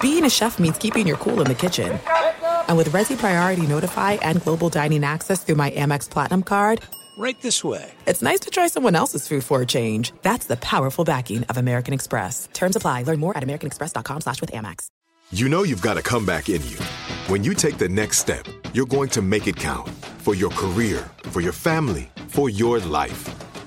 Being 0.00 0.24
a 0.24 0.30
chef 0.30 0.58
means 0.60 0.78
keeping 0.78 1.06
your 1.06 1.16
cool 1.16 1.40
in 1.40 1.48
the 1.48 1.54
kitchen. 1.54 1.98
And 2.68 2.76
with 2.76 2.90
Resy 2.90 3.16
Priority 3.18 3.66
Notify 3.66 4.12
and 4.22 4.40
Global 4.42 4.68
Dining 4.68 5.02
Access 5.02 5.42
through 5.42 5.56
my 5.56 5.70
Amex 5.72 6.08
Platinum 6.08 6.42
card, 6.44 6.80
Right 7.18 7.40
this 7.42 7.64
way. 7.64 7.90
it's 8.06 8.22
nice 8.22 8.38
to 8.40 8.50
try 8.50 8.68
someone 8.68 8.94
else's 8.94 9.26
food 9.26 9.42
for 9.42 9.60
a 9.60 9.66
change. 9.66 10.12
That's 10.22 10.46
the 10.46 10.56
powerful 10.58 11.04
backing 11.04 11.42
of 11.44 11.56
American 11.56 11.92
Express. 11.92 12.48
Terms 12.52 12.76
apply. 12.76 13.02
Learn 13.02 13.18
more 13.18 13.36
at 13.36 13.42
americanexpress.com 13.42 14.20
slash 14.20 14.40
with 14.40 14.52
Amex. 14.52 14.86
You 15.32 15.48
know 15.48 15.64
you've 15.64 15.82
got 15.82 15.98
a 15.98 16.02
comeback 16.02 16.48
in 16.48 16.62
you. 16.68 16.76
When 17.26 17.42
you 17.42 17.54
take 17.54 17.76
the 17.76 17.88
next 17.88 18.18
step, 18.18 18.46
you're 18.72 18.86
going 18.86 19.08
to 19.10 19.20
make 19.20 19.48
it 19.48 19.56
count 19.56 19.88
for 20.18 20.36
your 20.36 20.50
career, 20.50 21.10
for 21.24 21.40
your 21.40 21.52
family, 21.52 22.08
for 22.28 22.48
your 22.50 22.78
life. 22.78 23.28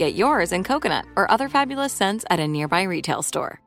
Get 0.00 0.14
yours 0.14 0.52
in 0.52 0.64
coconut 0.64 1.04
or 1.14 1.30
other 1.30 1.50
fabulous 1.50 1.92
scents 1.92 2.24
at 2.30 2.40
a 2.40 2.48
nearby 2.48 2.84
retail 2.84 3.20
store. 3.20 3.60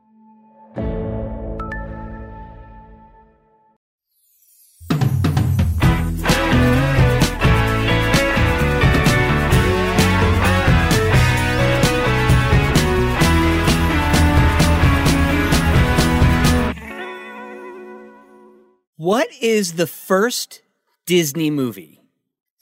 What 18.96 19.28
is 19.40 19.74
the 19.74 19.86
first 19.86 20.62
Disney 21.06 21.52
movie 21.52 22.02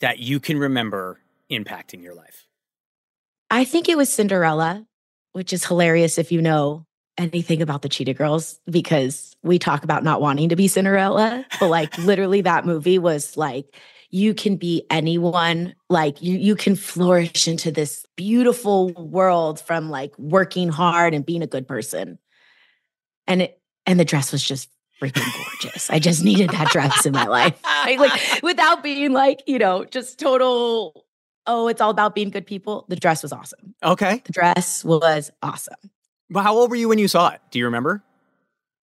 that 0.00 0.18
you 0.18 0.40
can 0.40 0.58
remember 0.58 1.20
impacting 1.50 2.02
your 2.02 2.14
life? 2.14 2.46
I 3.52 3.64
think 3.64 3.90
it 3.90 3.98
was 3.98 4.10
Cinderella, 4.10 4.86
which 5.32 5.52
is 5.52 5.66
hilarious 5.66 6.16
if 6.16 6.32
you 6.32 6.40
know 6.40 6.86
anything 7.18 7.60
about 7.60 7.82
the 7.82 7.88
Cheetah 7.90 8.14
Girls 8.14 8.58
because 8.64 9.36
we 9.42 9.58
talk 9.58 9.84
about 9.84 10.02
not 10.02 10.22
wanting 10.22 10.48
to 10.48 10.56
be 10.56 10.68
Cinderella, 10.68 11.44
but 11.60 11.68
like 11.68 11.96
literally 11.98 12.40
that 12.40 12.64
movie 12.64 12.98
was 12.98 13.36
like 13.36 13.66
you 14.08 14.32
can 14.32 14.56
be 14.56 14.86
anyone, 14.88 15.74
like 15.90 16.22
you 16.22 16.38
you 16.38 16.56
can 16.56 16.76
flourish 16.76 17.46
into 17.46 17.70
this 17.70 18.06
beautiful 18.16 18.88
world 18.94 19.60
from 19.60 19.90
like 19.90 20.18
working 20.18 20.70
hard 20.70 21.12
and 21.12 21.26
being 21.26 21.42
a 21.42 21.46
good 21.46 21.68
person. 21.68 22.18
And 23.26 23.42
it 23.42 23.60
and 23.84 24.00
the 24.00 24.04
dress 24.06 24.32
was 24.32 24.42
just 24.42 24.70
freaking 24.98 25.30
gorgeous. 25.44 25.90
I 25.90 25.98
just 25.98 26.24
needed 26.24 26.48
that 26.50 26.68
dress 26.68 27.04
in 27.04 27.12
my 27.12 27.26
life. 27.26 27.60
I, 27.64 27.96
like 27.96 28.42
without 28.42 28.82
being 28.82 29.12
like, 29.12 29.42
you 29.46 29.58
know, 29.58 29.84
just 29.84 30.18
total 30.18 31.04
oh, 31.46 31.68
it's 31.68 31.80
all 31.80 31.90
about 31.90 32.14
being 32.14 32.30
good 32.30 32.46
people. 32.46 32.84
The 32.88 32.96
dress 32.96 33.22
was 33.22 33.32
awesome. 33.32 33.74
Okay. 33.82 34.22
The 34.24 34.32
dress 34.32 34.84
was 34.84 35.30
awesome. 35.42 35.90
Well, 36.30 36.44
how 36.44 36.54
old 36.54 36.70
were 36.70 36.76
you 36.76 36.88
when 36.88 36.98
you 36.98 37.08
saw 37.08 37.30
it? 37.30 37.40
Do 37.50 37.58
you 37.58 37.64
remember? 37.66 38.02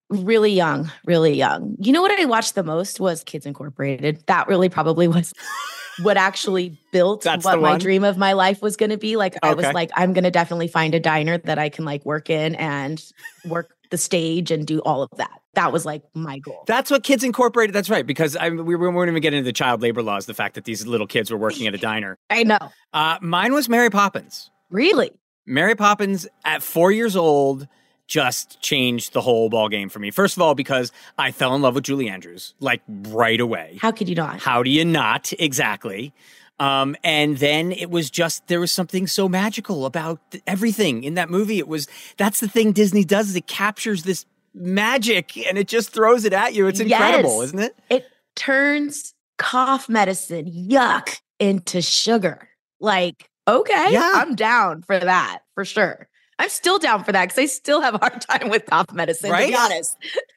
Really 0.08 0.52
young, 0.52 0.90
really 1.04 1.34
young. 1.34 1.76
You 1.78 1.92
know 1.92 2.02
what 2.02 2.18
I 2.18 2.24
watched 2.24 2.54
the 2.54 2.64
most 2.64 2.98
was 2.98 3.22
Kids 3.24 3.46
Incorporated. 3.46 4.24
That 4.26 4.48
really 4.48 4.68
probably 4.68 5.06
was 5.08 5.32
what 6.02 6.16
actually 6.16 6.78
built 6.92 7.22
That's 7.22 7.44
what 7.44 7.60
my 7.60 7.78
dream 7.78 8.04
of 8.04 8.18
my 8.18 8.32
life 8.32 8.62
was 8.62 8.76
going 8.76 8.90
to 8.90 8.96
be. 8.96 9.16
Like 9.16 9.36
I 9.42 9.54
was 9.54 9.72
like 9.72 9.90
I'm 9.94 10.12
going 10.12 10.24
to 10.24 10.30
definitely 10.30 10.68
find 10.68 10.94
a 10.94 11.00
diner 11.00 11.38
that 11.38 11.58
I 11.58 11.68
can 11.68 11.84
like 11.84 12.04
work 12.04 12.30
in 12.30 12.54
and 12.56 13.02
work 13.44 13.74
the 13.90 13.98
stage 13.98 14.50
and 14.50 14.66
do 14.66 14.80
all 14.80 15.02
of 15.02 15.10
that. 15.16 15.39
That 15.54 15.72
was 15.72 15.84
like 15.84 16.02
my 16.14 16.38
goal. 16.38 16.64
That's 16.66 16.90
what 16.90 17.02
Kids 17.02 17.24
Incorporated. 17.24 17.74
That's 17.74 17.90
right, 17.90 18.06
because 18.06 18.36
I, 18.36 18.50
we 18.50 18.76
won't 18.76 19.08
even 19.08 19.20
get 19.20 19.34
into 19.34 19.44
the 19.44 19.52
child 19.52 19.82
labor 19.82 20.02
laws. 20.02 20.26
The 20.26 20.34
fact 20.34 20.54
that 20.54 20.64
these 20.64 20.86
little 20.86 21.06
kids 21.06 21.30
were 21.30 21.38
working 21.38 21.66
at 21.66 21.74
a 21.74 21.78
diner. 21.78 22.16
I 22.30 22.44
know. 22.44 22.58
Uh, 22.92 23.18
mine 23.20 23.52
was 23.52 23.68
Mary 23.68 23.90
Poppins. 23.90 24.50
Really? 24.70 25.10
Mary 25.46 25.74
Poppins 25.74 26.28
at 26.44 26.62
four 26.62 26.92
years 26.92 27.16
old 27.16 27.66
just 28.06 28.60
changed 28.60 29.12
the 29.12 29.20
whole 29.20 29.48
ball 29.48 29.68
game 29.68 29.88
for 29.88 29.98
me. 30.00 30.10
First 30.10 30.36
of 30.36 30.42
all, 30.42 30.54
because 30.54 30.92
I 31.16 31.30
fell 31.30 31.54
in 31.54 31.62
love 31.62 31.74
with 31.74 31.84
Julie 31.84 32.08
Andrews 32.08 32.54
like 32.60 32.82
right 32.88 33.40
away. 33.40 33.78
How 33.80 33.92
could 33.92 34.08
you 34.08 34.16
not? 34.16 34.40
How 34.40 34.62
do 34.62 34.70
you 34.70 34.84
not? 34.84 35.32
Exactly. 35.38 36.12
Um, 36.58 36.94
and 37.02 37.38
then 37.38 37.72
it 37.72 37.90
was 37.90 38.10
just 38.10 38.46
there 38.48 38.60
was 38.60 38.70
something 38.70 39.06
so 39.06 39.28
magical 39.28 39.86
about 39.86 40.20
th- 40.30 40.44
everything 40.46 41.04
in 41.04 41.14
that 41.14 41.30
movie. 41.30 41.58
It 41.58 41.66
was 41.66 41.88
that's 42.18 42.40
the 42.40 42.48
thing 42.48 42.72
Disney 42.72 43.02
does 43.02 43.30
is 43.30 43.36
it 43.36 43.46
captures 43.46 44.02
this 44.02 44.26
magic 44.54 45.36
and 45.36 45.56
it 45.58 45.68
just 45.68 45.90
throws 45.92 46.24
it 46.24 46.32
at 46.32 46.54
you. 46.54 46.66
It's 46.66 46.80
incredible, 46.80 47.40
Yes. 47.40 47.48
isn't 47.48 47.58
it? 47.60 47.78
It 47.88 48.06
turns 48.36 49.14
cough 49.38 49.88
medicine, 49.88 50.46
yuck, 50.46 51.20
into 51.38 51.80
sugar. 51.82 52.48
Like, 52.80 53.28
okay, 53.48 53.92
Yeah. 53.92 54.12
I'm 54.16 54.34
down 54.34 54.82
for 54.82 54.98
that 54.98 55.40
for 55.54 55.64
sure. 55.64 56.08
I'm 56.38 56.48
still 56.48 56.78
down 56.78 57.04
for 57.04 57.12
that 57.12 57.26
because 57.26 57.38
I 57.38 57.46
still 57.46 57.82
have 57.82 57.94
a 57.94 57.98
hard 57.98 58.20
time 58.22 58.48
with 58.48 58.64
cough 58.66 58.92
medicine, 58.92 59.30
to 59.30 59.46
be 59.46 59.54
honest. 59.54 59.96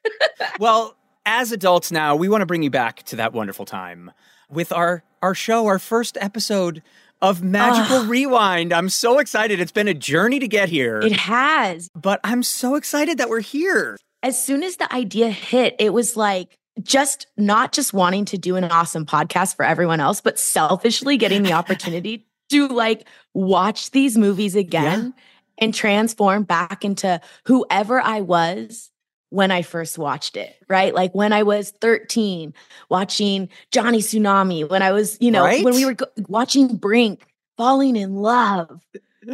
well, 0.60 0.98
as 1.26 1.52
adults 1.54 1.92
now, 1.92 2.16
we 2.16 2.28
want 2.28 2.42
to 2.42 2.46
bring 2.46 2.62
you 2.64 2.70
back 2.70 3.04
to 3.04 3.16
that 3.16 3.32
wonderful 3.34 3.66
time 3.66 4.12
with 4.50 4.72
our 4.74 5.04
our 5.22 5.34
show, 5.34 5.68
our 5.68 5.80
first 5.80 6.18
episode 6.20 6.84
of 7.24 7.42
Magical 7.42 8.02
Ah. 8.02 8.06
Rewind. 8.08 8.72
I'm 8.74 8.90
so 8.90 9.18
excited. 9.18 9.60
It's 9.60 9.72
been 9.72 9.88
a 9.88 9.94
journey 9.96 10.38
to 10.40 10.48
get 10.48 10.70
here, 10.70 11.00
It 11.00 11.14
has. 11.14 11.90
but 11.96 12.20
I'm 12.24 12.44
so 12.44 12.76
excited 12.76 13.18
that 13.18 13.30
we're 13.30 13.40
here. 13.40 13.98
As 14.22 14.42
soon 14.42 14.62
as 14.62 14.76
the 14.78 14.94
idea 14.94 15.30
hit, 15.32 15.76
it 15.80 15.94
was 15.94 16.16
like 16.16 16.56
just 16.82 17.28
not 17.38 17.72
just 17.72 17.94
wanting 17.94 18.26
to 18.26 18.38
do 18.38 18.56
an 18.58 18.66
awesome 18.66 19.06
podcast 19.06 19.56
for 19.56 19.64
everyone 19.66 20.00
else, 20.00 20.22
but 20.22 20.38
selfishly 20.38 21.18
getting 21.18 21.44
the 21.44 21.54
opportunity 21.54 22.26
to 22.52 22.68
like 22.68 23.08
watch 23.34 23.92
these 23.92 24.18
movies 24.18 24.56
again 24.56 25.14
and 25.60 25.74
transform 25.74 26.44
back 26.44 26.84
into 26.84 27.22
whoever 27.46 28.02
I 28.02 28.22
was 28.22 28.92
when 29.34 29.50
I 29.50 29.64
first 29.64 29.98
watched 29.98 30.38
it, 30.38 30.56
right? 30.70 30.94
Like 30.94 31.14
when 31.16 31.34
I 31.34 31.42
was 31.42 31.72
13, 31.82 32.54
watching 32.90 33.50
Johnny 33.72 33.98
Tsunami, 33.98 34.70
when 34.70 34.84
I 34.84 34.92
was, 34.92 35.18
you 35.20 35.32
know, 35.32 35.44
Right? 35.44 35.64
when 35.64 35.74
we 35.74 35.86
were 35.86 35.96
go- 35.96 36.06
watching 36.28 36.76
Brink, 36.78 37.26
falling 37.58 37.96
in 37.96 38.16
love. 38.18 38.80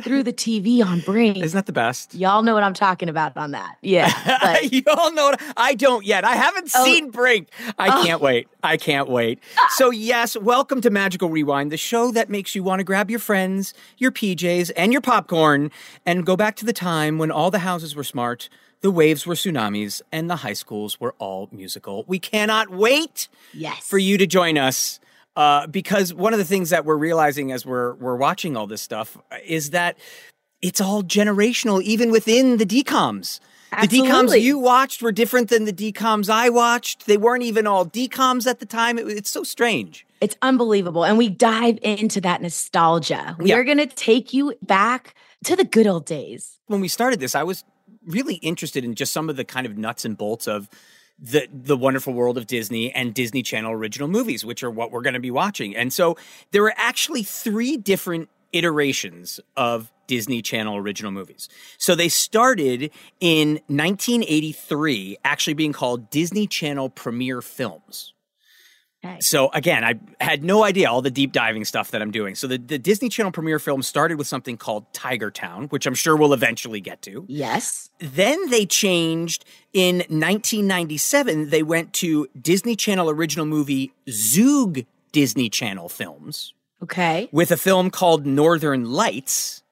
through 0.03 0.21
the 0.21 0.31
TV 0.45 0.85
on 0.85 0.99
Brink. 0.99 1.35
Isn't 1.37 1.57
that 1.57 1.65
the 1.65 1.71
best? 1.73 2.13
Y'all 2.13 2.43
know 2.43 2.53
what 2.53 2.61
I'm 2.61 2.75
talking 2.75 3.09
about 3.09 3.35
on 3.35 3.51
that. 3.51 3.75
Yeah. 3.81 4.13
but- 4.41 4.71
you 4.71 4.83
all 4.87 5.11
know 5.11 5.31
what, 5.31 5.41
I 5.57 5.73
don't 5.73 6.05
yet. 6.05 6.23
I 6.23 6.35
haven't 6.35 6.69
Oh. 6.75 6.85
seen 6.85 7.09
Brink. 7.09 7.49
I 7.79 7.89
Oh. 7.99 8.03
can't 8.05 8.21
wait. 8.21 8.47
I 8.63 8.77
can't 8.77 9.09
wait. 9.09 9.39
Ah. 9.57 9.67
So 9.71 9.89
yes, 9.89 10.37
welcome 10.37 10.79
to 10.81 10.89
Magical 10.91 11.29
Rewind, 11.29 11.71
the 11.71 11.77
show 11.77 12.11
that 12.11 12.29
makes 12.29 12.53
you 12.55 12.61
want 12.63 12.79
to 12.81 12.83
grab 12.83 13.09
your 13.09 13.19
friends, 13.19 13.73
your 13.97 14.11
PJs, 14.11 14.71
and 14.77 14.91
your 14.93 15.01
popcorn 15.01 15.71
and 16.05 16.23
go 16.25 16.37
back 16.37 16.55
to 16.57 16.65
the 16.65 16.73
time 16.73 17.17
when 17.17 17.31
all 17.31 17.49
the 17.51 17.59
houses 17.59 17.95
were 17.95 18.03
smart, 18.03 18.47
the 18.81 18.91
waves 18.91 19.25
were 19.25 19.35
tsunamis, 19.35 20.01
and 20.11 20.29
the 20.29 20.37
high 20.37 20.53
schools 20.53 20.99
were 20.99 21.13
all 21.19 21.49
musical. 21.51 22.05
We 22.07 22.19
cannot 22.19 22.69
wait 22.69 23.27
yes. 23.53 23.79
for 23.85 23.97
you 23.97 24.17
to 24.17 24.27
join 24.27 24.57
us. 24.57 24.99
Uh, 25.35 25.67
because 25.67 26.13
one 26.13 26.33
of 26.33 26.39
the 26.39 26.45
things 26.45 26.69
that 26.71 26.83
we're 26.85 26.97
realizing 26.97 27.51
as 27.51 27.65
we're 27.65 27.93
we're 27.93 28.15
watching 28.15 28.57
all 28.57 28.67
this 28.67 28.81
stuff 28.81 29.17
is 29.45 29.69
that 29.69 29.97
it's 30.61 30.81
all 30.81 31.01
generational, 31.03 31.81
even 31.83 32.11
within 32.11 32.57
the 32.57 32.65
DComs. 32.65 33.39
The 33.69 33.87
DComs 33.87 34.09
Absolutely. 34.09 34.39
you 34.39 34.57
watched 34.57 35.01
were 35.01 35.11
different 35.11 35.49
than 35.49 35.65
the 35.65 35.71
DComs 35.71 36.27
I 36.29 36.49
watched. 36.49 37.05
They 37.05 37.17
weren't 37.17 37.43
even 37.43 37.67
all 37.67 37.85
DComs 37.85 38.47
at 38.47 38.59
the 38.59 38.65
time. 38.65 38.97
It, 38.97 39.07
it's 39.07 39.29
so 39.29 39.43
strange. 39.43 40.05
It's 40.19 40.35
unbelievable. 40.41 41.05
And 41.05 41.17
we 41.17 41.29
dive 41.29 41.77
into 41.83 42.19
that 42.21 42.41
nostalgia. 42.41 43.35
We 43.39 43.49
Yeah. 43.51 43.57
are 43.57 43.63
going 43.63 43.77
to 43.77 43.85
take 43.85 44.33
you 44.33 44.55
back 44.63 45.13
to 45.45 45.55
the 45.55 45.63
good 45.63 45.85
old 45.85 46.05
days. 46.05 46.59
When 46.65 46.81
we 46.81 46.87
started 46.87 47.19
this, 47.19 47.35
I 47.35 47.43
was 47.43 47.63
really 48.09 48.35
interested 48.35 48.83
in 48.83 48.95
just 48.95 49.13
some 49.13 49.29
of 49.29 49.35
the 49.35 49.45
kind 49.45 49.65
of 49.65 49.77
nuts 49.77 50.03
and 50.03 50.17
bolts 50.17 50.47
of 50.47 50.69
the 51.21 51.47
the 51.51 51.77
wonderful 51.77 52.13
world 52.13 52.37
of 52.37 52.47
Disney 52.47 52.93
and 52.93 53.13
Disney 53.13 53.43
Channel 53.43 53.71
original 53.71 54.07
movies, 54.07 54.45
which 54.45 54.63
are 54.63 54.71
what 54.71 54.91
we're 54.91 55.01
going 55.01 55.13
to 55.13 55.19
be 55.19 55.31
watching. 55.31 55.75
And 55.75 55.91
so 55.91 56.17
there 56.51 56.61
were 56.61 56.73
actually 56.77 57.23
three 57.23 57.77
different 57.77 58.29
iterations 58.51 59.39
of 59.55 59.91
Disney 60.07 60.41
Channel 60.41 60.77
original 60.77 61.11
movies. 61.11 61.49
So 61.77 61.93
they 61.93 62.09
started 62.09 62.91
in 63.19 63.59
1983, 63.67 65.17
actually 65.23 65.53
being 65.53 65.73
called 65.73 66.09
Disney 66.09 66.47
Channel 66.47 66.89
Premiere 66.89 67.41
Films. 67.41 68.13
So 69.21 69.49
again, 69.53 69.83
I 69.83 69.95
had 70.23 70.43
no 70.43 70.63
idea 70.63 70.89
all 70.89 71.01
the 71.01 71.11
deep 71.11 71.31
diving 71.31 71.65
stuff 71.65 71.91
that 71.91 72.01
I'm 72.01 72.11
doing. 72.11 72.35
So 72.35 72.47
the, 72.47 72.57
the 72.57 72.77
Disney 72.77 73.09
Channel 73.09 73.31
premiere 73.31 73.59
film 73.59 73.81
started 73.81 74.17
with 74.17 74.27
something 74.27 74.57
called 74.57 74.91
Tiger 74.93 75.31
Town, 75.31 75.65
which 75.67 75.85
I'm 75.85 75.93
sure 75.93 76.15
we'll 76.15 76.33
eventually 76.33 76.81
get 76.81 77.01
to. 77.03 77.25
Yes. 77.27 77.89
Then 77.99 78.49
they 78.49 78.65
changed 78.65 79.45
in 79.73 79.97
1997. 80.09 81.49
They 81.49 81.63
went 81.63 81.93
to 81.93 82.27
Disney 82.39 82.75
Channel 82.75 83.09
original 83.09 83.45
movie 83.45 83.91
Zoog 84.07 84.85
Disney 85.11 85.49
Channel 85.49 85.89
films 85.89 86.53
Okay. 86.83 87.29
with 87.31 87.51
a 87.51 87.57
film 87.57 87.89
called 87.89 88.25
Northern 88.25 88.85
Lights, 88.85 89.63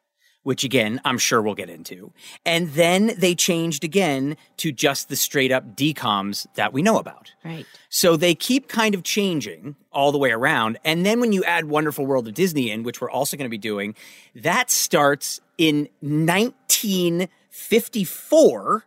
which 0.48 0.64
again, 0.64 1.02
I'm 1.04 1.18
sure 1.18 1.42
we'll 1.42 1.56
get 1.56 1.70
into. 1.70 2.14
And 2.46 2.70
then 2.70 3.12
they 3.18 3.36
changed 3.36 3.84
again 3.84 4.38
to 4.56 4.72
just 4.72 5.10
the 5.10 5.18
straight 5.18 5.52
up 5.52 5.76
DComs 5.76 6.48
that 6.54 6.72
we 6.72 6.82
know 6.82 7.00
about. 7.00 7.34
Right. 7.44 7.66
So 7.90 8.16
they 8.16 8.34
keep 8.34 8.70
kind 8.70 8.96
of 8.96 9.04
changing 9.04 9.76
all 9.92 10.14
the 10.14 10.18
way 10.18 10.32
around. 10.32 10.80
And 10.86 11.06
then 11.06 11.20
when 11.20 11.34
you 11.34 11.44
add 11.44 11.66
Wonderful 11.66 12.06
World 12.06 12.30
of 12.30 12.34
Disney 12.34 12.72
in, 12.72 12.84
which 12.84 13.02
we're 13.02 13.12
also 13.12 13.36
going 13.36 13.44
to 13.44 13.50
be 13.50 13.58
doing, 13.58 13.94
that 14.36 14.72
starts 14.72 15.42
in 15.58 15.90
1954 16.00 18.86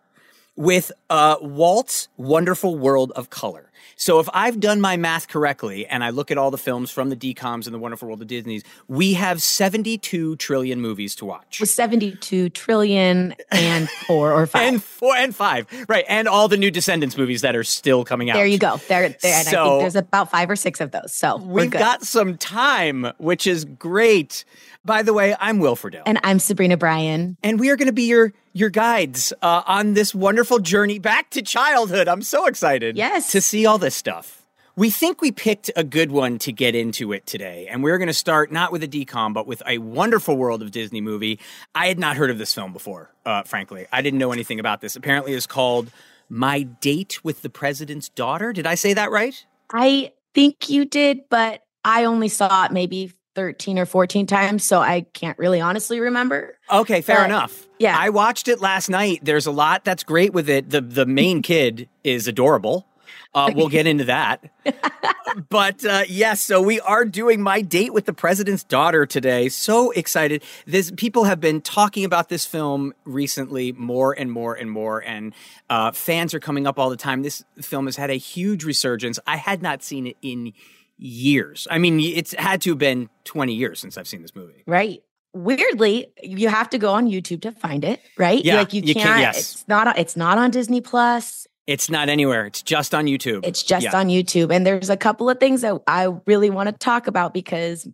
with 0.57 0.93
uh, 1.09 1.37
Walt's 1.41 2.09
Wonderful 2.17 2.77
World 2.77 3.13
of 3.17 3.31
Color. 3.31 3.67
So 3.97 4.19
if 4.19 4.31
I've 4.33 4.61
done 4.61 4.81
my 4.81 4.97
math 4.97 5.29
correctly 5.29 5.87
and 5.87 6.03
I 6.03 6.09
look 6.09 6.31
at 6.31 6.39
all 6.39 6.51
the 6.51 6.57
films 6.57 6.91
from 6.91 7.11
the 7.11 7.17
DComs 7.17 7.67
and 7.67 7.75
the 7.75 7.79
Wonderful 7.79 8.09
World 8.09 8.23
of 8.23 8.29
Disney's, 8.29 8.63
we 8.89 9.13
have 9.13 9.43
72 9.43 10.37
trillion 10.37 10.81
movies 10.81 11.15
to 11.17 11.27
watch. 11.27 11.59
72 11.63 12.49
trillion 12.49 13.35
and 13.51 13.91
four 13.91 14.33
or 14.33 14.47
five. 14.47 14.63
And 14.63 14.83
four 14.83 15.15
and 15.17 15.37
five, 15.37 15.67
right? 15.87 16.07
And 16.09 16.29
all 16.29 16.49
the 16.49 16.57
new 16.57 16.71
Descendants 16.71 17.19
movies 17.19 17.43
that 17.43 17.55
are 17.55 17.65
still 17.65 18.05
coming 18.07 18.31
out. 18.31 18.35
there 18.37 18.47
you 18.47 18.57
go. 18.59 18.79
There, 18.89 19.11
there. 19.11 19.35
And 19.39 19.49
I 19.49 19.51
So- 19.51 19.65
think 19.65 19.81
there's 19.83 19.97
about 19.97 20.31
five 20.31 20.49
or 20.49 20.57
six 20.57 20.81
of 20.81 20.93
those. 20.93 21.13
So 21.13 21.37
We've 21.37 21.71
got 21.71 22.03
some 22.03 22.39
time, 22.39 23.13
which 23.19 23.47
is 23.47 23.67
great. 23.67 24.47
By 24.85 25.03
the 25.03 25.13
way, 25.13 25.37
I'm 25.39 25.59
Will 25.59 25.77
Friedle. 25.77 26.03
and 26.07 26.19
I'm 26.25 26.39
Sabrina 26.39 26.77
Bryan. 26.77 27.37
and 27.43 27.61
we 27.61 27.69
are 27.69 27.77
going 27.77 27.87
to 27.87 27.93
be 27.93 28.05
your 28.05 28.33
your 28.53 28.71
guides 28.71 29.33
uh, 29.43 29.63
on 29.67 29.95
this 29.95 30.15
wonderful 30.15 30.59
journey 30.59 30.99
back 30.99 31.31
to 31.31 31.43
childhood. 31.43 32.09
I'm 32.09 32.23
so 32.23 32.47
excited, 32.47 32.97
Yes. 32.97 33.31
to 33.33 33.41
see 33.41 33.67
all 33.67 33.79
this 33.79 33.95
stuff. 33.95 34.47
We 34.77 34.89
think 34.91 35.21
we 35.21 35.31
picked 35.33 35.71
a 35.77 35.85
good 35.85 36.11
one 36.11 36.39
to 36.41 36.53
get 36.53 36.75
into 36.75 37.13
it 37.13 37.27
today, 37.27 37.69
and 37.71 37.85
we're 37.85 37.99
going 37.99 38.09
to 38.09 38.15
start 38.15 38.51
not 38.51 38.73
with 38.73 38.83
a 38.83 38.89
decom, 38.89 39.35
but 39.35 39.47
with 39.47 39.63
a 39.67 39.79
wonderful 39.79 40.37
world 40.37 40.63
of 40.63 40.71
Disney 40.71 41.01
movie. 41.03 41.39
I 41.75 41.87
had 41.89 41.99
not 41.99 42.17
heard 42.17 42.31
of 42.31 42.39
this 42.39 42.55
film 42.55 42.73
before, 42.73 43.11
uh, 43.27 43.43
frankly. 43.43 43.87
I 43.93 44.01
didn't 44.01 44.19
know 44.19 44.33
anything 44.33 44.59
about 44.59 44.81
this. 44.81 44.97
Apparently, 44.97 45.35
it's 45.35 45.47
called 45.47 45.91
"My 46.31 46.63
Date 46.63 47.23
with 47.23 47.43
the 47.43 47.51
President's 47.51 48.09
Daughter." 48.09 48.53
Did 48.55 48.67
I 48.67 48.75
say 48.77 48.95
that 48.95 49.11
right? 49.11 49.45
I 49.71 50.13
think 50.35 50.71
you 50.71 50.87
did, 50.87 51.29
but 51.29 51.63
I 51.85 52.05
only 52.05 52.29
saw 52.29 52.65
it 52.65 52.73
maybe 52.73 53.13
13 53.35 53.79
or 53.79 53.87
14 53.87 54.27
times. 54.27 54.65
So 54.65 54.81
I 54.81 55.03
can't 55.13 55.39
really 55.39 55.61
honestly 55.61 56.01
remember. 56.01 56.57
Okay, 56.71 57.01
fair 57.01 57.19
But, 57.19 57.25
enough. 57.27 57.67
yeah. 57.79 57.97
I 57.99 58.11
watched 58.11 58.49
it 58.49 58.61
last 58.61 58.89
night. 58.89 59.21
There's 59.23 59.47
a 59.47 59.51
lot 59.53 59.85
that's 59.85 60.03
great 60.03 60.33
with 60.33 60.49
it. 60.49 60.71
The 60.71 60.81
the 60.81 61.07
main 61.07 61.43
kid 61.51 61.89
is 62.05 62.27
adorable. 62.29 62.87
Uh, 63.33 63.53
we'll 63.55 63.69
get 63.69 63.87
into 63.87 64.03
that. 64.05 64.51
but 65.49 65.85
uh, 65.85 66.03
yes, 66.09 66.41
so 66.41 66.61
we 66.61 66.81
are 66.81 67.05
doing 67.05 67.41
my 67.41 67.61
date 67.61 67.93
with 67.93 68.05
the 68.05 68.13
president's 68.13 68.65
daughter 68.65 69.07
today. 69.07 69.49
So 69.49 69.93
excited! 69.93 70.43
This 70.67 70.91
people 70.97 71.25
have 71.25 71.39
been 71.41 71.61
talking 71.61 72.05
about 72.05 72.29
this 72.29 72.45
film 72.45 72.93
recently 73.05 73.71
more 73.73 74.13
and 74.19 74.33
more 74.33 74.55
and 74.55 74.69
more, 74.69 74.99
and 75.05 75.33
uh, 75.69 75.93
fans 75.93 76.35
are 76.35 76.41
coming 76.41 76.67
up 76.67 76.77
all 76.79 76.91
the 76.91 76.97
time. 76.97 77.23
This 77.23 77.45
film 77.61 77.87
has 77.87 77.95
had 77.95 78.11
a 78.11 78.15
huge 78.15 78.65
resurgence. 78.65 79.21
I 79.29 79.37
had 79.37 79.63
not 79.63 79.85
seen 79.85 80.09
it 80.09 80.17
in 80.23 80.53
years. 81.01 81.67
I 81.71 81.79
mean, 81.79 81.99
it's 82.01 82.33
had 82.35 82.61
to 82.63 82.71
have 82.71 82.79
been 82.79 83.09
20 83.25 83.55
years 83.55 83.81
since 83.81 83.97
I've 83.99 84.07
seen 84.09 84.23
this 84.23 84.35
movie. 84.35 84.63
Right. 84.67 85.03
Weirdly, 85.33 86.13
you 86.23 86.49
have 86.49 86.69
to 86.71 86.79
go 86.79 86.93
on 86.93 87.09
YouTube 87.09 87.43
to 87.43 87.53
find 87.53 87.85
it, 87.85 88.01
right? 88.19 88.45
Yeah, 88.45 88.57
like 88.57 88.73
you 88.73 88.83
you 88.83 88.95
can't. 88.95 89.07
can't- 89.07 89.21
yes. 89.21 89.39
It's 89.55 89.69
not. 89.69 89.87
on- 89.89 89.97
It's 89.97 90.17
not 90.17 90.39
on 90.39 90.51
Disney 90.51 90.81
Plus. 90.81 91.47
It's 91.67 91.89
not 91.89 92.09
anywhere. 92.09 92.47
It's 92.47 92.63
just 92.63 92.95
on 92.95 93.05
YouTube. 93.07 93.47
It's 93.47 93.63
just 93.63 93.85
Yeah. 93.85 93.97
on 93.97 94.09
YouTube. 94.09 94.53
And 94.53 94.67
there's 94.67 94.91
a 94.91 94.97
couple 94.97 95.31
of 95.31 95.39
things 95.39 95.61
that 95.61 95.81
I 95.87 96.09
really 96.27 96.51
want 96.51 96.69
to 96.69 96.73
talk 96.73 97.07
about 97.07 97.33
because 97.33 97.87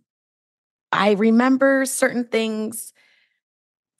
I 0.91 1.11
remember 1.11 1.85
certain 1.85 2.25
things 2.25 2.91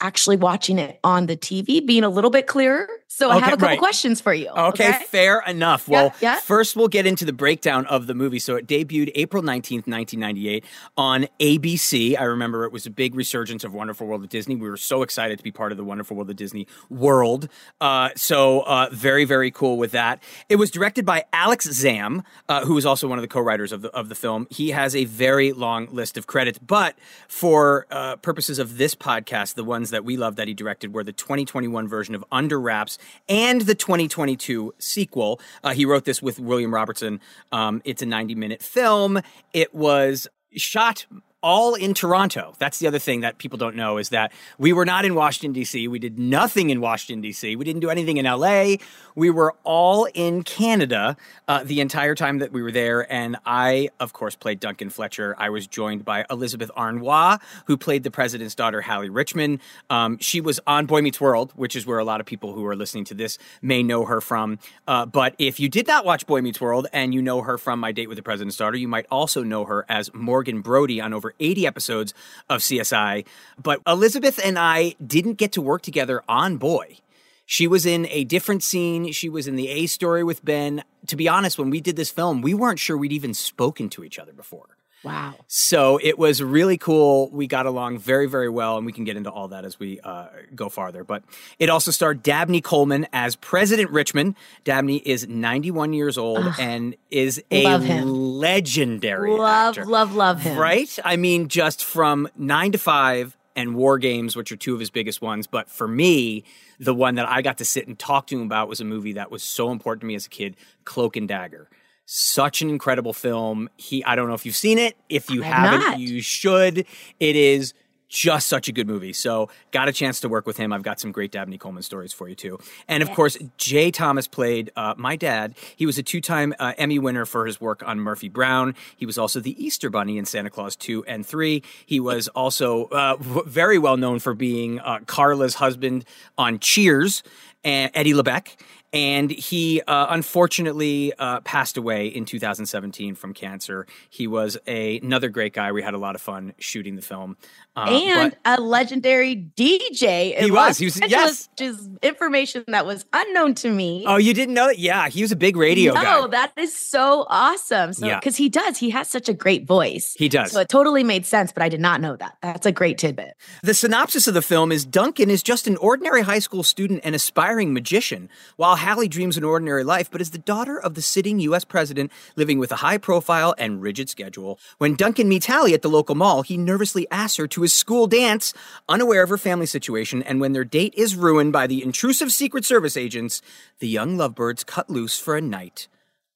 actually 0.02 0.38
watching 0.38 0.80
it 0.80 1.00
on 1.04 1.28
the 1.28 1.36
TV 1.38 1.80
being 1.86 2.04
a 2.04 2.10
little 2.10 2.30
bit 2.32 2.48
clearer. 2.48 2.88
So 3.10 3.32
I 3.32 3.36
have 3.36 3.44
a 3.44 3.50
couple 3.52 3.68
right. 3.70 3.80
questions 3.80 4.20
for 4.20 4.34
you. 4.34 4.50
Okay, 4.50 4.92
fair 5.08 5.40
enough. 5.48 5.88
Well, 5.88 6.14
yeah. 6.20 6.40
first 6.42 6.76
we'll 6.76 6.90
get 6.90 7.08
into 7.08 7.24
the 7.24 7.32
breakdown 7.32 7.86
of 7.86 8.06
the 8.06 8.14
movie. 8.14 8.38
So 8.38 8.58
it 8.58 8.68
debuted 8.68 9.12
April 9.16 9.42
19th, 9.42 9.88
1998 9.88 10.66
on 10.98 11.28
ABC. 11.40 12.20
I 12.20 12.24
remember 12.24 12.66
it 12.66 12.74
was 12.74 12.86
a 12.86 12.90
big 12.90 13.16
resurgence 13.16 13.64
of 13.64 13.74
Wonderful 13.74 14.08
World 14.08 14.24
of 14.24 14.30
Disney. 14.30 14.58
We 14.58 14.70
were 14.70 14.76
so 14.76 15.04
excited 15.04 15.38
to 15.38 15.44
be 15.44 15.52
part 15.52 15.72
of 15.72 15.78
the 15.78 15.86
Wonderful 15.86 16.18
World 16.18 16.30
of 16.30 16.36
Disney 16.36 16.68
world. 16.90 17.48
Uh, 17.80 18.10
so 18.18 18.62
uh, 18.62 18.90
very, 18.92 19.24
very 19.24 19.52
cool 19.52 19.78
with 19.78 19.92
that. 19.92 20.22
It 20.50 20.58
was 20.58 20.70
directed 20.70 21.06
by 21.06 21.24
Alex 21.32 21.66
Zamm, 21.66 22.24
uh, 22.50 22.66
who 22.66 22.78
is 22.78 22.86
also 22.86 23.08
one 23.08 23.18
of 23.18 23.24
the 23.24 23.30
co-writers 23.30 23.72
of 23.72 23.84
the, 23.84 23.90
of 23.96 24.10
the 24.10 24.16
film. 24.16 24.48
He 24.50 24.72
has 24.72 24.96
a 24.96 25.06
very 25.06 25.54
long 25.54 25.88
list 25.92 26.18
of 26.18 26.28
credits, 26.28 26.60
but 26.60 26.96
for 27.30 27.88
uh, 27.90 28.18
purposes 28.18 28.60
of 28.60 28.78
this 28.78 28.96
podcast, 28.96 29.56
the 29.56 29.64
ones 29.64 29.92
that 29.92 30.04
we 30.04 30.18
love 30.18 30.36
that 30.36 30.50
he 30.50 30.54
directed 30.54 30.94
were 30.94 31.06
the 31.06 31.14
2021 31.14 31.88
version 31.88 32.14
of 32.14 32.26
Under 32.34 32.60
Wraps 32.60 32.97
and 33.28 33.62
the 33.62 33.76
2022 33.76 34.74
sequel. 34.80 35.40
Uh, 35.64 35.74
he 35.74 35.86
wrote 35.86 36.06
this 36.06 36.22
with 36.22 36.40
William 36.40 36.74
Robertson. 36.74 37.20
Um, 37.52 37.82
it's 37.86 38.02
a 38.02 38.06
90 38.06 38.36
minute 38.36 38.62
film. 38.62 39.22
It 39.54 39.74
was 39.74 40.28
shot 40.56 41.06
all 41.44 41.76
in 41.76 41.94
Toronto. 41.94 42.54
That's 42.58 42.80
the 42.80 42.88
other 42.88 43.00
thing 43.00 43.22
that 43.22 43.38
people 43.38 43.58
don't 43.58 43.76
know 43.76 43.98
is 43.98 44.10
that 44.10 44.32
we 44.58 44.74
were 44.74 44.86
not 44.86 45.06
in 45.06 45.14
Washington, 45.14 45.54
D.C. 45.54 45.88
We 45.88 46.00
did 46.00 46.18
nothing 46.18 46.72
in 46.72 46.82
Washington, 46.82 47.22
D.C. 47.22 47.56
We 47.56 47.64
didn't 47.64 47.82
do 47.82 47.90
anything 47.90 48.18
in 48.18 48.26
L.A. 48.26 48.80
We 49.16 49.30
were 49.30 49.56
all 49.64 50.06
in 50.14 50.44
Canada 50.44 51.16
uh, 51.48 51.64
the 51.64 51.80
entire 51.80 52.16
time 52.16 52.40
that 52.40 52.52
we 52.52 52.62
were 52.62 52.72
there. 52.72 53.12
And 53.12 53.38
I, 53.46 53.90
of 54.00 54.14
course, 54.14 54.36
played 54.36 54.60
Duncan 54.60 54.90
Fletcher. 54.90 55.36
I 55.38 55.50
was 55.50 55.68
joined 55.68 56.04
by 56.04 56.26
Elisabeth 56.30 56.72
Harnois, 56.76 57.40
who 57.66 57.78
played 57.78 58.04
the 58.04 58.12
president's 58.12 58.56
daughter, 58.56 58.82
Hallie 58.82 59.10
Richmond. 59.10 59.60
Um, 59.90 60.18
she 60.20 60.42
was 60.42 60.60
on 60.66 60.86
Boy 60.88 61.02
Meets 61.02 61.22
World, 61.22 61.52
which 61.56 61.76
is 61.76 61.86
where 61.86 62.00
a 62.00 62.04
lot 62.04 62.20
of 62.20 62.26
people 62.26 62.54
who 62.54 62.66
are 62.66 62.76
listening 62.76 63.06
to 63.06 63.14
this 63.14 63.38
may 63.62 63.84
know 63.84 64.06
her 64.06 64.22
from. 64.22 64.60
Uh, 64.88 65.06
but 65.06 65.36
if 65.38 65.60
you 65.60 65.70
did 65.70 65.88
not 65.88 66.04
watch 66.04 66.26
Boy 66.26 66.42
Meets 66.42 66.60
World 66.60 66.88
and 66.94 67.14
you 67.14 67.22
know 67.22 67.42
her 67.42 67.58
from 67.58 67.80
My 67.80 67.92
Date 67.92 68.08
with 68.08 68.18
the 68.18 68.24
President's 68.24 68.58
Daughter, 68.58 68.78
you 68.78 68.88
might 68.88 69.06
also 69.12 69.44
know 69.44 69.66
her 69.66 69.86
as 69.88 70.14
Morgan 70.14 70.62
Brody 70.62 71.00
on 71.00 71.14
over 71.14 71.27
80 71.40 71.68
episodes 71.68 72.14
of 72.50 72.62
CSI. 72.62 73.26
But 73.62 73.82
Elisabeth 73.88 74.40
and 74.44 74.58
I 74.58 74.96
didn't 75.06 75.34
get 75.34 75.52
to 75.54 75.62
work 75.62 75.82
together 75.82 76.24
on 76.28 76.58
Boy. 76.58 76.98
She 77.46 77.66
was 77.66 77.86
in 77.86 78.08
a 78.10 78.26
different 78.26 78.62
scene. 78.62 79.12
She 79.14 79.30
was 79.30 79.48
in 79.48 79.56
the 79.56 79.70
A 79.70 79.86
story 79.86 80.24
with 80.24 80.44
Ben. 80.44 80.84
To 81.08 81.16
be 81.16 81.30
honest, 81.30 81.58
when 81.58 81.70
we 81.70 81.80
did 81.80 81.96
this 81.96 82.12
film, 82.12 82.42
we 82.42 82.54
weren't 82.54 82.80
sure 82.80 82.98
we'd 82.98 83.14
even 83.14 83.34
spoken 83.34 83.90
to 83.90 84.04
each 84.04 84.20
other 84.20 84.34
before. 84.34 84.77
Wow. 85.08 85.36
So 85.48 86.00
it 86.04 86.18
was 86.20 86.42
really 86.42 86.78
cool. 86.78 87.30
We 87.32 87.48
got 87.48 87.66
along 87.66 88.00
very, 88.00 88.28
very 88.28 88.50
well, 88.50 88.78
and 88.78 88.86
we 88.86 88.92
can 88.92 89.04
get 89.04 89.18
into 89.18 89.32
all 89.32 89.48
that 89.50 89.66
as 89.66 89.80
we 89.80 90.00
uh, 90.02 90.28
go 90.56 90.70
farther. 90.70 91.04
But 91.04 91.24
it 91.60 91.70
also 91.70 91.92
starred 91.92 92.24
Dabney 92.24 92.62
Coleman 92.62 93.08
as 93.14 93.36
President 93.36 93.90
Richmond. 93.92 94.36
Dabney 94.64 94.98
is 94.98 95.28
91 95.28 95.94
years 95.94 96.18
old 96.18 96.46
and 96.60 96.96
is 97.10 97.44
a 97.52 97.64
Love 97.64 97.88
legendary 97.88 99.32
Love, 99.32 99.78
actor. 99.78 99.86
love, 99.86 100.16
love 100.16 100.42
him. 100.42 100.58
Right? 100.58 100.98
I 101.04 101.16
mean, 101.16 101.48
just 101.48 101.84
from 101.84 102.28
nine 102.38 102.72
to 102.72 102.78
five 102.78 103.38
and 103.56 103.76
War 103.76 103.98
Games, 103.98 104.36
which 104.36 104.52
are 104.52 104.56
two 104.56 104.74
of 104.74 104.80
his 104.80 104.90
biggest 104.92 105.22
ones. 105.22 105.48
But 105.48 105.70
for 105.70 105.88
me, 105.88 106.44
the 106.80 106.94
one 106.94 107.16
that 107.16 107.28
I 107.28 107.42
got 107.42 107.58
to 107.58 107.66
sit 107.66 107.88
and 107.88 107.98
talk 107.98 108.28
to 108.28 108.36
him 108.40 108.44
about 108.46 108.70
was 108.70 108.80
a 108.80 108.86
movie 108.86 109.14
that 109.14 109.32
was 109.32 109.42
so 109.42 109.72
important 109.72 110.02
to 110.02 110.08
me 110.08 110.16
as 110.16 110.28
a 110.28 110.30
kid 110.30 110.56
Cloak 110.86 111.16
and 111.18 111.28
Dagger. 111.28 111.68
Such 112.10 112.62
an 112.62 112.70
incredible 112.70 113.12
film. 113.12 113.70
He, 113.76 114.02
I 114.06 114.16
don't 114.16 114.30
know 114.30 114.34
if 114.34 114.46
you've 114.46 114.56
seen 114.56 114.78
it. 114.78 114.96
If 115.10 115.30
you 115.30 115.42
haven't, 115.42 115.80
not. 115.82 116.00
you 116.00 116.22
should. 116.22 116.86
It 117.20 117.36
is 117.36 117.74
just 118.08 118.48
such 118.48 118.70
a 118.70 118.72
good 118.72 118.88
movie. 118.88 119.12
So, 119.12 119.50
got 119.72 119.90
a 119.90 119.92
chance 119.92 120.22
to 120.22 120.30
work 120.30 120.48
with 120.48 120.56
him. 120.56 120.72
I've 120.72 120.84
got 120.84 121.02
some 121.02 121.12
great 121.12 121.34
Dabney 121.34 121.58
Coleman 121.58 121.84
stories 121.84 122.14
for 122.14 122.30
you 122.30 122.36
too. 122.36 122.60
And 122.88 123.04
of 123.04 123.12
course, 123.12 123.38
Jay 123.58 123.92
Thomas 123.92 124.26
played 124.26 124.72
uh, 124.78 124.94
my 124.96 125.18
dad. 125.18 125.56
He 125.76 125.86
was 125.86 125.98
a 125.98 126.04
two-time 126.04 126.56
uh, 126.58 126.72
Emmy 126.78 126.98
winner 126.98 127.26
for 127.26 127.46
his 127.46 127.60
work 127.60 127.86
on 127.86 128.00
Murphy 128.00 128.30
Brown. 128.30 128.76
He 128.96 129.06
was 129.06 129.18
also 129.18 129.42
the 129.42 129.62
Easter 129.62 129.90
Bunny 129.90 130.18
in 130.18 130.24
Santa 130.24 130.50
Claus 130.50 130.78
2 130.78 131.04
and 131.04 131.26
3. 131.26 131.62
He 131.86 132.00
was 132.00 132.30
also 132.30 132.86
uh, 132.86 133.18
very 133.20 133.78
well 133.78 133.98
known 133.98 134.20
for 134.20 134.34
being 134.34 134.80
uh, 134.80 135.00
Carla's 135.00 135.56
husband 135.56 136.06
on 136.38 136.60
Cheers, 136.60 137.22
and 137.68 137.92
Eddie 137.94 138.14
LeBec. 138.14 138.56
And 138.94 139.30
he 139.30 139.82
uh, 139.86 140.08
unfortunately 140.10 141.12
uh, 141.20 141.42
passed 141.42 141.76
away 141.78 142.08
in 142.08 142.24
2017 142.26 143.16
from 143.16 143.34
cancer. 143.34 143.86
He 144.10 144.28
was 144.28 144.58
a, 144.66 145.00
another 145.00 145.30
great 145.30 145.54
guy. 145.54 145.72
We 145.74 145.82
had 145.84 145.94
a 145.94 145.98
lot 145.98 146.16
of 146.16 146.22
fun 146.22 146.54
shooting 146.58 146.96
the 146.96 147.02
film. 147.02 147.36
Uh, 147.76 147.82
and 147.90 148.36
a 148.46 148.60
legendary 148.62 149.36
DJ. 149.56 150.38
He 150.40 150.50
was. 150.50 150.56
Los 150.58 150.78
He 150.78 150.86
was- 150.86 151.02
Angeles, 151.02 151.50
yes. 151.60 151.70
Is 151.78 151.90
information 152.02 152.64
that 152.70 152.86
was 152.86 153.06
unknown 153.14 153.56
to 153.56 153.70
me. 153.72 154.04
oh, 154.08 154.16
you 154.18 154.34
didn't 154.34 154.54
know 154.54 154.68
that? 154.68 154.80
Yeah, 154.80 155.10
he 155.10 155.22
was 155.22 155.32
a 155.32 155.36
big 155.36 155.58
radio 155.58 155.94
no, 155.94 156.02
guy. 156.02 156.28
that 156.28 156.54
is 156.58 156.76
so 156.76 157.26
awesome. 157.30 157.94
So, 157.94 158.08
Yeah. 158.08 158.20
because 158.20 158.38
he 158.38 158.48
does, 158.50 158.78
he 158.78 158.90
has 158.92 159.10
such 159.10 159.28
a 159.28 159.34
great 159.34 159.66
voice. 159.68 160.16
He 160.18 160.30
does. 160.30 160.52
So 160.54 160.60
it 160.62 160.70
totally 160.70 161.04
made 161.04 161.26
sense, 161.26 161.52
but 161.52 161.62
I 161.62 161.70
did 161.70 161.82
not 161.82 162.00
know 162.02 162.16
that. 162.16 162.38
That's 162.42 162.66
a 162.66 162.72
great 162.72 162.98
tidbit. 162.98 163.34
The 163.64 163.74
synopsis 163.74 164.28
of 164.28 164.34
the 164.34 164.42
film 164.42 164.72
is 164.72 164.86
Duncan 164.86 165.30
is 165.30 165.44
just 165.44 165.68
an 165.68 165.78
ordinary 165.78 166.22
high 166.22 166.40
school 166.40 166.64
student 166.64 167.02
and 167.04 167.14
aspiring 167.14 167.74
magician, 167.74 168.30
while 168.56 168.77
Hallie 168.78 169.08
dreams 169.08 169.38
an 169.38 169.44
ordinary 169.44 169.84
life, 169.84 170.10
but 170.10 170.22
is 170.22 170.32
the 170.32 170.38
daughter 170.38 170.80
of 170.80 170.94
the 170.94 171.02
sitting 171.02 171.40
U.S. 171.40 171.66
president 171.66 172.12
living 172.36 172.60
with 172.60 172.72
a 172.72 172.78
high 172.78 172.98
profile 172.98 173.54
and 173.58 173.82
rigid 173.82 174.10
schedule. 174.10 174.60
When 174.78 174.96
Duncan 174.96 175.28
meets 175.28 175.48
Hallie 175.48 175.74
at 175.74 175.82
the 175.82 175.90
local 175.90 176.16
mall, 176.16 176.44
he 176.44 176.58
nervously 176.58 177.08
asks 177.12 177.38
her 177.38 177.48
to 177.48 177.62
his 177.62 177.74
school 177.74 178.08
dance, 178.08 178.54
unaware 178.88 179.24
of 179.24 179.30
her 179.30 179.38
family 179.38 179.66
situation, 179.66 180.24
and 180.24 180.40
when 180.40 180.54
their 180.54 180.64
date 180.64 180.94
is 180.96 181.16
ruined 181.16 181.54
by 181.54 181.68
the 181.68 181.84
intrusive 181.84 182.32
Secret 182.32 182.66
Service 182.66 182.96
agents, 182.96 183.42
the 183.80 183.88
young 183.88 184.18
lovebirds 184.18 184.64
cut 184.64 184.90
loose 184.90 185.20
for 185.20 185.36
a 185.36 185.42
night 185.42 185.88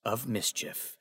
of 0.04 0.28
mischief. 0.28 0.98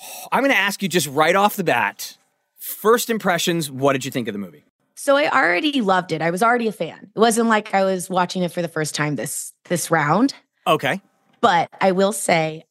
I'm 0.32 0.42
going 0.42 0.52
to 0.52 0.56
ask 0.56 0.82
you 0.82 0.88
just 0.88 1.08
right 1.08 1.36
off 1.36 1.56
the 1.56 1.64
bat. 1.64 2.16
First 2.56 3.10
impressions, 3.10 3.70
what 3.70 3.94
did 3.94 4.04
you 4.04 4.10
think 4.10 4.28
of 4.28 4.34
the 4.34 4.38
movie? 4.38 4.64
So 5.02 5.16
I 5.16 5.30
already 5.30 5.80
loved 5.80 6.12
it. 6.12 6.20
I 6.20 6.30
was 6.30 6.42
already 6.42 6.68
a 6.68 6.72
fan. 6.72 7.10
It 7.16 7.18
wasn't 7.18 7.48
like 7.48 7.72
I 7.72 7.84
was 7.84 8.10
watching 8.10 8.42
it 8.42 8.52
for 8.52 8.60
the 8.60 8.68
first 8.68 8.94
time 8.94 9.16
this 9.16 9.54
this 9.64 9.90
round. 9.90 10.34
Okay. 10.66 11.00
But 11.40 11.70
I 11.80 11.92
will 11.92 12.12
say, 12.12 12.64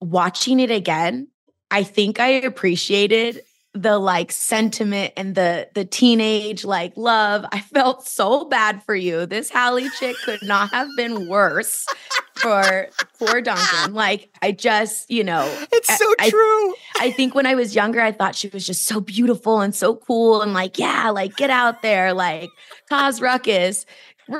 watching 0.00 0.58
it 0.58 0.72
again, 0.72 1.28
I 1.70 1.84
think 1.84 2.18
I 2.18 2.26
appreciated 2.26 3.42
the 3.72 3.98
like 3.98 4.32
sentiment 4.32 5.12
and 5.16 5.34
the 5.36 5.68
the 5.74 5.84
teenage 5.84 6.64
like 6.64 6.92
love. 6.96 7.44
I 7.52 7.60
felt 7.60 8.06
so 8.06 8.44
bad 8.46 8.82
for 8.82 8.94
you. 8.96 9.26
This 9.26 9.48
Hallie 9.50 9.88
chick 9.98 10.16
could 10.24 10.42
not 10.42 10.70
have 10.72 10.88
been 10.96 11.28
worse 11.28 11.86
for 12.34 12.88
poor 13.18 13.40
Duncan. 13.40 13.94
Like 13.94 14.28
I 14.42 14.50
just, 14.52 15.08
you 15.10 15.22
know, 15.22 15.44
It's 15.72 15.96
so 15.96 16.04
I- 16.18 16.26
I- 16.26 16.30
true. 16.30 16.74
I 16.98 17.12
think 17.12 17.34
when 17.34 17.46
I 17.46 17.54
was 17.54 17.74
younger, 17.74 18.00
I 18.00 18.10
thought 18.12 18.34
she 18.34 18.48
was 18.48 18.66
just 18.66 18.86
so 18.86 19.00
beautiful 19.00 19.60
and 19.60 19.74
so 19.74 19.94
cool 19.94 20.42
and 20.42 20.52
like, 20.52 20.78
yeah, 20.78 21.10
like 21.10 21.36
get 21.36 21.50
out 21.50 21.82
there, 21.82 22.12
like 22.12 22.48
cause 22.88 23.20
ruckus, 23.20 23.86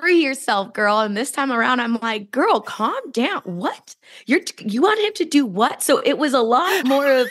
free 0.01 0.23
yourself, 0.25 0.73
girl. 0.73 1.01
And 1.01 1.17
this 1.17 1.31
time 1.31 1.53
around, 1.53 1.81
I'm 1.81 1.99
like, 2.03 2.31
girl, 2.31 2.61
calm 2.61 3.11
down. 3.13 3.43
What? 3.45 3.95
You're 4.27 4.41
you 4.59 4.83
want 4.83 5.01
him 5.01 5.13
to 5.15 5.25
do 5.25 5.45
what? 5.47 5.83
So 5.83 5.99
it 5.99 6.17
was 6.19 6.33
a 6.35 6.41
lot 6.43 6.87
more 6.87 7.07
of 7.07 7.29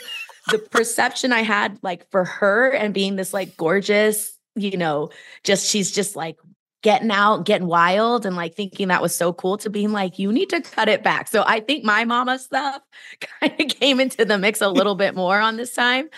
the 0.50 0.58
perception 0.58 1.32
I 1.32 1.40
had 1.42 1.78
like 1.82 2.10
for 2.10 2.24
her 2.24 2.70
and 2.70 2.94
being 2.94 3.16
this 3.16 3.32
like 3.32 3.56
gorgeous, 3.56 4.38
you 4.54 4.76
know, 4.76 5.10
just 5.44 5.68
she's 5.68 5.90
just 5.90 6.16
like 6.16 6.36
getting 6.82 7.10
out, 7.10 7.44
getting 7.44 7.66
wild, 7.66 8.24
and 8.24 8.36
like 8.36 8.54
thinking 8.54 8.88
that 8.88 9.02
was 9.02 9.14
so 9.14 9.32
cool 9.32 9.58
to 9.58 9.70
being 9.70 9.92
like, 9.92 10.18
you 10.18 10.32
need 10.32 10.48
to 10.50 10.60
cut 10.62 10.88
it 10.88 11.02
back. 11.02 11.28
So 11.28 11.44
I 11.46 11.60
think 11.60 11.84
my 11.84 12.04
mama 12.04 12.38
stuff 12.38 12.82
kind 13.40 13.60
of 13.60 13.68
came 13.68 14.00
into 14.00 14.24
the 14.24 14.38
mix 14.38 14.60
a 14.60 14.68
little 14.68 14.94
bit 14.94 15.14
more 15.14 15.38
on 15.40 15.56
this 15.56 15.74
time. 15.74 16.08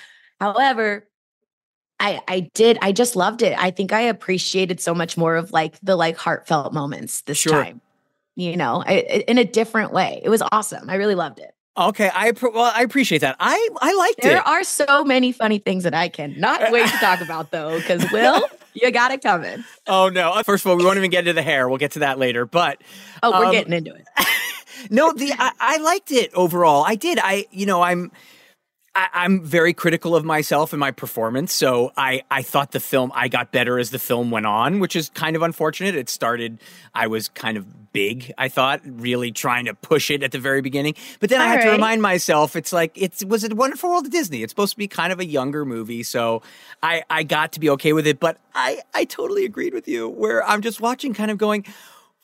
However, 0.40 1.08
I 2.00 2.20
I 2.28 2.50
did 2.54 2.78
I 2.82 2.92
just 2.92 3.16
loved 3.16 3.42
it. 3.42 3.56
I 3.58 3.70
think 3.70 3.92
I 3.92 4.02
appreciated 4.02 4.80
so 4.80 4.94
much 4.94 5.16
more 5.16 5.36
of 5.36 5.52
like 5.52 5.78
the 5.82 5.96
like 5.96 6.16
heartfelt 6.16 6.72
moments 6.72 7.22
this 7.22 7.38
Sure. 7.38 7.52
time. 7.52 7.80
You 8.34 8.56
know, 8.56 8.82
I, 8.86 9.24
in 9.28 9.36
a 9.36 9.44
different 9.44 9.92
way. 9.92 10.20
It 10.24 10.30
was 10.30 10.42
awesome. 10.52 10.88
I 10.88 10.94
really 10.94 11.14
loved 11.14 11.38
it. 11.38 11.52
Okay, 11.76 12.11
I 12.12 12.33
well, 12.43 12.71
I 12.75 12.83
appreciate 12.83 13.21
that. 13.21 13.37
I 13.41 13.69
I 13.81 13.95
liked 13.95 14.21
There 14.23 14.33
it. 14.33 14.35
There 14.35 14.47
are 14.47 14.62
so 14.62 15.05
many 15.05 15.33
funny 15.33 15.59
things 15.59 15.85
that 15.85 15.95
I 15.95 16.09
cannot 16.09 16.61
wait 16.71 16.87
to 16.91 16.97
talk 16.99 17.21
about 17.23 17.50
though, 17.50 17.79
because 17.79 18.05
Will, 18.12 18.43
you 18.75 18.91
got 18.91 19.11
it 19.11 19.23
coming. 19.23 19.64
oh 19.87 20.11
no! 20.11 20.38
First 20.45 20.67
of 20.67 20.71
all, 20.71 20.76
we 20.76 20.85
won't 20.85 20.99
even 20.99 21.11
get 21.11 21.21
into 21.21 21.33
the 21.33 21.43
hair. 21.43 21.69
We'll 21.71 21.79
get 21.79 21.93
to 21.93 22.00
that 22.00 22.19
later. 22.19 22.45
But 22.45 22.83
Oh, 23.23 23.31
we're 23.38 23.47
Um, 23.47 23.52
getting 23.52 23.73
into 23.73 23.95
it. 23.95 24.07
no, 24.91 25.12
the 25.14 25.33
I, 25.38 25.52
I 25.59 25.76
liked 25.79 26.11
it 26.12 26.31
overall. 26.35 26.85
I 26.87 26.95
did. 26.95 27.19
I 27.23 27.47
you 27.50 27.64
know 27.64 27.81
I'm. 27.81 28.12
I, 28.94 29.08
I'm 29.12 29.42
very 29.42 29.72
critical 29.72 30.14
of 30.14 30.25
myself 30.25 30.72
and 30.72 30.80
my 30.80 30.90
performance, 30.90 31.52
so 31.52 31.92
I, 31.96 32.22
I 32.30 32.42
thought 32.42 32.72
the 32.72 32.80
film 32.80 33.11
I 33.14 33.28
got 33.28 33.50
better 33.52 33.78
as 33.78 33.90
the 33.90 33.99
film 33.99 34.30
went 34.30 34.46
on, 34.46 34.80
which 34.80 34.96
is 34.96 35.08
kind 35.11 35.34
of 35.37 35.42
unfortunate. 35.42 35.94
It 35.94 36.08
started, 36.08 36.58
I 36.94 37.06
was 37.06 37.28
kind 37.28 37.56
of 37.56 37.92
big, 37.92 38.32
I 38.37 38.49
thought, 38.49 38.80
really 38.84 39.32
trying 39.32 39.64
to 39.66 39.75
push 39.75 40.11
it 40.11 40.22
at 40.22 40.32
the 40.32 40.38
very 40.38 40.61
beginning, 40.61 40.94
but 41.20 41.30
then 41.30 41.40
I 41.40 41.44
All 41.44 41.50
had 41.50 41.62
to 41.62 41.70
remind 41.70 42.02
myself 42.02 42.56
it's 42.56 42.72
like 42.72 42.92
it's 42.94 43.25
was 43.25 43.44
a 43.44 43.54
Wonderful 43.54 43.90
World 43.90 44.06
of 44.06 44.12
Disney. 44.12 44.42
It's 44.42 44.50
supposed 44.50 44.72
to 44.72 44.78
be 44.78 44.88
kind 44.88 45.12
of 45.12 45.20
a 45.20 45.25
younger 45.26 45.64
movie, 45.64 46.02
so 46.02 46.42
I 46.82 47.02
I 47.08 47.22
got 47.22 47.52
to 47.52 47.61
be 47.61 47.70
okay 47.70 47.92
with 47.92 48.06
it. 48.06 48.20
But 48.20 48.38
I 48.54 48.80
I 48.94 49.04
totally 49.04 49.44
agreed 49.44 49.75
with 49.75 49.88
you, 49.88 50.08
where 50.08 50.44
I'm 50.46 50.62
just 50.62 50.80
watching, 50.80 51.14
kind 51.14 51.30
of 51.30 51.38
going, 51.38 51.64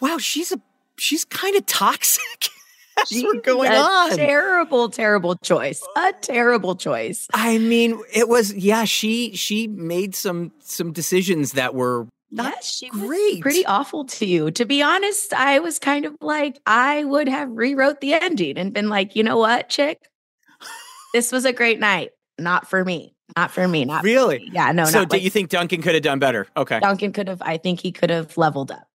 wow, 0.01 0.19
she's 0.19 0.53
a 0.53 0.61
she's 0.97 1.25
kind 1.25 1.57
of 1.57 1.65
toxic. 1.67 2.51
That's 3.11 3.23
what's 3.23 3.41
going 3.47 3.73
a 3.73 3.77
on. 3.77 4.17
Terrible, 4.17 4.89
terrible 4.89 5.37
choice. 5.37 5.83
A 5.97 6.13
terrible 6.21 6.77
choice. 6.77 7.29
I 7.33 7.59
mean, 7.59 8.01
it 8.13 8.29
was 8.29 8.55
yeah. 8.55 8.85
She 8.85 9.35
she 9.37 9.67
made 9.69 10.15
some 10.15 10.53
some 10.61 10.93
decisions 10.93 11.53
that 11.53 11.75
were 11.75 12.07
not 12.31 12.55
Yes, 12.57 12.77
she 12.77 12.89
great. 12.91 13.41
pretty 13.41 13.65
awful 13.65 14.05
to 14.05 14.27
you. 14.27 14.51
To 14.51 14.65
be 14.65 14.83
honest, 14.83 15.33
I 15.33 15.61
was 15.61 15.79
kind 15.79 16.05
of 16.05 16.15
like, 16.21 16.61
I 16.67 17.05
would 17.05 17.29
have 17.29 17.51
rewrote 17.51 18.01
the 18.01 18.15
ending 18.15 18.59
and 18.59 18.73
been 18.73 18.89
like, 18.89 19.17
you 19.17 19.23
know 19.23 19.39
what, 19.39 19.69
chick? 19.69 19.99
This 21.15 21.33
was 21.33 21.45
a 21.45 21.53
great 21.53 21.81
night. 21.81 22.11
Not 22.39 22.69
for 22.69 22.85
me. 22.85 23.15
Not 23.37 23.51
for 23.51 23.67
me. 23.67 23.85
Not 23.85 24.05
really. 24.05 24.51
yeah, 24.53 24.73
no, 24.73 24.85
so, 24.85 25.05
do 25.05 25.17
like, 25.17 25.23
you 25.23 25.31
think 25.31 25.51
Duncan 25.51 25.83
could 25.83 25.95
have 25.95 26.03
done 26.03 26.19
better? 26.19 26.47
Okay. 26.57 26.81
Duncan 26.81 27.13
could 27.13 27.29
have, 27.29 27.41
I 27.43 27.57
think 27.57 27.81
he 27.81 27.93
could 27.93 28.11
have 28.11 28.37
leveled 28.37 28.71
up. 28.71 28.88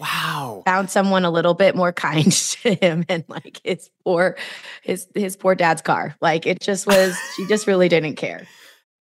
Wow. 0.00 0.62
Found 0.66 0.90
someone 0.90 1.24
a 1.24 1.30
little 1.30 1.54
bit 1.54 1.76
more 1.76 1.92
kind 2.08 2.32
to 2.32 2.74
him 2.74 3.04
and 3.08 3.24
like 3.28 3.60
his 3.64 3.90
poor 4.04 4.36
his 4.82 5.06
his 5.14 5.36
poor 5.36 5.54
dad's 5.54 5.82
car. 5.82 6.16
Like 6.20 6.46
it 6.46 6.60
just 6.60 6.86
was 6.86 7.16
she 7.36 7.46
just 7.46 7.66
really 7.66 7.88
didn't 7.88 8.16
care. 8.16 8.46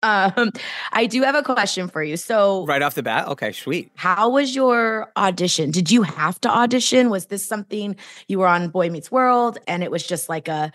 Um 0.04 0.52
I 0.92 1.06
do 1.06 1.24
have 1.24 1.36
a 1.36 1.44
question 1.44 1.88
for 1.88 2.04
you. 2.04 2.18
So 2.18 2.66
Right 2.66 2.82
off 2.82 2.96
the 2.96 3.04
bat. 3.04 3.28
Okay. 3.30 3.52
Sweet. 3.52 3.92
How 3.96 4.30
was 4.30 4.56
your 4.56 5.12
audition? 5.18 5.72
Did 5.72 5.92
you 5.92 6.04
have 6.04 6.40
to 6.42 6.50
audition? 6.50 7.10
Was 7.10 7.28
this 7.28 7.46
something 7.46 7.96
you 8.28 8.40
were 8.40 8.48
on 8.48 8.70
Boy 8.70 8.90
Meets 8.90 9.12
World 9.12 9.58
and 9.68 9.84
it 9.84 9.92
was 9.92 10.06
just 10.06 10.30
like 10.30 10.48
a 10.48 10.72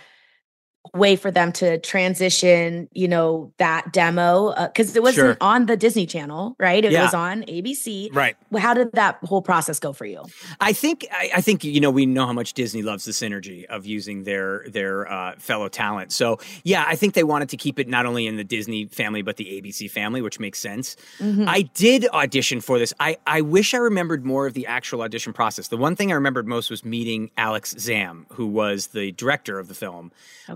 way 0.94 1.16
for 1.16 1.30
them 1.30 1.52
to 1.52 1.78
transition, 1.78 2.88
you 2.92 3.08
know, 3.08 3.52
that 3.58 3.92
demo? 3.92 4.54
Because 4.66 4.94
it 4.96 5.02
wasn't 5.02 5.18
Sure. 5.18 5.36
on 5.40 5.66
the 5.66 5.76
Disney 5.76 6.06
Channel, 6.06 6.54
right? 6.58 6.84
It 6.84 6.92
Yeah. 6.92 7.04
was 7.04 7.14
on 7.14 7.42
ABC. 7.48 8.10
Right. 8.12 8.36
How 8.58 8.74
did 8.74 8.92
that 8.92 9.18
whole 9.24 9.42
process 9.42 9.78
go 9.80 9.92
for 9.92 10.06
you? 10.06 10.24
I 10.60 10.72
think 10.72 11.06
I, 11.10 11.30
I 11.36 11.40
think 11.40 11.64
you 11.64 11.80
know 11.80 11.90
we 11.90 12.06
know 12.06 12.26
how 12.26 12.32
much 12.32 12.54
Disney 12.54 12.82
loves 12.82 13.04
the 13.04 13.12
synergy 13.12 13.64
of 13.66 13.86
using 13.86 14.24
their 14.24 14.64
their 14.68 15.10
uh, 15.10 15.34
fellow 15.38 15.68
talent. 15.68 16.12
So 16.12 16.38
yeah, 16.64 16.84
I 16.86 16.96
think 16.96 17.14
they 17.14 17.24
wanted 17.24 17.48
to 17.50 17.56
keep 17.56 17.78
it 17.78 17.88
not 17.88 18.06
only 18.06 18.26
in 18.26 18.36
the 18.36 18.44
Disney 18.44 18.86
family 18.86 19.22
but 19.22 19.36
the 19.36 19.44
ABC 19.60 19.90
family, 19.90 20.22
which 20.22 20.38
makes 20.40 20.58
sense. 20.58 20.96
I 21.20 21.62
did 21.74 22.06
audition 22.12 22.60
for 22.60 22.78
this. 22.78 22.92
I 23.00 23.16
I 23.26 23.40
wish 23.40 23.74
I 23.74 23.78
remembered 23.78 24.24
more 24.24 24.46
of 24.46 24.54
the 24.54 24.66
actual 24.66 25.02
audition 25.02 25.32
process. 25.32 25.68
The 25.68 25.76
one 25.76 25.96
thing 25.96 26.10
I 26.12 26.14
remembered 26.14 26.46
most 26.46 26.70
was 26.70 26.84
meeting 26.84 27.30
Alex 27.36 27.74
Zamm, 27.78 28.26
who 28.32 28.46
was 28.46 28.88
the 28.88 29.12
director 29.12 29.58
of 29.58 29.68
the 29.68 29.74
film, 29.74 30.10
uh, 30.48 30.54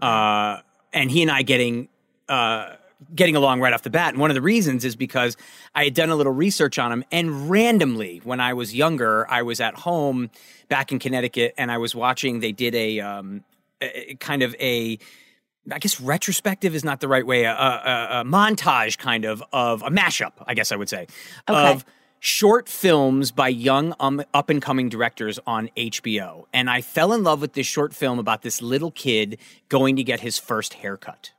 and 0.93 1.11
he 1.11 1.23
and 1.23 1.31
I 1.31 1.43
getting. 1.43 1.88
uh, 2.29 2.76
getting 3.17 3.35
along 3.35 3.61
right 3.61 3.73
off 3.73 3.83
the 3.83 3.91
bat. 3.91 4.11
And 4.14 4.21
one 4.21 4.31
of 4.31 4.37
the 4.37 4.41
reasons 4.41 4.85
is 4.85 4.95
because 4.95 5.37
I 5.75 5.83
had 5.83 5.93
done 5.93 6.11
a 6.11 6.14
little 6.14 6.33
research 6.33 6.79
on 6.79 6.93
him. 6.93 7.05
And 7.11 7.50
randomly, 7.50 8.21
when 8.23 8.38
I 8.38 8.55
was 8.55 8.76
younger, 8.76 9.29
I 9.29 9.43
was 9.43 9.61
at 9.61 9.75
home 9.75 10.31
back 10.69 10.93
in 10.93 11.00
Connecticut 11.00 11.52
and 11.59 11.73
I 11.73 11.79
was 11.79 11.97
watching, 11.97 12.38
they 12.38 12.52
did 12.52 12.76
a, 12.76 13.00
um, 13.00 13.43
a 13.81 14.14
kind 14.21 14.45
of 14.45 14.55
a, 14.61 15.00
I 15.69 15.81
guess 15.81 16.00
retrospective 16.00 16.76
is 16.76 16.85
not 16.85 17.00
the 17.00 17.09
right 17.09 17.26
way, 17.26 17.43
a, 17.43 17.52
a, 17.52 18.09
a 18.21 18.25
montage 18.25 18.99
kind 18.99 19.25
of 19.25 19.43
of 19.52 19.83
a 19.83 19.91
mashup, 19.91 20.35
I 20.47 20.55
guess 20.55 20.71
I 20.71 20.76
would 20.76 20.88
say, 20.88 21.09
Okay. 21.49 21.73
of 21.73 21.85
short 22.25 22.69
films 22.69 23.33
by 23.33 23.49
young 23.49 23.93
um, 23.99 24.23
up 24.33 24.49
and 24.49 24.62
coming 24.62 24.88
directors 24.88 25.41
on 25.45 25.69
HBO. 25.76 26.45
And 26.52 26.71
I 26.71 26.81
fell 26.81 27.12
in 27.12 27.25
love 27.25 27.41
with 27.41 27.55
this 27.55 27.67
short 27.67 27.93
film 27.93 28.21
about 28.21 28.43
this 28.43 28.62
little 28.62 28.93
kid 28.93 29.38
going 29.69 29.97
to 29.97 30.05
get 30.05 30.21
his 30.21 30.38
first 30.38 30.75
haircut. 30.75 31.33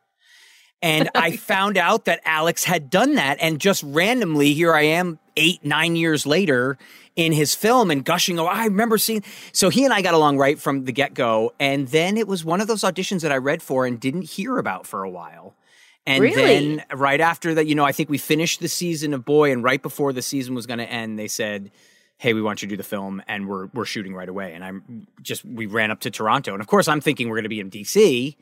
And 0.82 1.10
I 1.16 1.38
found 1.38 1.78
out 1.78 2.04
that 2.04 2.20
Alex 2.26 2.66
had 2.66 2.90
done 2.90 3.16
that. 3.16 3.38
And 3.40 3.62
just 3.62 3.82
randomly, 3.84 4.54
here 4.54 4.74
I 4.74 4.82
am 4.82 5.20
eight, 5.38 5.64
nine 5.64 5.96
years 5.96 6.26
later 6.26 6.78
in 7.16 7.32
his 7.32 7.56
film 7.56 7.90
and 7.90 8.04
gushing. 8.04 8.38
Oh, 8.38 8.46
I 8.46 8.66
remember 8.66 8.98
seeing. 8.98 9.24
So 9.54 9.70
he 9.70 9.86
and 9.86 9.94
I 9.94 10.02
got 10.02 10.16
along 10.16 10.38
right 10.38 10.60
from 10.60 10.84
the 10.84 10.92
get 10.92 11.14
go. 11.14 11.54
And 11.62 11.88
then 11.88 12.18
it 12.18 12.28
was 12.28 12.44
one 12.44 12.60
of 12.60 12.68
those 12.68 12.82
auditions 12.82 13.22
that 13.22 13.32
I 13.32 13.38
read 13.38 13.64
for 13.64 13.86
and 13.86 14.02
didn't 14.02 14.24
hear 14.24 14.58
about 14.58 14.86
for 14.86 15.06
a 15.06 15.10
while. 15.10 15.56
And 16.06 16.22
Really? 16.22 16.36
then 16.78 16.86
right 16.94 17.22
after 17.22 17.54
that, 17.56 17.66
you 17.66 17.76
know, 17.76 17.86
I 17.86 17.92
think 17.94 18.10
we 18.10 18.18
finished 18.18 18.60
the 18.60 18.68
season 18.68 19.14
of 19.14 19.24
Boy, 19.24 19.52
and 19.52 19.64
right 19.64 19.82
before 19.82 20.12
the 20.12 20.22
season 20.22 20.54
was 20.54 20.66
going 20.66 20.80
to 20.80 20.90
end, 20.90 21.18
they 21.18 21.30
said, 21.30 21.72
"Hey, 22.18 22.34
we 22.34 22.42
want 22.42 22.62
you 22.62 22.68
to 22.68 22.74
do 22.74 22.78
the 22.78 22.84
film, 22.84 23.22
and 23.28 23.48
we're 23.48 23.68
we're 23.74 23.86
shooting 23.86 24.14
right 24.14 24.28
away." 24.28 24.54
And 24.54 24.64
I'm 24.66 25.08
just 25.22 25.46
we 25.46 25.66
ran 25.66 25.92
up 25.92 26.02
to 26.02 26.12
Toronto, 26.12 26.52
and 26.54 26.60
of 26.62 26.68
course, 26.68 26.88
I'm 26.90 27.00
thinking 27.00 27.30
we're 27.30 27.38
going 27.38 27.44
to 27.44 27.50
be 27.50 27.62
in 27.62 27.70
DC, 27.72 28.36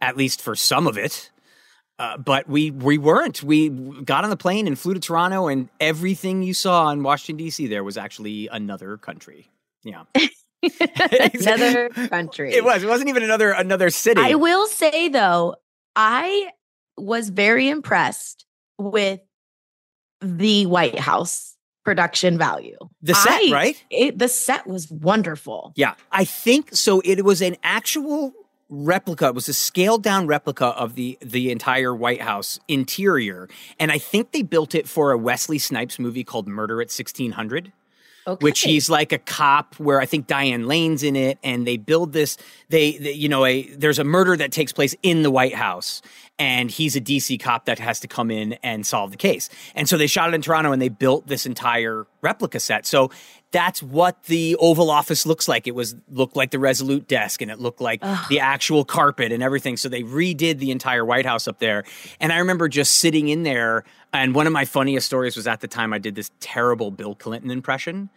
at 0.00 0.16
least 0.16 0.40
for 0.40 0.56
some 0.56 0.86
of 0.86 0.96
it. 0.96 1.30
Uh, 1.98 2.16
but 2.16 2.48
we 2.48 2.70
we 2.70 2.96
weren't. 2.96 3.42
We 3.42 3.68
got 3.68 4.24
on 4.24 4.30
the 4.30 4.36
plane 4.36 4.66
and 4.66 4.78
flew 4.78 4.94
to 4.94 5.00
Toronto, 5.00 5.48
and 5.48 5.68
everything 5.80 6.42
you 6.42 6.54
saw 6.54 6.90
in 6.90 7.02
Washington 7.02 7.44
D.C. 7.44 7.66
there 7.66 7.84
was 7.84 7.98
actually 7.98 8.48
another 8.48 8.96
country. 8.96 9.50
Yeah, 9.84 10.04
Another 11.34 11.88
country. 11.90 12.52
it 12.54 12.64
was. 12.64 12.82
It 12.82 12.88
wasn't 12.88 13.10
even 13.10 13.22
another 13.22 13.50
another 13.50 13.90
city. 13.90 14.20
I 14.20 14.34
will 14.34 14.66
say 14.66 15.08
though, 15.08 15.56
I 15.94 16.48
was 16.96 17.28
very 17.30 17.68
impressed 17.68 18.44
with 18.78 19.20
the 20.20 20.66
White 20.66 20.98
House 20.98 21.56
production 21.84 22.38
value. 22.38 22.76
the 23.02 23.14
set, 23.14 23.32
I- 23.32 23.50
right? 23.52 23.84
It, 23.90 24.18
the 24.18 24.28
set 24.28 24.66
was 24.66 24.90
wonderful. 24.90 25.72
Yeah, 25.76 25.94
I 26.12 26.24
think 26.24 26.74
so. 26.76 27.00
It 27.04 27.24
was 27.24 27.42
an 27.42 27.56
actual 27.64 28.32
replica. 28.68 29.26
It 29.26 29.34
was 29.34 29.48
a 29.48 29.54
scaled 29.54 30.02
down 30.02 30.26
replica 30.26 30.66
of 30.66 30.94
the 30.94 31.18
the 31.20 31.50
entire 31.50 31.94
White 31.94 32.22
House 32.22 32.60
interior, 32.68 33.48
and 33.80 33.90
I 33.90 33.98
think 33.98 34.32
they 34.32 34.42
built 34.42 34.74
it 34.74 34.88
for 34.88 35.10
a 35.10 35.18
Wesley 35.18 35.58
Snipes 35.58 35.98
movie 35.98 36.24
called 36.24 36.46
Murder 36.46 36.80
at 36.80 36.90
sixteen 36.90 37.32
hundred. 37.32 37.72
Okay. 38.24 38.44
which 38.44 38.60
he's 38.60 38.88
like 38.88 39.10
a 39.10 39.18
cop 39.18 39.74
where 39.80 40.00
I 40.00 40.06
think 40.06 40.28
Diane 40.28 40.68
Lane's 40.68 41.02
in 41.02 41.16
it 41.16 41.38
and 41.42 41.66
they 41.66 41.76
build 41.76 42.12
this 42.12 42.36
they, 42.68 42.96
they 42.98 43.10
you 43.14 43.28
know 43.28 43.44
a 43.44 43.64
there's 43.74 43.98
a 43.98 44.04
murder 44.04 44.36
that 44.36 44.52
takes 44.52 44.72
place 44.72 44.94
in 45.02 45.22
the 45.22 45.30
White 45.32 45.56
House 45.56 46.02
and 46.42 46.72
he's 46.72 46.96
a 46.96 47.00
DC 47.00 47.38
cop 47.38 47.66
that 47.66 47.78
has 47.78 48.00
to 48.00 48.08
come 48.08 48.28
in 48.28 48.54
and 48.64 48.84
solve 48.84 49.12
the 49.12 49.16
case. 49.16 49.48
And 49.76 49.88
so 49.88 49.96
they 49.96 50.08
shot 50.08 50.28
it 50.28 50.34
in 50.34 50.42
Toronto 50.42 50.72
and 50.72 50.82
they 50.82 50.88
built 50.88 51.28
this 51.28 51.46
entire 51.46 52.04
replica 52.20 52.58
set. 52.58 52.84
So 52.84 53.12
that's 53.52 53.80
what 53.80 54.24
the 54.24 54.56
Oval 54.56 54.90
Office 54.90 55.24
looks 55.24 55.46
like. 55.46 55.68
It 55.68 55.74
was 55.76 55.94
looked 56.10 56.34
like 56.34 56.50
the 56.50 56.58
Resolute 56.58 57.06
desk 57.06 57.42
and 57.42 57.50
it 57.50 57.60
looked 57.60 57.80
like 57.80 58.02
the 58.28 58.40
actual 58.40 58.84
carpet 58.84 59.30
and 59.30 59.40
everything. 59.40 59.76
So 59.76 59.88
they 59.88 60.02
redid 60.02 60.58
the 60.58 60.72
entire 60.72 61.04
White 61.04 61.26
House 61.26 61.46
up 61.46 61.60
there. 61.60 61.84
And 62.18 62.32
I 62.32 62.38
remember 62.38 62.68
just 62.68 62.94
sitting 62.94 63.28
in 63.28 63.44
there 63.44 63.84
and 64.12 64.34
one 64.34 64.48
of 64.48 64.52
my 64.52 64.64
funniest 64.64 65.06
stories 65.06 65.36
was 65.36 65.46
at 65.46 65.60
the 65.60 65.68
time 65.68 65.92
I 65.92 65.98
did 65.98 66.16
this 66.16 66.32
terrible 66.40 66.90
Bill 66.90 67.14
Clinton 67.14 67.52
impression 67.52 68.10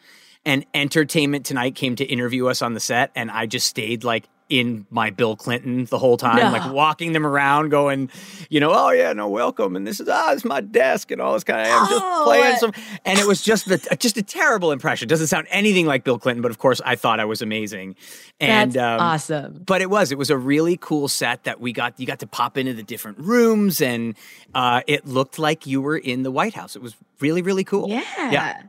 and 0.45 0.65
Entertainment 0.73 1.45
Tonight 1.45 1.75
came 1.75 1.95
to 1.95 2.05
interview 2.05 2.47
us 2.47 2.61
on 2.61 2.75
the 2.75 2.79
set, 2.79 3.11
and 3.15 3.31
I 3.31 3.47
just 3.47 3.67
stayed 3.67 4.03
like 4.03 4.27
in 4.47 4.85
my 4.91 5.09
Bill 5.09 5.35
Clinton 5.35 5.85
the 5.85 5.97
whole 5.97 6.17
time, 6.17 6.37
No. 6.37 6.51
like 6.51 6.71
walking 6.73 7.13
them 7.13 7.25
around, 7.25 7.69
going, 7.69 8.09
you 8.49 8.59
know, 8.59 8.71
oh 8.73 8.91
yeah, 8.91 9.11
no, 9.13 9.27
welcome, 9.27 9.75
and 9.75 9.87
this 9.87 9.99
is 9.99 10.07
ah, 10.07 10.33
it's 10.33 10.45
my 10.45 10.61
desk, 10.61 11.09
and 11.11 11.19
all 11.21 11.33
this 11.33 11.43
kind 11.43 11.61
of, 11.61 11.67
I'm 11.67 11.89
just 11.89 12.01
Oh, 12.03 12.21
playing 12.25 12.51
what? 12.51 12.59
some, 12.59 12.73
and 13.05 13.17
it 13.19 13.25
was 13.27 13.41
just 13.41 13.67
the 13.67 13.77
just 13.99 14.17
a 14.17 14.21
terrible 14.23 14.71
impression. 14.71 15.07
Doesn't 15.07 15.27
sound 15.27 15.47
anything 15.49 15.85
like 15.87 16.03
Bill 16.03 16.19
Clinton, 16.19 16.41
but 16.41 16.51
of 16.51 16.57
course, 16.59 16.79
I 16.85 16.95
thought 16.95 17.19
I 17.19 17.25
was 17.25 17.41
amazing, 17.41 17.95
and 18.39 18.73
That's 18.73 19.01
um, 19.01 19.07
awesome. 19.07 19.63
but 19.65 19.81
it 19.81 19.89
was 19.89 20.11
it 20.11 20.17
was 20.17 20.29
a 20.29 20.37
really 20.37 20.77
cool 20.77 21.07
set 21.07 21.43
that 21.45 21.59
we 21.59 21.73
got 21.73 21.99
you 21.99 22.05
got 22.05 22.19
to 22.19 22.27
pop 22.27 22.57
into 22.57 22.73
the 22.73 22.83
different 22.83 23.17
rooms 23.19 23.81
and 23.81 24.15
uh, 24.53 24.81
it 24.87 25.05
looked 25.07 25.39
like 25.39 25.65
you 25.65 25.81
were 25.81 25.97
in 25.97 26.23
the 26.23 26.31
white 26.31 26.53
house 26.53 26.75
it 26.75 26.81
was 26.81 26.95
really 27.19 27.41
really 27.41 27.63
cool 27.63 27.87
Yeah. 27.89 28.03
yeah 28.31 28.61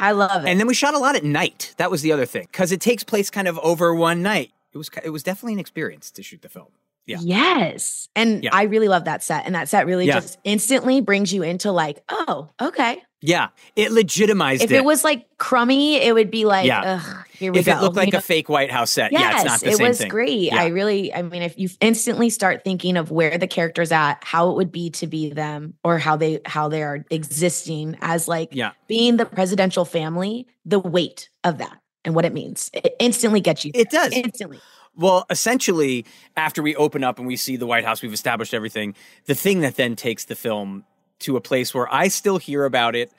I 0.00 0.12
love 0.12 0.44
it. 0.44 0.48
and 0.48 0.60
then 0.60 0.66
we 0.66 0.74
shot 0.74 0.94
a 0.94 0.98
lot 0.98 1.16
at 1.16 1.24
night 1.24 1.74
that 1.78 1.90
was 1.90 2.02
the 2.02 2.12
other 2.12 2.24
thing 2.26 2.46
because 2.50 2.70
it 2.72 2.80
takes 2.80 3.02
place 3.02 3.28
kind 3.30 3.48
of 3.48 3.58
over 3.58 3.94
one 3.94 4.22
night 4.22 4.52
it 4.78 4.80
was 4.80 4.90
it 5.04 5.10
was 5.10 5.22
definitely 5.22 5.54
an 5.54 5.60
experience 5.60 6.10
to 6.12 6.22
shoot 6.22 6.42
the 6.42 6.48
film 6.48 6.68
yeah 7.06 7.18
Yes. 7.22 8.08
And 8.14 8.44
Yeah. 8.44 8.50
I 8.52 8.64
really 8.64 8.88
love 8.88 9.04
that 9.06 9.22
set. 9.22 9.46
And 9.46 9.54
that 9.54 9.68
set 9.70 9.86
really 9.86 10.06
Yeah. 10.06 10.20
just 10.20 10.38
instantly 10.44 11.00
brings 11.00 11.32
you 11.32 11.42
into 11.42 11.72
like, 11.72 12.02
oh, 12.10 12.50
okay. 12.60 13.02
yeah 13.22 13.48
it 13.76 13.90
legitimized 13.92 14.62
If 14.62 14.70
it 14.72 14.84
was 14.84 15.02
like 15.04 15.26
crummy, 15.38 15.96
it 15.96 16.12
would 16.14 16.30
be 16.30 16.44
like, 16.44 16.66
Yeah. 16.66 17.00
ugh, 17.02 17.26
here 17.32 17.50
we 17.50 17.60
if 17.60 17.64
go. 17.66 17.72
it 17.72 17.80
looked 17.80 17.96
like 17.96 18.08
you 18.08 18.12
know? 18.12 18.18
a 18.18 18.20
fake 18.20 18.50
white 18.50 18.70
house 18.70 18.90
set 18.90 19.10
Yes, 19.10 19.20
yeah 19.22 19.34
it's 19.36 19.44
not 19.44 19.60
the 19.60 19.68
it 19.70 19.76
same 19.76 19.88
was 19.88 19.98
thing 19.98 20.08
great. 20.10 20.52
I 20.52 20.66
really, 20.66 21.14
I 21.14 21.22
mean, 21.22 21.40
if 21.42 21.58
you 21.58 21.70
instantly 21.80 22.28
start 22.28 22.62
thinking 22.62 22.98
of 22.98 23.10
where 23.10 23.38
the 23.38 23.46
characters 23.48 23.90
at, 23.90 24.22
how 24.22 24.50
it 24.50 24.56
would 24.56 24.70
be 24.70 24.90
to 24.90 25.06
be 25.06 25.30
them, 25.30 25.74
or 25.82 25.96
how 25.96 26.16
they 26.16 26.40
how 26.44 26.68
they 26.68 26.82
are 26.82 27.04
existing 27.10 27.96
as 28.02 28.28
like 28.28 28.50
yeah 28.52 28.72
being 28.86 29.16
the 29.16 29.24
presidential 29.24 29.86
family, 29.86 30.46
the 30.66 30.78
weight 30.78 31.30
of 31.42 31.56
that 31.58 31.78
and 32.08 32.14
what 32.14 32.24
it 32.24 32.32
means, 32.32 32.70
it 32.72 32.96
instantly 32.98 33.40
gets 33.40 33.66
you. 33.66 33.70
It 33.74 33.90
does. 33.90 34.12
instantly. 34.14 34.58
Well, 34.96 35.26
essentially, 35.28 36.06
after 36.38 36.62
we 36.62 36.74
open 36.74 37.04
up 37.04 37.18
and 37.18 37.26
we 37.26 37.36
see 37.36 37.56
the 37.56 37.66
White 37.66 37.84
House, 37.84 38.00
we've 38.00 38.14
established 38.14 38.54
everything. 38.54 38.94
The 39.26 39.34
thing 39.34 39.60
that 39.60 39.76
then 39.76 39.94
takes 39.94 40.24
the 40.24 40.34
film 40.34 40.84
to 41.20 41.36
a 41.36 41.40
place 41.40 41.74
where 41.74 41.92
I 41.92 42.08
still 42.08 42.38
hear 42.38 42.64
about 42.64 42.96
it 42.96 43.12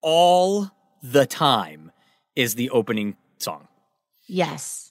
all 0.00 0.70
the 1.02 1.26
time 1.26 1.92
is 2.34 2.54
the 2.54 2.70
opening 2.70 3.16
song. 3.38 3.68
Yes, 4.26 4.90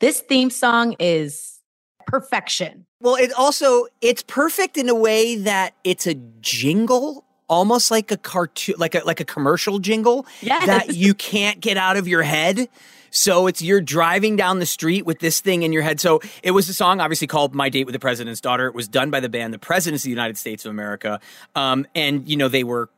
this 0.00 0.20
theme 0.20 0.50
song 0.50 0.94
is 1.00 1.60
perfection. 2.06 2.84
Well, 3.00 3.16
it 3.16 3.32
also 3.32 3.86
it's 4.02 4.22
perfect 4.22 4.76
in 4.76 4.90
a 4.90 4.94
way 4.94 5.36
that 5.36 5.74
it's 5.82 6.06
a 6.06 6.14
jingle, 6.14 7.24
almost 7.48 7.90
like 7.90 8.10
a 8.10 8.16
cartoon, 8.16 8.74
like 8.78 8.94
a 8.94 9.00
like 9.04 9.20
a 9.20 9.24
commercial 9.24 9.78
jingle 9.78 10.26
Yes. 10.40 10.66
that 10.66 10.94
you 10.96 11.14
can't 11.14 11.60
get 11.60 11.76
out 11.76 11.96
of 11.96 12.06
your 12.08 12.22
head. 12.22 12.68
So 13.10 13.46
it's 13.46 13.62
you're 13.62 13.80
driving 13.80 14.36
down 14.36 14.58
the 14.58 14.66
street 14.66 15.06
with 15.06 15.20
this 15.20 15.40
thing 15.40 15.62
in 15.62 15.72
your 15.72 15.82
head. 15.82 16.00
So 16.00 16.20
it 16.42 16.50
was 16.50 16.68
a 16.68 16.74
song, 16.74 17.00
obviously 17.00 17.26
called 17.26 17.54
"My 17.54 17.68
Date 17.68 17.84
with 17.84 17.94
the 17.94 17.98
President's 17.98 18.40
Daughter." 18.40 18.66
It 18.66 18.74
was 18.74 18.88
done 18.88 19.10
by 19.10 19.20
the 19.20 19.28
band 19.28 19.54
The 19.54 19.58
Presidents 19.58 20.02
of 20.02 20.06
the 20.06 20.10
United 20.10 20.36
States 20.36 20.64
of 20.66 20.70
America, 20.70 21.20
um, 21.54 21.86
and 21.94 22.28
you 22.28 22.36
know 22.36 22.48
they 22.48 22.64
were 22.64 22.90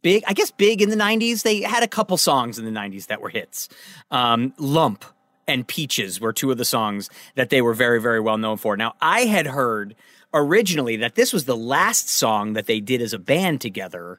big. 0.00 0.22
I 0.26 0.32
guess 0.32 0.50
big 0.50 0.80
in 0.80 0.88
the 0.90 0.96
'90s. 0.96 1.42
They 1.42 1.60
had 1.60 1.82
a 1.82 1.88
couple 1.88 2.16
songs 2.16 2.58
in 2.58 2.64
the 2.64 2.70
'90s 2.70 3.08
that 3.08 3.20
were 3.20 3.28
hits. 3.28 3.68
Um, 4.10 4.54
"Lump" 4.58 5.04
and 5.52 5.66
"Peaches" 5.68 6.20
were 6.20 6.32
two 6.32 6.50
of 6.50 6.58
the 6.58 6.64
songs 6.64 7.10
that 7.34 7.50
they 7.50 7.60
were 7.62 7.74
very, 7.74 8.00
very 8.00 8.20
well 8.20 8.38
known 8.38 8.56
for. 8.56 8.76
Now, 8.76 8.94
I 9.00 9.20
had 9.22 9.46
heard 9.46 9.94
originally 10.34 10.96
that 10.96 11.14
this 11.14 11.32
was 11.32 11.44
the 11.44 11.56
last 11.56 12.08
song 12.08 12.54
that 12.54 12.66
they 12.66 12.80
did 12.80 13.02
as 13.02 13.12
a 13.12 13.18
band 13.18 13.60
together, 13.60 14.18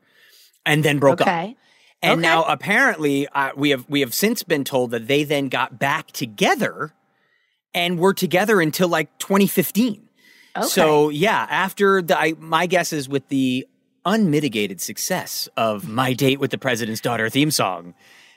and 0.65 0.83
then 0.83 0.99
broke 0.99 1.21
up. 1.21 1.27
Okay. 1.27 1.55
And 2.01 2.19
Okay. 2.19 2.21
now 2.21 2.43
apparently 2.43 3.27
uh, 3.29 3.51
we 3.55 3.69
have 3.71 3.85
we 3.89 4.01
have 4.01 4.13
since 4.13 4.43
been 4.43 4.63
told 4.65 4.91
that 4.91 5.07
they 5.07 5.23
then 5.23 5.47
got 5.47 5.79
back 5.79 6.11
together 6.11 6.93
and 7.73 7.97
were 7.97 8.13
together 8.13 8.59
until 8.61 8.89
like 8.89 9.17
2015. 9.19 10.07
Okay. 10.55 10.67
So 10.67 11.09
yeah, 11.09 11.47
after 11.49 12.01
the 12.01 12.19
I, 12.19 12.33
my 12.37 12.65
guess 12.67 12.91
is 12.93 13.07
with 13.09 13.27
the 13.29 13.65
unmitigated 14.05 14.81
success 14.81 15.47
of 15.55 15.87
"My 15.87 16.11
Date 16.13 16.39
with 16.41 16.51
the 16.51 16.57
President's 16.57 16.99
Daughter" 17.01 17.29
theme 17.29 17.51
song, 17.51 17.93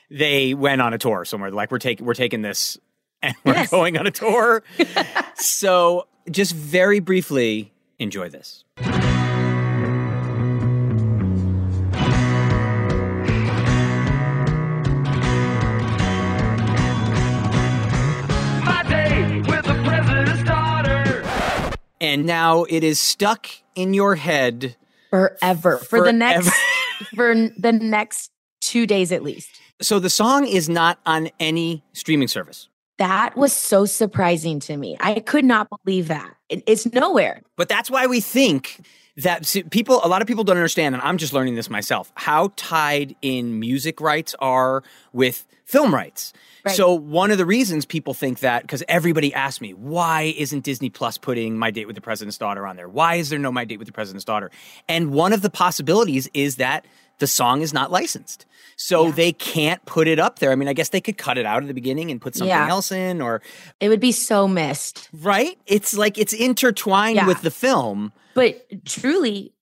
they 0.09 0.53
went 0.53 0.81
on 0.81 0.93
a 0.93 0.97
tour 0.97 1.25
somewhere. 1.25 1.51
Like 1.51 1.69
we're 1.69 1.79
taking 1.79 2.05
we're 2.05 2.13
taking 2.13 2.41
this 2.41 2.77
and 3.21 3.35
we're 3.43 3.53
Yes. 3.53 3.69
going 3.69 3.97
on 3.97 4.07
a 4.07 4.11
tour. 4.11 4.63
so 5.35 6.07
just 6.29 6.53
very 6.53 6.99
briefly 6.99 7.71
enjoy 7.99 8.29
this. 8.29 8.63
My 18.65 18.83
day 18.87 19.37
with 19.47 19.65
the 19.65 19.81
president's 19.85 20.43
daughter. 20.43 21.73
And 22.01 22.25
now 22.25 22.63
it 22.65 22.83
is 22.83 22.99
stuck 22.99 23.47
in 23.75 23.93
your 23.93 24.15
head 24.15 24.75
forever 25.09 25.77
for 25.77 26.03
the 26.03 26.11
next 26.13 26.51
for 27.15 27.33
the 27.35 27.71
next 27.71 28.31
two 28.59 28.85
days 28.85 29.11
at 29.11 29.23
least. 29.23 29.49
So 29.81 29.99
the 29.99 30.09
song 30.09 30.45
is 30.45 30.67
not 30.67 30.99
on 31.05 31.29
any 31.39 31.83
streaming 31.93 32.27
service. 32.27 32.67
That 32.97 33.37
was 33.37 33.53
so 33.53 33.85
surprising 33.85 34.59
to 34.61 34.75
me. 34.75 34.97
I 34.99 35.19
could 35.19 35.45
not 35.45 35.67
believe 35.83 36.07
that. 36.07 36.35
It's 36.49 36.91
nowhere. 36.91 37.41
But 37.55 37.69
that's 37.69 37.91
why 37.91 38.07
we 38.07 38.21
think 38.21 38.79
that 39.17 39.51
people, 39.71 39.99
a 40.03 40.07
lot 40.07 40.21
of 40.21 40.27
people 40.27 40.43
don't 40.43 40.57
understand, 40.57 40.93
and 40.93 41.01
I'm 41.03 41.17
just 41.17 41.33
learning 41.33 41.55
this 41.55 41.69
myself, 41.69 42.11
how 42.15 42.51
tied 42.55 43.15
in 43.21 43.59
music 43.59 43.99
rights 43.99 44.35
are 44.39 44.83
with 45.11 45.45
film 45.65 45.93
rights. 45.93 46.33
Right. 46.63 46.75
So 46.75 46.93
one 46.93 47.31
of 47.31 47.37
the 47.37 47.45
reasons 47.45 47.85
people 47.85 48.13
think 48.13 48.39
that, 48.39 48.61
because 48.61 48.83
everybody 48.87 49.33
asks 49.33 49.59
me, 49.59 49.73
why 49.73 50.33
isn't 50.37 50.63
Disney 50.63 50.89
Plus 50.89 51.17
putting 51.17 51.57
My 51.57 51.71
Date 51.71 51.87
with 51.87 51.95
the 51.95 52.01
President's 52.01 52.37
Daughter 52.37 52.67
on 52.67 52.75
there? 52.75 52.87
Why 52.87 53.15
is 53.15 53.29
there 53.29 53.39
no 53.39 53.51
My 53.51 53.65
Date 53.65 53.77
with 53.77 53.87
the 53.87 53.93
President's 53.93 54.23
Daughter? 54.23 54.51
And 54.87 55.11
one 55.11 55.33
of 55.33 55.41
the 55.41 55.49
possibilities 55.49 56.29
is 56.33 56.57
that 56.57 56.85
the 57.19 57.27
song 57.27 57.61
is 57.61 57.73
not 57.73 57.91
licensed. 57.91 58.45
So 58.79 59.11
they 59.11 59.33
can't 59.33 59.83
put 59.85 60.07
it 60.07 60.19
up 60.19 60.37
there. 60.39 60.51
I 60.51 60.55
mean, 60.55 60.67
I 60.67 60.73
guess 60.73 60.89
they 60.89 61.01
could 61.01 61.17
cut 61.17 61.37
it 61.37 61.45
out 61.47 61.63
at 61.63 61.67
the 61.67 61.73
beginning 61.73 62.11
and 62.11 62.21
put 62.21 62.35
something 62.35 62.47
Yeah. 62.49 62.69
else 62.69 62.91
in 62.91 63.21
or 63.21 63.41
It 63.79 63.89
would 63.89 63.99
be 63.99 64.11
so 64.11 64.47
missed. 64.47 65.09
right? 65.13 65.57
It's 65.65 65.95
like 65.97 66.17
it's 66.17 66.31
intertwined 66.33 67.15
Yeah. 67.15 67.27
with 67.27 67.41
the 67.41 67.49
film. 67.51 68.13
But 68.35 68.63
truly, 68.85 69.53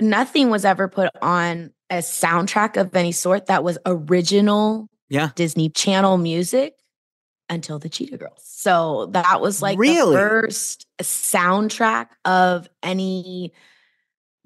nothing 0.00 0.50
was 0.50 0.64
ever 0.64 0.88
put 0.88 1.10
on 1.22 1.72
a 1.90 1.98
soundtrack 1.98 2.76
of 2.76 2.94
any 2.96 3.12
sort 3.12 3.46
that 3.46 3.62
was 3.62 3.78
original 3.86 4.88
Yeah. 5.08 5.30
Disney 5.36 5.68
Channel 5.70 6.18
music 6.18 6.74
until 7.48 7.78
the 7.78 7.88
Cheetah 7.88 8.16
Girls. 8.18 8.42
So 8.44 9.06
that 9.12 9.40
was 9.40 9.62
like 9.62 9.78
Really? 9.78 10.16
the 10.16 10.20
first 10.20 10.86
soundtrack 11.00 12.08
of 12.24 12.68
any 12.82 13.52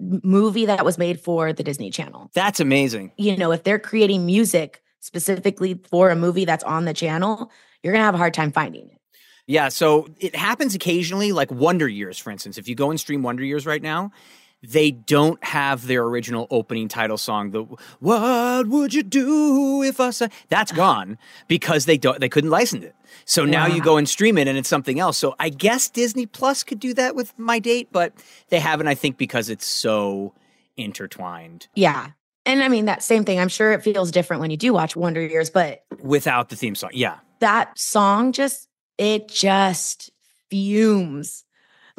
movie 0.01 0.67
that 0.67 0.85
was 0.85 0.99
made 0.99 1.21
for 1.21 1.53
the 1.53 1.63
Disney 1.63 1.91
Channel. 1.91 2.31
That's 2.35 2.61
amazing. 2.61 3.13
You 3.17 3.37
know, 3.37 3.53
if 3.53 3.65
they're 3.65 3.79
creating 3.79 4.27
music 4.27 4.83
specifically 5.01 5.81
for 5.91 6.11
a 6.11 6.17
movie 6.17 6.45
that's 6.45 6.65
on 6.65 6.85
the 6.85 6.95
channel, 6.95 7.51
you're 7.83 7.93
going 7.93 8.01
to 8.01 8.05
have 8.05 8.15
a 8.15 8.19
hard 8.19 8.35
time 8.35 8.53
finding 8.53 8.89
it. 8.91 9.01
Yeah, 9.47 9.69
so 9.69 10.09
it 10.19 10.37
happens 10.37 10.75
occasionally, 10.75 11.33
like 11.33 11.51
Wonder 11.51 11.89
Years, 11.89 12.19
for 12.19 12.31
instance. 12.31 12.57
If 12.57 12.69
you 12.69 12.75
go 12.75 12.91
and 12.91 13.01
stream 13.01 13.23
Wonder 13.23 13.45
Years 13.45 13.67
right 13.67 13.83
now, 13.83 14.13
they 14.63 14.91
don't 14.91 15.43
have 15.45 15.87
their 15.87 16.03
original 16.05 16.47
opening 16.51 16.89
title 16.89 17.19
song. 17.19 17.51
The 17.51 17.63
"What 18.01 18.67
would 18.69 18.95
you 18.95 19.03
do 19.03 19.83
if 19.83 20.01
I 20.01 20.11
said?" 20.11 20.33
That's 20.49 20.73
gone 20.73 21.19
because 21.49 21.87
they 21.87 21.97
don't. 21.97 22.21
They 22.21 22.29
couldn't 22.29 22.51
license 22.51 22.85
it. 22.85 22.95
So 23.25 23.45
now 23.45 23.67
you 23.67 23.83
go 23.83 23.97
and 23.97 24.09
stream 24.09 24.39
it, 24.39 24.49
and 24.49 24.57
it's 24.59 24.69
something 24.69 25.01
else. 25.01 25.19
So 25.19 25.35
I 25.39 25.49
guess 25.49 25.89
Disney 25.89 26.27
Plus 26.27 26.63
could 26.63 26.81
do 26.81 26.95
that 26.95 27.15
with 27.15 27.37
My 27.39 27.59
Date, 27.59 27.89
but 27.93 28.13
they 28.49 28.61
haven't. 28.61 28.89
I 28.89 28.95
think 28.95 29.17
because 29.17 29.49
it's 29.49 29.67
so 29.67 30.35
intertwined 30.77 31.69
Yeah. 31.75 32.11
And 32.47 32.63
I 32.63 32.69
mean, 32.69 32.87
that 32.87 33.03
same 33.03 33.25
thing. 33.25 33.39
I'm 33.39 33.49
sure 33.49 33.73
it 33.73 33.83
feels 33.83 34.11
different 34.11 34.41
when 34.41 34.51
you 34.51 34.57
do 34.57 34.73
watch 34.73 34.97
Wonder 34.97 35.21
Years, 35.21 35.51
but 35.51 35.85
without 36.03 36.49
the 36.49 36.57
theme 36.57 36.75
song. 36.75 36.91
Yeah, 36.95 37.19
that 37.41 37.79
song 37.79 38.33
just, 38.33 38.67
it 38.97 39.29
just 39.29 40.11
fumes. 40.49 41.45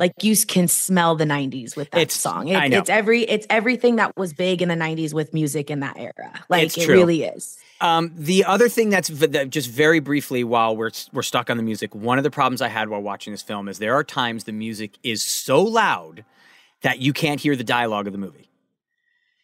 Like 0.01 0.21
you 0.23 0.35
can 0.45 0.67
smell 0.67 1.15
the 1.15 1.23
90s 1.25 1.77
with 1.77 1.91
that 1.91 2.01
It's- 2.01 2.19
song. 2.19 2.47
It- 2.49 2.55
I 2.57 2.67
know. 2.67 2.79
It's 2.79 2.89
every, 2.89 3.21
it's 3.21 3.47
everything 3.49 3.95
that 3.97 4.17
was 4.17 4.33
big 4.33 4.61
in 4.61 4.67
the 4.67 4.75
90s 4.75 5.13
with 5.13 5.33
music 5.33 5.69
in 5.71 5.79
that 5.81 5.95
era. 5.97 6.43
Like 6.49 6.63
It's 6.65 6.77
it 6.77 6.85
true. 6.85 6.95
really 6.95 7.23
is. 7.23 7.57
Um, 7.81 8.11
the 8.15 8.43
other 8.45 8.67
thing 8.67 8.89
that's 8.89 9.09
v- 9.09 9.27
that 9.27 9.49
just 9.51 9.69
very 9.69 9.99
briefly 9.99 10.43
while 10.43 10.75
we're 10.75 10.91
we're 11.13 11.21
stuck 11.23 11.49
on 11.49 11.57
the 11.57 11.63
music, 11.63 11.93
one 11.95 12.17
of 12.17 12.23
the 12.23 12.29
problems 12.31 12.61
I 12.61 12.67
had 12.67 12.89
while 12.89 13.01
watching 13.01 13.31
this 13.31 13.41
film 13.43 13.67
is 13.69 13.77
there 13.79 13.93
are 13.95 14.03
times 14.03 14.43
the 14.43 14.51
music 14.51 14.97
is 15.03 15.23
so 15.23 15.61
loud 15.63 16.25
that 16.81 16.99
you 16.99 17.13
can't 17.13 17.39
hear 17.39 17.55
the 17.55 17.63
dialogue 17.63 18.07
of 18.07 18.13
the 18.13 18.19
movie. 18.19 18.49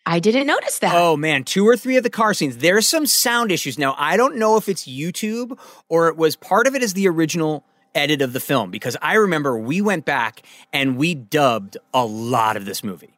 I 0.05 0.19
didn't 0.19 0.47
notice 0.47 0.79
that. 0.79 0.95
Oh 0.95 1.17
man, 1.17 1.43
two 1.43 1.67
or 1.67 1.75
three 1.75 1.97
of 1.97 2.03
the 2.03 2.09
car 2.09 2.33
scenes, 2.33 2.57
there's 2.57 2.87
some 2.87 3.05
sound 3.05 3.51
issues. 3.51 3.77
Now, 3.77 3.95
I 3.97 4.17
don't 4.17 4.37
know 4.37 4.55
if 4.57 4.69
it's 4.69 4.87
YouTube 4.87 5.57
or 5.89 6.07
it 6.07 6.15
was 6.17 6.35
part 6.35 6.65
of 6.65 6.75
it 6.75 6.81
is 6.81 6.93
the 6.93 7.07
original 7.07 7.63
edit 7.95 8.21
of 8.21 8.33
the 8.33 8.39
film 8.39 8.71
because 8.71 8.95
I 9.01 9.15
remember 9.15 9.57
we 9.57 9.81
went 9.81 10.05
back 10.05 10.43
and 10.73 10.97
we 10.97 11.15
dubbed 11.15 11.77
a 11.93 12.05
lot 12.05 12.57
of 12.57 12.65
this 12.65 12.83
movie. 12.83 13.13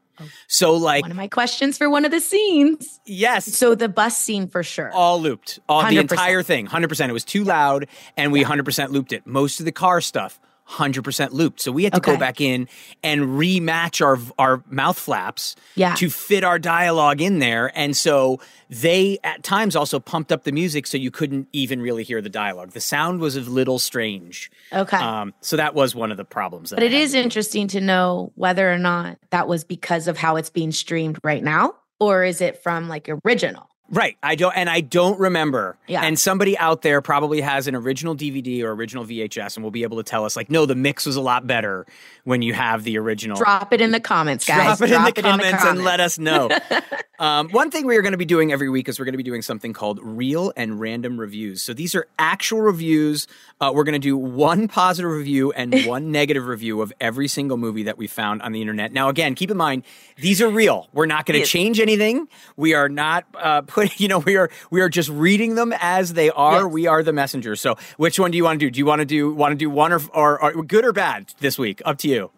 So 0.47 0.73
like 0.75 1.03
One 1.03 1.11
of 1.11 1.17
my 1.17 1.29
questions 1.29 1.77
for 1.77 1.89
one 1.89 2.03
of 2.03 2.11
the 2.11 2.19
scenes. 2.19 2.99
yes, 3.05 3.45
So 3.45 3.73
the 3.73 3.87
bus 3.87 4.17
scene 4.17 4.47
for 4.49 4.63
sure. 4.63 4.91
all 4.91 5.21
looped. 5.21 5.59
All 5.69 5.81
the 5.81 5.95
100%. 5.95 5.99
entire 6.01 6.43
thing, 6.43 6.65
hundred 6.65 6.89
percent. 6.89 7.09
It 7.09 7.13
was 7.13 7.23
too 7.23 7.45
loud, 7.45 7.87
and 8.17 8.33
we 8.33 8.43
hundred 8.43 8.65
percent 8.65 8.91
looped 8.91 9.13
it. 9.13 9.25
Most 9.25 9.59
of 9.61 9.65
the 9.65 9.71
car 9.71 10.01
stuff, 10.01 10.37
hundred 10.69 11.03
percent 11.03 11.33
looped. 11.33 11.59
So 11.59 11.71
we 11.71 11.83
had 11.83 11.93
to 11.93 11.99
go 11.99 12.15
back 12.15 12.39
in 12.39 12.67
and 13.03 13.21
rematch 13.21 14.05
our 14.05 14.19
our 14.37 14.63
mouth 14.69 14.99
flaps 14.99 15.55
Yeah. 15.75 15.95
to 15.95 16.09
fit 16.11 16.43
our 16.43 16.59
dialogue 16.59 17.21
in 17.21 17.39
there. 17.39 17.71
And 17.75 17.97
so 17.97 18.39
they 18.69 19.17
at 19.23 19.41
times 19.43 19.75
also 19.75 19.99
pumped 19.99 20.31
up 20.31 20.43
the 20.43 20.51
music 20.51 20.85
so 20.85 20.95
you 20.95 21.09
couldn't 21.09 21.47
even 21.53 21.81
really 21.81 22.03
hear 22.03 22.21
the 22.21 22.29
dialogue. 22.29 22.71
The 22.73 22.81
sound 22.81 23.19
was 23.19 23.35
a 23.35 23.41
little 23.41 23.79
strange. 23.79 24.51
okay. 24.71 24.97
Um, 24.97 25.33
so 25.41 25.57
that 25.57 25.73
was 25.73 25.95
one 25.95 26.11
of 26.11 26.17
the 26.17 26.25
problems. 26.25 26.69
But 26.69 26.83
it 26.83 26.93
is 26.93 27.15
interesting 27.15 27.67
to 27.69 27.81
know 27.81 28.31
whether 28.35 28.71
or 28.71 28.77
not 28.77 29.17
that 29.31 29.47
was 29.47 29.63
because 29.63 30.07
of 30.07 30.17
how 30.17 30.35
it's 30.35 30.51
being 30.51 30.71
streamed 30.71 31.17
right 31.23 31.43
now, 31.43 31.73
or 31.99 32.23
is 32.23 32.41
it 32.41 32.61
from 32.61 32.87
like 32.87 33.09
original? 33.25 33.67
Right. 33.91 34.17
I 34.21 34.35
don't, 34.35 34.55
and 34.55 34.69
I 34.69 34.81
don't 34.81 35.19
remember. 35.19 35.77
Yeah. 35.87 36.03
And 36.03 36.19
somebody 36.19 36.57
out 36.57 36.81
there 36.81 37.01
probably 37.01 37.41
has 37.41 37.67
an 37.67 37.75
original 37.75 38.15
DVD 38.15 38.63
or 38.63 38.71
original 38.71 39.05
VHS 39.05 39.55
and 39.55 39.63
will 39.63 39.71
be 39.71 39.83
able 39.83 39.97
to 39.97 40.03
tell 40.03 40.25
us, 40.25 40.35
like, 40.35 40.49
no, 40.51 40.65
the 40.65 40.75
mix 40.75 41.05
was 41.05 41.15
a 41.15 41.21
lot 41.21 41.47
better 41.47 41.85
when 42.23 42.41
you 42.41 42.53
have 42.53 42.83
the 42.83 42.97
original. 42.97 43.37
Drop 43.37 43.73
it 43.73 43.81
in 43.81 43.91
the 43.91 43.99
comments, 43.99 44.45
guys. 44.45 44.77
Drop 44.77 44.89
it, 44.89 44.93
in, 44.93 45.03
the 45.03 45.21
comments 45.21 45.63
and 45.65 45.83
let 45.83 45.99
us 45.99 46.19
know. 46.19 46.49
um, 47.19 47.49
one 47.49 47.71
thing 47.71 47.87
we 47.87 47.97
are 47.97 48.01
going 48.01 48.11
to 48.11 48.17
be 48.17 48.25
doing 48.25 48.51
every 48.51 48.69
week 48.69 48.87
is 48.87 48.99
we're 48.99 49.05
going 49.05 49.13
to 49.13 49.17
be 49.17 49.23
doing 49.23 49.41
something 49.41 49.73
called 49.73 49.99
real 50.01 50.53
and 50.55 50.79
random 50.79 51.19
reviews. 51.19 51.63
So 51.63 51.73
these 51.73 51.95
are 51.95 52.07
actual 52.19 52.61
reviews. 52.61 53.27
Uh, 53.59 53.71
we're 53.73 53.83
going 53.83 53.93
to 53.93 53.99
do 53.99 54.15
one 54.15 54.67
positive 54.67 55.09
review 55.11 55.51
and 55.53 55.73
one 55.85 56.11
negative 56.11 56.45
review 56.45 56.81
of 56.81 56.93
every 57.01 57.27
single 57.27 57.57
movie 57.57 57.83
that 57.83 57.97
we 57.97 58.05
found 58.05 58.43
on 58.43 58.51
the 58.51 58.61
internet. 58.61 58.93
Now, 58.93 59.09
again, 59.09 59.33
keep 59.33 59.49
in 59.49 59.57
mind 59.57 59.83
these 60.17 60.41
are 60.41 60.49
real. 60.49 60.87
We're 60.93 61.05
not 61.05 61.25
going 61.25 61.39
to 61.39 61.45
change 61.45 61.79
anything. 61.79 62.27
We 62.55 62.73
are 62.73 62.89
not 62.89 63.25
uh, 63.35 63.61
putting. 63.79 63.95
You 63.99 64.07
know, 64.07 64.19
we 64.19 64.37
are 64.37 64.49
we 64.71 64.81
are 64.81 64.89
just 64.89 65.09
reading 65.09 65.55
them 65.55 65.73
as 65.79 66.13
they 66.13 66.29
are. 66.29 66.63
Yes. 66.63 66.71
We 66.71 66.87
are 66.87 67.03
the 67.03 67.13
messengers. 67.13 67.59
So, 67.59 67.75
which 67.97 68.19
one 68.19 68.31
do 68.31 68.37
you 68.37 68.43
want 68.43 68.59
to 68.59 68.65
do? 68.65 68.71
Do 68.71 68.79
you 68.79 68.85
want 68.85 68.99
to 68.99 69.05
do 69.05 69.33
want 69.33 69.51
to 69.51 69.55
do 69.55 69.69
one 69.69 69.91
or, 69.91 70.01
or 70.13 70.41
or 70.41 70.63
good 70.63 70.85
or 70.85 70.93
bad 70.93 71.33
this 71.39 71.57
week? 71.59 71.81
Up 71.85 71.97
to 71.99 72.07
you. 72.07 72.31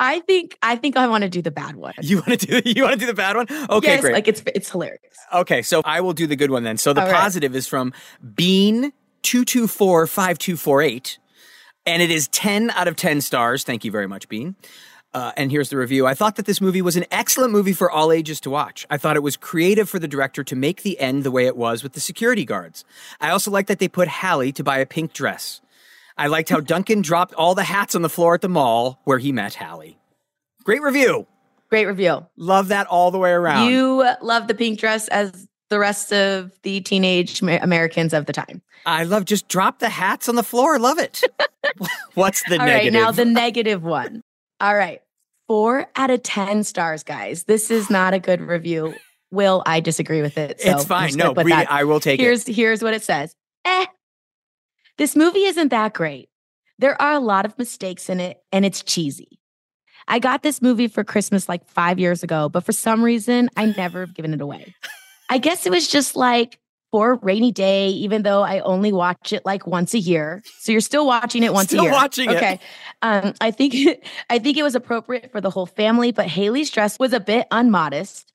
I 0.00 0.20
think 0.20 0.58
I 0.62 0.76
think 0.76 0.96
I 0.96 1.06
want 1.06 1.22
to 1.22 1.30
do 1.30 1.42
the 1.42 1.50
bad 1.50 1.76
one. 1.76 1.94
You 2.02 2.16
want 2.26 2.40
to 2.40 2.60
do 2.60 2.70
you 2.70 2.82
want 2.82 2.94
to 2.94 3.00
do 3.00 3.06
the 3.06 3.14
bad 3.14 3.36
one? 3.36 3.46
Okay, 3.70 3.92
yes, 3.92 4.00
great. 4.00 4.12
like 4.12 4.28
it's 4.28 4.42
it's 4.54 4.70
hilarious. 4.70 5.00
Okay, 5.32 5.62
so 5.62 5.82
I 5.84 6.00
will 6.00 6.12
do 6.14 6.26
the 6.26 6.36
good 6.36 6.50
one 6.50 6.64
then. 6.64 6.78
So 6.78 6.92
the 6.92 7.02
All 7.02 7.06
right. 7.06 7.14
positive 7.14 7.54
is 7.54 7.66
from 7.66 7.92
Bean 8.34 8.92
two 9.22 9.44
two 9.44 9.66
four 9.66 10.06
five 10.06 10.38
two 10.38 10.56
four 10.56 10.82
eight, 10.82 11.18
and 11.86 12.02
it 12.02 12.10
is 12.10 12.28
ten 12.28 12.70
out 12.70 12.88
of 12.88 12.96
ten 12.96 13.20
stars. 13.20 13.64
Thank 13.64 13.84
you 13.84 13.90
very 13.90 14.06
much, 14.06 14.28
Bean. 14.28 14.56
Uh, 15.14 15.30
and 15.36 15.52
here's 15.52 15.70
the 15.70 15.76
review. 15.76 16.06
I 16.08 16.14
thought 16.14 16.34
that 16.36 16.44
this 16.44 16.60
movie 16.60 16.82
was 16.82 16.96
an 16.96 17.04
excellent 17.12 17.52
movie 17.52 17.72
for 17.72 17.88
all 17.88 18.10
ages 18.10 18.40
to 18.40 18.50
watch. 18.50 18.84
I 18.90 18.98
thought 18.98 19.14
it 19.14 19.22
was 19.22 19.36
creative 19.36 19.88
for 19.88 20.00
the 20.00 20.08
director 20.08 20.42
to 20.42 20.56
make 20.56 20.82
the 20.82 20.98
end 20.98 21.22
the 21.22 21.30
way 21.30 21.46
it 21.46 21.56
was 21.56 21.84
with 21.84 21.92
the 21.92 22.00
security 22.00 22.44
guards. 22.44 22.84
I 23.20 23.30
also 23.30 23.48
liked 23.52 23.68
that 23.68 23.78
they 23.78 23.86
put 23.86 24.08
Hallie 24.08 24.50
to 24.52 24.64
buy 24.64 24.78
a 24.78 24.86
pink 24.86 25.12
dress. 25.12 25.60
I 26.18 26.26
liked 26.26 26.48
how 26.48 26.58
Duncan 26.72 27.00
dropped 27.00 27.32
all 27.34 27.54
the 27.54 27.62
hats 27.62 27.94
on 27.94 28.02
the 28.02 28.08
floor 28.08 28.34
at 28.34 28.40
the 28.40 28.48
mall 28.48 29.00
where 29.04 29.18
he 29.18 29.30
met 29.30 29.54
Hallie. 29.54 29.98
Great 30.64 30.82
review. 30.82 31.28
Great 31.70 31.86
review. 31.86 32.26
Love 32.36 32.68
that 32.68 32.88
all 32.88 33.12
the 33.12 33.18
way 33.18 33.30
around. 33.30 33.70
You 33.70 34.04
love 34.20 34.48
the 34.48 34.54
pink 34.54 34.80
dress 34.80 35.06
as 35.08 35.46
the 35.70 35.78
rest 35.78 36.12
of 36.12 36.50
the 36.62 36.80
teenage 36.80 37.40
Americans 37.40 38.12
of 38.12 38.26
the 38.26 38.32
time. 38.32 38.62
I 38.86 39.04
love 39.04 39.24
just 39.24 39.48
drop 39.48 39.78
the 39.78 39.88
hats 39.88 40.28
on 40.28 40.34
the 40.34 40.42
floor. 40.42 40.78
Love 40.78 40.98
it. 40.98 41.22
What's 42.14 42.42
the 42.48 42.54
All 42.54 42.66
right, 42.66 42.84
negative? 42.84 42.92
now 42.92 43.10
the 43.12 43.24
negative 43.24 43.82
one. 43.82 44.22
All 44.60 44.74
right. 44.74 45.00
Four 45.48 45.86
out 45.96 46.10
of 46.10 46.22
10 46.22 46.64
stars, 46.64 47.02
guys. 47.02 47.44
This 47.44 47.70
is 47.70 47.90
not 47.90 48.14
a 48.14 48.18
good 48.18 48.40
review. 48.40 48.94
Will, 49.30 49.62
I 49.66 49.80
disagree 49.80 50.22
with 50.22 50.38
it. 50.38 50.60
So 50.60 50.70
it's 50.70 50.84
fine. 50.84 51.14
No, 51.14 51.34
read 51.34 51.48
that- 51.48 51.62
it. 51.64 51.70
I 51.70 51.84
will 51.84 52.00
take 52.00 52.20
here's 52.20 52.48
it. 52.48 52.54
here's 52.54 52.82
what 52.82 52.94
it 52.94 53.02
says. 53.02 53.34
Eh. 53.64 53.86
This 54.96 55.16
movie 55.16 55.44
isn't 55.44 55.68
that 55.68 55.92
great. 55.92 56.28
There 56.78 57.00
are 57.00 57.12
a 57.12 57.20
lot 57.20 57.44
of 57.44 57.58
mistakes 57.58 58.08
in 58.08 58.20
it, 58.20 58.38
and 58.52 58.64
it's 58.64 58.82
cheesy. 58.82 59.38
I 60.06 60.18
got 60.18 60.42
this 60.42 60.60
movie 60.62 60.88
for 60.88 61.02
Christmas 61.04 61.48
like 61.48 61.66
five 61.68 61.98
years 61.98 62.22
ago, 62.22 62.48
but 62.48 62.64
for 62.64 62.72
some 62.72 63.02
reason, 63.02 63.48
I 63.56 63.66
never 63.66 64.00
have 64.00 64.14
given 64.14 64.34
it 64.34 64.40
away. 64.40 64.74
I 65.30 65.38
guess 65.38 65.66
it 65.66 65.70
was 65.70 65.88
just 65.88 66.14
like 66.16 66.58
for 66.94 67.16
rainy 67.22 67.50
day, 67.50 67.88
even 67.88 68.22
though 68.22 68.42
I 68.42 68.60
only 68.60 68.92
watch 68.92 69.32
it 69.32 69.44
like 69.44 69.66
once 69.66 69.94
a 69.94 69.98
year. 69.98 70.44
So 70.60 70.70
you're 70.70 70.80
still 70.80 71.04
watching 71.08 71.42
it 71.42 71.52
once 71.52 71.66
Still 71.70 71.80
a 71.80 71.82
year. 71.86 71.92
watching 71.92 72.30
it. 72.30 72.36
Okay. 72.36 72.60
Um, 73.02 73.34
I 73.40 73.50
think 73.50 73.74
I 74.30 74.38
think 74.38 74.56
it 74.56 74.62
was 74.62 74.76
appropriate 74.76 75.32
for 75.32 75.40
the 75.40 75.50
whole 75.50 75.66
family, 75.66 76.12
but 76.12 76.28
Haley's 76.28 76.70
dress 76.70 76.96
was 77.00 77.12
a 77.12 77.18
bit 77.18 77.48
unmodest, 77.50 78.26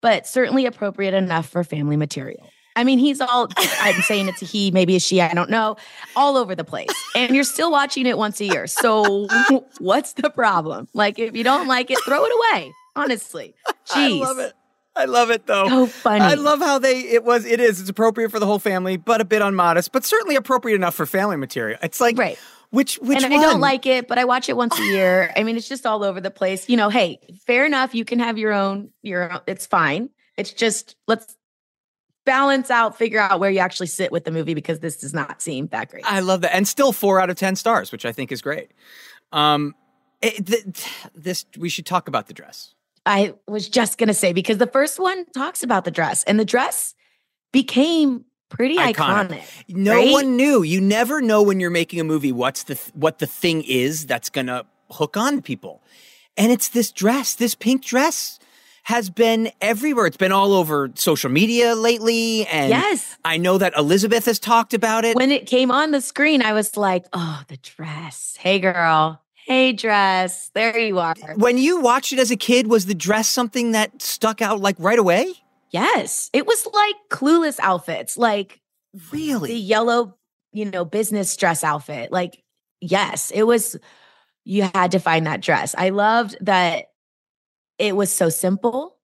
but 0.00 0.26
certainly 0.26 0.64
appropriate 0.64 1.12
enough 1.12 1.50
for 1.50 1.62
family 1.62 1.98
material. 1.98 2.48
I 2.76 2.84
mean, 2.84 2.98
he's 2.98 3.20
all 3.20 3.48
I'm 3.58 4.00
saying 4.00 4.28
it's 4.28 4.40
a 4.40 4.46
he, 4.46 4.70
maybe 4.70 4.96
a 4.96 5.00
she, 5.00 5.20
I 5.20 5.34
don't 5.34 5.50
know, 5.50 5.76
all 6.16 6.38
over 6.38 6.54
the 6.54 6.64
place. 6.64 6.88
And 7.14 7.34
you're 7.34 7.44
still 7.44 7.70
watching 7.70 8.06
it 8.06 8.16
once 8.16 8.40
a 8.40 8.46
year. 8.46 8.66
So 8.66 9.28
what's 9.80 10.14
the 10.14 10.30
problem? 10.30 10.88
Like 10.94 11.18
if 11.18 11.36
you 11.36 11.44
don't 11.44 11.68
like 11.68 11.90
it, 11.90 11.98
throw 12.06 12.24
it 12.24 12.32
away. 12.32 12.72
Honestly. 12.96 13.54
Jeez. 13.90 14.52
I 14.98 15.04
love 15.04 15.30
it. 15.30 15.44
I 15.48 15.60
love 15.60 15.66
it 15.68 15.68
though. 15.68 15.68
So 15.68 15.86
funny. 15.86 16.20
I 16.24 16.34
love 16.34 16.58
how 16.58 16.78
they 16.78 17.00
it 17.00 17.24
was 17.24 17.44
it 17.44 17.60
is 17.60 17.80
it's 17.80 17.88
appropriate 17.88 18.30
for 18.30 18.38
the 18.38 18.46
whole 18.46 18.58
family, 18.58 18.96
but 18.96 19.20
a 19.20 19.24
bit 19.24 19.42
unmodest, 19.42 19.92
but 19.92 20.04
certainly 20.04 20.36
appropriate 20.36 20.74
enough 20.74 20.94
for 20.94 21.06
family 21.06 21.36
material. 21.36 21.78
It's 21.82 22.00
like 22.00 22.18
Right. 22.18 22.38
which 22.70 22.96
which 22.96 23.22
and 23.22 23.32
one? 23.32 23.40
I 23.42 23.46
don't 23.46 23.60
like 23.60 23.86
it, 23.86 24.08
but 24.08 24.18
I 24.18 24.24
watch 24.24 24.48
it 24.48 24.56
once 24.56 24.78
a 24.78 24.82
year. 24.84 25.32
I 25.36 25.42
mean, 25.44 25.56
it's 25.56 25.68
just 25.68 25.86
all 25.86 26.02
over 26.04 26.20
the 26.20 26.30
place. 26.30 26.68
You 26.68 26.76
know, 26.76 26.88
hey, 26.88 27.18
fair 27.46 27.64
enough. 27.64 27.94
You 27.94 28.04
can 28.04 28.18
have 28.18 28.36
your 28.38 28.52
own, 28.52 28.90
your 29.02 29.32
own, 29.32 29.40
it's 29.46 29.66
fine. 29.66 30.10
It's 30.36 30.52
just 30.52 30.96
let's 31.06 31.36
balance 32.24 32.70
out, 32.70 32.98
figure 32.98 33.20
out 33.20 33.40
where 33.40 33.50
you 33.50 33.58
actually 33.58 33.86
sit 33.86 34.12
with 34.12 34.24
the 34.24 34.30
movie 34.30 34.54
because 34.54 34.80
this 34.80 34.98
does 34.98 35.14
not 35.14 35.40
seem 35.40 35.68
that 35.68 35.88
great. 35.90 36.04
I 36.06 36.20
love 36.20 36.42
that, 36.42 36.54
and 36.54 36.68
still 36.68 36.92
four 36.92 37.20
out 37.20 37.30
of 37.30 37.36
ten 37.36 37.56
stars, 37.56 37.90
which 37.92 38.04
I 38.04 38.12
think 38.12 38.30
is 38.32 38.42
great. 38.42 38.70
Um, 39.32 39.74
it, 40.20 40.46
th- 40.46 40.64
this 41.14 41.46
we 41.56 41.68
should 41.68 41.86
talk 41.86 42.08
about 42.08 42.26
the 42.26 42.34
dress. 42.34 42.74
I 43.06 43.34
was 43.46 43.68
just 43.68 43.98
gonna 43.98 44.14
say 44.14 44.32
because 44.32 44.58
the 44.58 44.66
first 44.66 44.98
one 44.98 45.24
talks 45.32 45.62
about 45.62 45.84
the 45.84 45.90
dress, 45.90 46.24
and 46.24 46.38
the 46.38 46.44
dress 46.44 46.94
became 47.52 48.24
pretty 48.50 48.76
iconic. 48.76 49.44
No 49.68 49.94
right? 49.94 50.10
one 50.10 50.36
knew. 50.36 50.62
You 50.62 50.80
never 50.80 51.20
know 51.20 51.42
when 51.42 51.60
you're 51.60 51.70
making 51.70 52.00
a 52.00 52.04
movie 52.04 52.32
what's 52.32 52.64
the 52.64 52.74
th- 52.74 52.94
what 52.94 53.18
the 53.18 53.26
thing 53.26 53.62
is 53.62 54.06
that's 54.06 54.30
gonna 54.30 54.64
hook 54.90 55.16
on 55.16 55.42
people, 55.42 55.82
and 56.36 56.52
it's 56.52 56.68
this 56.68 56.92
dress, 56.92 57.34
this 57.34 57.54
pink 57.54 57.84
dress. 57.84 58.38
Has 58.84 59.10
been 59.10 59.52
everywhere. 59.60 60.06
It's 60.06 60.16
been 60.16 60.32
all 60.32 60.54
over 60.54 60.90
social 60.94 61.28
media 61.28 61.74
lately, 61.74 62.46
and 62.46 62.70
Yes. 62.70 63.18
I 63.22 63.36
know 63.36 63.58
that 63.58 63.74
Elisabeth 63.76 64.24
has 64.24 64.38
talked 64.38 64.72
about 64.72 65.04
it. 65.04 65.14
When 65.14 65.30
it 65.30 65.44
came 65.44 65.70
on 65.70 65.90
the 65.90 66.00
screen, 66.00 66.40
I 66.40 66.54
was 66.54 66.74
like, 66.74 67.04
"Oh, 67.12 67.42
the 67.48 67.58
dress! 67.58 68.38
Hey, 68.40 68.58
girl! 68.60 69.20
Hey, 69.48 69.72
dress! 69.72 70.50
There 70.52 70.78
you 70.78 70.98
are!" 70.98 71.14
when 71.36 71.56
you 71.56 71.80
watched 71.80 72.12
it 72.12 72.18
as 72.18 72.30
a 72.30 72.36
kid, 72.36 72.66
was 72.66 72.84
the 72.84 72.94
dress 72.94 73.26
something 73.26 73.72
that 73.72 74.02
stuck 74.02 74.42
out 74.42 74.60
like 74.60 74.76
right 74.78 74.98
away? 74.98 75.32
Yes, 75.70 76.28
it 76.34 76.46
was 76.46 76.66
like 76.66 76.94
clueless 77.08 77.58
outfits, 77.60 78.18
like 78.18 78.60
really 79.10 79.52
the 79.52 79.58
yellow, 79.58 80.18
you 80.52 80.66
know, 80.66 80.84
business 80.84 81.34
dress 81.34 81.64
outfit. 81.64 82.12
Like, 82.12 82.44
yes, 82.82 83.30
it 83.30 83.44
was. 83.44 83.74
You 84.44 84.68
had 84.74 84.90
to 84.92 84.98
find 84.98 85.26
that 85.26 85.40
dress. 85.40 85.74
I 85.78 85.90
loved 85.90 86.36
that 86.42 86.86
it 87.78 87.96
was 87.96 88.12
so 88.12 88.28
simple, 88.28 88.98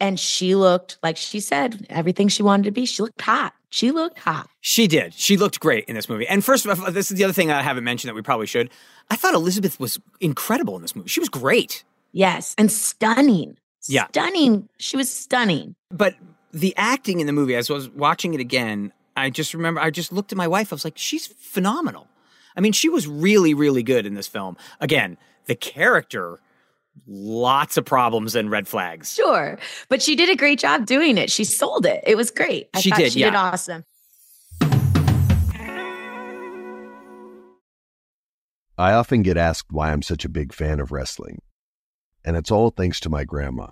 and 0.00 0.18
she 0.18 0.54
looked 0.54 0.96
like 1.02 1.18
she 1.18 1.38
said 1.38 1.86
everything 1.90 2.28
she 2.28 2.42
wanted 2.42 2.64
to 2.64 2.70
be. 2.70 2.86
She 2.86 3.02
looked 3.02 3.20
hot. 3.20 3.52
She 3.72 3.90
looked 3.90 4.18
hot. 4.18 4.50
She 4.60 4.86
did. 4.86 5.14
She 5.14 5.38
looked 5.38 5.58
great 5.58 5.86
in 5.86 5.94
this 5.94 6.06
movie. 6.06 6.28
And 6.28 6.44
first 6.44 6.66
of 6.66 6.78
all, 6.78 6.92
this 6.92 7.10
is 7.10 7.16
the 7.16 7.24
other 7.24 7.32
thing 7.32 7.50
I 7.50 7.62
haven't 7.62 7.84
mentioned 7.84 8.10
that 8.10 8.14
we 8.14 8.20
probably 8.20 8.46
should. 8.46 8.68
I 9.10 9.16
thought 9.16 9.32
Elisabeth 9.32 9.80
was 9.80 9.98
incredible 10.20 10.76
in 10.76 10.82
this 10.82 10.94
movie. 10.94 11.08
She 11.08 11.20
was 11.20 11.30
great. 11.30 11.82
Yes, 12.12 12.54
and 12.58 12.70
stunning. 12.70 13.56
Yeah. 13.88 14.08
stunning. 14.08 14.68
She 14.76 14.98
was 14.98 15.08
stunning. 15.08 15.74
But 15.90 16.16
the 16.52 16.74
acting 16.76 17.20
in 17.20 17.26
the 17.26 17.32
movie, 17.32 17.54
as 17.54 17.70
I 17.70 17.72
was 17.72 17.88
watching 17.88 18.34
it 18.34 18.40
again, 18.40 18.92
I 19.16 19.30
just 19.30 19.54
remember, 19.54 19.80
I 19.80 19.88
just 19.88 20.12
looked 20.12 20.32
at 20.32 20.36
my 20.36 20.48
wife. 20.48 20.70
I 20.70 20.74
was 20.74 20.84
like, 20.84 20.98
she's 20.98 21.26
phenomenal. 21.26 22.08
I 22.54 22.60
mean, 22.60 22.72
she 22.72 22.90
was 22.90 23.08
really, 23.08 23.54
really 23.54 23.82
good 23.82 24.04
in 24.04 24.12
this 24.12 24.28
film. 24.28 24.58
Again, 24.80 25.16
the 25.46 25.54
character, 25.54 26.40
lots 27.06 27.76
of 27.76 27.84
problems 27.84 28.34
and 28.34 28.50
red 28.50 28.68
flags. 28.68 29.12
Sure, 29.14 29.58
but 29.88 30.02
she 30.02 30.14
did 30.16 30.28
a 30.28 30.36
great 30.36 30.58
job 30.58 30.86
doing 30.86 31.18
it. 31.18 31.30
She 31.30 31.44
sold 31.44 31.86
it. 31.86 32.02
It 32.06 32.16
was 32.16 32.30
great. 32.30 32.68
I 32.74 32.80
She 32.80 32.90
thought 32.90 32.98
did, 32.98 33.12
She 33.12 33.20
did 33.20 33.34
awesome. 33.34 33.84
I 38.78 38.92
often 38.92 39.22
get 39.22 39.36
asked 39.36 39.70
why 39.70 39.92
I'm 39.92 40.02
such 40.02 40.24
a 40.24 40.30
big 40.30 40.52
fan 40.52 40.80
of 40.80 40.90
wrestling, 40.92 41.40
and 42.24 42.36
it's 42.36 42.50
all 42.50 42.70
thanks 42.70 43.00
to 43.00 43.10
my 43.10 43.24
grandma. 43.24 43.68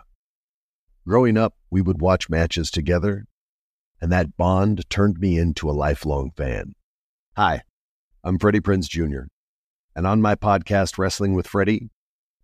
Growing 1.06 1.36
up, 1.38 1.54
we 1.70 1.80
would 1.80 2.00
watch 2.00 2.28
matches 2.28 2.70
together, 2.70 3.24
and 4.00 4.12
that 4.12 4.36
bond 4.36 4.88
turned 4.90 5.18
me 5.18 5.38
into 5.38 5.68
a 5.68 5.72
lifelong 5.72 6.30
fan. 6.36 6.74
Hi, 7.36 7.62
I'm 8.22 8.38
Freddie 8.38 8.60
Prinze 8.60 8.88
Jr., 8.88 9.22
and 9.96 10.06
on 10.06 10.20
my 10.20 10.34
podcast, 10.34 10.98
Wrestling 10.98 11.34
with 11.34 11.46
Freddie, 11.46 11.88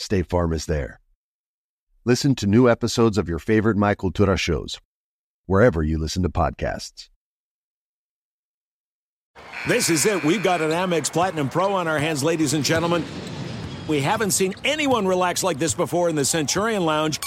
State 0.00 0.26
Farm 0.26 0.52
is 0.52 0.66
there. 0.66 1.00
Listen 2.04 2.36
to 2.36 2.46
new 2.46 2.68
episodes 2.68 3.18
of 3.18 3.28
your 3.28 3.40
favorite 3.40 3.76
My 3.76 3.96
Cultura 3.96 4.38
shows, 4.38 4.78
wherever 5.46 5.82
you 5.82 5.98
listen 5.98 6.22
to 6.22 6.28
podcasts. 6.28 7.08
This 9.66 9.90
is 9.90 10.06
it. 10.06 10.22
We've 10.22 10.42
got 10.42 10.60
an 10.60 10.70
Amex 10.70 11.12
Platinum 11.12 11.48
Pro 11.48 11.72
on 11.72 11.88
our 11.88 11.98
hands, 11.98 12.22
ladies 12.22 12.54
and 12.54 12.64
gentlemen. 12.64 13.04
We 13.88 14.00
haven't 14.00 14.30
seen 14.30 14.54
anyone 14.62 15.04
relax 15.04 15.42
like 15.42 15.58
this 15.58 15.74
before 15.74 16.08
in 16.08 16.14
the 16.14 16.24
Centurion 16.24 16.84
Lounge. 16.84 17.18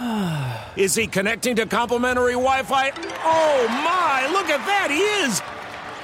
Is 0.76 0.94
he 0.94 1.06
connecting 1.06 1.56
to 1.56 1.66
complimentary 1.66 2.32
Wi 2.32 2.62
Fi? 2.62 2.90
Oh 3.22 3.66
my, 3.68 4.26
look 4.32 4.48
at 4.48 4.64
that, 4.64 4.90
he 4.90 5.00
is! 5.26 5.53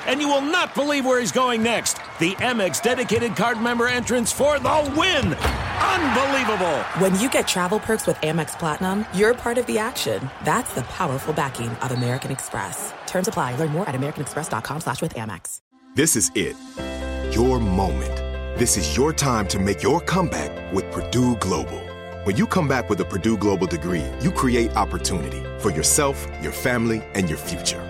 And 0.07 0.21
you 0.21 0.29
will 0.29 0.41
not 0.41 0.75
believe 0.75 1.05
where 1.05 1.21
he's 1.21 1.33
going 1.33 1.63
next. 1.63 1.95
The 2.19 2.35
Amex 2.37 2.83
dedicated 2.83 3.37
card 3.37 3.61
member 3.61 3.89
entrance 3.89 4.33
for 4.33 4.59
the 4.59 4.95
win! 4.97 5.35
Unbelievable! 5.35 6.79
When 6.99 7.19
you 7.19 7.31
get 7.31 7.49
travel 7.49 7.81
perks 7.81 8.07
with 8.07 8.17
Amex 8.19 8.59
Platinum, 8.59 9.07
you're 9.15 9.35
part 9.35 9.59
of 9.59 9.67
the 9.67 9.79
action. 9.79 10.31
That's 10.45 10.75
the 10.75 10.83
powerful 10.83 11.33
backing 11.33 11.71
of 11.71 11.93
American 11.93 12.31
Express. 12.31 12.93
Terms 13.07 13.29
apply. 13.29 13.57
Learn 13.57 13.71
more 13.71 13.89
at 13.89 13.95
americanexpress.com 13.95 14.81
slash 14.81 15.03
with 15.03 15.15
Amex. 15.15 15.61
This 15.95 16.15
is 16.15 16.31
it. 16.35 16.57
Your 17.35 17.59
moment. 17.59 18.17
This 18.59 18.77
is 18.77 18.97
your 18.97 19.13
time 19.13 19.49
to 19.49 19.59
make 19.59 19.83
your 19.83 20.01
comeback 20.01 20.73
with 20.73 20.91
Purdue 20.93 21.37
Global. 21.37 21.81
When 22.25 22.37
you 22.37 22.47
come 22.47 22.69
back 22.69 22.91
with 22.91 23.01
a 23.01 23.05
Purdue 23.05 23.39
Global 23.39 23.67
degree, 23.67 24.05
you 24.21 24.31
create 24.31 24.77
opportunity 24.77 25.43
for 25.59 25.71
yourself, 25.71 26.27
your 26.43 26.53
family, 26.53 27.03
and 27.15 27.29
your 27.29 27.39
future. 27.39 27.90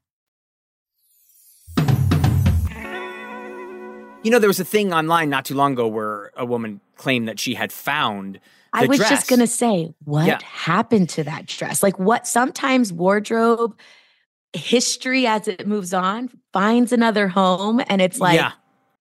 You 4.23 4.29
know, 4.29 4.37
there 4.39 4.49
was 4.49 4.59
a 4.59 4.65
thing 4.65 4.93
online 4.93 5.29
not 5.29 5.45
too 5.45 5.55
long 5.55 5.73
ago 5.73 5.87
where 5.87 6.31
a 6.37 6.45
woman 6.45 6.79
claimed 6.95 7.27
that 7.27 7.39
she 7.39 7.55
had 7.55 7.71
found. 7.71 8.39
I 8.71 8.85
was 8.85 8.99
dress. 8.99 9.09
just 9.09 9.27
going 9.27 9.39
to 9.39 9.47
say, 9.47 9.93
what 10.05 10.27
Yeah. 10.27 10.39
happened 10.43 11.09
to 11.09 11.23
that 11.23 11.47
dress? 11.47 11.81
Like, 11.81 11.97
what 11.97 12.27
sometimes 12.27 12.93
wardrobe 12.93 13.75
history 14.53 15.25
as 15.25 15.47
it 15.47 15.65
moves 15.67 15.93
on 15.93 16.29
finds 16.53 16.91
another 16.91 17.27
home 17.29 17.81
and 17.87 17.99
it's 18.01 18.19
like 18.19 18.35
Yeah. 18.35 18.51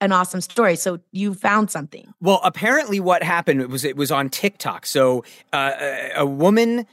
an 0.01 0.11
awesome 0.13 0.41
story. 0.41 0.77
So 0.77 1.01
you 1.13 1.35
found 1.35 1.71
something. 1.71 2.13
Well, 2.23 2.41
apparently, 2.43 2.99
what 2.99 3.23
happened 3.23 3.67
was 3.69 3.85
it 3.85 3.97
was 3.97 4.11
on 4.11 4.31
TikTok. 4.31 4.87
So 4.87 5.23
uh, 5.53 5.73
a, 5.79 6.11
a 6.21 6.27
woman 6.27 6.87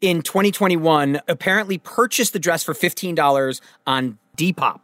in 0.00 0.22
2021 0.22 1.20
apparently 1.28 1.76
purchased 1.76 2.32
the 2.32 2.38
dress 2.38 2.62
for 2.62 2.72
fifteen 2.72 3.14
dollars 3.14 3.60
on 3.86 4.18
Depop. 4.38 4.80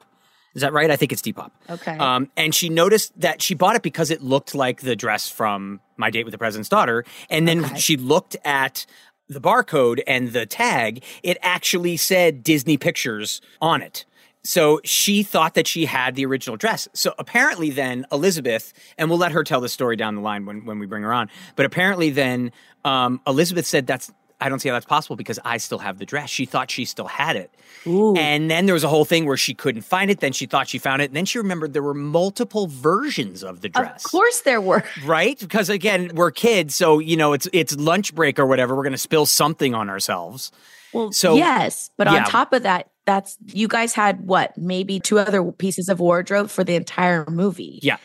Is 0.56 0.62
that 0.62 0.72
right? 0.72 0.90
I 0.90 0.96
think 0.96 1.12
it's 1.12 1.22
Depop. 1.22 1.50
Okay. 1.70 1.96
Um, 1.98 2.30
and 2.36 2.52
she 2.54 2.68
noticed 2.70 3.12
that 3.20 3.40
she 3.42 3.54
bought 3.54 3.76
it 3.76 3.82
because 3.82 4.10
it 4.10 4.22
looked 4.22 4.54
like 4.54 4.80
the 4.80 4.96
dress 4.96 5.28
from 5.28 5.80
My 5.98 6.10
Date 6.10 6.24
with 6.24 6.32
the 6.32 6.38
President's 6.38 6.68
Daughter. 6.70 7.04
And 7.30 7.46
then 7.46 7.64
Okay. 7.64 7.78
she 7.78 7.96
looked 7.98 8.36
at 8.44 8.86
the 9.28 9.40
barcode 9.40 10.02
and 10.06 10.32
the 10.32 10.46
tag. 10.46 11.04
It 11.22 11.36
actually 11.42 11.96
said 11.98 12.42
Disney 12.42 12.76
Pictures 12.78 13.40
on 13.60 13.82
it. 13.82 14.06
So 14.44 14.80
she 14.84 15.22
thought 15.24 15.54
that 15.54 15.66
she 15.66 15.84
had 15.86 16.14
the 16.14 16.24
original 16.24 16.56
dress. 16.56 16.88
So 16.94 17.12
apparently, 17.18 17.68
then 17.70 18.06
Elisabeth, 18.12 18.72
and 18.96 19.10
we'll 19.10 19.18
let 19.18 19.32
her 19.32 19.42
tell 19.44 19.60
the 19.60 19.68
story 19.68 19.96
down 19.96 20.14
the 20.14 20.20
line 20.22 20.46
when, 20.46 20.64
when 20.64 20.78
we 20.78 20.86
bring 20.86 21.02
her 21.02 21.12
on. 21.12 21.28
But 21.56 21.66
apparently, 21.66 22.10
then 22.10 22.52
um, 22.84 23.20
Elisabeth 23.26 23.66
said, 23.66 23.88
"That's 23.88 24.10
I 24.40 24.48
don't 24.48 24.58
see 24.60 24.68
how 24.68 24.74
that's 24.74 24.86
possible 24.86 25.16
because 25.16 25.38
I 25.44 25.56
still 25.58 25.78
have 25.78 25.98
the 25.98 26.06
dress." 26.06 26.28
She 26.30 26.44
thought 26.46 26.70
she 26.70 26.84
still 26.84 27.06
had 27.06 27.36
it, 27.36 27.50
and 27.86 28.50
then 28.50 28.66
there 28.66 28.74
was 28.74 28.84
a 28.84 28.88
whole 28.88 29.04
thing 29.04 29.24
where 29.26 29.36
she 29.36 29.54
couldn't 29.54 29.82
find 29.82 30.10
it. 30.10 30.20
Then 30.20 30.32
she 30.32 30.46
thought 30.46 30.68
she 30.68 30.78
found 30.78 31.02
it, 31.02 31.06
and 31.06 31.16
then 31.16 31.24
she 31.24 31.38
remembered 31.38 31.72
there 31.72 31.82
were 31.82 31.94
multiple 31.94 32.66
versions 32.66 33.42
of 33.42 33.60
the 33.60 33.68
dress. 33.68 34.04
Of 34.04 34.10
course 34.10 34.40
there 34.42 34.60
were. 34.60 34.84
Right? 35.04 35.38
Because 35.38 35.68
again, 35.68 36.10
we're 36.14 36.30
kids, 36.30 36.74
so 36.74 36.98
you 36.98 37.16
know 37.16 37.32
it's 37.32 37.48
it's 37.52 37.76
lunch 37.76 38.14
break 38.14 38.38
or 38.38 38.46
whatever. 38.46 38.74
We're 38.76 38.82
going 38.82 38.92
to 38.92 38.98
spill 38.98 39.26
something 39.26 39.74
on 39.74 39.88
ourselves. 39.88 40.52
Well, 40.92 41.12
So- 41.12 41.34
yes, 41.36 41.90
but 41.96 42.06
yeah. 42.06 42.24
on 42.24 42.24
top 42.24 42.52
of 42.52 42.62
that, 42.62 42.88
that's 43.04 43.36
you 43.52 43.68
guys 43.68 43.92
had 43.92 44.26
what? 44.26 44.56
Maybe 44.56 44.98
two 45.00 45.18
other 45.18 45.42
pieces 45.52 45.88
of 45.88 46.00
wardrobe 46.00 46.48
for 46.50 46.64
the 46.64 46.74
entire 46.74 47.24
movie. 47.28 47.80
Yeah. 47.82 47.96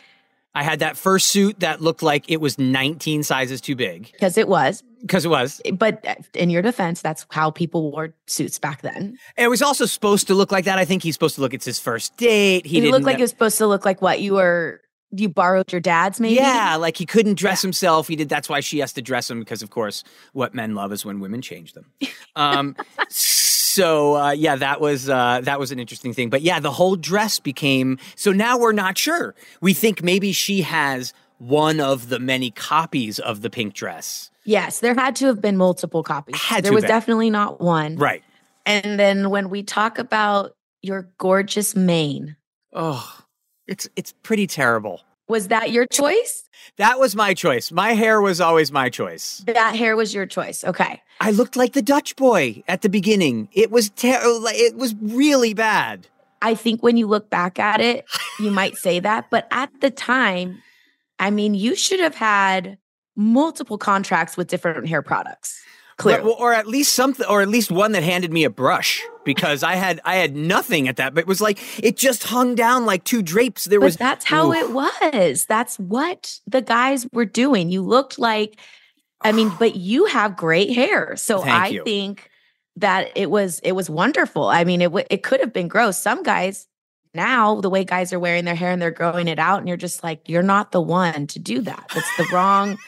I 0.54 0.62
had 0.62 0.80
that 0.80 0.98
first 0.98 1.28
suit 1.28 1.60
that 1.60 1.80
looked 1.80 2.02
like 2.02 2.30
it 2.30 2.38
was 2.38 2.58
19 2.58 3.22
sizes 3.22 3.62
too 3.62 3.74
big 3.74 4.12
Because 4.12 4.36
it 4.36 4.46
was. 4.48 4.82
Because 5.02 5.24
it 5.24 5.28
was. 5.28 5.60
But 5.74 6.06
uh, 6.06 6.14
in 6.34 6.48
your 6.48 6.62
defense, 6.62 7.02
that's 7.02 7.26
how 7.30 7.50
people 7.50 7.90
wore 7.90 8.14
suits 8.26 8.58
back 8.58 8.82
then. 8.82 9.18
It 9.36 9.48
was 9.48 9.60
also 9.60 9.84
supposed 9.84 10.26
to 10.28 10.34
look 10.34 10.50
like 10.50 10.64
that. 10.64 10.78
I 10.78 10.84
think 10.84 11.02
he's 11.02 11.14
supposed 11.14 11.34
to 11.34 11.40
look. 11.40 11.52
It's 11.52 11.66
his 11.66 11.78
first 11.78 12.16
date. 12.16 12.64
He 12.64 12.90
looked 12.90 13.04
like 13.04 13.18
it 13.18 13.22
was 13.22 13.30
supposed 13.30 13.58
to 13.58 13.66
look 13.66 13.84
like 13.84 14.00
what 14.00 14.20
you 14.20 14.34
were. 14.34 14.80
You 15.14 15.28
borrowed 15.28 15.70
your 15.70 15.80
dad's, 15.80 16.20
maybe. 16.20 16.36
Yeah, 16.36 16.76
like 16.76 16.96
he 16.96 17.04
couldn't 17.04 17.34
dress 17.34 17.60
himself. 17.60 18.08
He 18.08 18.16
did. 18.16 18.30
That's 18.30 18.48
why 18.48 18.60
she 18.60 18.78
has 18.78 18.94
to 18.94 19.02
dress 19.02 19.30
him 19.30 19.40
because, 19.40 19.60
of 19.60 19.68
course, 19.68 20.04
what 20.32 20.54
men 20.54 20.74
love 20.74 20.90
is 20.90 21.04
when 21.04 21.20
women 21.20 21.42
change 21.42 21.74
them. 21.74 21.92
Um, 22.34 22.76
so 23.08 24.16
uh, 24.16 24.30
yeah, 24.30 24.56
that 24.56 24.80
was 24.80 25.10
uh, 25.10 25.40
that 25.42 25.58
was 25.58 25.70
an 25.70 25.78
interesting 25.78 26.14
thing. 26.14 26.30
But 26.30 26.40
yeah, 26.40 26.60
the 26.60 26.70
whole 26.70 26.96
dress 26.96 27.40
became. 27.40 27.98
So 28.16 28.32
now 28.32 28.58
we're 28.58 28.72
not 28.72 28.96
sure. 28.96 29.34
We 29.60 29.74
think 29.74 30.02
maybe 30.02 30.32
she 30.32 30.62
has 30.62 31.12
one 31.42 31.80
of 31.80 32.08
the 32.08 32.18
many 32.18 32.50
copies 32.50 33.18
of 33.18 33.42
the 33.42 33.50
pink 33.50 33.74
dress. 33.74 34.30
Yes, 34.44 34.80
there 34.80 34.94
had 34.94 35.16
to 35.16 35.26
have 35.26 35.40
been 35.40 35.56
multiple 35.56 36.02
copies. 36.02 36.40
Had 36.40 36.64
there 36.64 36.72
was 36.72 36.82
been. 36.82 36.88
definitely 36.88 37.30
not 37.30 37.60
one. 37.60 37.96
Right. 37.96 38.22
And 38.66 38.98
then 38.98 39.30
when 39.30 39.50
we 39.50 39.62
talk 39.62 39.98
about 39.98 40.54
your 40.82 41.08
gorgeous 41.18 41.74
mane, 41.76 42.36
Oh, 42.72 43.18
it's 43.66 43.88
it's 43.96 44.14
pretty 44.22 44.46
terrible. 44.46 45.00
was 45.28 45.48
that 45.48 45.70
your 45.70 45.86
choice? 45.86 46.44
That 46.78 46.98
was 46.98 47.14
my 47.16 47.34
choice. 47.34 47.70
My 47.72 47.92
hair 47.94 48.20
was 48.20 48.40
always 48.40 48.70
my 48.72 48.88
choice. 48.88 49.42
That 49.46 49.74
hair 49.76 49.94
was 49.96 50.14
your 50.14 50.26
choice. 50.26 50.62
Okay. 50.64 51.02
I 51.20 51.30
looked 51.32 51.56
like 51.56 51.72
the 51.72 51.82
Dutch 51.82 52.16
boy 52.16 52.62
at 52.68 52.82
the 52.82 52.88
beginning. 52.88 53.48
It 53.52 53.70
was 53.70 53.90
terrible. 53.90 54.46
It 54.46 54.76
was 54.76 54.94
really 55.00 55.54
bad. 55.54 56.06
I 56.40 56.54
think 56.54 56.82
when 56.82 56.96
you 56.96 57.06
look 57.06 57.30
back 57.30 57.58
at 57.58 57.80
it, 57.80 58.04
you 58.40 58.50
might 58.50 58.76
say 58.76 59.00
that. 59.00 59.26
But 59.30 59.46
at 59.50 59.70
the 59.80 59.90
time, 59.90 60.62
I 61.22 61.30
mean, 61.30 61.54
you 61.54 61.76
should 61.76 62.00
have 62.00 62.16
had 62.16 62.78
multiple 63.14 63.78
contracts 63.78 64.36
with 64.36 64.48
different 64.48 64.88
hair 64.88 65.02
products. 65.02 65.62
Clearly. 65.96 66.32
Or, 66.32 66.48
or 66.48 66.52
at 66.52 66.66
least 66.66 66.94
something, 66.94 67.24
or 67.26 67.42
at 67.42 67.48
least 67.48 67.70
one 67.70 67.92
that 67.92 68.02
handed 68.02 68.32
me 68.32 68.42
a 68.42 68.50
brush 68.50 69.00
because 69.24 69.62
I 69.62 69.76
had 69.76 70.00
I 70.04 70.16
had 70.16 70.34
nothing 70.34 70.88
at 70.88 70.96
that. 70.96 71.14
But 71.14 71.20
it 71.20 71.26
was 71.28 71.40
like 71.40 71.60
it 71.80 71.96
just 71.96 72.24
hung 72.24 72.56
down 72.56 72.86
like 72.86 73.04
two 73.04 73.22
drapes. 73.22 73.66
There 73.66 73.78
but 73.78 73.84
was 73.84 73.96
that's 73.98 74.24
how 74.24 74.50
Oof. 74.50 74.56
it 74.56 74.72
was. 74.72 75.46
That's 75.46 75.78
what 75.78 76.40
the 76.48 76.60
guys 76.60 77.06
were 77.12 77.26
doing. 77.26 77.70
You 77.70 77.82
looked 77.82 78.18
like, 78.18 78.58
I 79.20 79.30
mean, 79.30 79.52
but 79.60 79.76
you 79.76 80.06
have 80.06 80.36
great 80.36 80.70
hair, 80.74 81.14
so 81.14 81.38
Thank 81.42 81.50
I 81.54 81.66
you. 81.68 81.84
think 81.84 82.30
that 82.76 83.12
it 83.14 83.30
was 83.30 83.60
it 83.60 83.72
was 83.72 83.88
wonderful. 83.88 84.48
I 84.48 84.64
mean, 84.64 84.80
it 84.80 84.86
w- 84.86 85.06
it 85.08 85.22
could 85.22 85.38
have 85.38 85.52
been 85.52 85.68
gross. 85.68 85.98
Some 85.98 86.24
guys 86.24 86.66
now 87.14 87.60
the 87.60 87.70
way 87.70 87.84
guys 87.84 88.12
are 88.12 88.18
wearing 88.18 88.44
their 88.44 88.54
hair 88.54 88.70
and 88.70 88.80
they're 88.80 88.90
growing 88.90 89.28
it 89.28 89.38
out, 89.38 89.58
and 89.58 89.68
you're 89.68 89.76
just 89.76 90.02
like, 90.02 90.28
you're 90.28 90.42
not 90.42 90.72
the 90.72 90.80
one 90.80 91.26
to 91.28 91.38
do 91.38 91.60
that. 91.62 91.90
That's 91.94 92.16
the 92.16 92.26
wrong 92.32 92.78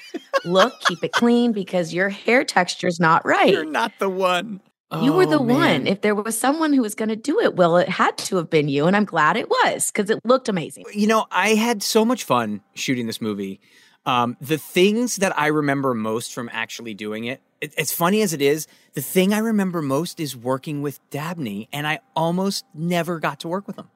look. 0.44 0.78
Keep 0.88 1.04
it 1.04 1.12
clean 1.12 1.52
because 1.52 1.92
your 1.94 2.08
hair 2.08 2.44
texture 2.44 2.86
is 2.86 2.98
not 3.00 3.24
right. 3.26 3.52
You're 3.52 3.64
not 3.64 3.92
the 3.98 4.08
one. 4.08 4.60
You 5.02 5.12
were 5.12 5.26
the 5.26 5.38
Oh, 5.38 5.42
one. 5.42 5.48
man. 5.48 5.86
If 5.88 6.02
there 6.02 6.14
was 6.14 6.38
someone 6.38 6.72
who 6.72 6.82
was 6.82 6.94
going 6.94 7.08
to 7.08 7.16
do 7.16 7.40
it, 7.40 7.56
well, 7.56 7.78
it 7.78 7.88
had 7.88 8.16
to 8.18 8.36
have 8.36 8.48
been 8.48 8.68
you. 8.68 8.86
And 8.86 8.94
I'm 8.94 9.04
glad 9.06 9.36
it 9.36 9.48
was 9.50 9.90
because 9.90 10.08
it 10.08 10.20
looked 10.24 10.48
amazing. 10.48 10.84
you 10.94 11.08
know, 11.08 11.26
I 11.32 11.54
had 11.54 11.82
so 11.82 12.04
much 12.04 12.22
fun 12.22 12.60
shooting 12.74 13.08
this 13.08 13.20
movie. 13.20 13.60
Um, 14.06 14.36
the 14.40 14.58
things 14.58 15.16
that 15.16 15.36
I 15.36 15.48
remember 15.48 15.94
most 15.94 16.32
from 16.32 16.48
actually 16.52 16.94
doing 16.94 17.24
it, 17.24 17.40
it, 17.60 17.74
as 17.76 17.90
funny 17.90 18.20
as 18.22 18.32
it 18.32 18.42
is, 18.42 18.68
the 18.92 19.00
thing 19.00 19.32
I 19.34 19.38
remember 19.38 19.82
most 19.82 20.20
is 20.20 20.36
working 20.36 20.80
with 20.82 21.00
Dabney, 21.10 21.68
and 21.72 21.86
I 21.88 21.98
almost 22.14 22.64
never 22.74 23.18
got 23.18 23.40
to 23.40 23.48
work 23.48 23.66
with 23.66 23.76
him. 23.76 23.88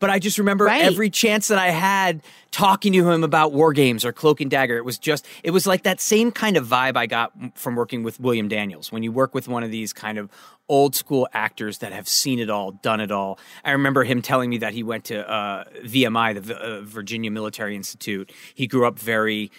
But 0.00 0.10
I 0.10 0.18
just 0.18 0.38
remember 0.38 0.64
Right. 0.64 0.82
every 0.82 1.10
chance 1.10 1.48
that 1.48 1.58
I 1.58 1.70
had 1.70 2.22
talking 2.50 2.92
to 2.94 3.08
him 3.08 3.22
about 3.22 3.52
WarGames 3.52 4.04
or 4.04 4.12
Cloak 4.12 4.40
and 4.40 4.50
Dagger. 4.50 4.76
It 4.76 4.84
was 4.84 4.98
just, 4.98 5.24
it 5.44 5.52
was 5.52 5.66
like 5.66 5.84
that 5.84 6.00
same 6.00 6.32
kind 6.32 6.56
of 6.56 6.66
vibe 6.66 6.96
I 6.96 7.06
got 7.06 7.32
from 7.54 7.76
working 7.76 8.02
with 8.02 8.18
William 8.18 8.48
Daniels. 8.48 8.90
When 8.90 9.02
you 9.04 9.12
work 9.12 9.34
with 9.34 9.46
one 9.46 9.62
of 9.62 9.70
these 9.70 9.92
kind 9.92 10.18
of 10.18 10.28
old 10.68 10.94
school 10.96 11.28
actors 11.32 11.78
that 11.78 11.92
have 11.92 12.08
seen 12.08 12.38
it 12.38 12.48
all, 12.50 12.72
done 12.72 13.00
it 13.00 13.10
all. 13.12 13.38
I 13.64 13.72
remember 13.72 14.04
him 14.04 14.22
telling 14.22 14.50
me 14.50 14.58
that 14.58 14.72
he 14.72 14.82
went 14.82 15.04
to 15.06 15.28
uh, 15.30 15.64
VMI, 15.84 16.34
the 16.34 16.40
V- 16.40 16.54
uh, 16.54 16.80
Virginia 16.82 17.30
Military 17.30 17.76
Institute. 17.76 18.32
He 18.54 18.66
grew 18.66 18.86
up 18.86 18.98
very 18.98 19.50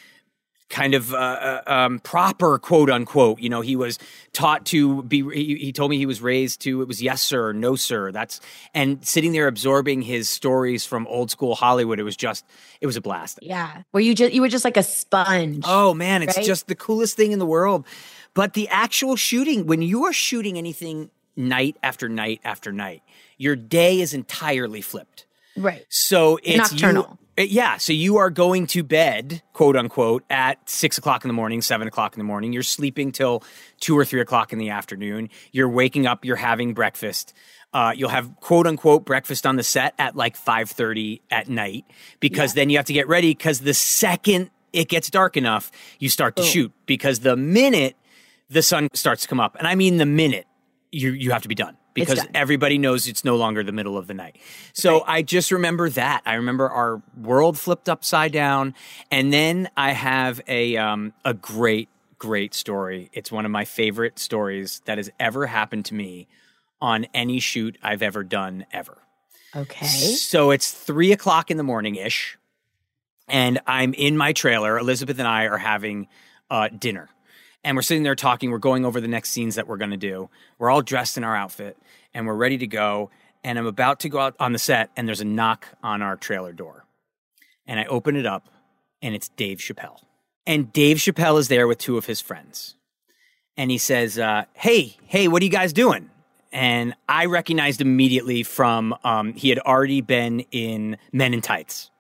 kind 0.72 0.96
of 0.96 1.14
uh, 1.14 1.18
uh, 1.18 1.62
um, 1.68 2.00
proper, 2.00 2.58
quote 2.58 2.90
unquote. 2.90 3.40
You 3.40 3.50
know, 3.50 3.62
he 3.62 3.76
was 3.76 4.00
taught 4.34 4.66
to 4.68 5.04
be. 5.04 5.22
He, 5.34 5.56
he 5.58 5.72
told 5.72 5.92
me 5.92 5.98
he 5.98 6.08
was 6.08 6.22
raised 6.22 6.62
to. 6.62 6.82
It 6.82 6.88
was 6.88 7.02
yes 7.04 7.22
sir, 7.22 7.54
no 7.54 7.76
sir. 7.76 8.12
That's 8.12 8.42
and 8.74 9.06
sitting 9.06 9.34
there 9.34 9.48
absorbing 9.48 10.02
his 10.02 10.30
stories 10.30 10.84
from 10.86 11.06
old 11.08 11.30
school 11.30 11.54
Hollywood. 11.54 12.00
It 12.00 12.04
was 12.04 12.16
just. 12.18 12.44
It 12.80 12.88
was 12.88 12.98
a 12.98 13.02
blast. 13.02 13.38
Yeah. 13.44 13.84
Where 13.92 14.02
you 14.02 14.16
just, 14.16 14.34
you 14.34 14.42
were 14.42 14.48
just 14.50 14.66
like 14.66 14.78
a 14.78 14.84
sponge. 14.84 15.64
Oh 15.68 15.94
man, 15.94 16.24
it's 16.24 16.38
Right? 16.38 16.46
just 16.46 16.66
the 16.68 16.76
coolest 16.76 17.16
thing 17.16 17.32
in 17.32 17.38
the 17.38 17.46
world. 17.46 17.86
But 18.34 18.54
the 18.54 18.68
actual 18.70 19.16
shooting, 19.18 19.68
when 19.68 19.82
you 19.84 20.06
are 20.06 20.14
shooting 20.14 20.58
anything 20.58 21.12
night 21.36 21.76
after 21.84 22.08
night 22.10 22.40
after 22.44 22.72
night, 22.72 23.04
your 23.38 23.56
day 23.56 24.00
is 24.00 24.14
entirely 24.14 24.82
flipped. 24.82 25.26
Right. 25.58 25.86
So 25.90 26.40
it's 26.44 26.72
Nocturnal. 26.72 27.08
You, 27.12 27.18
yeah. 27.50 27.78
So 27.78 27.94
you 27.94 28.18
are 28.18 28.30
going 28.30 28.68
to 28.68 28.84
bed, 28.84 29.42
quote 29.54 29.76
unquote, 29.76 30.24
at 30.30 30.70
six 30.70 30.98
o'clock 30.98 31.24
in 31.24 31.30
the 31.30 31.34
morning, 31.34 31.62
seven 31.62 31.88
o'clock 31.88 32.14
in 32.14 32.20
the 32.20 32.26
morning. 32.26 32.54
You're 32.54 32.64
sleeping 32.64 33.12
till 33.12 33.44
two 33.80 33.98
or 33.98 34.06
three 34.06 34.22
o'clock 34.22 34.54
in 34.54 34.60
the 34.60 34.70
afternoon. 34.70 35.30
You're 35.52 35.70
waking 35.70 36.08
up. 36.08 36.26
You're 36.26 36.36
having 36.36 36.74
breakfast. 36.74 37.34
Uh, 37.74 37.94
you'll 37.96 38.10
have 38.10 38.36
quote 38.42 38.68
unquote 38.68 39.06
breakfast 39.06 39.46
on 39.46 39.56
the 39.56 39.64
set 39.64 39.94
at 39.98 40.16
like 40.16 40.36
five 40.36 40.70
thirty 40.70 41.22
at 41.32 41.48
night 41.48 41.86
because 42.20 42.54
then 42.54 42.70
you 42.70 42.78
have 42.78 42.86
to 42.86 42.94
get 42.94 43.08
ready 43.08 43.32
because 43.32 43.62
the 43.62 43.74
second 43.74 44.50
it 44.74 44.88
gets 44.88 45.10
dark 45.10 45.38
enough, 45.38 45.72
you 46.00 46.10
start 46.10 46.36
to 46.38 46.44
shoot 46.44 46.72
because 46.86 47.20
the 47.20 47.36
minute 47.36 47.96
the 48.50 48.62
sun 48.62 48.88
starts 48.94 49.22
to 49.24 49.28
come 49.28 49.40
up, 49.40 49.56
and 49.56 49.68
I 49.68 49.76
mean 49.76 49.98
the 49.98 50.06
minute 50.06 50.48
you 50.92 51.12
you 51.12 51.32
have 51.32 51.44
to 51.44 51.48
be 51.48 51.56
done 51.56 51.78
because 51.94 52.26
everybody 52.34 52.78
knows 52.78 53.08
it's 53.08 53.24
no 53.24 53.36
longer 53.36 53.64
the 53.64 53.72
middle 53.72 53.98
of 53.98 54.08
the 54.08 54.14
night. 54.14 54.38
So 54.74 55.04
I 55.06 55.22
just 55.22 55.52
remember 55.52 55.90
that. 55.90 56.22
I 56.26 56.36
remember 56.36 56.70
our 56.70 57.02
world 57.20 57.58
flipped 57.58 57.90
upside 57.90 58.32
down, 58.32 58.74
and 59.10 59.32
then 59.32 59.70
I 59.76 59.92
have 59.92 60.42
a 60.48 60.78
um, 60.78 61.14
a 61.26 61.34
great 61.34 61.90
great 62.18 62.54
story. 62.54 63.10
It's 63.14 63.32
one 63.32 63.46
of 63.46 63.52
my 63.52 63.66
favorite 63.66 64.20
stories 64.20 64.82
that 64.86 64.98
has 64.98 65.10
ever 65.20 65.48
happened 65.48 65.86
to 65.86 65.96
me 65.96 66.28
on 66.80 67.06
any 67.14 67.40
shoot 67.40 67.78
I've 67.82 68.02
ever 68.02 68.24
done 68.24 68.66
ever. 68.72 68.98
Okay. 69.56 69.86
So 69.86 70.52
it's 70.52 70.72
three 70.72 71.12
o'clock 71.12 71.52
in 71.52 71.58
the 71.58 71.64
morning 71.64 71.96
ish, 71.96 72.38
and 73.28 73.60
I'm 73.68 73.94
in 73.94 74.18
my 74.18 74.34
trailer. 74.34 74.78
Elisabeth 74.78 75.20
and 75.20 75.28
I 75.28 75.46
are 75.46 75.58
having 75.58 76.08
uh, 76.50 76.70
dinner, 76.70 77.10
and 77.64 77.76
we're 77.76 77.82
sitting 77.82 78.04
there 78.04 78.16
talking. 78.16 78.52
We're 78.52 78.58
going 78.58 78.86
over 78.86 79.00
the 79.00 79.08
next 79.08 79.30
scenes 79.30 79.56
that 79.56 79.68
we're 79.68 79.78
going 79.78 79.92
to 79.92 79.98
do. 79.98 80.30
We're 80.58 80.70
all 80.70 80.82
dressed 80.82 81.18
in 81.18 81.24
our 81.24 81.36
outfit, 81.36 81.78
and 82.14 82.26
we're 82.26 82.36
ready 82.36 82.58
to 82.60 82.68
go. 82.68 83.10
And 83.44 83.58
I'm 83.58 83.66
about 83.66 84.00
to 84.02 84.10
go 84.10 84.20
out 84.20 84.36
on 84.40 84.52
the 84.52 84.60
set, 84.60 84.92
and 84.96 85.08
there's 85.08 85.22
a 85.22 85.26
knock 85.26 85.68
on 85.82 86.02
our 86.02 86.16
trailer 86.16 86.54
door, 86.54 86.86
and 87.66 87.80
I 87.80 87.86
open 87.86 88.16
it 88.16 88.26
up, 88.26 88.48
and 89.02 89.16
it's 89.16 89.30
Dave 89.30 89.58
Chappelle, 89.58 90.00
and 90.46 90.72
Dave 90.72 90.98
Chappelle 90.98 91.40
is 91.40 91.48
there 91.48 91.68
with 91.68 91.80
two 91.80 91.98
of 91.98 92.06
his 92.06 92.22
friends, 92.22 92.76
and 93.58 93.72
he 93.72 93.78
says, 93.80 94.20
uh, 94.20 94.46
"Hey, 94.54 94.98
hey, 95.06 95.28
what 95.28 95.42
are 95.42 95.46
you 95.46 95.52
guys 95.52 95.74
doing?" 95.74 96.12
and 96.52 96.94
I 97.08 97.26
recognized 97.26 97.82
immediately 97.82 98.44
from 98.44 98.96
um, 99.04 99.34
he 99.34 99.50
had 99.50 99.60
already 99.60 100.02
been 100.02 100.42
in 100.52 100.98
Men 101.12 101.34
in 101.34 101.42
Tights. 101.42 101.91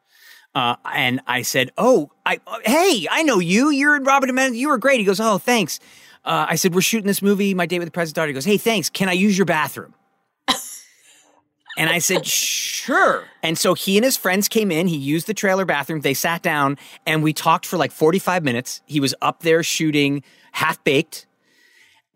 Uh, 0.53 0.75
and 0.93 1.21
I 1.27 1.43
said, 1.43 1.71
"Oh, 1.77 2.11
I 2.25 2.39
hey, 2.65 3.07
I 3.09 3.23
know 3.23 3.39
you. 3.39 3.69
You're 3.69 3.95
in 3.95 4.03
Robin 4.03 4.29
and 4.29 4.35
Men. 4.35 4.53
You 4.53 4.69
were 4.69 4.77
great." 4.77 4.99
He 4.99 5.05
goes, 5.05 5.19
"Oh, 5.19 5.37
thanks." 5.37 5.79
Uh, 6.25 6.45
I 6.49 6.55
said, 6.55 6.75
"We're 6.75 6.81
shooting 6.81 7.07
this 7.07 7.21
movie, 7.21 7.53
My 7.53 7.65
Date 7.65 7.79
with 7.79 7.87
the 7.87 7.91
President's 7.91 8.15
Daughter." 8.15 8.27
He 8.27 8.33
goes, 8.33 8.45
"Hey, 8.45 8.57
thanks. 8.57 8.89
Can 8.89 9.07
I 9.07 9.13
use 9.13 9.37
your 9.37 9.45
bathroom?" 9.45 9.93
and 11.77 11.89
I 11.89 11.99
said, 11.99 12.25
"Sure." 12.25 13.25
And 13.41 13.57
so 13.57 13.73
he 13.73 13.97
and 13.97 14.03
his 14.03 14.17
friends 14.17 14.47
came 14.47 14.71
in. 14.71 14.87
He 14.87 14.97
used 14.97 15.27
the 15.27 15.33
trailer 15.33 15.65
bathroom. 15.65 16.01
They 16.01 16.13
sat 16.13 16.41
down 16.41 16.77
and 17.05 17.23
we 17.23 17.33
talked 17.33 17.65
for 17.65 17.77
like 17.77 17.91
45 17.91 18.43
minutes. 18.43 18.81
He 18.85 18.99
was 18.99 19.15
up 19.21 19.41
there 19.43 19.63
shooting 19.63 20.23
Half 20.51 20.83
Baked. 20.83 21.27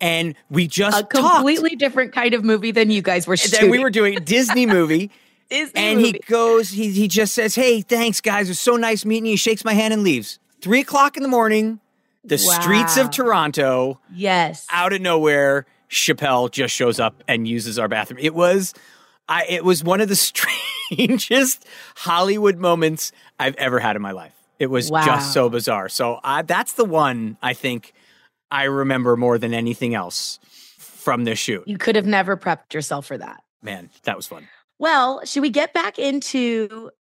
And 0.02 0.36
we 0.50 0.68
just 0.68 0.98
A 0.98 1.02
talked 1.04 1.14
completely 1.14 1.76
different 1.78 2.12
kind 2.12 2.34
of 2.34 2.44
movie 2.44 2.72
than 2.72 2.92
you 2.92 3.02
guys 3.02 3.28
were 3.28 3.38
that 3.38 3.50
shooting. 3.50 3.72
we 3.72 3.80
were 3.80 3.90
doing 3.90 4.18
a 4.18 4.20
Disney 4.20 4.66
movie. 4.66 5.10
Disney 5.50 5.80
and 5.82 6.00
he 6.00 6.14
goes, 6.28 6.70
he 6.72 6.90
he 6.92 7.08
just 7.08 7.34
says, 7.34 7.56
"Hey, 7.56 7.82
thanks, 7.82 8.22
guys. 8.22 8.48
It 8.48 8.52
was 8.52 8.60
so 8.60 8.76
nice 8.78 9.06
meeting 9.06 9.26
you." 9.26 9.32
He 9.34 9.38
shakes 9.38 9.64
my 9.64 9.74
hand 9.74 9.94
and 9.94 10.04
leaves. 10.04 10.40
Three 10.62 10.82
o'clock 10.82 11.18
in 11.18 11.24
the 11.24 11.30
morning, 11.30 11.80
the 12.24 12.38
streets 12.38 12.98
of 12.98 13.12
Toronto, 13.12 14.00
Yes. 14.14 14.66
out 14.72 14.94
of 14.94 15.02
nowhere, 15.02 15.66
Chappelle 15.90 16.50
just 16.50 16.74
shows 16.74 17.00
up 17.00 17.24
and 17.28 17.48
uses 17.48 17.78
our 17.78 17.88
bathroom. 17.88 18.20
It 18.22 18.34
was, 18.34 18.74
I 19.30 19.46
it 19.48 19.64
was 19.64 19.84
one 19.84 20.02
of 20.02 20.10
the 20.10 20.16
strangest 20.90 21.66
Hollywood 21.96 22.58
moments 22.58 23.12
I've 23.40 23.56
ever 23.56 23.80
had 23.80 23.96
in 23.96 24.02
my 24.02 24.12
life. 24.12 24.34
It 24.58 24.68
was 24.68 24.90
Wow. 24.90 25.06
just 25.06 25.34
so 25.34 25.50
bizarre. 25.50 25.90
So 25.90 26.20
I, 26.24 26.42
that's 26.42 26.74
the 26.74 26.86
one 26.86 27.38
I 27.42 27.54
think 27.54 27.94
I 28.50 28.64
remember 28.64 29.16
more 29.18 29.38
than 29.38 29.54
anything 29.54 29.94
else 29.94 30.40
from 30.78 31.26
this 31.26 31.38
shoot. 31.40 31.68
You 31.68 31.78
could 31.78 31.96
have 31.96 32.06
never 32.06 32.38
prepped 32.38 32.74
yourself 32.74 33.06
for 33.06 33.18
that. 33.18 33.44
Man, 33.62 33.90
that 34.04 34.16
was 34.16 34.28
fun. 34.28 34.48
Well, 34.80 35.24
should 35.26 35.42
we 35.42 35.50
get 35.50 35.74
back 35.74 35.98
into 35.98 36.92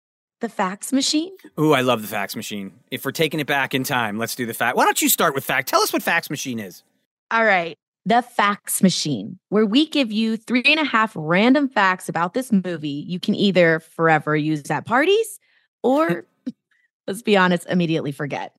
the 0.41 0.49
fax 0.49 0.93
machine? 0.93 1.35
Ooh, 1.59 1.73
I 1.73 1.81
love 1.81 2.01
the 2.01 2.07
fax 2.07 2.35
machine. 2.35 2.73
If 2.91 3.05
we're 3.05 3.11
taking 3.11 3.39
it 3.39 3.47
back 3.47 3.73
in 3.73 3.83
time, 3.83 4.17
let's 4.17 4.35
do 4.35 4.45
the 4.45 4.53
fact. 4.53 4.77
Why 4.77 4.85
don't 4.85 5.01
you 5.01 5.09
start 5.09 5.35
with 5.35 5.43
fact? 5.43 5.67
Tell 5.67 5.81
us 5.81 5.91
what 5.91 6.03
fax 6.03 6.29
machine 6.29 6.59
is. 6.59 6.83
All 7.31 7.43
right. 7.43 7.77
The 8.05 8.21
fax 8.21 8.83
machine, 8.83 9.39
where 9.49 9.65
we 9.65 9.87
give 9.87 10.11
you 10.11 10.37
three 10.37 10.63
and 10.63 10.79
a 10.79 10.83
half 10.85 11.13
random 11.15 11.67
facts 11.67 12.07
about 12.07 12.33
this 12.35 12.51
movie 12.51 13.03
you 13.07 13.19
can 13.19 13.33
either 13.33 13.79
forever 13.79 14.35
use 14.35 14.69
at 14.69 14.85
parties 14.85 15.39
or, 15.81 16.25
let's 17.07 17.23
be 17.23 17.35
honest, 17.35 17.65
immediately 17.67 18.11
forget. 18.11 18.53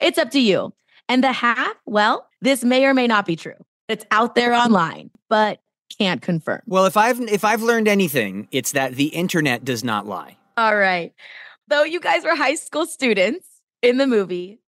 It's 0.00 0.18
up 0.18 0.30
to 0.30 0.40
you. 0.40 0.72
And 1.08 1.22
the 1.22 1.32
half, 1.32 1.74
well, 1.84 2.26
this 2.40 2.64
may 2.64 2.86
or 2.86 2.94
may 2.94 3.06
not 3.06 3.26
be 3.26 3.36
true. 3.36 3.54
It's 3.88 4.04
out 4.10 4.34
there 4.34 4.54
online, 4.54 5.10
but 5.28 5.60
can't 5.98 6.22
confirm. 6.22 6.60
Well, 6.66 6.86
if 6.86 6.96
I've 6.96 7.20
if 7.20 7.44
I've 7.44 7.62
learned 7.62 7.88
anything, 7.88 8.48
it's 8.52 8.72
that 8.72 8.94
the 8.94 9.06
internet 9.06 9.64
does 9.64 9.82
not 9.84 10.06
lie. 10.06 10.36
All 10.56 10.76
right. 10.76 11.12
Though 11.68 11.82
you 11.84 12.00
guys 12.00 12.22
were 12.24 12.34
high 12.36 12.54
school 12.54 12.86
students 12.86 13.46
in 13.82 13.96
the 13.98 14.06
movie, 14.06 14.60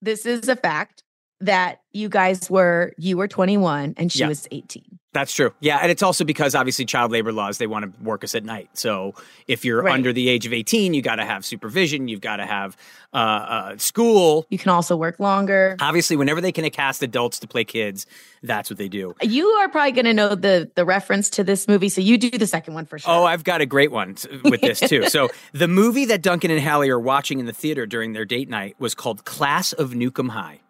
this 0.00 0.26
is 0.26 0.48
a 0.48 0.56
fact 0.56 1.04
that 1.40 1.80
you 1.92 2.08
guys 2.08 2.50
were, 2.50 2.92
you 2.98 3.16
were 3.16 3.28
21 3.28 3.94
and 3.96 4.10
she 4.12 4.20
Yeah. 4.20 4.28
was 4.28 4.46
18. 4.50 4.98
That's 5.14 5.34
true. 5.34 5.52
Yeah, 5.60 5.76
and 5.82 5.90
it's 5.90 6.02
also 6.02 6.24
because 6.24 6.54
obviously 6.54 6.86
child 6.86 7.12
labor 7.12 7.32
laws 7.32 7.58
they 7.58 7.66
want 7.66 7.84
to 7.84 8.02
work 8.02 8.24
us 8.24 8.34
at 8.34 8.44
night. 8.44 8.70
So 8.72 9.14
if 9.46 9.62
you're 9.62 9.82
Right. 9.82 9.92
under 9.92 10.10
the 10.10 10.28
age 10.30 10.46
of 10.46 10.54
18, 10.54 10.94
you 10.94 11.02
got 11.02 11.16
to 11.16 11.24
have 11.26 11.44
supervision, 11.44 12.08
you've 12.08 12.22
got 12.22 12.36
to 12.36 12.46
have 12.46 12.78
uh, 13.12 13.16
uh, 13.16 13.76
school. 13.76 14.46
You 14.48 14.56
can 14.56 14.70
also 14.70 14.96
work 14.96 15.20
longer. 15.20 15.76
Obviously, 15.80 16.16
whenever 16.16 16.40
they 16.40 16.50
can 16.52 16.68
cast 16.70 17.02
adults 17.02 17.38
to 17.40 17.46
play 17.46 17.62
kids, 17.64 18.06
that's 18.42 18.70
what 18.70 18.78
they 18.78 18.88
do. 18.88 19.14
You 19.20 19.46
are 19.48 19.68
probably 19.68 19.92
going 19.92 20.06
to 20.06 20.14
know 20.14 20.34
the 20.34 20.70
the 20.76 20.84
reference 20.86 21.28
to 21.30 21.44
this 21.44 21.68
movie, 21.68 21.90
so 21.90 22.00
you 22.00 22.16
do 22.16 22.30
the 22.30 22.46
second 22.46 22.72
one 22.72 22.86
for 22.86 22.98
sure. 22.98 23.12
Oh, 23.12 23.24
I've 23.24 23.44
got 23.44 23.60
a 23.60 23.66
great 23.66 23.90
one 23.92 24.16
with 24.44 24.62
this 24.62 24.80
too. 24.80 25.08
so 25.10 25.28
the 25.52 25.68
movie 25.68 26.06
that 26.06 26.22
Duncan 26.22 26.50
and 26.50 26.60
Hallie 26.62 26.88
are 26.88 26.98
watching 26.98 27.38
in 27.38 27.44
the 27.44 27.52
theater 27.52 27.84
during 27.84 28.14
their 28.14 28.24
date 28.24 28.48
night 28.48 28.76
was 28.78 28.94
called 28.94 29.26
Class 29.26 29.74
of 29.74 29.90
Nuke 29.90 30.18
'Em 30.18 30.30
High, 30.30 30.60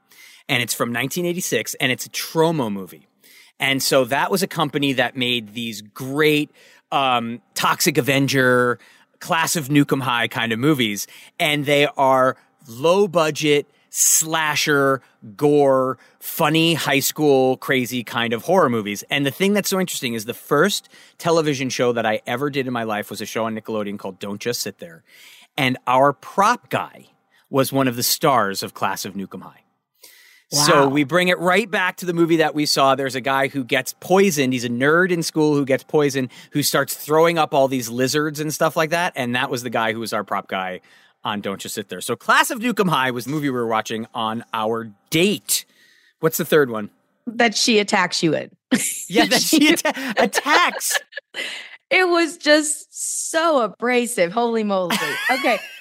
and 0.48 0.60
it's 0.64 0.74
from 0.74 0.88
1986, 0.88 1.74
and 1.74 1.92
it's 1.92 2.06
a 2.06 2.10
Troma 2.10 2.72
movie. 2.72 3.06
And 3.62 3.80
so 3.80 4.04
that 4.06 4.28
was 4.28 4.42
a 4.42 4.48
company 4.48 4.92
that 4.94 5.16
made 5.16 5.54
these 5.54 5.82
great 5.82 6.50
um, 6.90 7.40
Toxic 7.54 7.96
Avenger, 7.96 8.80
Class 9.20 9.54
of 9.54 9.68
Nuke 9.68 9.92
'Em 9.92 10.00
High 10.00 10.26
kind 10.26 10.52
of 10.52 10.58
movies, 10.58 11.06
and 11.38 11.64
they 11.64 11.86
are 11.96 12.36
low 12.66 13.06
budget 13.06 13.66
slasher, 13.94 15.02
gore, 15.36 15.98
funny 16.18 16.74
high 16.74 16.98
school 16.98 17.58
crazy 17.58 18.02
kind 18.02 18.32
of 18.32 18.42
horror 18.42 18.70
movies. 18.70 19.04
And 19.10 19.24
the 19.24 19.30
thing 19.30 19.52
that's 19.52 19.68
so 19.68 19.78
interesting 19.78 20.14
is 20.14 20.24
the 20.24 20.34
first 20.34 20.88
television 21.18 21.68
show 21.68 21.92
that 21.92 22.06
I 22.06 22.22
ever 22.26 22.50
did 22.50 22.66
in 22.66 22.72
my 22.72 22.84
life 22.84 23.10
was 23.10 23.20
a 23.20 23.26
show 23.26 23.44
on 23.44 23.54
Nickelodeon 23.54 23.98
called 23.98 24.18
Don't 24.18 24.40
Just 24.40 24.62
Sit 24.62 24.78
There. 24.78 25.04
And 25.56 25.76
our 25.86 26.12
prop 26.12 26.68
guy 26.70 27.06
was 27.50 27.70
one 27.70 27.86
of 27.86 27.96
the 27.96 28.02
stars 28.02 28.62
of 28.62 28.74
Class 28.74 29.04
of 29.04 29.12
Nuke 29.12 29.34
'Em 29.34 29.42
High. 29.42 29.61
So 30.52 30.88
we 30.88 31.04
bring 31.04 31.28
it 31.28 31.38
right 31.38 31.70
back 31.70 31.96
to 31.98 32.06
the 32.06 32.12
movie 32.12 32.36
that 32.36 32.54
we 32.54 32.66
saw. 32.66 32.94
There's 32.94 33.14
a 33.14 33.20
guy 33.20 33.48
who 33.48 33.64
gets 33.64 33.94
poisoned. 34.00 34.52
He's 34.52 34.64
a 34.64 34.68
nerd 34.68 35.10
in 35.10 35.22
school 35.22 35.54
who 35.54 35.64
gets 35.64 35.82
poisoned, 35.82 36.28
who 36.52 36.62
starts 36.62 36.94
throwing 36.94 37.38
up 37.38 37.54
all 37.54 37.68
these 37.68 37.88
lizards 37.88 38.38
and 38.40 38.52
stuff 38.52 38.76
like 38.76 38.90
that. 38.90 39.12
And 39.16 39.34
that 39.34 39.50
was 39.50 39.62
the 39.62 39.70
guy 39.70 39.92
who 39.92 40.00
was 40.00 40.12
our 40.12 40.24
prop 40.24 40.48
guy 40.48 40.80
on 41.24 41.40
Don't 41.40 41.60
Just 41.60 41.74
Sit 41.74 41.88
There. 41.88 42.00
So 42.00 42.16
Class 42.16 42.50
of 42.50 42.58
Nuke 42.58 42.80
'Em 42.80 42.88
High 42.88 43.10
was 43.12 43.24
the 43.24 43.30
movie 43.30 43.48
we 43.48 43.56
were 43.58 43.66
watching 43.66 44.06
on 44.12 44.44
our 44.52 44.90
date. 45.10 45.64
What's 46.20 46.36
the 46.36 46.44
third 46.44 46.70
one? 46.70 46.90
that 47.26 47.56
she 47.56 47.78
attacks 47.78 48.20
you 48.20 48.34
in. 48.34 48.50
Yeah, 49.08 49.26
that 49.30 49.40
she 49.40 49.72
atta- 49.72 50.14
attacks. 50.18 50.98
It 51.94 52.08
was 52.08 52.38
just 52.38 52.86
so 53.30 53.60
abrasive. 53.60 54.32
Holy 54.32 54.64
moly. 54.64 54.96
Okay. 55.30 55.58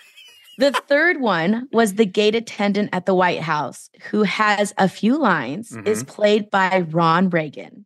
the 0.62 0.72
third 0.88 1.20
one 1.20 1.68
was 1.72 1.95
the 1.95 2.05
gate 2.05 2.36
attendant 2.36 2.91
at 2.93 3.07
the 3.07 3.16
White 3.16 3.41
House, 3.41 3.89
who 4.12 4.22
has 4.22 4.74
a 4.78 4.88
few 4.88 5.18
lines, 5.18 5.72
is 5.86 6.03
mm-hmm. 6.03 6.12
played 6.12 6.51
by 6.51 6.86
Ron 6.91 7.32
Reagan, 7.32 7.86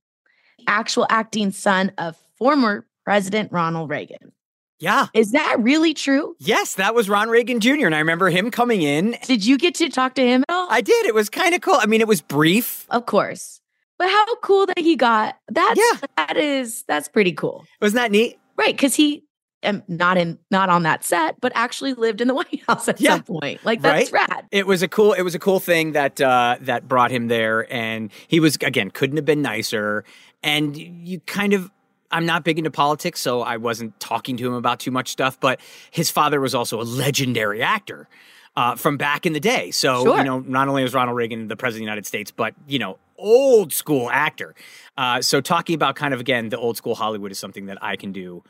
actual 0.68 1.08
acting 1.10 1.52
son 1.52 1.94
of 1.98 2.18
former 2.38 2.86
President 3.06 3.52
Ronald 3.54 3.90
Reagan. 3.90 4.34
Yeah. 4.80 5.08
Is 5.14 5.32
that 5.32 5.56
really 5.60 5.94
true? 5.94 6.36
Yes, 6.40 6.76
that 6.76 6.94
was 6.94 7.08
Ron 7.08 7.30
Reagan 7.30 7.62
Jr. 7.62 7.86
And 7.86 7.96
I 7.96 8.00
remember 8.00 8.30
him 8.30 8.52
coming 8.52 8.82
in. 8.82 9.16
Did 9.24 9.46
you 9.46 9.58
get 9.58 9.76
to 9.76 9.88
talk 9.90 10.16
to 10.16 10.22
him 10.22 10.44
at 10.50 10.54
all? 10.54 10.68
I 10.70 10.82
did. 10.82 11.06
It 11.06 11.16
was 11.16 11.30
kind 11.30 11.56
of 11.56 11.62
cool. 11.62 11.78
I 11.80 11.86
mean, 11.86 12.02
it 12.02 12.10
was 12.10 12.22
brief. 12.22 12.86
of 12.90 13.06
course. 13.06 13.62
But 13.98 14.10
how 14.10 14.36
cool 14.42 14.66
that 14.66 14.80
he 14.80 14.98
got 14.98 15.38
that's 15.48 15.80
Yeah. 15.80 16.08
that 16.18 16.36
is 16.36 16.84
that's 16.90 17.08
pretty 17.08 17.32
cool. 17.32 17.66
Wasn't 17.82 17.96
that 17.96 18.12
neat? 18.12 18.38
Right, 18.58 18.76
because 18.76 18.96
he 18.96 19.25
um, 19.66 19.84
not 19.88 20.18
in 20.18 20.40
not 20.52 20.70
on 20.70 20.84
that 20.84 21.04
set, 21.04 21.40
but 21.42 21.52
actually 21.56 21.94
lived 21.94 22.22
in 22.22 22.28
the 22.28 22.34
White 22.42 22.62
House 22.68 22.88
at 22.88 23.02
Yeah. 23.02 23.12
some 23.12 23.24
point. 23.24 23.64
Like 23.66 23.82
that's 23.82 24.12
Right? 24.12 24.28
rad. 24.30 24.46
It 24.52 24.68
was 24.68 24.82
a 24.84 24.88
cool. 24.88 25.14
It 25.14 25.22
was 25.24 25.36
a 25.36 25.40
cool 25.40 25.60
thing 25.60 25.94
that 25.94 26.22
uh, 26.22 26.58
that 26.62 26.88
brought 26.88 27.12
him 27.12 27.28
there, 27.28 27.72
and 27.74 28.12
he 28.28 28.40
was 28.40 28.56
again 28.62 28.92
couldn't 28.92 29.18
have 29.18 29.26
been 29.26 29.42
nicer. 29.42 30.04
And 30.44 30.78
you 30.78 31.20
kind 31.22 31.54
of 31.54 31.72
I'm 32.12 32.26
not 32.26 32.44
big 32.44 32.58
into 32.58 32.72
politics, 32.72 33.20
so 33.20 33.42
I 33.42 33.58
wasn't 33.58 34.00
talking 34.00 34.38
to 34.38 34.48
him 34.48 34.54
about 34.54 34.80
too 34.80 34.92
much 34.92 35.10
stuff. 35.10 35.40
But 35.40 35.60
his 35.92 36.10
father 36.12 36.40
was 36.40 36.54
also 36.56 36.80
a 36.80 36.84
legendary 36.84 37.62
actor 37.64 38.08
uh, 38.56 38.76
from 38.76 38.96
back 38.98 39.26
in 39.26 39.34
the 39.34 39.40
day. 39.40 39.72
So 39.72 40.04
Sure. 40.04 40.18
you 40.18 40.24
know, 40.24 40.40
not 40.40 40.68
only 40.68 40.84
was 40.84 40.94
Ronald 40.94 41.18
Reagan 41.18 41.48
the 41.48 41.56
president 41.58 41.82
of 41.82 41.86
the 41.88 41.92
United 41.92 42.06
States, 42.06 42.32
but 42.32 42.54
you 42.68 42.80
know, 42.80 43.00
old 43.18 43.74
school 43.74 44.10
actor. 44.12 44.54
Uh, 44.98 45.22
so 45.22 45.42
talking 45.42 45.74
about 45.76 45.96
kind 45.96 46.14
of 46.14 46.20
again 46.20 46.50
the 46.50 46.58
old 46.58 46.78
school 46.78 46.96
Hollywood 46.96 47.32
is 47.32 47.40
something 47.40 47.66
that 47.66 47.80
I 47.82 47.96
can 47.96 48.12
do 48.12 48.44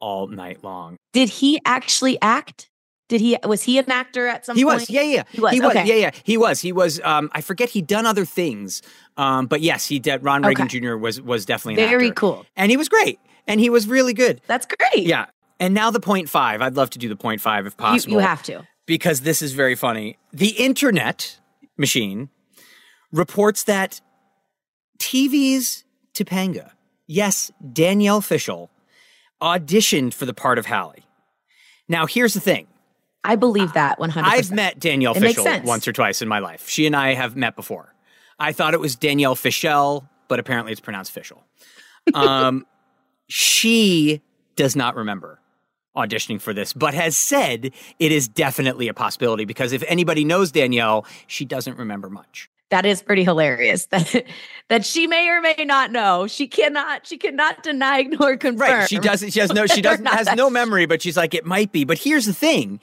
all 0.00 0.26
night 0.28 0.62
long. 0.64 0.96
Did 1.12 1.28
he 1.28 1.60
actually 1.64 2.18
act? 2.22 2.68
Did 3.08 3.20
he 3.20 3.36
was 3.44 3.62
he 3.62 3.78
an 3.78 3.90
actor 3.90 4.26
at 4.26 4.44
some 4.44 4.56
He 4.56 4.64
point? 4.64 4.80
was, 4.80 4.90
yeah, 4.90 5.02
yeah, 5.02 5.22
He 5.30 5.40
was. 5.40 5.52
He 5.52 5.60
was, 5.60 5.70
okay. 5.70 5.86
yeah, 5.86 5.94
yeah. 5.94 6.10
He 6.24 6.36
was, 6.36 6.60
he 6.60 6.72
was. 6.72 7.00
Um, 7.04 7.30
I 7.32 7.40
forget 7.40 7.68
he'd 7.70 7.86
done 7.86 8.04
other 8.04 8.24
things, 8.24 8.82
um, 9.16 9.46
but 9.46 9.60
yes, 9.60 9.86
he 9.86 9.98
did. 10.00 10.24
Ron 10.24 10.42
Reagan 10.42 10.64
Okay. 10.66 10.80
Jr. 10.80 10.96
was 10.96 11.20
was 11.20 11.46
definitely 11.46 11.80
an 11.82 11.88
Very 11.88 12.08
actor. 12.08 12.14
cool. 12.20 12.46
and 12.56 12.70
he 12.70 12.76
was 12.76 12.88
great, 12.88 13.20
and 13.46 13.60
he 13.60 13.70
was 13.70 13.86
really 13.86 14.12
good. 14.12 14.40
That's 14.48 14.66
great. 14.66 15.06
Yeah, 15.06 15.26
and 15.60 15.72
now 15.72 15.92
the 15.92 16.00
point 16.00 16.28
five. 16.28 16.60
I'd 16.60 16.74
love 16.74 16.90
to 16.90 16.98
do 16.98 17.08
the 17.08 17.14
point 17.16 17.40
five 17.40 17.64
if 17.64 17.74
You, 17.74 17.76
possible. 17.76 18.12
you 18.14 18.18
have 18.18 18.42
to. 18.44 18.66
because 18.86 19.20
this 19.20 19.40
is 19.40 19.52
very 19.52 19.76
funny. 19.76 20.18
The 20.32 20.48
internet 20.50 21.38
machine 21.78 22.28
reports 23.12 23.62
that 23.64 24.00
TV's 24.98 25.84
Topanga, 26.14 26.70
yes, 27.06 27.50
Danielle 27.72 28.20
Fishel, 28.20 28.70
auditioned 29.40 30.14
for 30.14 30.26
the 30.26 30.34
part 30.34 30.58
of 30.58 30.66
Hallie. 30.66 31.04
Now, 31.88 32.06
here's 32.06 32.34
the 32.34 32.40
thing. 32.40 32.66
I 33.24 33.36
believe 33.36 33.72
that 33.72 33.98
100%. 33.98 34.22
I've 34.22 34.52
met 34.52 34.78
Danielle 34.78 35.16
It 35.16 35.20
Fishel 35.20 35.62
once 35.64 35.86
or 35.88 35.92
twice 35.92 36.22
in 36.22 36.28
my 36.28 36.38
life. 36.38 36.68
She 36.68 36.86
and 36.86 36.94
I 36.94 37.14
have 37.14 37.36
met 37.36 37.56
before. 37.56 37.92
I 38.38 38.52
thought 38.52 38.74
it 38.74 38.80
was 38.80 38.94
Danielle 38.94 39.34
Fischel, 39.34 40.08
but 40.28 40.38
apparently 40.38 40.72
it's 40.72 40.80
pronounced 40.80 41.14
Fischel. 41.14 41.38
Um, 42.14 42.66
she 43.28 44.22
does 44.54 44.76
not 44.76 44.94
remember 44.94 45.40
auditioning 45.96 46.40
for 46.40 46.52
this, 46.52 46.72
but 46.72 46.94
has 46.94 47.16
said 47.16 47.72
it 47.98 48.12
is 48.12 48.28
definitely 48.28 48.88
a 48.88 48.94
possibility 48.94 49.44
because 49.44 49.72
if 49.72 49.82
anybody 49.88 50.24
knows 50.24 50.52
Danielle, 50.52 51.04
she 51.26 51.44
doesn't 51.44 51.78
remember 51.78 52.10
much. 52.10 52.50
That 52.70 52.84
is 52.84 53.02
pretty 53.02 53.24
hilarious. 53.24 53.86
That 53.90 54.24
that 54.68 54.84
she 54.84 55.06
may 55.06 55.28
or 55.28 55.40
may 55.40 55.64
not 55.64 55.92
know. 55.92 56.26
She 56.26 56.48
cannot. 56.48 57.06
She 57.06 57.18
cannot 57.18 57.62
deny 57.62 58.02
nor 58.02 58.36
confirm. 58.36 58.70
Right. 58.70 58.88
She 58.88 58.98
doesn't. 58.98 59.30
She 59.30 59.38
has 59.38 59.52
no. 59.52 59.66
She 59.66 59.80
doesn't 59.80 60.06
has 60.06 60.34
no 60.34 60.50
memory, 60.50 60.86
but 60.86 61.02
she's 61.02 61.16
like 61.16 61.34
it 61.34 61.46
might 61.46 61.70
be. 61.70 61.84
But 61.84 61.98
here's 61.98 62.26
the 62.26 62.32
thing: 62.32 62.80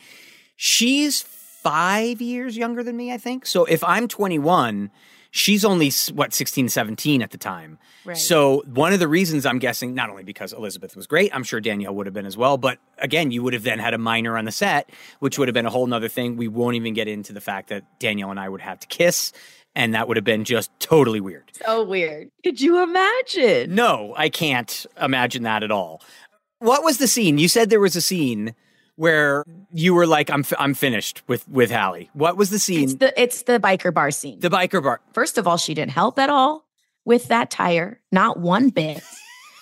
she's 0.55 1.21
five 1.63 2.21
years 2.21 2.55
younger 2.57 2.83
than 2.83 2.95
me, 2.95 3.11
I 3.11 3.17
think. 3.17 3.45
So 3.45 3.65
if 3.65 3.83
I'm 3.83 4.07
21, 4.07 4.91
she's 5.31 5.63
only 5.65 5.91
what 6.13 6.33
16, 6.33 6.69
17 6.69 7.21
at 7.21 7.31
the 7.31 7.37
time. 7.37 7.79
Right. 8.05 8.17
So 8.17 8.63
one 8.67 8.93
of 8.93 8.99
the 8.99 9.07
reasons 9.07 9.45
I'm 9.45 9.59
guessing, 9.59 9.95
not 9.95 10.09
only 10.09 10.23
because 10.23 10.51
Elisabeth 10.51 10.95
was 10.95 11.07
great, 11.07 11.33
I'm 11.33 11.43
sure 11.43 11.61
Danielle 11.61 11.95
would 11.95 12.05
have 12.05 12.13
been 12.13 12.25
as 12.25 12.35
well. 12.35 12.57
But 12.57 12.79
again, 12.97 13.31
you 13.31 13.41
would 13.43 13.53
have 13.53 13.63
then 13.63 13.79
had 13.79 13.93
a 13.93 13.97
minor 13.97 14.37
on 14.37 14.45
the 14.45 14.51
set, 14.51 14.89
which 15.19 15.39
would 15.39 15.47
have 15.47 15.53
been 15.53 15.65
a 15.65 15.69
whole 15.69 15.87
nother 15.87 16.09
thing. 16.09 16.35
We 16.35 16.49
won't 16.49 16.75
even 16.75 16.93
get 16.93 17.07
into 17.07 17.31
the 17.31 17.41
fact 17.41 17.69
that 17.69 17.83
Danielle 17.99 18.29
and 18.29 18.39
I 18.39 18.49
would 18.49 18.61
have 18.61 18.79
to 18.81 18.87
kiss, 18.87 19.31
and 19.75 19.93
that 19.93 20.07
would 20.07 20.17
have 20.17 20.23
been 20.23 20.43
just 20.43 20.71
totally 20.79 21.19
weird. 21.21 21.51
So 21.65 21.83
weird. 21.83 22.29
Could 22.43 22.61
you 22.61 22.81
imagine? 22.83 23.73
No, 23.75 24.13
I 24.17 24.29
can't 24.29 24.85
imagine 25.01 25.43
that 25.43 25.63
at 25.63 25.71
all. 25.71 26.01
What 26.59 26.83
was 26.83 26.97
the 26.97 27.07
scene? 27.07 27.37
You 27.37 27.47
said 27.47 27.69
there 27.69 27.79
was 27.79 27.95
a 27.95 28.01
scene 28.01 28.55
where 28.95 29.43
you 29.71 29.93
were 29.93 30.05
like, 30.07 30.29
"I'm 30.29 30.41
f- 30.41 30.53
I'm 30.59 30.73
finished 30.73 31.23
with 31.27 31.47
with 31.49 31.71
Hallie." 31.71 32.09
What 32.13 32.37
was 32.37 32.49
the 32.51 32.59
scene? 32.59 32.83
It's 32.83 32.93
the 32.95 33.21
it's 33.21 33.41
the 33.43 33.59
biker 33.59 33.93
bar 33.93 34.11
scene. 34.11 34.39
the 34.39 34.49
biker 34.49 34.81
bar. 34.81 35.01
First 35.13 35.37
of 35.37 35.47
all, 35.47 35.57
she 35.57 35.73
didn't 35.73 35.91
help 35.91 36.19
at 36.19 36.29
all 36.29 36.65
with 37.05 37.27
that 37.27 37.49
tire, 37.49 37.99
not 38.11 38.39
one 38.39 38.69
bit. 38.69 39.01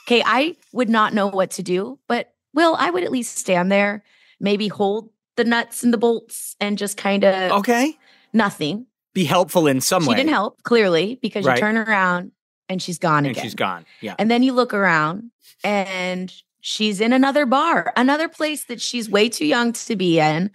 Okay, 0.07 0.23
I 0.25 0.57
would 0.73 0.89
not 0.89 1.13
know 1.13 1.27
what 1.27 1.51
to 1.51 1.63
do, 1.63 1.99
but 2.07 2.33
Will, 2.55 2.75
I 2.77 2.89
would 2.89 3.03
at 3.03 3.11
least 3.11 3.37
stand 3.37 3.71
there, 3.71 4.03
maybe 4.39 4.67
hold 4.67 5.09
the 5.37 5.43
nuts 5.45 5.83
and 5.83 5.93
the 5.93 5.97
bolts 5.97 6.55
and 6.59 6.77
just 6.77 6.97
kind 6.97 7.23
of 7.23 7.51
Okay, 7.59 7.97
nothing. 8.33 8.87
Be 9.13 9.23
helpful 9.25 9.67
in 9.67 9.81
some 9.81 10.03
She 10.03 10.09
way. 10.09 10.15
She 10.15 10.21
didn't 10.21 10.33
help, 10.33 10.63
clearly, 10.63 11.19
because 11.21 11.45
Right. 11.45 11.55
you 11.57 11.61
turn 11.61 11.77
around 11.77 12.31
and 12.69 12.81
she's 12.81 12.97
gone 12.97 13.25
and 13.25 13.31
again. 13.31 13.43
she's 13.43 13.55
gone. 13.55 13.85
Yeah. 14.01 14.15
And 14.17 14.31
then 14.31 14.43
you 14.43 14.53
look 14.53 14.73
around 14.73 15.31
and 15.63 16.33
she's 16.61 17.01
in 17.01 17.11
another 17.13 17.45
bar, 17.45 17.91
another 17.97 18.29
place 18.29 18.65
that 18.65 18.79
she's 18.81 19.09
way 19.09 19.29
too 19.29 19.45
young 19.45 19.73
to 19.73 19.95
be 19.95 20.19
in. 20.19 20.51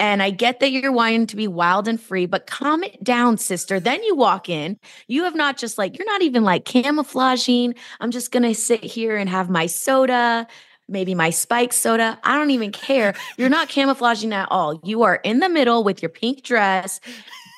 And 0.00 0.22
I 0.22 0.30
get 0.30 0.60
that 0.60 0.70
you're 0.70 0.92
wanting 0.92 1.26
to 1.26 1.34
be 1.36 1.48
wild 1.48 1.88
and 1.88 2.00
free, 2.00 2.26
but 2.26 2.46
calm 2.46 2.84
it 2.84 3.02
down, 3.02 3.36
sister. 3.36 3.80
Then 3.80 4.00
you 4.04 4.14
walk 4.14 4.48
in. 4.48 4.78
You 5.08 5.24
have 5.24 5.34
not 5.34 5.58
just 5.58 5.76
like, 5.76 5.98
you're 5.98 6.06
not 6.06 6.22
even 6.22 6.44
like 6.44 6.64
camouflaging. 6.64 7.74
I'm 7.98 8.12
just 8.12 8.30
going 8.30 8.44
to 8.44 8.54
sit 8.54 8.84
here 8.84 9.16
and 9.16 9.28
have 9.28 9.50
my 9.50 9.66
soda, 9.66 10.46
maybe 10.88 11.16
my 11.16 11.30
spike 11.30 11.72
soda. 11.72 12.16
I 12.22 12.38
don't 12.38 12.52
even 12.52 12.70
care. 12.70 13.12
You're 13.36 13.48
not 13.48 13.68
camouflaging 13.68 14.32
at 14.32 14.46
all. 14.52 14.80
You 14.84 15.02
are 15.02 15.16
in 15.16 15.40
the 15.40 15.48
middle 15.48 15.82
with 15.82 16.00
your 16.00 16.10
pink 16.10 16.44
dress, 16.44 17.00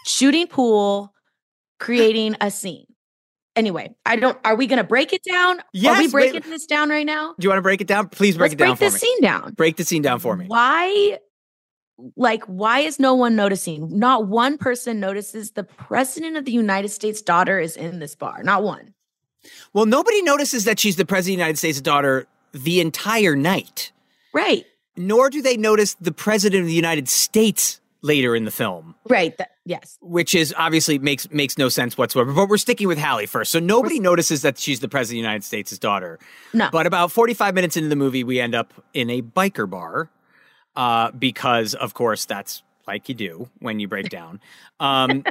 shooting 0.07 0.47
pool, 0.47 1.13
creating 1.79 2.37
a 2.41 2.51
scene. 2.51 2.87
Anyway, 3.57 3.95
I 4.07 4.17
don't. 4.17 4.39
Are 4.45 4.55
we 4.55 4.67
going 4.67 4.79
to 4.79 4.85
break 4.85 5.13
it 5.13 5.23
down? 5.25 5.59
are 5.61 5.65
we 5.75 5.81
Yes, 5.81 5.99
wait- 5.99 6.33
breaking 6.33 6.51
this 6.51 6.67
down 6.67 6.89
right 6.89 7.05
now? 7.05 7.35
Do 7.39 7.45
you 7.45 7.49
want 7.49 7.59
to 7.59 7.63
break 7.63 7.81
it 7.81 7.87
down? 7.89 8.09
Please 8.09 8.37
break 8.37 8.51
Let's 8.51 8.55
it 8.55 8.59
down 8.59 8.69
break 8.77 8.79
this 8.79 8.95
me. 8.95 8.99
scene 9.01 9.21
down. 9.23 9.53
Break 9.55 9.77
the 9.77 9.85
scene 9.85 10.03
down 10.03 10.21
for 10.21 10.37
me. 10.37 10.47
Why? 10.47 11.19
Like, 12.17 12.45
why 12.45 12.79
is 12.81 12.99
no 12.99 13.15
one 13.15 13.37
noticing? 13.37 13.99
Not 13.99 14.27
one 14.29 14.57
person 14.57 15.01
notices 15.01 15.51
the 15.51 15.65
president 15.65 16.37
of 16.39 16.45
the 16.47 16.53
United 16.53 16.89
States' 16.89 17.21
daughter 17.21 17.59
is 17.61 17.77
in 17.77 17.99
this 17.99 18.15
bar. 18.15 18.43
Not 18.43 18.63
one. 18.63 18.95
Well, 19.75 19.85
nobody 19.85 20.23
notices 20.23 20.65
that 20.65 20.79
she's 20.79 20.97
the 20.97 21.05
president 21.05 21.35
of 21.35 21.39
the 21.39 21.43
United 21.43 21.59
States' 21.59 21.81
daughter 21.81 22.27
the 22.53 22.81
entire 22.81 23.37
night. 23.37 23.93
Right. 24.33 24.65
Nor 24.97 25.29
do 25.29 25.43
they 25.43 25.57
notice 25.59 25.95
the 26.01 26.13
president 26.13 26.63
of 26.63 26.67
the 26.69 26.73
United 26.75 27.09
States 27.09 27.80
later 28.03 28.35
in 28.35 28.45
the 28.45 28.51
film. 28.51 28.95
Right. 29.09 29.37
That, 29.39 29.53
yes. 29.65 29.99
which 30.01 30.35
is 30.35 30.55
obviously 30.57 30.99
makes 30.99 31.31
makes 31.31 31.59
no 31.59 31.69
sense 31.69 31.99
whatsoever. 31.99 32.33
But 32.33 32.49
we're 32.49 32.59
sticking 32.59 32.89
with 32.89 32.99
Hallie 32.99 33.27
first, 33.27 33.53
so 33.53 33.59
nobody 33.59 34.01
notices 34.01 34.43
that 34.43 34.59
she's 34.59 34.81
the 34.81 34.89
president 34.89 35.19
of 35.19 35.23
the 35.23 35.29
United 35.29 35.45
States' 35.45 35.79
daughter. 35.79 36.19
No. 36.53 36.69
But 36.73 36.87
about 36.87 37.13
forty 37.13 37.35
five 37.35 37.55
minutes 37.55 37.77
into 37.77 37.89
the 37.89 37.97
movie, 37.97 38.25
we 38.25 38.41
end 38.41 38.55
up 38.55 38.73
in 38.95 39.11
a 39.11 39.23
biker 39.23 39.69
bar, 39.69 40.11
uh, 40.77 41.11
because 41.13 41.75
of 41.75 41.95
course 41.95 42.25
that's 42.25 42.63
like 42.87 43.09
you 43.09 43.15
do 43.15 43.49
when 43.59 43.81
you 43.81 43.89
break 43.89 44.09
down. 44.11 44.41
Um, 44.79 45.25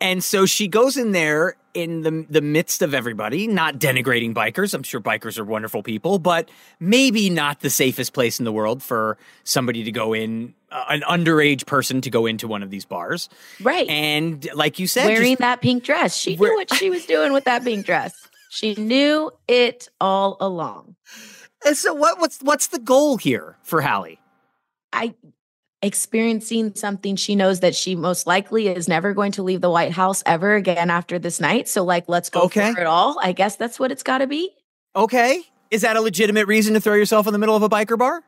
and 0.00 0.22
so 0.24 0.46
she 0.46 0.68
goes 0.68 0.96
in 0.96 1.12
there 1.12 1.56
in 1.74 2.02
the 2.02 2.26
the 2.28 2.40
midst 2.40 2.82
of 2.82 2.94
everybody, 2.94 3.46
not 3.46 3.78
denigrating 3.78 4.34
bikers. 4.34 4.74
I'm 4.74 4.82
sure 4.82 5.00
bikers 5.00 5.38
are 5.38 5.44
wonderful 5.44 5.82
people, 5.82 6.18
but 6.18 6.50
maybe 6.80 7.30
not 7.30 7.60
the 7.60 7.70
safest 7.70 8.12
place 8.12 8.38
in 8.38 8.44
the 8.44 8.52
world 8.52 8.82
for 8.82 9.16
somebody 9.44 9.84
to 9.84 9.92
go 9.92 10.12
in, 10.12 10.54
uh, 10.72 10.84
an 10.88 11.02
underage 11.02 11.66
person 11.66 12.00
to 12.00 12.10
go 12.10 12.26
into 12.26 12.48
one 12.48 12.62
of 12.62 12.70
these 12.70 12.84
bars. 12.84 13.28
Right. 13.62 13.88
And 13.88 14.48
like 14.54 14.78
you 14.78 14.86
said, 14.88 15.06
Wearing 15.06 15.32
just- 15.32 15.40
that 15.40 15.60
pink 15.60 15.84
dress. 15.84 16.16
She 16.16 16.34
knew 16.36 16.54
what 16.56 16.74
she 16.74 16.90
was 16.90 17.06
doing 17.06 17.32
with 17.32 17.44
that 17.44 17.62
pink 17.62 17.86
dress. 17.86 18.14
She 18.50 18.74
knew 18.74 19.30
it 19.46 19.88
all 20.00 20.36
along. 20.40 20.96
And 21.64 21.76
so 21.76 21.94
what 21.94 22.18
what's 22.18 22.40
what's 22.40 22.68
the 22.68 22.80
goal 22.80 23.16
here 23.16 23.56
for 23.62 23.80
Hallie? 23.80 24.18
I 24.92 25.14
experiencing 25.82 26.74
something 26.74 27.16
she 27.16 27.34
knows 27.34 27.60
that 27.60 27.74
she 27.74 27.96
most 27.96 28.26
likely 28.26 28.68
is 28.68 28.86
never 28.88 29.14
going 29.14 29.32
to 29.32 29.42
leave 29.42 29.60
the 29.60 29.70
White 29.70 29.92
House 29.92 30.22
ever 30.26 30.54
again 30.54 30.90
after 30.90 31.18
this 31.18 31.40
night. 31.40 31.68
So 31.68 31.84
like 31.84 32.04
let's 32.08 32.28
go 32.30 32.42
Okay. 32.42 32.74
for 32.74 32.80
it 32.80 32.86
all. 32.86 33.18
I 33.22 33.32
guess 33.32 33.56
that's 33.56 33.78
what 33.80 33.90
it's 33.90 34.02
got 34.02 34.18
to 34.18 34.26
be. 34.26 34.50
Okay. 34.94 35.42
Is 35.70 35.82
that 35.82 35.96
a 35.96 36.00
legitimate 36.00 36.46
reason 36.48 36.74
to 36.74 36.80
throw 36.80 36.94
yourself 36.94 37.26
in 37.26 37.32
the 37.32 37.38
middle 37.38 37.56
of 37.56 37.62
a 37.62 37.68
biker 37.68 37.98
bar? 37.98 38.22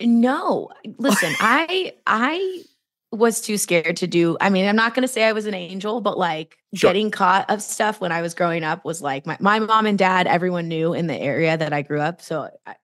No. 0.00 0.70
Listen, 0.98 1.34
I 1.40 1.92
I 2.06 2.62
was 3.10 3.42
too 3.42 3.58
scared 3.58 3.98
to 3.98 4.06
do. 4.06 4.38
I 4.40 4.48
mean, 4.48 4.66
I'm 4.66 4.76
not 4.76 4.94
going 4.94 5.02
to 5.02 5.08
say 5.08 5.24
I 5.24 5.32
was 5.32 5.44
an 5.46 5.52
angel, 5.54 6.00
but 6.00 6.16
like 6.16 6.56
Sure. 6.74 6.88
getting 6.88 7.10
caught 7.10 7.50
of 7.50 7.60
stuff 7.60 8.00
when 8.00 8.10
I 8.12 8.22
was 8.22 8.32
growing 8.32 8.64
up 8.64 8.86
was 8.86 9.02
like 9.02 9.26
my, 9.26 9.36
my 9.40 9.58
mom 9.58 9.84
and 9.84 9.98
dad, 9.98 10.26
everyone 10.26 10.68
knew 10.68 10.94
in 10.94 11.06
the 11.06 11.14
area 11.16 11.54
that 11.58 11.74
I 11.74 11.82
grew 11.82 12.00
up. 12.00 12.22
So 12.22 12.48
I, 12.66 12.76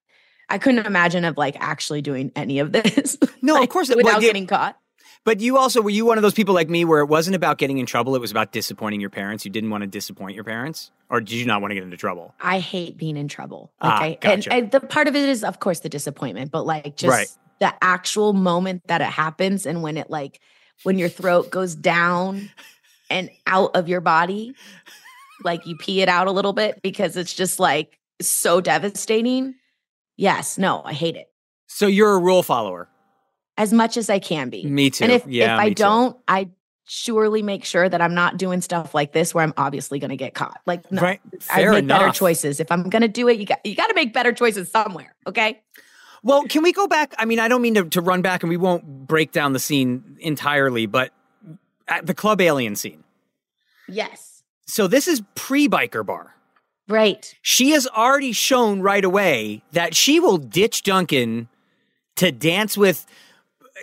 I 0.49 0.59
couldn't 0.59 0.87
imagine 0.87 1.25
of 1.25 1.37
like 1.37 1.57
actually 1.61 2.03
doing 2.03 2.33
any 2.35 2.59
of 2.59 2.73
this. 2.73 3.17
No, 3.41 3.55
like, 3.55 3.65
of 3.65 3.69
course 3.69 3.89
without 3.95 4.21
getting 4.21 4.47
caught. 4.49 4.77
But 5.25 5.41
you 5.41 5.59
also 5.59 5.81
were 5.81 5.91
you 5.91 6.05
one 6.05 6.19
of 6.19 6.23
those 6.23 6.35
people 6.35 6.55
like 6.55 6.69
me 6.69 6.85
where 6.85 7.01
it 7.01 7.07
wasn't 7.07 7.37
about 7.37 7.57
getting 7.59 7.79
in 7.79 7.87
trouble, 7.87 8.17
it 8.17 8.21
was 8.21 8.31
about 8.33 8.51
disappointing 8.51 9.01
your 9.01 9.11
parents. 9.11 9.45
You 9.45 9.51
didn't 9.51 9.71
want 9.71 9.83
to 9.83 9.87
disappoint 9.87 10.35
your 10.35 10.43
parents? 10.45 10.91
Or 11.09 11.21
did 11.21 11.33
you 11.33 11.47
not 11.47 11.61
want 11.61 11.71
to 11.71 11.75
get 11.77 11.85
into 11.85 11.97
trouble? 11.97 12.35
I 12.41 12.59
hate 12.59 12.97
being 12.97 13.17
in 13.17 13.29
trouble. 13.29 13.73
Ah, 13.81 13.97
Okay. 13.97 14.19
gotcha. 14.21 14.53
and, 14.53 14.65
and 14.65 14.71
the 14.73 14.81
part 14.81 15.07
of 15.07 15.15
it 15.15 15.29
is, 15.29 15.45
of 15.45 15.61
course, 15.61 15.81
the 15.81 15.89
disappointment, 15.89 16.51
but 16.51 16.67
like 16.67 16.97
just 16.97 17.11
Right. 17.11 17.29
the 17.61 17.73
actual 17.83 18.33
moment 18.33 18.83
that 18.89 19.01
it 19.01 19.05
happens 19.09 19.67
and 19.67 19.83
when 19.83 19.97
it 19.97 20.11
like, 20.11 20.41
when 20.83 20.99
your 20.99 21.09
throat 21.09 21.51
goes 21.51 21.75
down 21.77 22.51
and 23.09 23.31
out 23.47 23.77
of 23.77 23.89
your 23.89 24.01
body, 24.01 24.55
like 25.45 25.65
you 25.67 25.77
pee 25.77 26.03
it 26.03 26.09
out 26.09 26.27
a 26.27 26.33
little 26.33 26.53
bit 26.53 26.81
because 26.83 27.17
it's 27.17 27.35
just 27.35 27.61
like 27.61 27.99
so 28.21 28.61
devastating. 28.61 29.55
Yes. 30.19 30.59
No, 30.59 30.83
I 30.85 30.93
hate 30.93 31.17
it 31.17 31.31
So 31.69 31.87
you're 31.87 32.13
a 32.13 32.19
rule 32.19 32.43
follower. 32.43 32.89
as 33.57 33.73
much 33.73 33.97
as 33.97 34.11
I 34.11 34.19
can 34.19 34.51
be. 34.51 34.67
Me 34.67 34.91
too. 34.91 35.05
And 35.05 35.13
if, 35.13 35.27
Yeah, 35.27 35.55
if 35.55 35.61
I 35.61 35.71
don't, 35.71 36.17
I 36.29 36.51
surely 36.85 37.43
make 37.43 37.65
sure 37.65 37.89
that 37.89 38.01
I'm 38.01 38.15
not 38.15 38.37
doing 38.37 38.61
stuff 38.61 38.95
like 38.95 39.13
this 39.13 39.35
where 39.35 39.45
I'm 39.45 39.55
obviously 39.57 39.99
going 39.99 40.11
to 40.11 40.17
get 40.17 40.35
caught. 40.35 40.61
Like, 40.67 40.91
no, 40.91 41.01
Right. 41.03 41.21
I 41.51 41.57
Fair 41.63 41.73
make 41.73 41.87
better 41.87 42.11
choices. 42.11 42.61
If 42.61 42.71
I'm 42.73 42.89
going 42.91 43.03
to 43.03 43.09
do 43.09 43.29
it, 43.29 43.39
you 43.39 43.47
got 43.47 43.65
you 43.65 43.75
got 43.75 43.87
to 43.89 43.95
make 43.95 44.13
better 44.13 44.33
choices 44.33 44.71
somewhere. 44.71 45.15
Okay. 45.27 45.61
Well, 46.25 46.43
can 46.45 46.63
we 46.65 46.73
go 46.73 46.89
back? 46.89 47.15
I 47.17 47.25
mean, 47.27 47.39
I 47.39 47.47
don't 47.47 47.63
mean 47.63 47.75
to, 47.75 47.85
to 47.85 48.01
run 48.01 48.23
back 48.23 48.43
and 48.43 48.51
we 48.51 48.57
won't 48.57 49.07
break 49.07 49.31
down 49.33 49.53
the 49.53 49.61
scene 49.61 50.17
entirely, 50.19 50.87
but 50.87 51.13
the 52.03 52.15
club 52.15 52.41
alien 52.41 52.75
scene. 52.75 53.05
Yes. 53.89 54.43
So 54.67 54.87
this 54.89 55.07
is 55.09 55.23
pre 55.37 55.69
biker 55.69 56.05
bar. 56.05 56.35
Right. 56.89 57.35
She 57.43 57.71
has 57.71 57.87
already 57.87 58.33
shown 58.33 58.81
right 58.81 59.05
away 59.05 59.63
that 59.73 59.95
she 59.95 60.21
will 60.21 60.39
ditch 60.39 60.83
Duncan 60.83 61.49
to 62.17 62.33
dance 62.33 62.77
with 62.77 63.07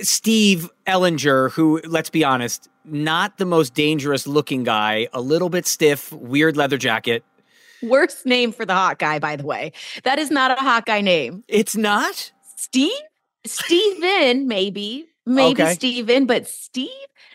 Steve 0.01 0.69
Ellinger, 0.87 1.51
who, 1.51 1.81
let's 1.85 2.09
be 2.09 2.23
honest, 2.23 2.67
not 2.83 3.37
the 3.37 3.45
most 3.45 3.73
dangerous 3.73 4.27
looking 4.27 4.63
guy, 4.63 5.07
a 5.13 5.21
little 5.21 5.49
bit 5.49 5.65
stiff, 5.65 6.11
weird 6.11 6.57
leather 6.57 6.77
jacket. 6.77 7.23
Worst 7.81 8.25
name 8.25 8.51
for 8.51 8.65
the 8.65 8.73
hot 8.73 8.99
guy, 8.99 9.19
by 9.19 9.35
the 9.35 9.45
way. 9.45 9.71
That 10.03 10.19
is 10.19 10.31
not 10.31 10.51
a 10.51 10.61
hot 10.61 10.85
guy 10.85 11.01
name. 11.01 11.43
It's 11.47 11.75
not? 11.75 12.31
Steve? 12.55 12.91
Steven, 13.45 14.47
maybe. 14.47 15.05
Maybe 15.25 15.61
Okay. 15.61 15.73
Steven, 15.73 16.25
but 16.25 16.47
Steve? 16.47 16.89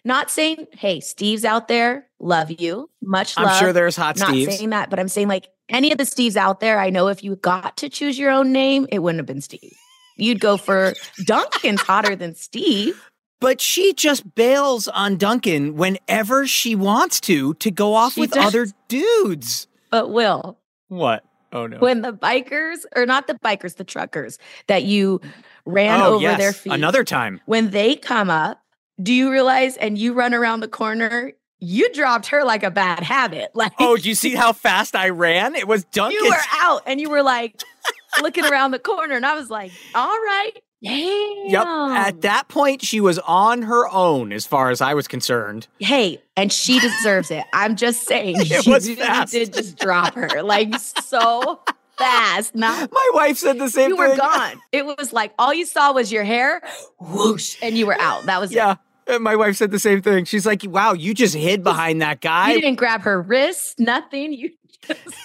Not 0.04 0.30
saying, 0.30 0.66
hey, 0.72 1.00
Steve's 1.00 1.44
out 1.44 1.68
there. 1.68 2.06
Love 2.20 2.50
you. 2.60 2.90
Much 3.02 3.36
love. 3.36 3.46
I'm 3.48 3.58
sure 3.58 3.72
there's 3.72 3.96
hot 3.96 4.18
Not 4.18 4.28
Steves. 4.34 4.46
Not 4.46 4.54
saying 4.54 4.70
that, 4.70 4.90
but 4.90 4.98
I'm 4.98 5.08
saying 5.08 5.28
like 5.28 5.48
any 5.68 5.90
of 5.90 5.98
the 5.98 6.04
Steves 6.04 6.36
out 6.36 6.60
there, 6.60 6.78
I 6.78 6.90
know 6.90 7.08
if 7.08 7.24
you 7.24 7.36
got 7.36 7.76
to 7.78 7.88
choose 7.88 8.18
your 8.18 8.30
own 8.30 8.52
name, 8.52 8.86
it 8.92 8.98
wouldn't 9.00 9.18
have 9.20 9.26
been 9.26 9.40
Steve. 9.40 9.72
You'd 10.16 10.40
go 10.40 10.56
for 10.58 10.92
Duncan's 11.24 11.80
hotter 11.80 12.14
than 12.14 12.34
Steve. 12.34 13.02
But 13.40 13.58
she 13.62 13.94
just 13.94 14.34
bails 14.34 14.86
on 14.88 15.16
Duncan 15.16 15.76
whenever 15.76 16.46
she 16.46 16.74
wants 16.74 17.20
to 17.22 17.54
to 17.54 17.70
go 17.70 17.94
off 17.94 18.12
She 18.12 18.20
with 18.20 18.32
does. 18.32 18.44
other 18.44 18.66
dudes. 18.88 19.66
But 19.90 20.10
Will, 20.10 20.58
What? 20.88 21.24
Oh 21.52 21.66
no. 21.66 21.78
when 21.78 22.02
the 22.02 22.12
bikers, 22.12 22.80
or 22.94 23.06
not 23.06 23.26
the 23.26 23.34
bikers, 23.34 23.76
the 23.76 23.82
truckers 23.84 24.38
that 24.68 24.84
you 24.84 25.20
ran 25.64 26.00
oh, 26.00 26.14
over 26.14 26.22
yes. 26.22 26.38
their 26.38 26.52
feet, 26.52 26.72
Another 26.74 27.02
time. 27.02 27.40
when 27.46 27.70
they 27.70 27.96
come 27.96 28.28
up, 28.30 28.60
do 29.02 29.12
you 29.12 29.30
realize 29.32 29.76
and 29.78 29.96
you 29.98 30.12
run 30.12 30.34
around 30.34 30.60
the 30.60 30.68
corner, 30.68 31.32
you 31.60 31.92
dropped 31.92 32.26
her 32.28 32.44
like 32.44 32.62
a 32.62 32.70
bad 32.70 33.00
habit. 33.02 33.50
Like 33.54 33.72
Oh, 33.78 33.96
do 33.96 34.08
you 34.08 34.14
see 34.14 34.34
how 34.34 34.52
fast 34.52 34.96
I 34.96 35.10
ran? 35.10 35.54
It 35.54 35.68
was 35.68 35.84
Duncan. 35.84 36.18
you 36.22 36.28
were 36.30 36.36
out 36.62 36.82
and 36.86 37.00
you 37.00 37.10
were 37.10 37.22
like 37.22 37.60
looking 38.22 38.44
around 38.44 38.70
the 38.72 38.78
corner, 38.78 39.14
and 39.14 39.24
I 39.26 39.34
was 39.34 39.50
like, 39.50 39.70
all 39.94 40.06
right, 40.08 40.52
damn. 40.82 41.50
Yep. 41.50 41.66
At 41.66 42.20
that 42.22 42.48
point, 42.48 42.82
she 42.82 43.00
was 43.00 43.18
on 43.20 43.62
her 43.62 43.88
own, 43.88 44.32
as 44.32 44.46
far 44.46 44.70
as 44.70 44.80
I 44.80 44.94
was 44.94 45.06
concerned. 45.08 45.66
Hey, 45.78 46.22
and 46.36 46.52
she 46.52 46.80
deserves 46.80 47.30
it. 47.30 47.44
I'm 47.52 47.76
just 47.76 48.06
saying, 48.06 48.36
It 48.40 48.66
you 48.66 48.72
was 48.72 48.88
really 48.88 49.00
fast. 49.00 49.32
did 49.32 49.52
just 49.52 49.78
drop 49.78 50.14
her 50.14 50.42
like 50.42 50.74
so 50.78 51.60
fast. 51.98 52.54
Not 52.54 52.90
My 52.92 53.10
wife 53.14 53.36
said 53.38 53.58
the 53.58 53.68
same 53.68 53.90
thing. 53.90 53.98
you 53.98 54.02
thing. 54.06 54.10
were 54.12 54.16
gone. 54.16 54.60
It 54.72 54.86
was 54.86 55.12
like 55.12 55.32
all 55.38 55.52
you 55.52 55.66
saw 55.66 55.92
was 55.92 56.10
your 56.10 56.24
hair, 56.24 56.62
whoosh, 56.98 57.56
and 57.62 57.76
you 57.76 57.86
were 57.86 58.00
out. 58.00 58.24
That 58.26 58.40
was 58.40 58.52
Yeah. 58.52 58.72
it. 58.72 58.78
And 59.10 59.24
my 59.24 59.36
wife 59.36 59.56
said 59.56 59.70
the 59.70 59.78
same 59.78 60.02
thing. 60.02 60.24
She's 60.24 60.46
like, 60.46 60.62
"Wow, 60.64 60.92
you 60.92 61.14
just 61.14 61.34
hid 61.34 61.64
behind 61.64 62.00
that 62.02 62.20
guy." 62.20 62.52
You 62.52 62.60
didn't 62.60 62.78
grab 62.78 63.02
her 63.02 63.20
wrist, 63.20 63.78
nothing. 63.78 64.32
You 64.32 64.50
just 64.86 65.16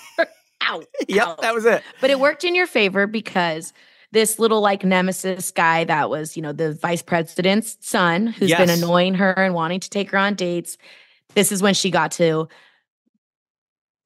out. 0.61 0.85
Yep, 1.07 1.41
that 1.41 1.53
was 1.53 1.65
it. 1.65 1.83
But 2.01 2.09
it 2.09 2.19
worked 2.19 2.43
in 2.43 2.55
your 2.55 2.67
favor 2.67 3.07
because 3.07 3.73
this 4.11 4.39
little 4.39 4.61
like 4.61 4.83
nemesis 4.83 5.51
guy 5.51 5.83
that 5.83 6.09
was, 6.09 6.35
you 6.35 6.41
know, 6.41 6.53
the 6.53 6.73
vice 6.73 7.01
president's 7.01 7.77
son 7.81 8.27
who's 8.27 8.53
been 8.53 8.69
annoying 8.69 9.13
her 9.15 9.31
and 9.33 9.53
wanting 9.53 9.79
to 9.81 9.89
take 9.89 10.09
her 10.11 10.17
on 10.17 10.35
dates. 10.35 10.77
This 11.33 11.51
is 11.51 11.61
when 11.61 11.73
she 11.73 11.91
got 11.91 12.11
to 12.13 12.47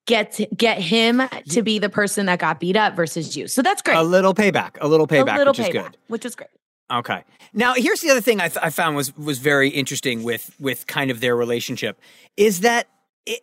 get 0.07 0.39
get 0.57 0.81
him 0.81 1.21
to 1.49 1.61
be 1.61 1.77
the 1.79 1.89
person 1.89 2.25
that 2.25 2.39
got 2.39 2.59
beat 2.59 2.75
up 2.75 2.95
versus 2.95 3.37
you. 3.37 3.47
So 3.47 3.61
that's 3.61 3.81
great. 3.81 3.97
A 3.97 4.03
little 4.03 4.33
payback. 4.33 4.77
A 4.81 4.87
little 4.87 5.07
payback, 5.07 5.35
a 5.35 5.37
little 5.37 5.53
which 5.53 5.59
is 5.59 5.69
good. 5.69 5.97
which 6.07 6.25
is 6.25 6.35
great. 6.35 6.49
Okay. 6.91 7.23
Now, 7.53 7.73
here's 7.75 8.01
the 8.01 8.09
other 8.09 8.21
thing 8.21 8.41
I, 8.41 8.47
th- 8.47 8.63
I 8.63 8.69
found 8.69 8.95
was 8.95 9.15
was 9.17 9.39
very 9.39 9.69
interesting 9.69 10.23
with 10.23 10.55
with 10.59 10.87
kind 10.87 11.11
of 11.11 11.19
their 11.19 11.35
relationship 11.35 11.99
is 12.37 12.61
that 12.61 12.87
it, 13.25 13.41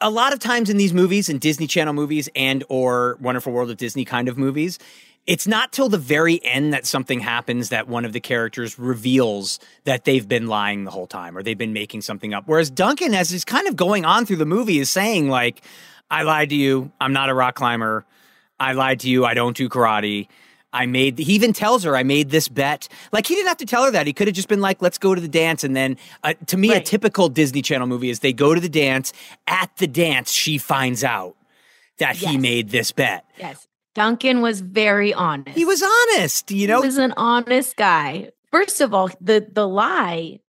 a 0.00 0.10
lot 0.10 0.32
of 0.32 0.38
times 0.38 0.70
in 0.70 0.76
these 0.76 0.92
movies, 0.92 1.28
in 1.28 1.38
Disney 1.38 1.66
Channel 1.66 1.94
movies 1.94 2.28
and 2.34 2.64
or 2.68 3.18
Wonderful 3.20 3.52
World 3.52 3.70
of 3.70 3.76
Disney 3.76 4.04
kind 4.04 4.28
of 4.28 4.38
movies, 4.38 4.78
it's 5.26 5.46
not 5.46 5.72
till 5.72 5.88
the 5.88 5.98
very 5.98 6.42
end 6.44 6.72
that 6.72 6.86
something 6.86 7.20
happens 7.20 7.68
that 7.70 7.88
one 7.88 8.04
of 8.04 8.12
the 8.12 8.20
characters 8.20 8.78
reveals 8.78 9.58
that 9.84 10.04
they've 10.04 10.26
been 10.26 10.46
lying 10.46 10.84
the 10.84 10.90
whole 10.90 11.06
time 11.06 11.36
or 11.36 11.42
they've 11.42 11.58
been 11.58 11.72
making 11.72 12.02
something 12.02 12.32
up. 12.32 12.44
Whereas 12.46 12.70
Duncan, 12.70 13.14
as 13.14 13.32
is 13.32 13.44
kind 13.44 13.66
of 13.66 13.76
going 13.76 14.04
on 14.04 14.24
through 14.24 14.36
the 14.36 14.46
movie, 14.46 14.78
is 14.78 14.88
saying 14.88 15.28
like, 15.28 15.62
"I 16.10 16.22
lied 16.22 16.50
to 16.50 16.56
you. 16.56 16.90
I'm 17.00 17.12
not 17.12 17.28
a 17.28 17.34
rock 17.34 17.54
climber. 17.54 18.04
I 18.58 18.72
lied 18.72 19.00
to 19.00 19.10
you. 19.10 19.24
I 19.24 19.34
don't 19.34 19.56
do 19.56 19.68
karate." 19.68 20.28
I 20.76 20.86
made, 20.86 21.18
he 21.18 21.32
even 21.32 21.52
tells 21.52 21.84
her, 21.84 21.96
I 21.96 22.02
made 22.02 22.30
this 22.30 22.48
bet. 22.48 22.88
Like, 23.10 23.26
he 23.26 23.34
didn't 23.34 23.48
have 23.48 23.56
to 23.58 23.66
tell 23.66 23.84
her 23.84 23.90
that. 23.90 24.06
He 24.06 24.12
could 24.12 24.28
have 24.28 24.36
just 24.36 24.48
been 24.48 24.60
like, 24.60 24.82
let's 24.82 24.98
go 24.98 25.14
to 25.14 25.20
the 25.20 25.28
dance. 25.28 25.64
And 25.64 25.74
then, 25.74 25.96
uh, 26.22 26.34
to 26.46 26.56
me, 26.56 26.72
a 26.72 26.80
typical 26.80 27.28
Disney 27.28 27.62
Channel 27.62 27.86
movie 27.86 28.10
is 28.10 28.20
they 28.20 28.32
go 28.32 28.54
to 28.54 28.60
the 28.60 28.68
dance. 28.68 29.12
At 29.46 29.74
the 29.78 29.86
dance, 29.86 30.30
she 30.30 30.58
finds 30.58 31.02
out 31.02 31.34
that 31.98 32.16
he 32.16 32.36
made 32.36 32.70
this 32.70 32.92
bet. 32.92 33.24
Yes. 33.38 33.66
Duncan 33.94 34.42
was 34.42 34.60
very 34.60 35.14
honest. 35.14 35.56
He 35.56 35.64
was 35.64 35.82
honest, 35.82 36.50
you 36.50 36.68
know? 36.68 36.82
He 36.82 36.86
was 36.88 36.98
an 36.98 37.14
honest 37.16 37.76
guy. 37.76 38.30
First 38.52 38.82
of 38.82 38.92
all, 38.92 39.08
the 39.20 39.46
the 39.50 39.66
lie, 39.66 40.40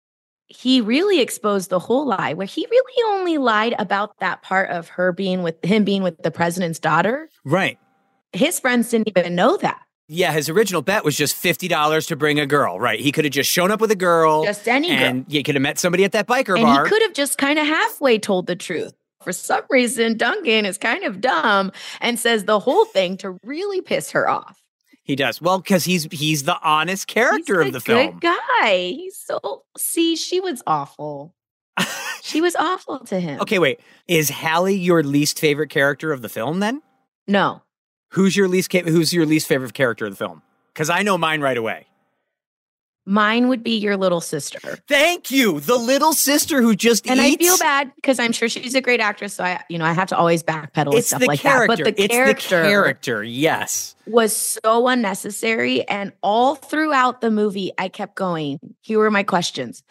he 0.47 0.81
really 0.81 1.21
exposed 1.21 1.69
the 1.69 1.79
whole 1.79 2.05
lie 2.05 2.33
where 2.33 2.45
he 2.45 2.67
really 2.69 3.17
only 3.17 3.37
lied 3.37 3.73
about 3.79 4.19
that 4.19 4.41
part 4.41 4.69
of 4.69 4.89
her 4.89 5.13
being 5.13 5.43
with 5.43 5.63
him 5.63 5.85
being 5.85 6.03
with 6.03 6.21
the 6.21 6.31
president's 6.31 6.79
daughter. 6.79 7.29
right. 7.45 7.79
His 8.33 8.59
friends 8.59 8.89
didn't 8.89 9.07
even 9.07 9.35
know 9.35 9.55
that. 9.57 9.81
Yeah, 10.09 10.31
his 10.31 10.47
original 10.47 10.81
bet 10.81 11.03
was 11.03 11.17
just 11.17 11.35
$50 11.35 12.07
to 12.07 12.15
bring 12.15 12.39
a 12.39 12.45
girl, 12.45 12.79
right? 12.79 12.99
He 12.99 13.11
could 13.11 13.25
have 13.25 13.33
just 13.33 13.49
shown 13.51 13.71
up 13.71 13.81
with 13.81 13.91
a 13.91 13.95
girl. 13.95 14.45
Just 14.45 14.67
any 14.67 14.87
girl. 14.89 14.97
And 14.97 15.25
you 15.27 15.43
could 15.43 15.55
have 15.55 15.61
met 15.61 15.77
somebody 15.79 16.05
at 16.05 16.13
that 16.13 16.27
biker 16.27 16.55
and 16.55 16.63
bar. 16.63 16.85
he 16.85 16.89
could 16.89 17.01
have 17.01 17.13
just 17.13 17.37
kind 17.37 17.59
of 17.59 17.67
halfway 17.67 18.17
told 18.17 18.47
the 18.47 18.55
truth. 18.55 18.93
For 19.23 19.33
some 19.33 19.63
reason, 19.69 20.15
Duncan 20.15 20.65
is 20.65 20.77
kind 20.77 21.03
of 21.03 21.19
dumb 21.19 21.73
and 21.99 22.17
says 22.17 22.45
the 22.45 22.59
whole 22.59 22.85
thing 22.85 23.17
to 23.17 23.37
really 23.43 23.81
piss 23.81 24.11
her 24.11 24.29
off. 24.29 24.61
He 25.03 25.15
does. 25.15 25.41
Well, 25.41 25.59
because 25.59 25.85
he's 25.85 26.07
he's 26.11 26.43
the 26.43 26.57
honest 26.61 27.07
character 27.07 27.61
He's 27.61 27.67
of 27.67 27.73
the 27.73 27.79
film. 27.79 28.19
Good 28.19 28.21
guy. 28.21 28.89
He's 28.89 29.17
so 29.17 29.63
see, 29.77 30.15
she 30.15 30.39
was 30.39 30.61
awful. 30.67 31.33
she 32.21 32.41
was 32.41 32.55
awful 32.55 32.99
to 32.99 33.19
him. 33.19 33.39
Okay, 33.41 33.59
wait. 33.59 33.79
Is 34.07 34.29
Hallie 34.29 34.75
your 34.75 35.03
least 35.03 35.39
favorite 35.39 35.69
character 35.69 36.11
of 36.11 36.21
the 36.21 36.29
film 36.29 36.59
then? 36.59 36.81
No. 37.27 37.61
Who's 38.11 38.35
your 38.37 38.47
least 38.47 38.69
ca- 38.71 38.83
who's 38.83 39.13
your 39.13 39.25
least 39.25 39.47
favorite 39.47 39.73
character 39.73 40.05
of 40.05 40.11
the 40.11 40.17
film? 40.17 40.41
Because 40.73 40.89
I 40.89 41.01
know 41.03 41.17
mine 41.17 41.41
right 41.41 41.57
away. 41.57 41.87
Mine 43.09 43.47
would 43.47 43.63
be 43.63 43.77
your 43.77 43.95
little 43.95 44.19
sister. 44.19 44.59
Thank 44.89 45.31
you, 45.31 45.61
the 45.61 45.77
little 45.77 46.11
sister 46.11 46.61
who 46.61 46.75
just 46.75 47.07
And 47.09 47.21
eats. 47.21 47.35
I 47.35 47.47
feel 47.47 47.57
bad 47.57 47.91
because 47.95 48.19
I'm 48.19 48.33
sure 48.33 48.49
she's 48.49 48.75
a 48.75 48.81
great 48.81 48.99
actress. 48.99 49.33
So 49.35 49.45
I, 49.45 49.63
you 49.69 49.77
know, 49.77 49.85
I 49.85 49.93
have 49.93 50.09
to 50.09 50.17
always 50.17 50.43
backpedal 50.43 50.87
and 50.87 50.93
It's 50.95 51.07
stuff 51.07 51.21
the 51.21 51.27
like 51.27 51.39
character. 51.39 51.77
that. 51.77 51.83
But 51.85 51.95
the 51.95 52.03
it's 52.03 52.13
character, 52.13 52.63
the 52.63 52.67
character. 52.69 53.23
Yes. 53.23 53.95
was 54.07 54.35
so 54.35 54.89
unnecessary. 54.89 55.87
And 55.87 56.11
all 56.21 56.55
throughout 56.55 57.21
the 57.21 57.31
movie, 57.31 57.71
I 57.77 57.87
kept 57.87 58.15
going, 58.17 58.59
here 58.81 58.99
were 58.99 59.09
my 59.11 59.23
questions. 59.23 59.83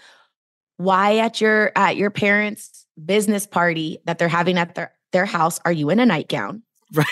Why 0.77 1.17
at 1.17 1.41
your 1.41 1.73
at 1.75 1.97
your 1.97 2.11
parents' 2.11 2.87
business 3.03 3.47
party 3.47 3.99
that 4.05 4.19
they're 4.19 4.29
having 4.29 4.59
at 4.59 4.75
their, 4.75 4.93
their 5.13 5.25
house 5.25 5.59
are 5.65 5.73
you 5.73 5.89
in 5.89 6.01
a 6.01 6.07
nightgown? 6.07 6.63
Right. 6.93 7.07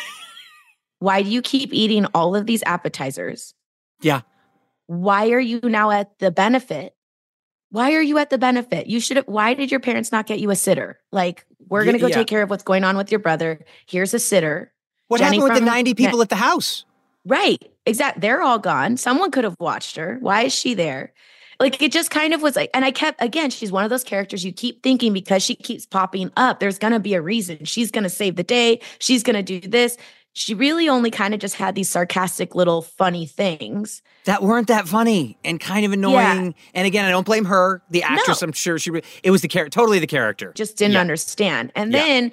Why 0.99 1.22
do 1.22 1.30
you 1.30 1.42
keep 1.42 1.72
eating 1.72 2.07
all 2.14 2.34
of 2.34 2.47
these 2.47 2.62
appetizers? 2.64 3.55
Yeah. 4.01 4.22
why 4.86 5.30
are 5.30 5.40
you 5.40 5.61
now 5.62 5.90
at 5.90 6.18
the 6.18 6.30
benefit? 6.30 6.95
Why 7.70 7.95
are 7.95 8.03
you 8.03 8.18
at 8.18 8.30
the 8.30 8.38
benefit? 8.38 8.86
You 8.86 9.01
should 9.01 9.16
have, 9.16 9.26
why 9.26 9.55
did 9.55 9.70
your 9.70 9.80
parents 9.80 10.12
not 10.12 10.26
get 10.26 10.38
you 10.38 10.51
a 10.51 10.57
sitter? 10.57 11.01
Like, 11.11 11.45
we're 11.68 11.84
going 11.84 11.95
to 11.95 12.01
go 12.01 12.07
yeah. 12.07 12.16
take 12.16 12.28
care 12.28 12.42
of 12.42 12.51
what's 12.51 12.62
going 12.62 12.84
on 12.84 12.97
with 12.97 13.11
your 13.11 13.18
brother. 13.18 13.64
Here's 13.86 14.14
a 14.14 14.18
sitter. 14.18 14.72
What 15.09 15.18
Jenny 15.18 15.38
happened 15.38 15.55
with 15.55 15.61
the 15.61 15.66
ninety 15.66 15.95
people 15.95 16.22
at 16.22 16.28
the 16.28 16.36
house? 16.36 16.84
Right. 17.26 17.62
Exactly. 17.86 18.20
They're 18.20 18.42
all 18.42 18.59
gone. 18.59 18.97
Someone 18.97 19.30
could 19.30 19.45
have 19.45 19.57
watched 19.59 19.97
her. 19.97 20.18
Why 20.20 20.42
is 20.42 20.55
she 20.55 20.74
there? 20.74 21.12
Like 21.61 21.80
it 21.80 21.92
just 21.92 22.11
kind 22.11 22.34
of 22.34 22.42
was 22.42 22.57
like, 22.57 22.70
and 22.74 22.84
I 22.84 22.90
kept 22.90 23.22
again, 23.22 23.51
she's 23.51 23.70
one 23.70 23.84
of 23.84 23.90
those 23.90 24.05
characters 24.05 24.45
you 24.45 24.53
keep 24.53 24.82
thinking 24.82 25.12
because 25.12 25.42
she 25.42 25.55
keeps 25.55 25.86
popping 25.86 26.30
up, 26.36 26.59
there's 26.59 26.78
gonna 26.78 27.01
be 27.01 27.14
a 27.14 27.22
reason. 27.22 27.64
She's 27.64 27.90
gonna 27.90 28.09
save 28.09 28.36
the 28.36 28.42
day, 28.42 28.80
she's 28.99 29.22
gonna 29.22 29.42
do 29.42 29.61
this. 29.61 29.97
She 30.37 30.53
really 30.53 30.89
only 30.89 31.11
kind 31.12 31.32
of 31.32 31.39
just 31.41 31.55
had 31.55 31.74
these 31.76 31.89
sarcastic 31.89 32.55
little 32.57 32.82
funny 32.82 33.24
things. 33.24 34.03
That 34.24 34.43
weren't 34.43 34.66
that 34.66 34.89
funny 34.89 35.39
and 35.45 35.61
kind 35.61 35.87
of 35.87 35.93
annoying. 35.93 36.55
And 36.74 36.87
again, 36.87 37.05
I 37.05 37.11
don't 37.11 37.24
blame 37.24 37.45
her. 37.45 37.82
The 37.91 38.03
actress, 38.03 38.43
I'm 38.43 38.51
sure 38.53 38.78
she. 38.78 38.91
It 39.22 39.30
was 39.30 39.43
the 39.43 39.49
character, 39.49 39.70
totally 39.70 40.01
the 40.01 40.09
character. 40.09 40.53
just 40.55 40.76
didn't 40.76 40.95
Yeah. 40.95 41.01
understand. 41.01 41.70
And 41.76 41.93
Yeah. 41.93 42.01
then 42.01 42.32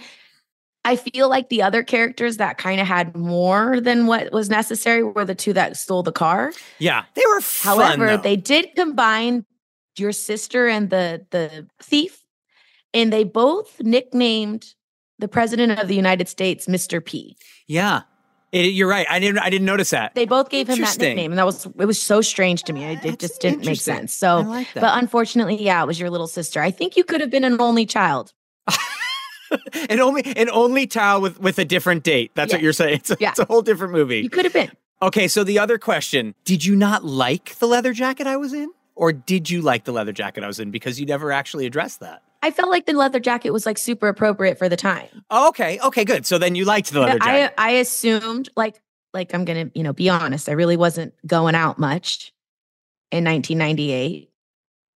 I 0.84 0.96
feel 0.96 1.30
like 1.30 1.50
the 1.50 1.62
other 1.62 1.84
characters 1.84 2.38
that 2.38 2.58
kind 2.58 2.82
of 2.82 2.88
had 2.88 3.16
more 3.16 3.80
than 3.80 4.08
what 4.08 4.32
was 4.32 4.50
necessary 4.50 5.04
were 5.04 5.24
the 5.26 5.36
two 5.36 5.54
that 5.54 5.78
stole 5.78 6.02
the 6.02 6.12
car. 6.12 6.54
Yeah, 6.80 7.04
they 7.14 7.22
were 7.28 7.40
fun. 7.42 7.78
However, 7.78 8.08
though. 8.18 8.24
they 8.24 8.36
did 8.36 8.70
combine 8.76 9.46
your 9.96 10.12
sister 10.12 10.68
and 10.68 10.90
the 10.90 11.28
the 11.30 11.68
thief, 11.84 12.24
and 12.96 13.14
they 13.14 13.24
both 13.26 13.80
nicknamed 13.80 14.74
the 15.22 15.28
president 15.30 15.80
of 15.80 15.88
the 15.88 15.96
United 15.96 16.28
States 16.28 16.68
Mr. 16.68 17.04
P. 17.04 17.38
Yeah. 17.68 18.02
It- 18.52 18.74
you're 18.74 18.90
right. 18.90 19.08
I 19.10 19.20
didn't 19.20 19.40
I 19.40 19.50
didn't 19.50 19.66
notice 19.66 19.92
that. 19.92 20.14
They 20.14 20.26
both 20.26 20.50
gave 20.50 20.68
him 20.68 20.82
that 20.82 20.98
nickname, 21.00 21.32
and 21.32 21.40
that 21.40 21.46
was 21.46 21.66
it 21.66 21.86
was 21.86 22.02
so 22.02 22.20
strange 22.20 22.64
to 22.64 22.74
me. 22.74 22.84
It, 22.84 23.06
it 23.06 23.20
just 23.20 23.40
didn't 23.40 23.66
make 23.66 23.80
sense. 23.80 24.14
So, 24.14 24.42
like 24.42 24.68
but 24.76 24.98
unfortunately, 25.02 25.64
yeah, 25.64 25.82
it 25.82 25.88
was 25.88 25.98
your 25.98 26.10
little 26.10 26.28
sister. 26.28 26.60
I 26.62 26.70
think 26.72 26.98
you 26.98 27.06
could 27.06 27.22
have 27.22 27.30
been 27.30 27.46
an 27.46 27.62
only 27.62 27.86
child. 27.86 28.34
an 29.90 30.00
only 30.00 30.24
an 30.36 30.50
only 30.50 30.88
child 30.88 31.24
with 31.24 31.40
with 31.40 31.60
a 31.60 31.66
different 31.66 32.04
date. 32.04 32.32
That's 32.36 32.52
what 32.52 32.62
you're 32.62 32.74
saying. 32.74 32.96
It's 33.02 33.12
a, 33.12 33.18
Yeah. 33.20 33.30
it's 33.30 33.40
a 33.40 33.46
whole 33.46 33.62
different 33.62 33.94
movie. 33.94 34.20
You 34.20 34.30
could 34.30 34.46
have 34.46 34.54
been. 34.54 34.72
Okay, 35.02 35.28
so 35.28 35.44
the 35.44 35.58
other 35.58 35.78
question, 35.78 36.36
did 36.46 36.64
you 36.66 36.76
not 36.76 37.04
like 37.04 37.56
the 37.60 37.68
leather 37.68 37.92
jacket 37.94 38.28
I 38.28 38.38
was 38.38 38.54
in? 38.54 38.70
Or 38.96 39.12
did 39.14 39.50
you 39.50 39.62
like 39.62 39.86
the 39.86 39.92
leather 39.92 40.12
jacket 40.12 40.44
I 40.44 40.48
was 40.48 40.60
in 40.60 40.70
because 40.70 41.00
you 41.00 41.06
never 41.08 41.32
actually 41.32 41.66
addressed 41.66 42.02
that? 42.02 42.22
I 42.42 42.52
felt 42.52 42.70
like 42.70 42.86
the 42.86 42.94
leather 42.94 43.20
jacket 43.20 43.52
was 43.52 43.66
like 43.66 43.78
super 43.78 44.08
appropriate 44.08 44.58
for 44.58 44.68
the 44.68 44.78
time. 44.78 45.08
Oh, 45.30 45.50
okay, 45.50 45.80
okay, 45.80 46.04
good. 46.04 46.26
So 46.26 46.38
then 46.38 46.56
you 46.56 46.66
liked 46.66 46.92
the 46.92 47.02
leather 47.02 47.20
jacket. 47.20 47.54
I. 47.58 47.70
I 47.70 47.72
assumed 47.74 48.50
like 48.56 48.82
like 49.14 49.34
I'm 49.34 49.46
gonna 49.46 49.70
you 49.74 49.84
know 49.84 49.94
be 49.94 50.10
honest. 50.10 50.50
I 50.50 50.54
really 50.54 50.78
wasn't 50.78 51.14
going 51.26 51.56
out 51.56 51.78
much 51.78 52.34
in 53.12 53.26
1998, 53.26 54.30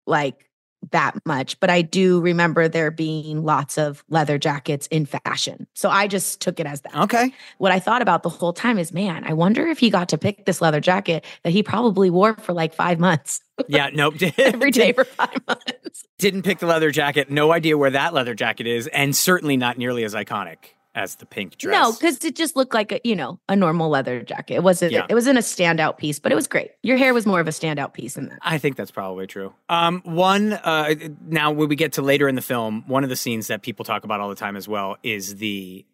like 0.07 0.51
that 0.93 1.15
much. 1.27 1.59
But 1.61 1.71
I 1.71 1.83
do 1.83 2.21
remember 2.21 2.69
there 2.69 2.91
being 2.91 3.45
lots 3.45 3.79
of 3.79 4.05
leather 4.09 4.39
jackets 4.39 4.87
in 4.89 5.07
fashion. 5.07 5.67
So 5.75 5.89
I 5.91 6.07
just 6.07 6.41
took 6.41 6.61
it 6.61 6.67
as 6.67 6.81
that. 6.83 6.95
okay. 7.05 7.33
What 7.59 7.73
I 7.73 7.81
thought 7.81 8.03
about 8.03 8.23
the 8.23 8.29
whole 8.29 8.53
time 8.53 8.79
is, 8.79 8.93
man, 8.93 9.25
I 9.25 9.33
wonder 9.33 9.67
if 9.67 9.79
he 9.79 9.91
got 9.91 10.09
to 10.11 10.19
pick 10.19 10.45
this 10.47 10.61
leather 10.61 10.81
jacket 10.81 11.25
that 11.43 11.51
he 11.51 11.63
probably 11.63 12.11
wore 12.11 12.35
for 12.37 12.53
like 12.53 12.75
five 12.75 12.99
months 12.99 13.41
Yeah, 13.69 13.91
nope. 13.93 14.15
every 14.39 14.71
day 14.71 14.93
for 14.93 15.05
five 15.05 15.39
months. 15.47 16.05
Didn't 16.19 16.43
pick 16.43 16.59
the 16.59 16.67
leather 16.67 16.91
jacket. 16.91 17.31
No 17.31 17.53
idea 17.53 17.77
where 17.79 17.91
that 17.91 18.15
leather 18.15 18.35
jacket 18.35 18.67
is, 18.67 18.87
and 18.89 19.15
certainly 19.15 19.57
not 19.57 19.79
nearly 19.79 20.05
as 20.05 20.15
iconic 20.15 20.57
as 20.95 21.17
the 21.17 21.27
pink 21.27 21.59
dress. 21.59 21.73
No, 21.81 21.93
because 21.93 22.25
it 22.25 22.37
just 22.37 22.55
looked 22.57 22.73
like 22.75 22.93
a 22.93 23.01
you 23.05 23.17
know 23.17 23.41
a 23.49 23.57
normal 23.57 23.89
leather 23.89 24.23
jacket. 24.23 24.55
It 24.55 24.63
wasn't. 24.63 24.93
Yeah. 24.93 25.07
It 25.09 25.15
wasn't 25.15 25.39
a 25.39 25.43
standout 25.43 25.99
piece, 25.99 26.19
but 26.19 26.31
it 26.33 26.35
was 26.35 26.47
great. 26.47 26.71
Your 26.83 26.97
hair 26.97 27.13
was 27.13 27.27
more 27.27 27.41
of 27.41 27.49
a 27.49 27.51
standout 27.51 27.93
piece 27.95 28.15
than 28.15 28.29
that. 28.29 28.39
I 28.43 28.59
think 28.59 28.77
that's 28.77 28.91
probably 28.91 29.27
true. 29.27 29.53
Um, 29.69 30.03
one 30.05 30.53
uh, 30.53 30.95
now 31.27 31.51
when 31.51 31.69
we 31.69 31.77
get 31.77 31.95
to 31.95 32.03
later 32.03 32.29
in 32.29 32.35
the 32.35 32.43
film, 32.43 32.85
one 32.87 33.03
of 33.05 33.11
the 33.11 33.17
scenes 33.17 33.49
that 33.49 33.63
people 33.63 33.85
talk 33.85 34.05
about 34.05 34.21
all 34.21 34.29
the 34.29 34.35
time 34.35 34.57
as 34.57 34.69
well 34.69 34.97
is 35.03 35.37
the 35.37 35.85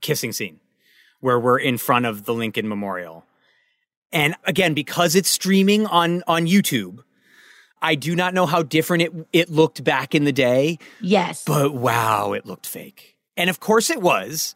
kissing 0.00 0.32
scene, 0.32 0.60
where 1.20 1.38
we're 1.40 1.58
in 1.58 1.78
front 1.78 2.04
of 2.06 2.24
the 2.24 2.34
Lincoln 2.34 2.68
Memorial, 2.68 3.24
and 4.12 4.34
again 4.44 4.74
because 4.74 5.14
it's 5.14 5.30
streaming 5.30 5.86
on 5.86 6.22
on 6.26 6.46
YouTube, 6.46 6.98
I 7.80 7.94
do 7.94 8.14
not 8.14 8.34
know 8.34 8.44
how 8.46 8.62
different 8.62 9.02
it 9.04 9.12
it 9.32 9.48
looked 9.50 9.82
back 9.82 10.14
in 10.14 10.24
the 10.24 10.32
day, 10.32 10.78
Yes. 11.00 11.44
but 11.46 11.74
wow, 11.74 12.32
it 12.34 12.44
looked 12.44 12.66
fake, 12.66 13.13
and 13.36 13.50
of 13.50 13.60
course 13.60 13.90
it 13.90 14.00
was. 14.00 14.54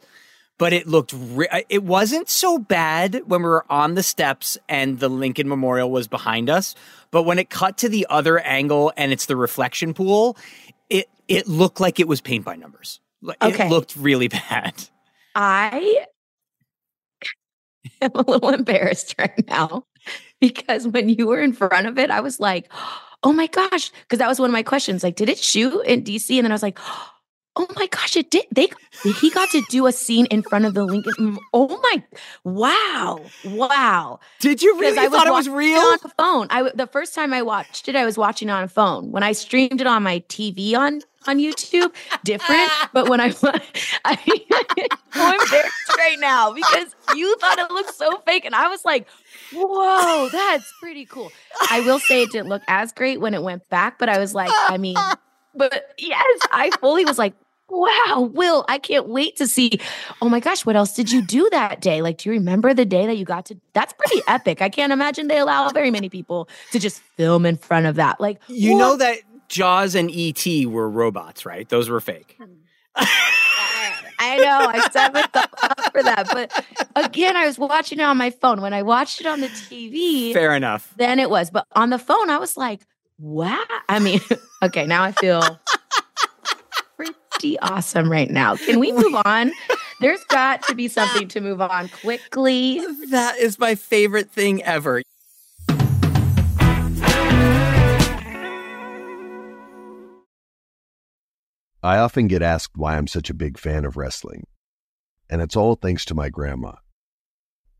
But 0.57 0.73
it 0.73 0.87
looked, 0.87 1.13
re- 1.15 1.63
it 1.69 1.83
wasn't 1.83 2.27
so 2.27 2.57
bad 2.57 3.21
when 3.27 3.41
we 3.41 3.47
were 3.47 3.65
on 3.71 3.95
the 3.95 4.03
steps 4.03 4.57
and 4.67 4.99
the 4.99 5.07
Lincoln 5.07 5.47
Memorial 5.47 5.89
was 5.89 6.09
behind 6.09 6.49
us. 6.49 6.75
But 7.11 7.23
when 7.23 7.39
it 7.39 7.49
cut 7.49 7.77
to 7.77 7.87
the 7.87 8.05
other 8.09 8.39
angle 8.39 8.91
and 8.97 9.13
it's 9.13 9.25
the 9.25 9.37
reflection 9.37 9.93
pool, 9.93 10.35
it, 10.89 11.07
it 11.29 11.47
looked 11.47 11.79
like 11.79 12.01
it 12.01 12.09
was 12.09 12.19
paint 12.19 12.43
by 12.43 12.57
numbers. 12.57 12.99
Like, 13.21 13.41
Okay. 13.41 13.67
It 13.67 13.69
looked 13.69 13.95
really 13.95 14.27
bad. 14.49 14.73
I 15.33 16.05
am 18.01 18.11
a 18.15 18.21
little 18.29 18.49
embarrassed 18.49 19.15
right 19.17 19.47
now 19.47 19.85
because 20.41 20.87
when 20.89 21.07
you 21.07 21.27
were 21.27 21.39
in 21.39 21.53
front 21.53 21.87
of 21.87 21.97
it, 21.97 22.11
I 22.11 22.19
was 22.19 22.37
like, 22.37 22.69
oh 23.23 23.31
my 23.31 23.47
gosh. 23.47 23.91
Because 24.01 24.19
that 24.19 24.27
was 24.27 24.41
one 24.41 24.49
of 24.49 24.53
my 24.53 24.63
questions. 24.63 25.03
Like, 25.03 25.15
did 25.15 25.29
it 25.29 25.37
shoot 25.37 25.81
in 25.85 26.03
DC? 26.03 26.35
And 26.37 26.43
then 26.43 26.51
I 26.51 26.55
was 26.55 26.63
like, 26.63 26.79
oh 27.59 27.67
my 27.75 27.87
gosh, 27.87 28.15
it 28.15 28.31
did. 28.31 28.45
They 28.51 28.69
he 29.03 29.29
got 29.29 29.49
to 29.51 29.61
do 29.69 29.85
a 29.85 29.91
scene 29.91 30.25
in 30.27 30.41
front 30.41 30.65
of 30.65 30.73
the 30.73 30.85
Lincoln. 30.85 31.13
mm, 31.19 31.37
Oh 31.53 31.79
my 31.83 32.03
wow. 32.43 33.19
Wow. 33.43 34.19
Did 34.39 34.61
you 34.61 34.79
really 34.79 34.97
I 34.97 35.09
thought 35.09 35.27
it 35.27 35.33
was 35.33 35.49
real? 35.49 35.77
on 35.79 35.97
the 36.01 36.09
phone. 36.17 36.47
I 36.49 36.71
the 36.73 36.87
first 36.87 37.13
time 37.13 37.33
I 37.33 37.41
watched 37.41 37.89
it, 37.89 37.95
I 37.95 38.05
was 38.05 38.17
watching 38.17 38.47
it 38.49 38.53
on 38.53 38.63
a 38.63 38.67
phone. 38.69 39.11
When 39.11 39.23
I 39.23 39.33
streamed 39.33 39.81
it 39.81 39.87
on 39.87 40.03
my 40.03 40.21
TV 40.29 40.73
on 40.73 41.01
on 41.27 41.37
YouTube, 41.37 41.93
different. 42.23 42.71
but 42.93 43.09
when 43.09 43.19
I, 43.19 43.33
I 44.05 44.17
I'm 45.13 45.39
embarrassed 45.41 45.97
right 45.97 46.17
now 46.19 46.53
because 46.53 46.95
you 47.13 47.35
thought 47.39 47.59
it 47.59 47.69
looked 47.71 47.93
so 47.93 48.19
fake, 48.25 48.45
and 48.45 48.55
I 48.55 48.69
was 48.69 48.85
like, 48.85 49.05
"Whoa, 49.53 50.29
that's 50.31 50.71
pretty 50.79 51.05
cool." 51.05 51.29
I 51.69 51.81
will 51.81 51.99
say 51.99 52.23
it 52.23 52.31
didn't 52.31 52.47
look 52.47 52.61
as 52.69 52.93
great 52.93 53.19
when 53.19 53.33
it 53.33 53.43
went 53.43 53.67
back, 53.69 53.99
but 53.99 54.07
I 54.07 54.17
was 54.17 54.33
like, 54.33 54.49
I 54.69 54.77
mean, 54.77 54.95
but 55.53 55.93
yes, 55.97 56.39
I 56.51 56.71
fully 56.79 57.03
was 57.05 57.17
like. 57.17 57.33
Wow, 57.69 58.29
Will, 58.33 58.65
I 58.67 58.79
can't 58.79 59.07
wait 59.07 59.35
to 59.37 59.47
see. 59.47 59.79
Oh 60.21 60.29
my 60.29 60.39
gosh, 60.39 60.65
what 60.65 60.75
else 60.75 60.93
did 60.93 61.11
you 61.11 61.21
do 61.21 61.47
that 61.51 61.81
day? 61.81 62.01
Like, 62.01 62.17
do 62.17 62.29
you 62.29 62.33
remember 62.33 62.73
the 62.73 62.85
day 62.85 63.05
that 63.05 63.17
you 63.17 63.25
got 63.25 63.45
to? 63.45 63.57
That's 63.73 63.93
pretty 63.93 64.21
epic. 64.27 64.61
I 64.61 64.69
can't 64.69 64.91
imagine 64.91 65.27
they 65.27 65.37
allow 65.39 65.69
very 65.69 65.91
many 65.91 66.09
people 66.09 66.49
to 66.71 66.79
just 66.79 66.99
film 67.15 67.45
in 67.45 67.57
front 67.57 67.85
of 67.85 67.95
that. 67.95 68.19
Like, 68.19 68.41
You 68.47 68.73
what? 68.73 68.79
know 68.79 68.95
that 68.97 69.17
Jaws 69.49 69.95
and 69.95 70.09
E.T. 70.11 70.65
were 70.65 70.89
robots, 70.89 71.45
right? 71.45 71.67
Those 71.69 71.89
were 71.89 71.99
fake. 72.01 72.37
Hmm. 72.39 72.53
I 74.21 74.37
know. 74.37 74.67
I 74.69 74.89
set 74.91 75.13
myself 75.13 75.45
up 75.63 75.91
for 75.93 76.03
that. 76.03 76.27
But 76.31 76.65
again, 76.95 77.37
I 77.37 77.45
was 77.45 77.57
watching 77.57 77.99
it 77.99 78.03
on 78.03 78.17
my 78.17 78.31
phone. 78.31 78.61
When 78.61 78.73
I 78.73 78.83
watched 78.83 79.21
it 79.21 79.27
on 79.27 79.39
the 79.41 79.47
TV, 79.47 80.33
Fair 80.33 80.55
enough. 80.55 80.93
then 80.97 81.19
it 81.19 81.29
was. 81.29 81.49
But 81.49 81.65
on 81.73 81.89
the 81.89 81.99
phone, 81.99 82.29
I 82.29 82.37
was 82.37 82.57
like, 82.57 82.81
wow. 83.17 83.63
I 83.87 83.99
mean, 83.99 84.19
okay, 84.63 84.85
now 84.85 85.03
I 85.03 85.13
feel 85.13 85.41
pretty 87.39 87.59
awesome 87.59 88.11
right 88.11 88.29
now. 88.29 88.55
Can 88.55 88.79
we 88.79 88.91
move 88.91 89.15
on? 89.25 89.51
There's 90.01 90.23
got 90.25 90.61
to 90.63 90.75
be 90.75 90.87
something 90.87 91.27
to 91.29 91.41
move 91.41 91.61
on 91.61 91.87
quickly. 91.87 92.81
That 93.09 93.37
is 93.37 93.57
my 93.57 93.75
favorite 93.75 94.29
thing 94.29 94.61
ever. 94.63 95.01
I 101.81 101.97
often 101.97 102.27
get 102.27 102.41
asked 102.41 102.73
why 102.75 102.97
I'm 102.97 103.07
such 103.07 103.29
a 103.29 103.33
big 103.33 103.57
fan 103.57 103.85
of 103.85 103.95
wrestling, 103.95 104.45
and 105.29 105.41
it's 105.41 105.55
all 105.55 105.75
thanks 105.75 106.03
to 106.05 106.13
my 106.13 106.27
grandma. 106.27 106.73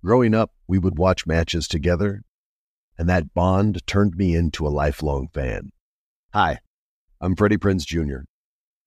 Growing 0.06 0.34
up, 0.34 0.52
we 0.70 0.80
would 0.80 0.98
watch 0.98 1.28
matches 1.28 1.68
together, 1.68 2.22
and 2.98 3.10
that 3.10 3.34
bond 3.34 3.86
turned 3.86 4.16
me 4.16 4.36
into 4.36 4.66
a 4.66 4.70
lifelong 4.70 5.28
fan. 5.34 5.72
Hi, 6.34 6.60
I'm 7.20 7.36
Freddie 7.36 7.58
Prinze 7.58 7.86
Jr., 7.86 8.20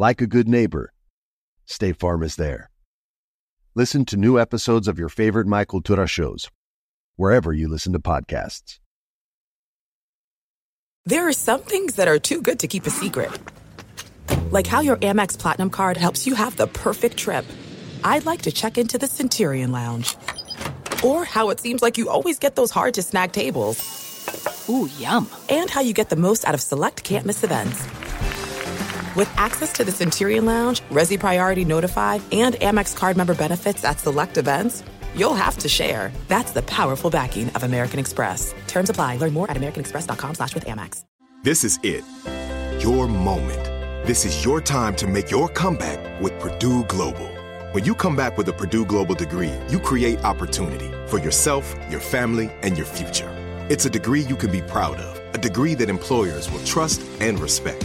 Like 0.00 0.22
a 0.22 0.26
good 0.26 0.48
neighbor, 0.48 0.94
State 1.66 1.98
Farm 1.98 2.22
is 2.22 2.36
there. 2.36 2.70
Listen 3.74 4.06
to 4.06 4.16
new 4.16 4.40
episodes 4.40 4.88
of 4.88 4.98
your 4.98 5.10
favorite 5.10 5.46
My 5.46 5.66
Cultura 5.66 6.08
shows, 6.08 6.48
wherever 7.16 7.52
you 7.52 7.68
listen 7.68 7.92
to 7.92 7.98
podcasts. 7.98 8.78
There 11.04 11.28
are 11.28 11.34
some 11.34 11.60
things 11.60 11.96
that 11.96 12.08
are 12.08 12.18
too 12.18 12.40
good 12.40 12.60
to 12.60 12.66
keep 12.66 12.86
a 12.86 12.90
secret. 12.90 13.30
Like 14.50 14.66
how 14.66 14.80
your 14.80 14.96
Amex 14.96 15.38
Platinum 15.38 15.68
card 15.68 15.98
helps 15.98 16.26
you 16.26 16.34
have 16.34 16.56
the 16.56 16.66
perfect 16.66 17.18
trip. 17.18 17.44
I'd 18.02 18.24
like 18.24 18.40
to 18.44 18.50
check 18.50 18.78
into 18.78 18.96
the 18.96 19.06
Centurion 19.06 19.70
Lounge. 19.70 20.16
Or 21.04 21.26
how 21.26 21.50
it 21.50 21.60
seems 21.60 21.82
like 21.82 21.98
you 21.98 22.08
always 22.08 22.38
get 22.38 22.56
those 22.56 22.70
hard 22.70 22.94
to 22.94 23.02
snag 23.02 23.32
tables. 23.32 23.76
Ooh, 24.66 24.88
yum. 24.96 25.28
And 25.50 25.68
how 25.68 25.82
you 25.82 25.92
get 25.92 26.08
the 26.08 26.16
most 26.16 26.46
out 26.46 26.54
of 26.54 26.62
select 26.62 27.04
can't 27.04 27.26
miss 27.26 27.44
events. 27.44 27.86
With 29.16 29.32
access 29.36 29.72
to 29.72 29.84
the 29.84 29.90
Centurion 29.90 30.44
Lounge, 30.44 30.82
Resy 30.82 31.18
Priority 31.18 31.64
Notified, 31.64 32.22
and 32.30 32.54
Amex 32.56 32.96
card 32.96 33.16
member 33.16 33.34
benefits 33.34 33.84
at 33.84 33.98
select 33.98 34.36
events, 34.36 34.84
you'll 35.16 35.34
have 35.34 35.58
to 35.58 35.68
share. 35.68 36.12
That's 36.28 36.52
the 36.52 36.62
powerful 36.62 37.10
backing 37.10 37.48
of 37.50 37.64
American 37.64 37.98
Express. 37.98 38.54
Terms 38.68 38.88
apply. 38.88 39.16
Learn 39.16 39.32
more 39.32 39.50
at 39.50 39.56
americanexpress.com 39.56 40.36
slash 40.36 40.54
with 40.54 40.64
Amex. 40.64 41.04
This 41.42 41.64
is 41.64 41.80
it. 41.82 42.04
Your 42.84 43.08
moment. 43.08 43.64
This 44.06 44.24
is 44.24 44.44
your 44.44 44.60
time 44.60 44.94
to 44.96 45.08
make 45.08 45.28
your 45.30 45.48
comeback 45.48 46.20
with 46.20 46.38
Purdue 46.38 46.84
Global. 46.84 47.28
When 47.72 47.84
you 47.84 47.94
come 47.94 48.14
back 48.14 48.38
with 48.38 48.48
a 48.48 48.52
Purdue 48.52 48.84
Global 48.84 49.14
degree, 49.16 49.52
you 49.68 49.80
create 49.80 50.22
opportunity 50.24 50.90
for 51.08 51.18
yourself, 51.18 51.74
your 51.90 52.00
family, 52.00 52.50
and 52.62 52.76
your 52.76 52.86
future. 52.86 53.30
It's 53.68 53.86
a 53.86 53.90
degree 53.90 54.20
you 54.20 54.36
can 54.36 54.52
be 54.52 54.62
proud 54.62 54.98
of 54.98 55.20
a 55.34 55.38
degree 55.38 55.74
that 55.74 55.88
employers 55.88 56.50
will 56.50 56.64
trust 56.64 57.02
and 57.20 57.38
respect. 57.38 57.84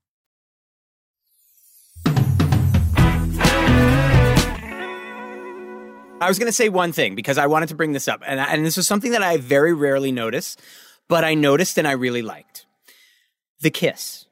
I 6.21 6.27
was 6.27 6.37
going 6.37 6.47
to 6.47 6.53
say 6.53 6.69
one 6.69 6.91
thing 6.91 7.15
because 7.15 7.39
I 7.39 7.47
wanted 7.47 7.69
to 7.69 7.75
bring 7.75 7.93
this 7.93 8.07
up, 8.07 8.21
and, 8.25 8.39
and 8.39 8.63
this 8.63 8.77
is 8.77 8.85
something 8.85 9.11
that 9.11 9.23
I 9.23 9.37
very 9.37 9.73
rarely 9.73 10.11
notice, 10.11 10.55
but 11.09 11.23
I 11.23 11.33
noticed 11.33 11.79
and 11.79 11.87
I 11.87 11.93
really 11.93 12.21
liked 12.21 12.67
the 13.59 13.71
kiss. 13.71 14.27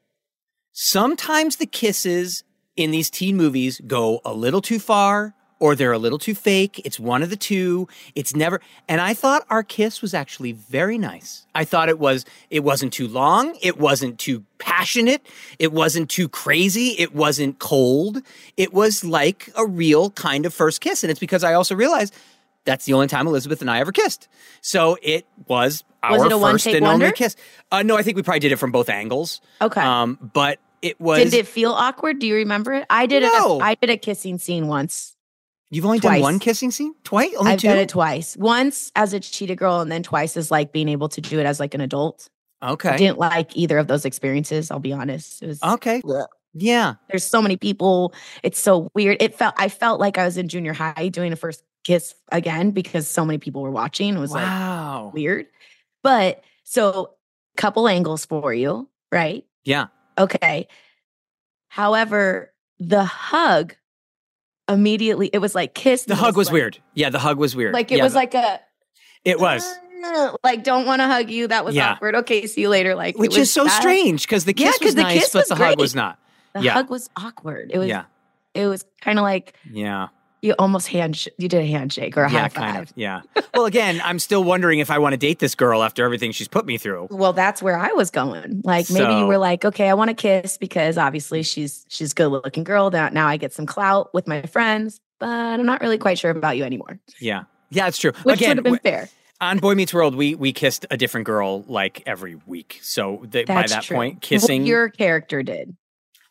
Sometimes 0.72 1.56
the 1.56 1.66
kisses 1.66 2.44
in 2.76 2.92
these 2.92 3.10
teen 3.10 3.36
movies 3.36 3.82
go 3.86 4.22
a 4.24 4.34
little 4.34 4.62
too 4.62 4.80
far 4.80 5.34
or 5.60 5.76
they're 5.76 5.91
a 5.91 5.97
little 5.97 6.18
too 6.20 6.34
fake. 6.36 6.82
It's 6.86 6.99
one 6.99 7.22
of 7.22 7.30
the 7.30 7.36
two. 7.36 7.88
It's 8.16 8.36
never, 8.36 8.62
and 8.88 9.01
I 9.01 9.14
thought 9.14 9.45
our 9.49 9.64
kiss 9.64 10.01
was 10.01 10.14
actually 10.14 10.53
very 10.53 10.97
nice. 10.97 11.45
I 11.53 11.66
thought 11.66 11.89
it 11.89 11.99
was, 11.99 12.26
it 12.49 12.62
wasn't 12.62 12.93
too 12.93 13.07
long. 13.07 13.57
It 13.62 13.78
wasn't 13.78 14.20
too 14.20 14.43
passionate. 14.57 15.26
It 15.60 15.72
wasn't 15.72 16.10
too 16.10 16.30
crazy. 16.30 16.89
It 16.97 17.14
wasn't 17.14 17.60
cold. 17.60 18.22
It 18.57 18.74
was 18.74 19.03
like 19.03 19.49
a 19.55 19.66
real 19.66 20.12
kind 20.12 20.45
of 20.45 20.53
first 20.53 20.82
kiss. 20.82 21.03
And 21.03 21.12
it's 21.12 21.20
because 21.20 21.43
I 21.43 21.53
also 21.53 21.76
realized 21.76 22.14
that's 22.66 22.86
the 22.86 22.93
only 22.93 23.07
time 23.07 23.28
Elisabeth 23.28 23.62
and 23.62 23.70
I 23.70 23.80
ever 23.80 23.91
kissed. 23.91 24.28
So 24.62 24.97
it 25.01 25.26
was 25.47 25.84
our 26.03 26.12
Was 26.18 26.24
it 26.26 26.32
a 26.32 26.39
first 26.39 26.68
and 26.68 26.86
wonder? 26.86 27.05
only 27.07 27.16
kiss. 27.16 27.36
Uh, 27.72 27.84
no, 27.84 27.97
I 27.97 28.03
think 28.03 28.16
we 28.16 28.24
probably 28.24 28.39
did 28.39 28.51
it 28.51 28.57
from 28.57 28.72
both 28.72 28.89
angles. 28.89 29.41
Okay. 29.62 29.82
Um, 29.82 30.18
but 30.34 30.60
it 30.82 30.99
was. 31.01 31.24
Did 31.24 31.34
it 31.34 31.47
feel 31.47 31.72
awkward? 31.72 32.20
Do 32.20 32.28
you 32.28 32.36
remember 32.36 32.74
it? 32.74 32.86
I 32.89 33.05
did 33.05 33.24
No. 33.24 33.60
I 33.60 33.76
did 33.76 33.89
a 33.89 33.97
kissing 33.97 34.38
scene 34.38 34.68
once. 34.68 35.16
You've 35.72 35.86
only 35.86 36.00
done 36.00 36.20
one 36.22 36.40
kissing 36.40 36.72
scene? 36.72 36.96
Twice? 37.04 37.34
Only 37.38 37.52
I've 37.54 37.60
two? 37.60 37.68
done 37.68 37.78
it 37.78 37.90
twice. 37.90 38.36
Once 38.38 38.92
as 38.96 39.14
a 39.14 39.20
cheetah 39.20 39.56
girl, 39.56 39.82
and 39.82 39.92
then 39.92 40.02
twice 40.04 40.36
as 40.36 40.50
like 40.50 40.72
being 40.72 40.90
able 40.90 41.10
to 41.10 41.22
do 41.22 41.40
it 41.40 41.46
as 41.46 41.60
like 41.60 41.74
an 41.74 41.82
adult. 41.82 42.30
Okay. 42.64 42.90
I 42.90 42.98
didn't 42.98 43.20
like 43.20 43.56
either 43.56 43.78
of 43.78 43.88
those 43.88 44.04
experiences. 44.06 44.72
I'll 44.72 44.80
be 44.80 44.92
honest. 44.94 45.42
It 45.44 45.48
was 45.48 45.64
Okay. 45.64 46.02
Ugh. 46.10 46.28
Yeah. 46.56 46.96
There's 47.10 47.24
so 47.24 47.42
many 47.42 47.56
people. 47.56 48.14
It's 48.42 48.60
so 48.60 48.90
weird. 48.96 49.18
It 49.22 49.36
felt 49.36 49.54
I 49.58 49.70
felt 49.70 50.00
like 50.00 50.18
I 50.18 50.26
was 50.26 50.38
in 50.38 50.48
junior 50.48 50.74
high 50.74 51.10
doing 51.10 51.32
a 51.32 51.36
first 51.36 51.64
kiss 51.84 52.16
again 52.32 52.72
because 52.72 53.08
so 53.08 53.24
many 53.24 53.38
people 53.38 53.62
were 53.62 53.72
watching. 53.72 54.16
It 54.16 54.20
was 54.20 54.32
Wow. 54.32 55.06
like 55.06 55.14
weird. 55.14 55.46
But 56.02 56.44
so 56.64 57.12
couple 57.56 57.88
angles 57.88 58.26
for 58.26 58.54
you, 58.54 58.90
right? 59.12 59.46
Yeah. 59.64 59.88
Okay. 60.18 60.68
However, 61.68 62.52
the 62.80 63.04
hug 63.06 63.76
immediately 64.70 65.30
it 65.34 65.40
was 65.40 65.56
like 65.56 65.74
kiss. 65.74 66.04
The 66.06 66.16
hug 66.16 66.38
was 66.38 66.48
like- 66.48 66.54
weird. 66.54 66.78
Yeah, 66.94 67.10
the 67.10 67.20
hug 67.20 67.38
was 67.38 67.56
weird. 67.56 67.74
Like 67.74 67.92
it 67.92 67.98
Yeah, 67.98 68.04
was 68.04 68.14
the- 68.14 68.20
like 68.20 68.34
a 68.36 68.60
it 69.26 69.40
was. 69.40 69.66
Uh, 70.06 70.32
like 70.46 70.64
don't 70.64 70.86
want 70.86 71.02
to 71.02 71.08
hug 71.08 71.30
you. 71.30 71.48
That 71.48 71.66
was 71.66 71.76
Yeah. 71.76 71.92
awkward. 71.92 72.16
Okay, 72.16 72.48
see 72.48 72.62
you 72.62 72.70
later. 72.70 72.96
Like 72.96 73.16
it 73.16 73.20
Which 73.20 73.36
is 73.38 73.52
so 73.52 73.66
that. 73.66 73.82
strange 73.82 74.24
because 74.24 74.46
the 74.46 74.54
Yeah, 74.56 74.72
was 74.82 74.96
the 74.96 75.02
nice, 75.04 75.20
kiss 75.20 75.30
but 75.34 75.40
was 75.40 75.48
the 75.50 75.56
hug 75.56 75.78
was 75.80 75.94
not. 75.94 76.18
The 76.56 76.62
yeah. 76.62 76.72
hug 76.74 76.90
was 76.90 77.10
awkward. 77.18 77.72
It 77.74 77.78
was 77.80 77.88
yeah. 77.90 78.06
it 78.54 78.68
was 78.68 78.86
kind 79.02 79.20
of 79.20 79.24
like 79.24 79.56
Yeah. 79.70 80.08
You 80.42 80.54
almost 80.58 80.88
hand 80.88 81.28
you 81.38 81.48
did 81.48 81.62
a 81.62 81.66
handshake 81.66 82.18
or 82.18 82.24
a 82.24 82.32
yeah, 82.32 82.42
high 82.42 82.50
kind 82.50 82.76
five. 82.76 82.90
of. 82.90 82.94
Yeah. 82.96 83.22
well, 83.54 83.66
again, 83.66 84.02
I'm 84.04 84.20
still 84.20 84.44
wondering 84.44 84.80
if 84.80 84.90
I 84.90 84.98
want 84.98 85.14
to 85.14 85.18
date 85.18 85.40
this 85.40 85.56
girl 85.56 85.84
after 85.84 86.04
everything 86.04 86.32
she's 86.32 86.48
put 86.48 86.66
me 86.66 86.78
through. 86.78 87.08
Well, 87.12 87.34
that's 87.34 87.62
where 87.62 87.78
I 87.78 87.92
was 87.92 88.10
going. 88.10 88.62
Like 88.64 88.90
maybe 88.90 89.14
you 89.14 89.26
were 89.26 89.38
like, 89.38 89.66
okay, 89.66 89.90
I 89.90 89.94
want 89.94 90.10
to 90.10 90.16
kiss 90.16 90.58
because 90.58 90.98
obviously 90.98 91.44
she's 91.44 91.86
she's 91.90 92.12
a 92.12 92.16
good 92.16 92.28
looking 92.28 92.64
girl. 92.64 92.90
That 92.90 93.14
now 93.14 93.28
I 93.28 93.38
get 93.38 93.54
some 93.54 93.66
clout 93.66 94.14
with 94.14 94.28
my 94.28 94.42
friends, 94.44 95.00
but 95.20 95.30
I'm 95.30 95.66
not 95.66 95.82
really 95.82 95.98
quite 95.98 96.18
sure 96.18 96.32
about 96.32 96.58
you 96.58 96.64
anymore. 96.64 97.00
Yeah. 97.20 97.44
Yeah, 97.72 97.88
it's 97.88 97.98
true. 97.98 98.14
Which 98.24 98.40
again, 98.40 98.50
would 98.50 98.58
have 98.58 98.64
been 98.64 98.74
w- 98.74 98.98
fair. 98.98 99.10
on 99.42 99.60
Boy 99.60 99.76
Meets 99.76 99.94
World, 99.94 100.16
we 100.16 100.34
we 100.36 100.54
kissed 100.54 100.86
a 100.90 100.98
different 100.98 101.26
girl 101.26 101.64
like 101.68 102.02
every 102.08 102.36
week. 102.48 102.80
So 102.82 103.22
the, 103.30 103.44
by 103.44 103.68
that 103.68 103.84
true. 103.84 103.96
point, 103.96 104.22
kissing 104.22 104.66
your 104.66 104.90
character 104.90 105.44
did. 105.44 105.76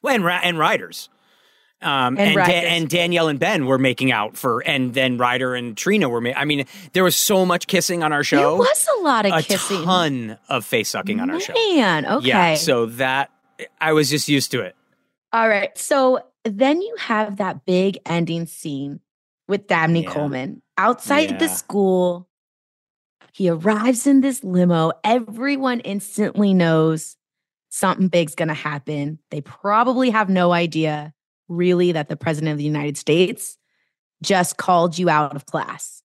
Well, 0.03 0.15
and, 0.15 0.25
Ra- 0.25 0.41
and 0.43 0.59
Riders. 0.59 1.09
Um, 1.81 2.19
And 2.19 2.21
and, 2.21 2.35
Da- 2.35 2.67
and 2.77 2.89
Danielle 2.89 3.29
and 3.29 3.39
Ben 3.39 3.67
were 3.67 3.79
making 3.79 4.11
out 4.11 4.37
for, 4.37 4.61
and 4.67 4.95
then 4.95 5.17
Rider 5.17 5.55
and 5.55 5.77
Trina 5.77 6.09
were. 6.09 6.21
Ma- 6.21 6.33
I 6.37 6.45
mean, 6.45 6.65
there 6.93 7.05
was 7.05 7.15
so 7.15 7.47
much 7.47 7.67
kissing 7.69 8.03
on 8.03 8.13
our 8.13 8.25
show. 8.25 8.37
There 8.37 8.55
was 8.55 8.89
a 8.99 9.03
lot 9.03 9.27
of 9.27 9.33
kissing 9.45 9.55
a 9.55 9.59
kissing. 9.59 9.85
ton 9.85 10.39
of 10.49 10.65
face 10.65 10.89
sucking 10.89 11.21
on 11.21 11.31
our 11.31 11.39
show. 11.39 11.53
Man, 11.55 12.05
okay. 12.07 12.27
Yeah, 12.27 12.55
so 12.57 12.87
that 12.87 13.31
I 13.81 13.93
was 13.93 14.11
just 14.11 14.29
used 14.29 14.51
to 14.53 14.63
it. 14.63 14.75
All 15.33 15.49
right. 15.49 15.77
So 15.79 16.21
then 16.45 16.81
you 16.83 16.97
have 16.99 17.37
that 17.37 17.65
big 17.65 17.99
ending 18.07 18.47
scene 18.47 18.99
with 19.47 19.67
Dabney 19.69 20.03
Yeah. 20.03 20.11
Coleman 20.11 20.63
outside 20.77 21.39
the 21.39 21.49
school. 21.49 22.29
He 23.33 23.49
arrives 23.51 24.07
in 24.07 24.21
this 24.21 24.43
limo. 24.43 24.91
Everyone 25.05 25.79
instantly 25.81 26.55
knows 26.55 27.17
something 27.69 28.09
big's 28.09 28.35
going 28.35 28.49
to 28.49 28.55
happen. 28.55 29.19
They 29.31 29.41
probably 29.43 30.11
have 30.11 30.29
no 30.29 30.51
idea, 30.53 31.15
really, 31.49 31.93
that 31.93 32.09
the 32.09 32.17
president 32.17 32.53
of 32.53 32.59
the 32.59 32.65
United 32.65 32.97
States 32.97 33.57
just 34.23 34.57
called 34.57 34.99
you 34.99 35.09
out 35.09 35.35
of 35.35 35.47
class. 35.47 36.03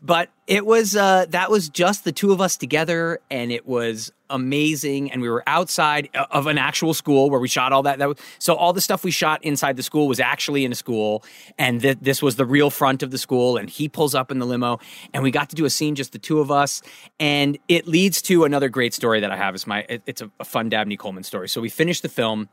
But 0.00 0.30
it 0.46 0.64
was 0.64 0.96
uh, 0.96 1.26
that 1.28 1.50
was 1.50 1.68
just 1.68 2.04
the 2.04 2.12
two 2.12 2.32
of 2.32 2.40
us 2.40 2.56
together, 2.56 3.20
and 3.30 3.52
it 3.52 3.66
was 3.66 4.10
amazing, 4.30 5.12
and 5.12 5.20
we 5.20 5.28
were 5.28 5.42
outside 5.46 6.08
uh, 6.14 6.24
of 6.30 6.46
an 6.46 6.56
actual 6.56 6.94
school 6.94 7.28
where 7.28 7.38
we 7.40 7.48
shot 7.48 7.70
all 7.74 7.82
that. 7.82 7.98
That 7.98 8.08
was, 8.08 8.16
so 8.38 8.54
all 8.54 8.72
the 8.72 8.80
stuff 8.80 9.04
we 9.04 9.10
shot 9.10 9.44
inside 9.44 9.76
the 9.76 9.82
school 9.82 10.08
was 10.08 10.20
actually 10.20 10.64
in 10.64 10.72
a 10.72 10.74
school, 10.74 11.22
and 11.58 11.82
th- 11.82 11.98
this 12.00 12.22
was 12.22 12.36
the 12.36 12.46
real 12.46 12.70
front 12.70 13.02
of 13.02 13.10
the 13.10 13.18
school. 13.18 13.58
And 13.58 13.68
he 13.68 13.90
pulls 13.90 14.14
up 14.14 14.30
in 14.30 14.38
the 14.38 14.46
limo, 14.46 14.78
and 15.12 15.22
we 15.22 15.30
got 15.30 15.50
to 15.50 15.56
do 15.56 15.66
a 15.66 15.70
scene 15.70 15.94
just 15.94 16.12
the 16.12 16.18
two 16.18 16.40
of 16.40 16.50
us, 16.50 16.80
and 17.20 17.58
it 17.68 17.86
leads 17.86 18.22
to 18.22 18.44
another 18.44 18.70
great 18.70 18.94
story 18.94 19.20
that 19.20 19.30
I 19.30 19.36
have. 19.36 19.54
Is 19.54 19.66
my 19.66 19.84
it- 19.86 20.02
it's 20.06 20.22
a, 20.22 20.30
a 20.40 20.44
fun 20.46 20.70
Dabney 20.70 20.96
Coleman 20.96 21.24
story. 21.24 21.48
So 21.50 21.60
we 21.60 21.68
finished 21.68 22.00
the 22.00 22.08
film. 22.08 22.48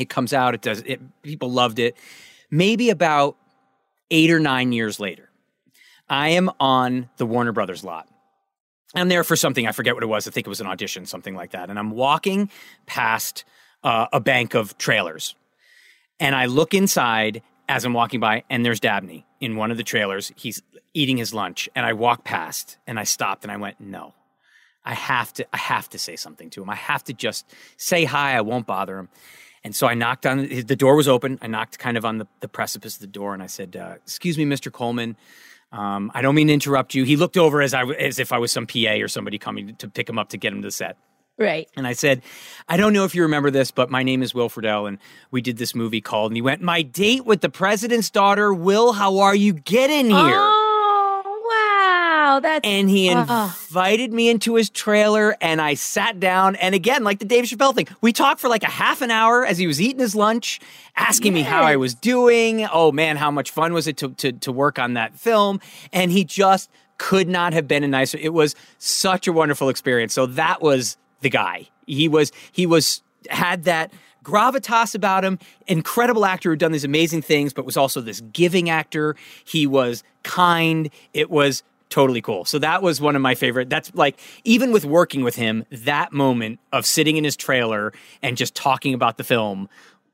It 0.00 0.08
comes 0.08 0.32
out. 0.32 0.54
It 0.54 0.62
does. 0.62 0.82
It 0.86 1.00
people 1.22 1.52
loved 1.52 1.78
it. 1.78 1.96
Maybe 2.50 2.90
about 2.90 3.36
eight 4.10 4.30
or 4.30 4.40
nine 4.40 4.72
years 4.72 4.98
later, 4.98 5.28
I 6.08 6.30
am 6.30 6.50
on 6.58 7.10
the 7.18 7.26
Warner 7.26 7.52
Brothers 7.52 7.84
lot. 7.84 8.08
I'm 8.94 9.08
there 9.08 9.22
for 9.22 9.36
something. 9.36 9.66
I 9.66 9.72
forget 9.72 9.94
what 9.94 10.02
it 10.02 10.08
was. 10.08 10.26
I 10.26 10.30
think 10.30 10.46
it 10.46 10.50
was 10.50 10.60
an 10.60 10.66
audition, 10.66 11.06
something 11.06 11.36
like 11.36 11.52
that. 11.52 11.70
And 11.70 11.78
I'm 11.78 11.90
walking 11.90 12.50
past 12.86 13.44
uh, 13.84 14.06
a 14.12 14.20
bank 14.20 14.54
of 14.54 14.76
trailers, 14.78 15.34
and 16.18 16.34
I 16.34 16.46
look 16.46 16.74
inside 16.74 17.42
as 17.68 17.84
I'm 17.84 17.92
walking 17.92 18.18
by, 18.18 18.42
and 18.50 18.64
there's 18.64 18.80
Dabney 18.80 19.26
in 19.38 19.54
one 19.54 19.70
of 19.70 19.76
the 19.76 19.84
trailers. 19.84 20.32
He's 20.34 20.60
eating 20.92 21.18
his 21.18 21.32
lunch, 21.32 21.68
and 21.76 21.86
I 21.86 21.92
walk 21.92 22.24
past, 22.24 22.78
and 22.86 22.98
I 22.98 23.04
stopped, 23.04 23.44
and 23.44 23.52
I 23.52 23.58
went, 23.58 23.80
"No, 23.80 24.14
I 24.84 24.94
have 24.94 25.32
to. 25.34 25.46
I 25.52 25.58
have 25.58 25.88
to 25.90 25.98
say 25.98 26.16
something 26.16 26.50
to 26.50 26.62
him. 26.62 26.70
I 26.70 26.74
have 26.74 27.04
to 27.04 27.12
just 27.12 27.46
say 27.76 28.04
hi. 28.04 28.36
I 28.36 28.40
won't 28.40 28.66
bother 28.66 28.98
him." 28.98 29.08
And 29.62 29.76
so 29.76 29.86
I 29.86 29.94
knocked 29.94 30.24
on 30.26 30.48
the 30.48 30.76
door 30.76 30.96
was 30.96 31.08
open. 31.08 31.38
I 31.42 31.46
knocked 31.46 31.78
kind 31.78 31.96
of 31.96 32.04
on 32.04 32.18
the, 32.18 32.26
the 32.40 32.48
precipice 32.48 32.94
of 32.94 33.00
the 33.00 33.06
door, 33.06 33.34
and 33.34 33.42
I 33.42 33.46
said, 33.46 33.76
uh, 33.76 33.94
"Excuse 34.04 34.38
me, 34.38 34.44
Mr. 34.44 34.72
Coleman." 34.72 35.16
Um, 35.72 36.10
I 36.14 36.22
don't 36.22 36.34
mean 36.34 36.48
to 36.48 36.54
interrupt 36.54 36.94
you. 36.94 37.04
He 37.04 37.16
looked 37.16 37.36
over 37.36 37.60
as 37.60 37.74
I 37.74 37.84
as 37.84 38.18
if 38.18 38.32
I 38.32 38.38
was 38.38 38.50
some 38.50 38.66
PA 38.66 38.94
or 39.00 39.08
somebody 39.08 39.38
coming 39.38 39.76
to 39.76 39.88
pick 39.88 40.08
him 40.08 40.18
up 40.18 40.30
to 40.30 40.38
get 40.38 40.52
him 40.52 40.62
to 40.62 40.68
the 40.68 40.72
set. 40.72 40.96
Right. 41.40 41.68
And 41.74 41.86
I 41.86 41.94
said, 41.94 42.20
I 42.68 42.76
don't 42.76 42.92
know 42.92 43.04
if 43.04 43.14
you 43.14 43.22
remember 43.22 43.50
this, 43.50 43.70
but 43.70 43.90
my 43.90 44.02
name 44.02 44.22
is 44.22 44.34
Will 44.34 44.50
Friedle, 44.50 44.86
and 44.86 44.98
we 45.30 45.40
did 45.40 45.56
this 45.56 45.74
movie 45.74 46.02
called. 46.02 46.32
And 46.32 46.36
he 46.36 46.42
went, 46.42 46.60
My 46.60 46.82
date 46.82 47.24
with 47.24 47.40
the 47.40 47.48
president's 47.48 48.10
daughter. 48.10 48.52
Will, 48.52 48.92
how 48.92 49.18
are 49.20 49.34
you? 49.34 49.54
Get 49.54 49.88
in 49.88 50.10
here. 50.10 50.16
Oh, 50.18 50.59
That's 52.40 52.66
and 52.66 52.88
he 52.90 53.10
Oh. 53.10 53.54
invited 53.68 54.12
me 54.12 54.28
into 54.28 54.54
his 54.54 54.70
trailer, 54.70 55.36
and 55.40 55.60
I 55.60 55.74
sat 55.74 56.18
down. 56.20 56.56
And 56.56 56.74
again, 56.74 57.04
like 57.04 57.18
the 57.18 57.24
Dave 57.24 57.44
Chappelle 57.44 57.74
thing, 57.74 57.86
we 58.00 58.12
talked 58.12 58.40
for 58.40 58.48
like 58.48 58.62
a 58.62 58.70
half 58.70 59.02
an 59.02 59.10
hour 59.10 59.44
as 59.46 59.58
he 59.58 59.66
was 59.66 59.80
eating 59.80 60.00
his 60.00 60.14
lunch, 60.14 60.60
asking 60.96 61.32
me 61.34 61.42
how 61.42 61.62
I 61.62 61.76
was 61.76 61.94
doing. 61.94 62.66
Oh 62.72 62.90
man, 62.92 63.16
how 63.16 63.30
much 63.30 63.50
fun 63.50 63.72
was 63.72 63.86
it 63.86 63.96
to, 63.98 64.08
to, 64.10 64.32
to 64.32 64.52
work 64.52 64.78
on 64.78 64.94
that 64.94 65.14
film? 65.14 65.60
And 65.92 66.10
he 66.10 66.24
just 66.24 66.70
could 66.98 67.28
not 67.28 67.52
have 67.52 67.66
been 67.68 67.82
a 67.84 67.88
nicer. 67.88 68.18
It 68.20 68.32
was 68.34 68.54
such 68.78 69.26
a 69.26 69.32
wonderful 69.32 69.68
experience. 69.68 70.12
So 70.12 70.26
that 70.26 70.60
was 70.60 70.96
the 71.20 71.30
guy. 71.30 71.68
He 71.86 72.08
was, 72.08 72.30
he 72.52 72.66
was, 72.66 73.02
had 73.30 73.64
that 73.64 73.92
gravitas 74.22 74.94
about 74.94 75.24
him. 75.24 75.38
Incredible 75.66 76.24
actor 76.26 76.50
who'd 76.50 76.58
done 76.58 76.72
these 76.72 76.84
amazing 76.84 77.22
things, 77.22 77.52
but 77.52 77.64
was 77.64 77.76
also 77.76 78.00
this 78.02 78.20
giving 78.32 78.68
actor. 78.68 79.16
He 79.44 79.66
was 79.66 80.02
kind. 80.22 80.90
It 81.14 81.30
was 81.30 81.62
totally 81.90 82.22
cool. 82.22 82.44
So 82.44 82.58
that 82.60 82.82
was 82.82 83.00
one 83.00 83.16
of 83.16 83.22
my 83.22 83.34
favorite. 83.34 83.68
That's 83.68 83.94
like 83.94 84.18
even 84.44 84.72
with 84.72 84.84
working 84.84 85.22
with 85.22 85.36
him, 85.36 85.64
that 85.70 86.12
moment 86.12 86.60
of 86.72 86.86
sitting 86.86 87.16
in 87.16 87.24
his 87.24 87.36
trailer 87.36 87.92
and 88.22 88.36
just 88.36 88.54
talking 88.54 88.94
about 88.94 89.18
the 89.18 89.24
film 89.24 89.68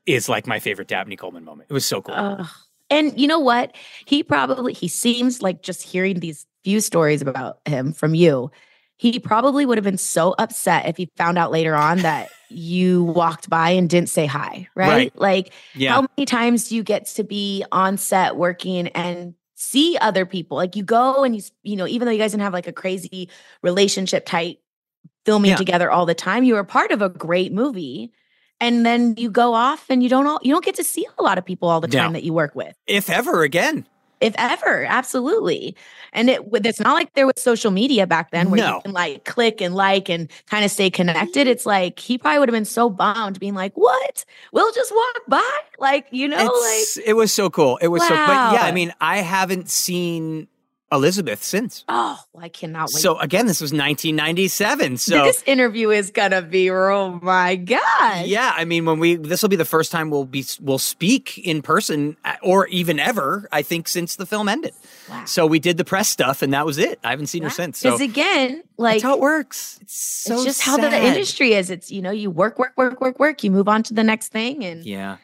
is 0.05 0.27
like 0.27 0.47
my 0.47 0.59
favorite 0.59 0.87
Dabney 0.87 1.15
Coleman 1.15 1.45
moment. 1.45 1.69
It 1.69 1.73
was 1.73 1.85
so 1.85 2.01
cool. 2.01 2.15
Ugh. 2.15 2.47
And 2.89 3.19
you 3.19 3.27
know 3.27 3.39
what? 3.39 3.75
He 4.05 4.23
probably 4.23 4.73
he 4.73 4.87
seems 4.87 5.41
like 5.41 5.61
just 5.61 5.83
hearing 5.83 6.19
these 6.19 6.45
few 6.63 6.79
stories 6.81 7.21
about 7.21 7.59
him 7.65 7.93
from 7.93 8.15
you. 8.15 8.49
He 8.95 9.19
probably 9.19 9.65
would 9.65 9.77
have 9.77 9.85
been 9.85 9.97
so 9.97 10.33
upset 10.39 10.87
if 10.87 10.97
he 10.97 11.11
found 11.17 11.37
out 11.37 11.51
later 11.51 11.75
on 11.75 11.99
that 11.99 12.29
you 12.49 13.03
walked 13.03 13.49
by 13.49 13.71
and 13.71 13.89
didn't 13.89 14.09
say 14.09 14.25
hi, 14.25 14.67
right? 14.73 14.87
Right. 14.87 15.15
Like 15.19 15.53
Yeah. 15.75 15.91
how 15.93 16.07
many 16.17 16.25
times 16.25 16.69
do 16.69 16.75
you 16.75 16.83
get 16.83 17.05
to 17.07 17.23
be 17.23 17.63
on 17.71 17.97
set 17.97 18.37
working 18.37 18.87
and 18.89 19.35
see 19.59 19.97
other 19.99 20.25
people? 20.25 20.55
Like 20.55 20.75
you 20.75 20.83
go 20.83 21.23
and 21.23 21.35
you 21.35 21.41
you 21.63 21.75
know, 21.75 21.87
even 21.87 22.05
though 22.05 22.11
you 22.11 22.19
guys 22.19 22.31
didn't 22.31 22.43
have 22.43 22.53
like 22.53 22.67
a 22.67 22.71
crazy 22.73 23.29
relationship 23.63 24.25
type 24.25 24.59
filming 25.25 25.49
Yeah. 25.49 25.57
together 25.57 25.91
all 25.91 26.05
the 26.05 26.15
time, 26.15 26.43
you 26.45 26.53
were 26.53 26.63
part 26.63 26.91
of 26.91 27.01
a 27.01 27.09
great 27.09 27.51
movie. 27.51 28.11
And 28.59 28.85
then 28.85 29.15
you 29.17 29.29
go 29.29 29.53
off 29.53 29.85
and 29.89 30.01
you 30.01 30.09
don't 30.09 30.25
all, 30.25 30.39
you 30.41 30.51
don't 30.53 30.63
get 30.65 30.75
to 30.75 30.83
see 30.83 31.05
a 31.19 31.23
lot 31.23 31.37
of 31.37 31.45
people 31.45 31.69
all 31.69 31.81
the 31.81 31.87
No. 31.87 31.99
time 31.99 32.13
that 32.13 32.23
you 32.23 32.33
work 32.33 32.55
with 32.55 32.75
if 32.87 33.09
ever 33.09 33.43
again. 33.43 33.85
If 34.21 34.33
ever 34.37 34.85
absolutely. 34.85 35.75
And 36.13 36.29
it 36.29 36.41
it's 36.53 36.79
not 36.79 36.93
like 36.93 37.13
there 37.13 37.25
was 37.27 37.35
social 37.37 37.71
media 37.71 38.07
back 38.07 38.31
then 38.31 38.49
where 38.49 38.59
No. 38.61 38.75
you 38.75 38.81
can 38.81 38.91
like 38.93 39.25
click 39.25 39.61
and 39.61 39.75
like 39.75 40.09
and 40.09 40.29
kind 40.49 40.65
of 40.65 40.71
stay 40.71 40.89
connected. 40.89 41.41
Mm-hmm. 41.41 41.51
It's 41.51 41.65
like 41.65 41.99
he 41.99 42.17
probably 42.17 42.39
would 42.39 42.49
have 42.49 42.53
been 42.55 42.65
so 42.65 42.89
bummed 42.89 43.39
being 43.39 43.53
like 43.53 43.73
what? 43.75 44.25
We'll 44.51 44.71
just 44.71 44.91
walk 44.93 45.21
by? 45.27 45.59
Like 45.79 46.07
you 46.11 46.27
know 46.27 46.37
It's- 46.37 46.97
it 47.05 47.13
was 47.13 47.31
so 47.31 47.49
cool. 47.49 47.77
It 47.77 47.89
was 47.89 48.01
so, 48.03 48.09
but 48.15 48.53
yeah, 48.53 48.63
I 48.63 48.71
mean, 48.71 48.93
I 49.01 49.17
haven't 49.17 49.69
seen 49.69 50.47
Elisabeth 50.91 51.43
since. 51.43 51.83
oh 51.89 52.17
i 52.39 52.47
cannot 52.47 52.89
wait 52.93 53.01
So 53.01 53.17
again, 53.19 53.45
this 53.45 53.59
was 53.59 53.71
1997. 53.73 54.97
So 54.97 55.23
this 55.23 55.43
interview 55.45 55.89
is 55.89 56.11
gonna 56.11 56.41
be 56.41 56.71
oh 56.71 57.19
my 57.21 57.55
god 57.57 58.25
yeah, 58.25 58.53
I 58.55 58.63
mean, 58.65 58.85
when 58.85 58.99
we 58.99 59.15
this 59.17 59.41
will 59.41 59.49
be 59.49 59.55
the 59.57 59.65
first 59.65 59.91
time 59.91 60.09
we'll 60.09 60.25
be 60.25 60.45
we'll 60.61 60.79
speak 60.79 61.37
in 61.39 61.61
person 61.61 62.15
uh, 62.23 62.35
or 62.41 62.67
even 62.67 62.99
ever. 62.99 63.47
I 63.51 63.61
think 63.63 63.87
since 63.87 64.15
the 64.15 64.25
film 64.25 64.47
ended. 64.47 64.73
Wow. 65.09 65.25
So 65.25 65.45
we 65.45 65.59
did 65.59 65.77
the 65.77 65.85
press 65.85 66.07
stuff, 66.09 66.41
and 66.41 66.53
that 66.53 66.65
was 66.65 66.77
it. 66.77 66.99
I 67.03 67.09
haven't 67.09 67.27
seen 67.27 67.43
her 67.43 67.49
since. 67.49 67.77
So 67.79 67.91
because 67.91 68.01
again 68.01 68.63
like 68.77 68.95
that's 68.95 69.03
how 69.03 69.13
it 69.15 69.19
works. 69.19 69.79
It's 69.81 70.23
so 70.23 70.35
it's 70.35 70.43
just 70.45 70.61
how 70.61 70.77
the 70.77 70.89
sad. 70.89 71.03
industry 71.03 71.53
is 71.53 71.69
it's 71.69 71.91
you 71.91 72.01
know 72.01 72.11
you 72.11 72.29
work 72.31 72.57
work 72.59 72.73
work 72.77 73.01
work 73.01 73.19
work 73.19 73.43
you 73.43 73.51
move 73.51 73.67
on 73.67 73.83
to 73.83 73.93
the 73.93 74.03
next 74.03 74.29
thing 74.29 74.63
and 74.63 74.85
Yeah. 74.85 75.17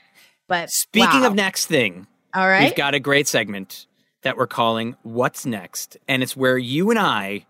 but 0.47 0.69
Speaking 0.69 1.21
wow. 1.21 1.27
of 1.27 1.35
next 1.35 1.67
thing, 1.67 2.05
all 2.33 2.47
right 2.47 2.63
we've 2.65 2.75
got 2.75 2.93
a 2.93 2.99
great 2.99 3.27
segment 3.27 3.85
that 4.23 4.37
we're 4.37 4.47
calling 4.47 4.95
"What's 5.03 5.45
Next," 5.45 5.97
and 6.07 6.23
it's 6.23 6.35
where 6.35 6.57
you 6.57 6.89
and 6.89 6.99
I 6.99 7.45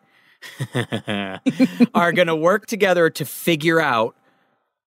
are 1.93 2.11
going 2.11 2.27
to 2.27 2.35
work 2.35 2.65
together 2.65 3.09
to 3.09 3.25
figure 3.25 3.79
out 3.79 4.15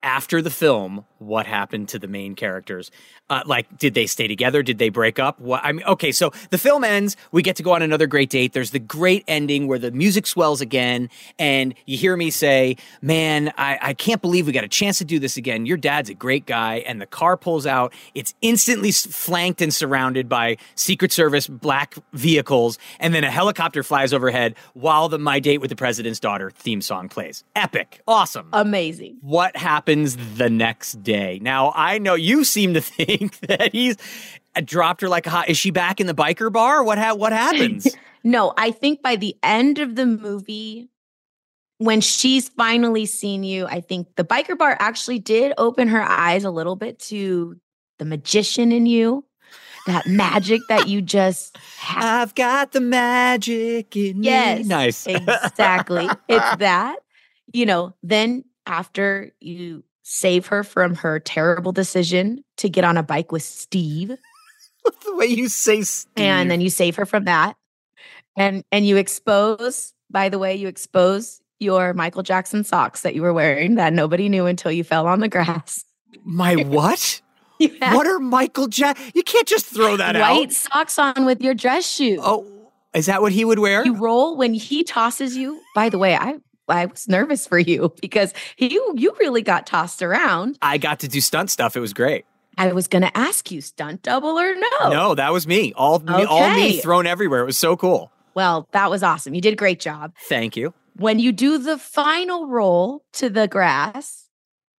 after 0.03 0.41
the 0.41 0.51
film 0.51 1.05
what 1.21 1.47
happened 1.47 1.89
to 1.91 1.99
the 1.99 2.09
main 2.09 2.35
characters. 2.35 2.91
Uh, 3.29 3.43
like, 3.47 3.79
did 3.79 3.95
they 3.95 4.07
stay 4.07 4.27
together? 4.27 4.63
Did 4.63 4.79
they 4.79 4.89
break 4.89 5.19
up? 5.19 5.41
What 5.41 5.65
I 5.65 5.73
mean, 5.73 5.85
okay, 5.87 6.13
so 6.13 6.33
the 6.51 6.59
film 6.59 6.85
ends. 6.85 7.17
We 7.33 7.43
get 7.43 7.57
to 7.57 7.63
go 7.63 7.73
on 7.73 7.83
another 7.83 8.07
great 8.07 8.31
date. 8.31 8.53
There's 8.53 8.71
the 8.71 8.79
great 8.79 9.25
ending 9.29 9.67
where 9.67 9.79
the 9.79 9.91
music 9.91 10.27
swells 10.27 10.61
again, 10.61 11.11
and 11.39 11.75
you 11.87 11.97
hear 11.97 12.17
me 12.17 12.31
say, 12.31 12.77
"Man, 13.03 13.53
I, 13.57 13.79
I 13.81 13.95
can't 13.95 14.21
believe 14.21 14.47
we 14.47 14.53
got 14.53 14.65
a 14.65 14.69
chance 14.69 14.99
to 14.99 15.05
do 15.05 15.19
this 15.19 15.37
again. 15.37 15.67
Your 15.67 15.77
dad's 15.77 16.11
a 16.11 16.15
great 16.15 16.47
guy." 16.47 16.77
And 16.87 17.01
the 17.01 17.07
car 17.07 17.37
pulls 17.37 17.67
out. 17.67 17.93
It's 18.15 18.35
instantly 18.43 18.93
flanked 18.93 19.63
and 19.63 19.73
surrounded 19.73 20.29
by 20.29 20.57
Secret 20.75 21.13
Service 21.13 21.47
black 21.47 21.97
vehicles, 22.13 22.79
and 22.99 23.15
then 23.15 23.25
a 23.25 23.31
helicopter 23.31 23.83
flies 23.83 24.13
overhead 24.13 24.55
while 24.75 25.09
the 25.09 25.19
"My 25.19 25.41
Date 25.41 25.59
with 25.59 25.71
the 25.71 25.77
President's 25.77 26.21
Daughter" 26.21 26.51
theme 26.51 26.81
song 26.83 27.09
plays. 27.09 27.45
Epic, 27.55 28.01
awesome 28.07 28.49
amazing 28.53 29.17
what 29.21 29.57
happens 29.57 30.17
the 30.37 30.49
next 30.49 31.03
day. 31.03 31.10
Now, 31.41 31.73
I 31.75 31.99
know 31.99 32.15
you 32.15 32.45
seem 32.55 32.75
to 32.75 32.81
think 32.81 33.39
that 33.41 33.73
he's 33.73 33.97
dropped 34.65 35.01
her 35.03 35.09
like 35.09 35.27
a 35.27 35.31
hot. 35.31 35.49
Is 35.49 35.57
she 35.59 35.71
back 35.71 36.01
in 36.01 36.07
the 36.07 36.15
biker 36.15 36.53
bar? 36.53 36.83
What 36.83 36.99
ha- 36.99 37.15
what 37.15 37.33
happens? 37.33 37.87
No, 38.23 38.53
I 38.59 38.71
think 38.71 39.01
by 39.03 39.17
the 39.17 39.35
end 39.43 39.79
of 39.79 39.95
the 39.97 40.05
movie, 40.05 40.91
when 41.79 42.03
she's 42.03 42.51
finally 42.51 43.07
seen 43.07 43.43
you, 43.45 43.67
I 43.67 43.81
think 43.81 44.15
the 44.17 44.25
biker 44.25 44.59
bar 44.59 44.77
actually 44.79 45.19
did 45.21 45.55
open 45.57 45.89
her 45.89 46.03
eyes 46.03 46.45
a 46.45 46.51
little 46.51 46.77
bit 46.77 46.99
to 47.09 47.57
the 47.99 48.05
magician 48.05 48.73
in 48.73 48.85
you, 48.85 49.25
that 49.87 50.07
magic 50.07 50.61
that 50.69 50.87
you 50.87 51.01
just 51.01 51.57
have. 51.79 52.05
I've 52.29 52.35
got 52.35 52.73
the 52.73 52.83
magic 52.83 53.97
in 53.97 54.23
Yes, 54.23 54.59
me. 54.59 54.65
Nice. 54.69 55.07
exactly. 55.07 56.07
it's 56.29 56.57
that. 56.57 56.97
You 57.55 57.65
know, 57.65 57.95
then 58.03 58.45
after 58.67 59.33
you 59.41 59.83
save 60.13 60.47
her 60.49 60.65
from 60.65 60.97
her 60.97 61.21
terrible 61.21 61.71
decision 61.71 62.43
to 62.57 62.69
get 62.69 62.83
on 62.83 62.97
a 62.97 63.03
bike 63.03 63.31
with 63.31 63.43
Steve, 63.45 64.09
the 65.05 65.15
way 65.15 65.27
you 65.27 65.49
say 65.49 65.83
Steve. 65.83 66.11
and 66.17 66.51
then 66.51 66.61
you 66.61 66.69
save 66.69 66.97
her 66.97 67.07
from 67.07 67.25
that 67.27 67.55
and 68.37 68.65
and 68.73 68.85
you 68.87 68.97
expose 68.97 69.93
by 70.11 70.29
the 70.29 70.39
way 70.39 70.55
you 70.57 70.67
expose 70.69 71.41
your 71.61 71.93
michael 71.95 72.23
jackson 72.23 72.65
socks 72.65 73.03
that 73.03 73.15
you 73.15 73.23
were 73.23 73.33
wearing 73.33 73.75
that 73.77 73.93
nobody 73.93 74.29
knew 74.29 74.47
until 74.47 74.73
you 74.73 74.83
fell 74.83 75.07
on 75.07 75.21
the 75.21 75.29
grass 75.29 75.85
My 76.25 76.55
what? 76.65 77.21
Had 77.81 77.95
What 77.95 78.07
are 78.07 78.19
Michael 78.19 78.69
Jack? 78.69 78.99
You 79.15 79.23
can't 79.23 79.47
just 79.47 79.67
throw 79.67 79.97
that 79.99 80.15
white 80.17 80.47
out. 80.49 80.53
socks 80.53 80.99
on 80.99 81.25
with 81.27 81.41
your 81.43 81.55
dress 81.55 81.87
shoe 81.87 82.19
Oh, 82.21 82.47
is 82.95 83.07
that 83.07 83.21
what 83.23 83.33
he 83.33 83.45
would 83.45 83.59
wear? 83.61 83.85
you 83.85 83.95
roll 83.95 84.37
when 84.37 84.55
he 84.55 84.83
tosses 84.83 85.37
you 85.37 85.61
by 85.75 85.89
the 85.89 85.99
way 85.99 86.17
i 86.17 86.35
i 86.71 86.87
was 86.87 87.09
nervous 87.09 87.47
for 87.47 87.59
you 87.59 87.93
because 88.01 88.33
you 88.59 88.95
you 88.97 89.15
really 89.21 89.43
got 89.43 89.67
tossed 89.67 90.03
around 90.03 90.59
I 90.63 90.79
got 90.79 91.01
to 91.01 91.09
do 91.09 91.21
stunt 91.21 91.51
stuff. 91.51 91.77
It 91.77 91.81
was 91.81 91.93
great. 91.93 92.25
i 92.59 92.73
was 92.73 92.89
going 92.89 93.03
to 93.03 93.17
ask 93.17 93.51
you 93.51 93.61
stunt 93.61 94.03
double 94.03 94.39
or 94.39 94.55
no 94.55 94.91
No, 94.91 95.15
that 95.15 95.33
was 95.33 95.47
me. 95.47 95.73
All 95.75 95.99
me, 95.99 96.25
all 96.25 96.51
me 96.55 96.81
thrown 96.81 97.07
everywhere. 97.07 97.43
It 97.43 97.47
was 97.47 97.59
so 97.59 97.77
cool. 97.77 98.11
well 98.35 98.69
that 98.73 98.91
was 98.91 99.03
awesome 99.03 99.35
you 99.35 99.41
did 99.41 99.53
a 99.53 99.57
great 99.65 99.81
job 99.81 100.13
Thank 100.29 100.57
you. 100.57 100.73
when 100.97 101.19
you 101.19 101.33
do 101.33 101.59
the 101.59 101.79
final 101.79 102.47
roll 102.49 103.05
to 103.15 103.31
the 103.31 103.49
grass, 103.49 104.29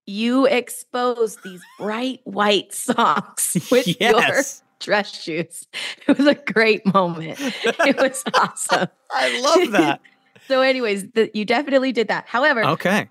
you 0.05 0.45
expose 0.47 1.37
these 1.43 1.61
bright 1.79 2.19
white 2.23 2.73
socks 2.85 3.55
with 3.71 3.87
Yes. 3.99 4.01
your 4.01 4.43
dress 4.79 5.21
shoes. 5.21 5.67
It 6.07 6.17
was 6.17 6.25
a 6.27 6.33
great 6.33 6.83
moment. 6.91 7.37
It 7.39 7.97
was 7.97 8.23
awesome. 8.33 8.87
I 9.11 9.39
love 9.41 9.71
that. 9.73 10.01
So, 10.47 10.61
anyways, 10.61 11.11
the, 11.11 11.31
you 11.33 11.45
definitely 11.45 11.91
did 11.91 12.07
that. 12.09 12.27
However, 12.27 12.65
okay. 12.65 13.09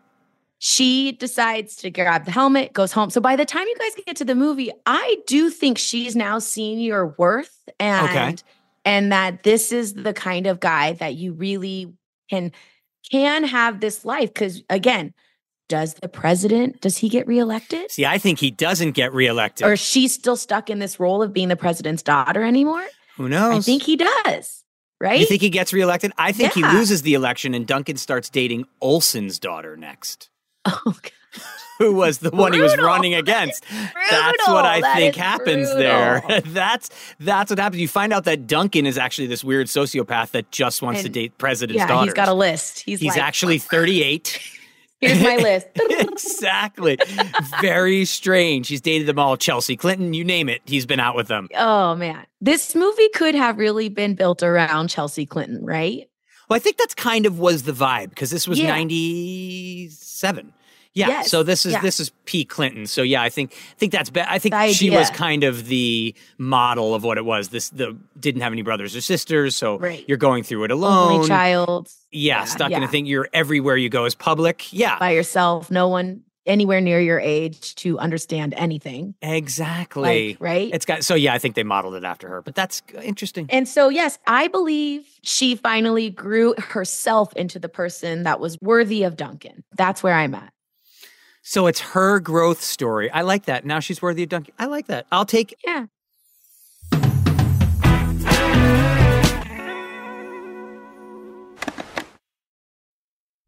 she 0.59 1.13
decides 1.13 1.77
to 1.77 1.91
grab 1.91 2.25
the 2.25 2.31
helmet, 2.31 2.73
goes 2.73 2.93
home. 2.93 3.11
So 3.11 3.21
by 3.21 3.37
the 3.37 3.45
time 3.45 3.67
you 3.67 3.77
guys 3.79 4.05
get 4.05 4.17
to 4.17 4.25
the 4.25 4.35
movie, 4.35 4.71
I 4.87 5.17
do 5.27 5.51
think 5.51 5.79
she's 5.79 6.15
now 6.15 6.39
seen 6.39 6.79
your 6.81 7.15
worth 7.19 7.69
and 7.79 8.09
Okay. 8.09 8.37
and 8.85 9.13
that 9.13 9.43
this 9.43 9.73
is 9.73 9.95
the 9.95 10.13
kind 10.13 10.47
of 10.47 10.61
guy 10.61 10.93
that 10.95 11.15
you 11.15 11.33
really 11.33 11.93
can 12.29 12.53
can 13.11 13.45
have 13.45 13.81
this 13.81 14.05
life 14.05 14.35
cuz 14.35 14.63
again, 14.69 15.15
does 15.69 15.95
the 15.95 16.09
president 16.09 16.81
does 16.81 16.99
he 16.99 17.09
get 17.09 17.27
reelected? 17.27 17.91
See, 17.91 18.05
I 18.05 18.19
think 18.19 18.39
he 18.39 18.51
doesn't 18.51 18.93
get 18.93 19.15
reelected. 19.15 19.67
Or 19.67 19.77
she's 19.77 20.13
still 20.13 20.37
stuck 20.37 20.69
in 20.69 20.79
this 20.79 21.01
role 21.01 21.23
of 21.23 21.33
being 21.33 21.49
the 21.49 21.57
president's 21.57 22.03
daughter 22.03 22.43
anymore? 22.43 22.87
Who 23.17 23.29
knows? 23.29 23.57
I 23.57 23.61
think 23.61 23.83
he 23.85 23.97
does. 23.97 24.65
Right? 25.01 25.19
You 25.21 25.27
think 25.27 25.41
he 25.41 25.49
gets 25.51 25.73
reelected? 25.73 26.13
I 26.19 26.33
think 26.33 26.55
Yeah. 26.57 26.71
he 26.73 26.77
loses 26.79 27.03
the 27.03 27.15
election 27.15 27.55
and 27.55 27.67
Duncan 27.67 27.97
starts 27.97 28.29
dating 28.29 28.67
Olson's 28.81 29.39
daughter 29.39 29.77
next. 29.77 30.29
Oh, 30.67 30.95
Who 31.79 31.95
was 31.95 32.19
the 32.19 32.29
one 32.31 32.53
he 32.53 32.61
was 32.61 32.77
running 32.77 33.15
against? 33.15 33.65
That's 34.11 34.47
what 34.49 34.67
I 34.67 34.83
That 34.83 34.97
think 34.97 35.15
happens 35.15 35.73
there. 35.75 36.23
that's 36.47 36.91
that's 37.19 37.49
what 37.51 37.59
happens. 37.59 37.81
You 37.81 37.89
find 37.89 38.13
out 38.13 38.25
that 38.25 38.47
Duncan 38.47 38.85
is 38.85 38.99
actually 38.99 39.29
this 39.29 39.43
weird 39.43 39.69
sociopath 39.69 40.33
that 40.33 40.51
just 40.51 40.83
wants 40.83 41.01
to 41.03 41.09
date 41.09 41.39
president's 41.39 41.79
yeah, 41.79 41.87
daughters. 41.87 42.09
he's 42.09 42.15
got 42.15 42.29
a 42.29 42.35
list. 42.35 42.81
He's, 42.81 43.01
He's 43.01 43.15
like, 43.15 43.23
actually 43.23 43.59
38. 43.59 44.39
Here's 45.01 45.23
my 45.23 45.37
list. 45.43 45.69
exactly. 45.75 46.99
Very 47.61 48.05
strange. 48.05 48.69
He's 48.69 48.81
dated 48.81 49.07
them 49.07 49.19
all. 49.19 49.37
Chelsea 49.37 49.77
Clinton, 49.77 50.15
you 50.15 50.25
name 50.25 50.49
it. 50.49 50.63
He's 50.67 50.87
been 50.87 51.01
out 51.01 51.17
with 51.17 51.29
them. 51.29 51.49
Oh 51.57 51.95
man, 51.95 52.27
this 52.41 52.75
movie 52.75 53.09
could 53.15 53.35
have 53.35 53.59
really 53.59 53.89
been 53.89 54.15
built 54.15 54.43
around 54.43 54.89
Chelsea 54.89 55.27
Clinton, 55.27 55.65
right? 55.65 56.09
Well, 56.49 56.57
I 56.57 56.61
think 56.61 56.79
that's 56.79 56.95
kind 56.95 57.27
of 57.27 57.39
was 57.39 57.63
the 57.63 57.73
vibe 57.73 58.11
because 58.11 58.31
this 58.31 58.49
was 58.49 58.59
Yeah. 58.59 58.69
97. 58.71 60.53
Yeah. 60.93 61.09
Yes, 61.09 61.31
So 61.31 61.43
this 61.45 61.65
is 61.67 61.73
yeah. 61.75 61.81
this 61.83 62.01
is 62.01 62.11
P 62.25 62.45
Clinton. 62.45 62.87
So 62.87 63.03
yeah, 63.03 63.23
I 63.23 63.29
think 63.29 63.53
I 63.53 63.75
think 63.77 63.93
that's 63.93 64.11
be- 64.11 64.21
I 64.23 64.39
think 64.41 64.55
The 64.55 64.73
she 64.73 64.91
was 64.91 65.09
kind 65.11 65.45
of 65.45 65.67
the 65.67 66.15
model 66.39 66.95
of 66.95 67.05
what 67.05 67.17
it 67.17 67.25
was. 67.25 67.51
This 67.51 67.71
the 67.71 67.97
didn't 68.19 68.41
have 68.43 68.53
any 68.53 68.63
brothers 68.63 68.97
or 68.97 69.01
sisters, 69.01 69.57
so 69.57 69.79
Right. 69.79 70.05
you're 70.09 70.19
going 70.19 70.43
through 70.43 70.65
it 70.65 70.71
alone. 70.73 71.13
Only 71.13 71.29
child 71.29 71.89
Yeah, 72.11 72.39
Yeah, 72.41 72.45
stuck 72.45 72.73
in 72.73 72.83
a 72.83 72.89
thing. 72.89 73.07
You're 73.07 73.29
everywhere 73.33 73.77
you 73.77 73.89
go 73.89 74.05
is 74.05 74.15
public. 74.17 74.73
Yeah. 74.73 74.99
by 74.99 75.11
yourself, 75.13 75.71
no 75.71 75.87
one 75.89 76.23
anywhere 76.47 76.81
near 76.81 76.99
your 77.01 77.21
age 77.21 77.75
to 77.77 77.99
understand 78.01 78.55
anything. 78.57 79.15
Exactly. 79.23 80.31
Like, 80.31 80.37
right? 80.41 80.71
It's 80.73 80.87
got 80.87 81.05
so 81.05 81.15
yeah, 81.15 81.35
I 81.35 81.39
think 81.39 81.55
they 81.55 81.63
modeled 81.63 81.95
it 81.95 82.03
after 82.05 82.29
her. 82.29 82.43
But 82.43 82.55
that's 82.55 82.83
interesting. 83.03 83.47
And 83.51 83.69
so, 83.69 83.89
yes, 83.91 84.19
I 84.27 84.49
believe 84.49 85.07
she 85.23 85.55
finally 85.55 86.11
grew 86.11 86.55
herself 86.59 87.33
into 87.37 87.59
the 87.59 87.69
person 87.69 88.25
that 88.25 88.41
was 88.41 88.59
worthy 88.61 89.05
of 89.05 89.17
Duncan. 89.17 89.63
That's 89.77 90.03
where 90.03 90.15
I'm 90.15 90.35
at. 90.35 90.53
So 91.51 91.67
it's 91.67 91.81
her 91.81 92.21
growth 92.21 92.63
story. 92.63 93.11
I 93.11 93.23
like 93.23 93.47
that. 93.47 93.67
Now 93.67 93.81
she's 93.81 94.01
worthy 94.01 94.23
of 94.23 94.29
Duncan. 94.29 94.55
I 94.57 94.67
like 94.67 94.87
that. 94.87 95.09
I'll 95.11 95.25
take 95.25 95.53
Yeah. 95.67 95.87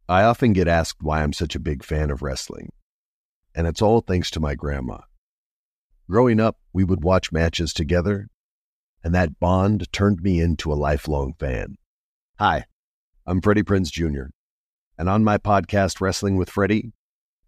I 0.08 0.24
often 0.24 0.52
get 0.52 0.66
asked 0.66 1.00
why 1.00 1.22
I'm 1.22 1.32
such 1.32 1.54
a 1.54 1.60
big 1.60 1.84
fan 1.84 2.10
of 2.10 2.22
wrestling, 2.22 2.70
and 3.54 3.68
it's 3.68 3.80
all 3.80 4.00
thanks 4.00 4.32
to 4.32 4.40
my 4.40 4.56
grandma. 4.56 5.02
Growing 6.10 6.40
up, 6.40 6.56
we 6.72 6.82
would 6.82 7.04
watch 7.04 7.30
matches 7.30 7.72
together, 7.72 8.26
and 9.04 9.14
that 9.14 9.38
bond 9.38 9.92
turned 9.92 10.22
me 10.22 10.40
into 10.40 10.72
a 10.72 10.74
lifelong 10.74 11.34
fan. 11.38 11.76
Hi, 12.40 12.64
I'm 13.24 13.40
Freddie 13.40 13.62
Prinze 13.62 13.92
Jr., 13.92 14.32
and 14.98 15.08
on 15.08 15.22
my 15.22 15.38
podcast, 15.38 16.00
Wrestling 16.00 16.36
with 16.36 16.50
Freddie, 16.50 16.90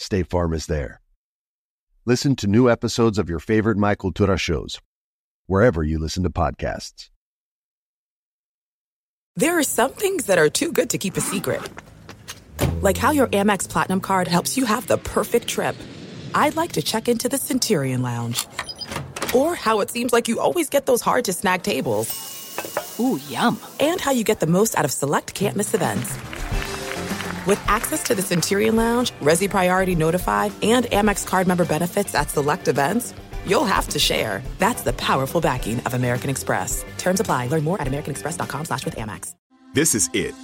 State 0.00 0.28
Farm 0.28 0.54
is 0.54 0.66
there. 0.66 1.00
Listen 2.06 2.36
to 2.36 2.46
new 2.46 2.70
episodes 2.70 3.18
of 3.18 3.28
your 3.28 3.40
favorite 3.40 3.76
My 3.76 3.96
Cultura 3.96 4.38
shows, 4.38 4.80
wherever 5.48 5.82
you 5.82 5.98
listen 5.98 6.22
to 6.22 6.30
podcasts. 6.30 7.10
There 9.34 9.58
are 9.58 9.64
some 9.64 9.90
things 9.90 10.26
that 10.26 10.38
are 10.38 10.48
too 10.48 10.70
good 10.70 10.90
to 10.90 10.98
keep 10.98 11.16
a 11.16 11.20
secret. 11.20 11.60
Like 12.80 12.96
how 12.96 13.10
your 13.10 13.26
Amex 13.26 13.68
Platinum 13.68 14.00
card 14.00 14.28
helps 14.28 14.56
you 14.56 14.66
have 14.66 14.86
the 14.86 14.98
perfect 14.98 15.48
trip. 15.48 15.74
I'd 16.32 16.54
like 16.54 16.72
to 16.72 16.82
check 16.82 17.08
into 17.08 17.28
the 17.28 17.36
Centurion 17.36 18.00
Lounge. 18.00 18.46
Or 19.34 19.56
how 19.56 19.80
it 19.80 19.90
seems 19.90 20.12
like 20.12 20.28
you 20.28 20.38
always 20.38 20.70
get 20.70 20.86
those 20.86 21.02
hard 21.02 21.24
to 21.24 21.32
snag 21.32 21.64
tables. 21.64 22.08
Ooh, 23.00 23.18
yum. 23.28 23.60
And 23.80 24.00
how 24.00 24.12
you 24.12 24.22
get 24.22 24.38
the 24.38 24.46
most 24.46 24.78
out 24.78 24.84
of 24.84 24.92
select 24.92 25.34
can't 25.34 25.56
miss 25.56 25.74
events. 25.74 26.16
With 27.48 27.66
access 27.66 28.02
to 28.02 28.14
the 28.14 28.20
Centurion 28.20 28.76
Lounge, 28.76 29.10
Resy 29.22 29.48
Priority 29.48 29.94
Notified, 29.94 30.52
and 30.62 30.84
Amex 30.84 31.26
card 31.26 31.46
member 31.46 31.64
benefits 31.64 32.14
at 32.14 32.28
select 32.28 32.68
events, 32.68 33.14
you'll 33.46 33.64
have 33.64 33.88
to 33.88 33.98
share. 33.98 34.42
That's 34.58 34.82
the 34.82 34.92
powerful 34.92 35.40
backing 35.40 35.80
of 35.86 35.94
American 35.94 36.28
Express. 36.28 36.84
Terms 36.98 37.20
apply. 37.20 37.46
Learn 37.46 37.64
more 37.64 37.80
at 37.80 37.88
americanexpress.com 37.88 38.66
slash 38.66 38.84
with 38.84 38.96
Amex. 38.96 39.34
This 39.72 39.94
is 39.94 40.10
it. 40.12 40.34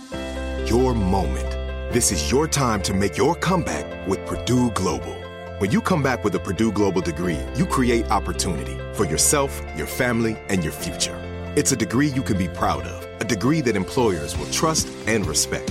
Your 0.64 0.94
moment. 0.94 1.50
This 1.92 2.10
is 2.10 2.30
your 2.32 2.48
time 2.48 2.80
to 2.84 2.94
make 2.94 3.18
your 3.18 3.34
comeback 3.34 4.08
with 4.08 4.24
Purdue 4.24 4.70
Global. 4.70 5.14
When 5.58 5.70
you 5.70 5.82
come 5.82 6.02
back 6.02 6.24
with 6.24 6.34
a 6.36 6.40
Purdue 6.40 6.72
Global 6.72 7.02
degree, 7.02 7.40
you 7.54 7.66
create 7.66 8.10
opportunity 8.10 8.78
for 8.94 9.04
yourself, 9.04 9.60
your 9.76 9.86
family, 9.86 10.38
and 10.48 10.64
your 10.64 10.72
future. 10.72 11.20
It's 11.54 11.70
a 11.70 11.76
degree 11.76 12.08
you 12.08 12.22
can 12.22 12.38
be 12.38 12.48
proud 12.48 12.84
of, 12.84 13.20
a 13.20 13.24
degree 13.24 13.60
that 13.60 13.76
employers 13.76 14.38
will 14.38 14.50
trust 14.50 14.88
and 15.06 15.26
respect. 15.26 15.70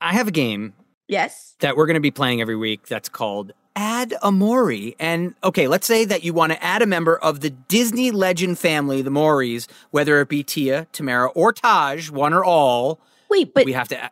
I 0.00 0.12
have 0.14 0.28
a 0.28 0.32
game 0.32 0.74
Yes. 1.08 1.54
that 1.60 1.76
we're 1.76 1.86
going 1.86 1.94
to 1.94 2.00
be 2.00 2.10
playing 2.10 2.40
every 2.40 2.56
week 2.56 2.86
that's 2.86 3.08
called 3.08 3.52
Add 3.76 4.14
a 4.22 4.30
Mowry. 4.32 4.94
And 4.98 5.34
okay, 5.42 5.68
let's 5.68 5.86
say 5.86 6.04
that 6.04 6.22
you 6.24 6.32
want 6.34 6.52
to 6.52 6.62
add 6.62 6.82
a 6.82 6.86
member 6.86 7.16
of 7.18 7.40
the 7.40 7.50
Disney 7.50 8.10
legend 8.10 8.58
family, 8.58 9.02
the 9.02 9.10
Mowrys, 9.10 9.66
whether 9.90 10.20
it 10.20 10.28
be 10.28 10.42
Tia, 10.42 10.86
Tamera, 10.92 11.30
or 11.34 11.52
Tahj, 11.52 12.10
one 12.10 12.32
or 12.34 12.44
all. 12.44 13.00
Wait, 13.30 13.54
but 13.54 13.64
we 13.64 13.72
have 13.72 13.88
to. 13.88 14.10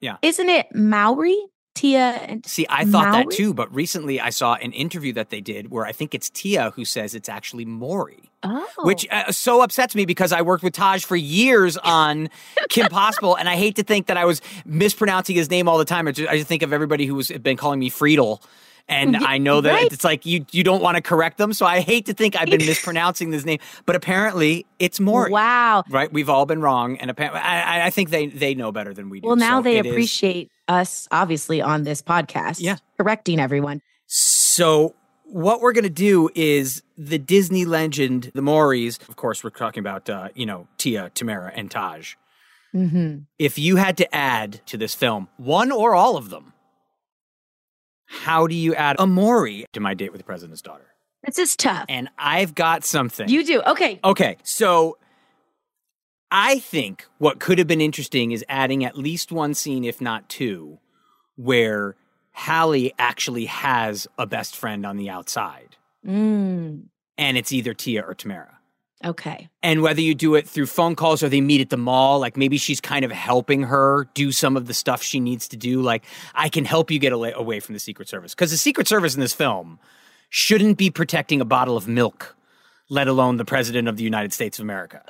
Yeah. 0.00 0.16
isn't 0.22 0.48
it 0.50 0.66
Maori? 0.74 1.38
Tia 1.76 2.12
and 2.12 2.44
See, 2.44 2.66
I 2.68 2.84
thought 2.84 3.12
that 3.12 3.30
too, 3.30 3.54
but 3.54 3.72
recently 3.72 4.20
I 4.20 4.30
saw 4.30 4.54
an 4.54 4.72
interview 4.72 5.12
that 5.12 5.30
they 5.30 5.40
did 5.40 5.70
where 5.70 5.86
I 5.86 5.92
think 5.92 6.14
it's 6.14 6.30
Tia 6.30 6.70
who 6.70 6.84
says 6.84 7.14
it's 7.14 7.28
actually 7.28 7.64
Mowry. 7.64 8.30
Oh. 8.42 8.66
Which 8.78 9.06
uh, 9.10 9.30
so 9.30 9.60
upsets 9.60 9.94
me 9.94 10.04
because 10.06 10.32
I 10.32 10.42
worked 10.42 10.64
with 10.64 10.74
Tahj 10.74 11.04
for 11.04 11.16
years 11.16 11.76
on 11.84 12.30
Kim 12.68 12.88
Possible, 12.88 13.36
and 13.36 13.48
I 13.48 13.56
hate 13.56 13.76
to 13.76 13.82
think 13.82 14.06
that 14.06 14.16
I 14.16 14.24
was 14.24 14.40
mispronouncing 14.64 15.36
his 15.36 15.50
name 15.50 15.68
all 15.68 15.78
the 15.78 15.84
time. 15.84 16.08
I 16.08 16.12
just, 16.12 16.30
I 16.30 16.36
just 16.36 16.48
think 16.48 16.62
of 16.62 16.72
everybody 16.72 17.06
who 17.06 17.16
has 17.16 17.28
been 17.28 17.56
calling 17.56 17.78
me 17.78 17.90
Friedel, 17.90 18.42
and 18.88 19.16
I 19.16 19.38
know 19.38 19.60
that 19.60 19.72
right. 19.72 19.92
it's 19.92 20.04
like 20.04 20.26
you 20.26 20.46
you 20.52 20.62
don't 20.62 20.80
want 20.82 20.96
to 20.96 21.02
correct 21.02 21.38
them, 21.38 21.52
so 21.52 21.66
I 21.66 21.80
hate 21.80 22.06
to 22.06 22.14
think 22.14 22.36
I've 22.36 22.48
been 22.48 22.64
mispronouncing 22.66 23.30
this 23.30 23.44
name, 23.44 23.58
but 23.84 23.96
apparently 23.96 24.66
it's 24.78 25.00
Mowry. 25.00 25.30
Wow. 25.30 25.82
Right, 25.88 26.12
we've 26.12 26.30
all 26.30 26.46
been 26.46 26.60
wrong, 26.60 26.96
and 26.98 27.10
apparently 27.10 27.40
I, 27.40 27.86
I- 27.86 27.90
think 27.90 28.10
they 28.10 28.26
they 28.26 28.54
know 28.54 28.72
better 28.72 28.94
than 28.94 29.10
we 29.10 29.20
do. 29.20 29.26
Well, 29.28 29.36
now 29.36 29.58
so 29.58 29.62
they 29.64 29.78
it 29.78 29.86
is- 29.86 29.92
appreciate 29.92 30.50
us, 30.68 31.08
obviously, 31.10 31.60
on 31.62 31.82
this 31.84 32.02
podcast. 32.02 32.60
Yeah. 32.60 32.76
Correcting 32.96 33.40
everyone. 33.40 33.80
So 34.06 34.94
what 35.24 35.60
we're 35.60 35.72
gonna 35.72 35.88
do 35.90 36.30
is 36.34 36.82
the 36.96 37.18
Disney 37.18 37.64
legend, 37.64 38.30
the 38.34 38.42
Mowrys. 38.42 38.98
Of 39.08 39.16
course, 39.16 39.42
we're 39.42 39.50
talking 39.50 39.80
about 39.80 40.08
uh, 40.08 40.28
you 40.34 40.46
know 40.46 40.68
Tia, 40.78 41.10
Tamera, 41.14 41.50
and 41.54 41.70
Tahj. 41.70 42.14
Mm-hmm. 42.74 43.18
If 43.38 43.58
you 43.58 43.76
had 43.76 43.96
to 43.96 44.14
add 44.14 44.60
to 44.66 44.76
this 44.76 44.94
film 44.94 45.28
one 45.36 45.72
or 45.72 45.94
all 45.94 46.16
of 46.16 46.30
them, 46.30 46.52
how 48.06 48.46
do 48.46 48.54
you 48.54 48.74
add 48.74 48.96
a 48.98 49.06
Mowry 49.06 49.66
to 49.72 49.80
my 49.80 49.94
date 49.94 50.12
with 50.12 50.20
the 50.20 50.24
president's 50.24 50.62
daughter? 50.62 50.86
This 51.24 51.38
is 51.38 51.56
tough. 51.56 51.86
And 51.88 52.08
I've 52.18 52.54
got 52.54 52.84
something. 52.84 53.28
You 53.28 53.44
do. 53.44 53.60
Okay. 53.62 53.98
Okay, 54.04 54.36
so 54.44 54.96
I 56.30 56.58
think 56.60 57.06
what 57.18 57.40
could 57.40 57.58
have 57.58 57.66
been 57.66 57.80
interesting 57.80 58.32
is 58.32 58.44
adding 58.48 58.84
at 58.84 58.96
least 58.96 59.32
one 59.32 59.54
scene, 59.54 59.84
if 59.84 60.00
not 60.00 60.28
two, 60.28 60.78
where 61.36 61.96
Hallie 62.32 62.92
actually 62.98 63.46
has 63.46 64.06
a 64.18 64.26
best 64.26 64.54
friend 64.56 64.84
on 64.86 64.96
the 64.96 65.08
outside, 65.10 65.76
Mm. 66.06 66.84
and 67.18 67.36
it's 67.36 67.52
either 67.52 67.74
Tia 67.74 68.02
or 68.02 68.14
Tamera. 68.14 68.55
Okay. 69.04 69.48
And 69.62 69.82
whether 69.82 70.00
you 70.00 70.14
do 70.14 70.34
it 70.36 70.48
through 70.48 70.66
phone 70.66 70.96
calls 70.96 71.22
or 71.22 71.28
they 71.28 71.42
meet 71.42 71.60
at 71.60 71.68
the 71.68 71.76
mall, 71.76 72.18
like 72.18 72.36
maybe 72.36 72.56
she's 72.56 72.80
kind 72.80 73.04
of 73.04 73.10
helping 73.10 73.64
her 73.64 74.08
do 74.14 74.32
some 74.32 74.56
of 74.56 74.66
the 74.66 74.74
stuff 74.74 75.02
she 75.02 75.20
needs 75.20 75.48
to 75.48 75.56
do. 75.56 75.82
Like, 75.82 76.04
I 76.34 76.48
can 76.48 76.64
help 76.64 76.90
you 76.90 76.98
get 76.98 77.12
away, 77.12 77.60
from 77.60 77.74
the 77.74 77.78
Secret 77.78 78.08
Service. 78.08 78.34
Because 78.34 78.50
the 78.50 78.56
Secret 78.56 78.88
Service 78.88 79.14
in 79.14 79.20
this 79.20 79.34
film 79.34 79.78
shouldn't 80.30 80.78
be 80.78 80.90
protecting 80.90 81.40
a 81.40 81.44
bottle 81.44 81.76
of 81.76 81.86
milk, 81.86 82.36
let 82.88 83.06
alone 83.06 83.36
the 83.36 83.44
President 83.44 83.86
of 83.86 83.96
the 83.96 84.04
United 84.04 84.32
States 84.32 84.58
of 84.58 84.62
America. 84.62 85.02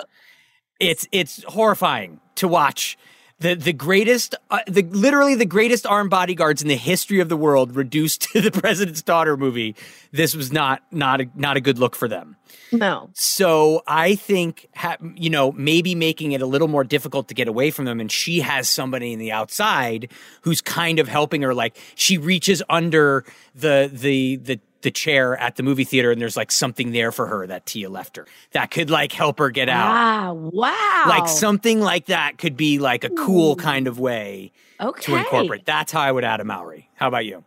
It's, 0.79 1.07
it's 1.11 1.43
horrifying 1.43 2.19
to 2.35 2.47
watch. 2.47 2.97
The, 3.39 3.53
the 3.53 3.73
greatest, 3.73 4.33
uh, 4.49 4.59
the 4.65 4.81
literally 4.81 5.35
the 5.35 5.45
greatest 5.45 5.85
armed 5.85 6.09
bodyguards 6.09 6.63
in 6.63 6.67
the 6.67 6.75
history 6.75 7.19
of 7.19 7.29
the 7.29 7.37
world 7.37 7.75
reduced 7.75 8.21
to 8.33 8.41
the 8.41 8.51
president's 8.61 9.03
daughter 9.03 9.37
movie. 9.37 9.75
This 10.11 10.35
was 10.35 10.51
not 10.51 10.81
not 10.91 11.21
a, 11.21 11.29
not 11.35 11.55
a 11.55 11.61
good 11.61 11.77
look 11.77 11.95
for 11.95 12.07
them. 12.07 12.37
No. 12.71 13.09
So 13.13 13.83
I 13.87 14.15
think, 14.15 14.67
ha- 14.75 14.97
you 15.15 15.29
know, 15.29 15.51
maybe 15.51 15.95
making 15.95 16.31
it 16.31 16.41
a 16.41 16.45
little 16.45 16.67
more 16.67 16.83
difficult 16.83 17.27
to 17.29 17.33
get 17.33 17.47
away 17.47 17.71
from 17.71 17.85
them. 17.85 17.99
And 17.99 18.11
she 18.11 18.41
has 18.41 18.69
somebody 18.69 19.13
in 19.13 19.19
the 19.19 19.31
outside 19.31 20.11
who's 20.41 20.61
kind 20.61 20.99
of 20.99 21.07
helping 21.07 21.41
her. 21.43 21.53
Like 21.53 21.77
she 21.95 22.17
reaches 22.17 22.61
under 22.69 23.23
the, 23.55 23.89
the, 23.91 24.37
the, 24.37 24.59
the 24.87 24.91
chair 24.91 25.35
at 25.35 25.57
the 25.57 25.63
movie 25.63 25.83
theater 25.83 26.11
and 26.11 26.21
there's 26.21 26.37
like 26.37 26.49
something 26.49 26.93
there 26.93 27.11
for 27.11 27.27
her 27.27 27.45
that 27.45 27.65
Tia 27.65 27.89
left 27.89 28.15
her 28.15 28.25
that 28.51 28.71
could 28.71 28.89
like 28.89 29.11
help 29.11 29.37
her 29.39 29.49
get 29.49 29.67
out. 29.67 29.93
Wow. 29.93 30.33
Wow. 30.53 31.03
Like 31.09 31.27
something 31.27 31.81
like 31.81 32.05
that 32.05 32.37
could 32.37 32.55
be 32.55 32.79
like 32.79 33.03
a 33.03 33.09
cool 33.09 33.57
kind 33.57 33.85
of 33.87 33.99
way 33.99 34.53
Okay. 34.79 35.01
to 35.11 35.17
incorporate. 35.17 35.65
That's 35.65 35.91
how 35.91 35.99
I 35.99 36.09
would 36.09 36.23
add 36.23 36.39
a 36.39 36.45
Maori. 36.45 36.89
How 36.95 37.09
about 37.09 37.25
you? 37.25 37.43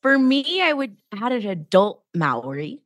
For 0.00 0.18
me, 0.18 0.62
I 0.62 0.72
would 0.72 0.96
add 1.12 1.32
an 1.32 1.46
adult 1.46 2.02
Maori, 2.14 2.80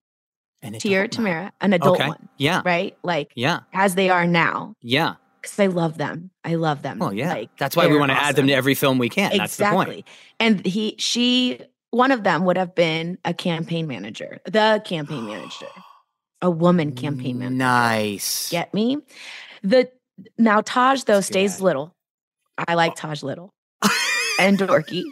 An 0.63 0.75
adult 0.75 1.11
Tamera, 1.13 1.53
an 1.61 1.73
adult 1.73 2.01
Okay. 2.01 2.09
one, 2.09 2.29
Yeah. 2.39 2.63
right? 2.65 2.97
Like 3.05 3.31
Yeah. 3.37 3.61
as 3.73 3.95
they 3.95 4.11
are 4.11 4.27
now. 4.27 4.75
Yeah. 4.83 5.15
Because 5.41 5.61
I 5.61 5.67
love 5.67 5.97
them. 5.97 6.31
I 6.45 6.57
love 6.57 6.83
them. 6.83 7.01
Oh 7.01 7.11
yeah. 7.13 7.33
Like, 7.33 7.51
That's 7.57 7.77
why 7.77 7.87
we 7.87 7.97
want 7.97 8.11
to 8.11 8.21
add 8.21 8.35
them 8.35 8.49
to 8.49 8.53
every 8.53 8.75
film 8.75 8.99
we 8.99 9.09
can. 9.09 9.37
That's 9.37 9.57
the 9.59 9.67
point. 9.67 10.05
And 10.41 10.67
he, 10.67 10.97
she, 10.99 11.61
one 11.97 12.13
of 12.13 12.23
them 12.23 12.45
would 12.45 12.59
have 12.59 12.75
been 12.75 13.19
a 13.25 13.33
campaign 13.33 13.87
manager, 13.87 14.39
the 14.45 14.83
campaign 14.85 15.25
manager, 15.25 15.67
a 16.43 16.51
woman 16.51 16.93
campaign 16.93 17.39
manager. 17.39 17.57
Nice. 17.57 18.51
Get 18.51 18.75
me? 18.75 18.99
The 19.63 19.91
now 20.37 20.61
Tahj 20.61 21.07
though 21.07 21.23
stays 21.23 21.61
little. 21.61 21.95
I 22.69 22.75
like 22.75 22.97
Tahj 22.97 23.23
little 23.23 23.55
and 24.39 24.59
dorky. 24.59 25.05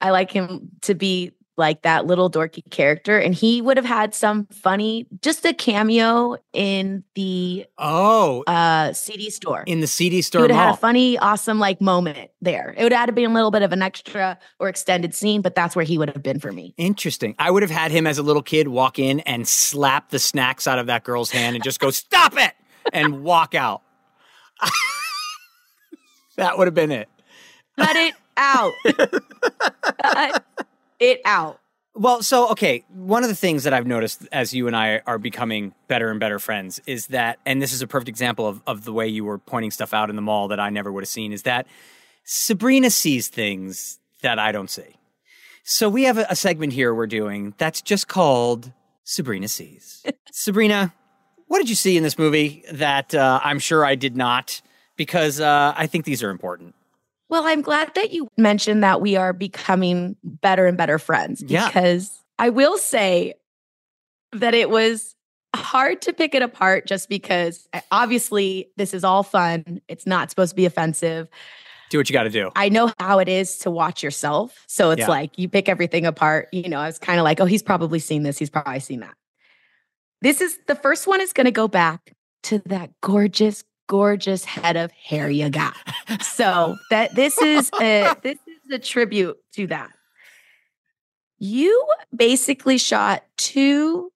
I 0.00 0.10
like 0.10 0.30
him 0.30 0.70
to 0.82 0.94
be 0.94 1.32
like 1.56 1.82
that 1.82 2.06
little 2.06 2.30
dorky 2.30 2.62
character, 2.70 3.18
and 3.18 3.34
he 3.34 3.62
would 3.62 3.76
have 3.76 3.86
had 3.86 4.14
some 4.14 4.46
funny, 4.52 5.06
just 5.22 5.44
a 5.46 5.54
cameo 5.54 6.36
in 6.52 7.02
the 7.14 7.66
Oh, 7.78 8.42
uh 8.46 8.92
CD 8.92 9.30
store. 9.30 9.62
in 9.66 9.80
the 9.80 9.86
CD 9.86 10.16
he 10.16 10.22
store 10.22 10.42
would 10.42 10.50
have 10.50 10.66
had 10.66 10.74
a 10.74 10.76
funny, 10.76 11.18
awesome 11.18 11.58
like 11.58 11.80
moment 11.80 12.30
there. 12.40 12.74
It 12.76 12.82
would 12.82 12.92
have 12.92 13.00
had 13.00 13.06
to 13.06 13.12
be 13.12 13.24
a 13.24 13.28
little 13.28 13.50
bit 13.50 13.62
of 13.62 13.72
an 13.72 13.82
extra 13.82 14.38
or 14.60 14.68
extended 14.68 15.14
scene, 15.14 15.40
but 15.42 15.54
that's 15.54 15.74
where 15.74 15.84
he 15.84 15.96
would 15.98 16.10
have 16.10 16.22
been 16.22 16.40
for 16.40 16.52
me. 16.52 16.74
Interesting. 16.76 17.34
I 17.38 17.50
would 17.50 17.62
have 17.62 17.70
had 17.70 17.90
him 17.90 18.06
as 18.06 18.18
a 18.18 18.22
little 18.22 18.42
kid 18.42 18.68
walk 18.68 18.98
in 18.98 19.20
and 19.20 19.48
slap 19.48 20.10
the 20.10 20.18
snacks 20.18 20.66
out 20.66 20.78
of 20.78 20.86
that 20.86 21.04
girl's 21.04 21.30
hand 21.30 21.56
and 21.56 21.64
just 21.64 21.80
go, 21.80 21.90
"Stop 21.90 22.34
it!" 22.38 22.52
and 22.92 23.22
walk 23.22 23.54
out. 23.54 23.82
that 26.36 26.58
would 26.58 26.66
have 26.66 26.74
been 26.74 26.92
it. 26.92 27.08
Cut 27.78 27.96
it 27.96 28.14
out. 28.36 28.72
It 30.98 31.20
out. 31.24 31.60
Well, 31.94 32.22
so 32.22 32.50
okay, 32.50 32.84
one 32.90 33.22
of 33.22 33.30
the 33.30 33.34
things 33.34 33.64
that 33.64 33.72
I've 33.72 33.86
noticed 33.86 34.28
as 34.30 34.52
you 34.52 34.66
and 34.66 34.76
I 34.76 35.00
are 35.06 35.18
becoming 35.18 35.74
better 35.88 36.10
and 36.10 36.20
better 36.20 36.38
friends 36.38 36.78
is 36.86 37.06
that, 37.06 37.38
and 37.46 37.62
this 37.62 37.72
is 37.72 37.80
a 37.80 37.86
perfect 37.86 38.10
example 38.10 38.46
of, 38.46 38.62
of 38.66 38.84
the 38.84 38.92
way 38.92 39.08
you 39.08 39.24
were 39.24 39.38
pointing 39.38 39.70
stuff 39.70 39.94
out 39.94 40.10
in 40.10 40.16
the 40.16 40.22
mall 40.22 40.48
that 40.48 40.60
I 40.60 40.68
never 40.68 40.92
would 40.92 41.02
have 41.04 41.08
seen, 41.08 41.32
is 41.32 41.44
that 41.44 41.66
Sabrina 42.24 42.90
sees 42.90 43.28
things 43.28 43.98
that 44.20 44.38
I 44.38 44.52
don't 44.52 44.68
see. 44.68 44.96
So 45.68 45.88
we 45.88 46.04
have 46.04 46.16
a, 46.16 46.26
a 46.30 46.36
segment 46.36 46.74
here 46.74 46.94
we're 46.94 47.08
doing 47.08 47.54
that's 47.58 47.82
just 47.82 48.06
called 48.06 48.72
Sabrina 49.02 49.48
Sees. 49.48 50.04
Sabrina, 50.32 50.94
what 51.48 51.58
did 51.58 51.68
you 51.68 51.74
see 51.74 51.96
in 51.96 52.04
this 52.04 52.18
movie 52.18 52.62
that 52.70 53.16
uh, 53.16 53.40
I'm 53.42 53.58
sure 53.58 53.84
I 53.84 53.96
did 53.96 54.16
not? 54.16 54.62
Because 54.96 55.40
uh, 55.40 55.74
I 55.76 55.88
think 55.88 56.04
these 56.04 56.22
are 56.22 56.30
important. 56.30 56.75
Well, 57.28 57.42
I'm 57.46 57.62
glad 57.62 57.94
that 57.96 58.12
you 58.12 58.28
mentioned 58.36 58.82
that 58.84 59.00
we 59.00 59.16
are 59.16 59.32
becoming 59.32 60.16
better 60.22 60.66
and 60.66 60.76
better 60.76 60.98
friends 60.98 61.42
Yeah. 61.46 61.66
because 61.66 62.22
I 62.38 62.50
will 62.50 62.78
say 62.78 63.34
that 64.32 64.54
it 64.54 64.70
was 64.70 65.14
hard 65.54 66.02
to 66.02 66.12
pick 66.12 66.34
it 66.34 66.42
apart 66.42 66.86
just 66.86 67.08
because 67.08 67.66
I- 67.72 67.82
obviously 67.90 68.70
this 68.76 68.92
is 68.94 69.02
all 69.04 69.22
fun. 69.22 69.80
It's 69.88 70.06
not 70.06 70.30
supposed 70.30 70.50
to 70.50 70.56
be 70.56 70.66
offensive. 70.66 71.28
Do 71.90 71.98
what 71.98 72.08
you 72.08 72.12
got 72.12 72.24
to 72.24 72.30
do. 72.30 72.50
I 72.56 72.68
know 72.68 72.92
how 72.98 73.18
it 73.20 73.28
is 73.28 73.58
to 73.58 73.70
watch 73.70 74.02
yourself. 74.02 74.64
So 74.66 74.90
it's 74.90 75.00
Yeah. 75.00 75.08
like 75.08 75.38
you 75.38 75.48
pick 75.48 75.68
everything 75.68 76.04
apart. 76.04 76.48
You 76.52 76.68
know, 76.68 76.78
I 76.80 76.86
was 76.86 76.98
kind 76.98 77.18
of 77.18 77.24
like, 77.24 77.40
oh, 77.40 77.44
he's 77.46 77.62
probably 77.62 78.00
seen 78.00 78.22
this. 78.22 78.38
He's 78.38 78.50
probably 78.50 78.80
seen 78.80 79.00
that. 79.00 79.14
This 80.20 80.40
is 80.40 80.58
the 80.66 80.74
first 80.74 81.06
one 81.06 81.20
is 81.20 81.32
going 81.32 81.44
to 81.46 81.50
go 81.52 81.68
back 81.68 82.12
to 82.44 82.60
that 82.66 82.90
gorgeous, 83.02 83.64
gorgeous 83.86 84.44
head 84.44 84.76
of 84.76 84.90
hair 84.92 85.28
you 85.30 85.50
got. 85.50 85.76
so 86.20 86.76
that 86.90 87.14
this 87.14 87.38
is 87.38 87.70
a 87.80 88.14
this 88.22 88.38
is 88.46 88.72
a 88.72 88.78
tribute 88.78 89.38
to 89.52 89.66
that. 89.68 89.90
You 91.38 91.86
basically 92.14 92.78
shot 92.78 93.24
two 93.36 94.10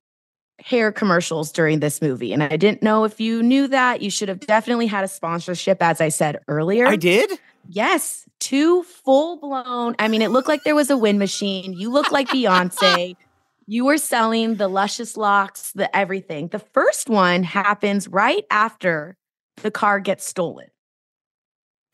hair 0.59 0.93
commercials 0.93 1.53
during 1.53 1.81
this 1.81 2.03
movie. 2.03 2.33
And 2.33 2.43
I 2.43 2.57
didn't 2.57 2.83
know 2.83 3.05
if 3.05 3.21
you 3.21 3.43
knew 3.43 3.67
that. 3.69 4.03
You 4.03 4.11
should 4.11 4.29
have 4.29 4.41
definitely 4.41 4.87
had 4.87 5.05
a 5.05 5.09
sponsorship, 5.09 5.83
as 5.83 6.01
I 6.01 6.09
said 6.09 6.39
earlier. 6.49 6.87
I 6.87 6.97
did. 6.97 7.39
Yes, 7.69 8.27
two 8.39 8.83
full 8.83 9.37
blown. 9.37 9.95
I 9.99 10.09
mean, 10.09 10.23
it 10.23 10.31
looked 10.31 10.49
like 10.49 10.65
there 10.65 10.75
was 10.75 10.91
a 10.91 10.97
wind 10.97 11.19
machine. 11.19 11.73
You 11.73 11.91
look 11.91 12.11
like 12.11 12.29
Beyonce. 12.29 13.17
You 13.67 13.85
were 13.85 13.99
selling 13.99 14.57
the 14.57 14.67
luscious 14.67 15.17
locks, 15.17 15.71
the 15.77 15.95
everything. 15.97 16.49
The 16.49 16.59
first 16.59 17.09
one 17.09 17.45
happens 17.45 18.09
right 18.09 18.45
after 18.51 19.17
the 19.63 19.71
car 19.71 20.01
gets 20.01 20.27
stolen. 20.27 20.69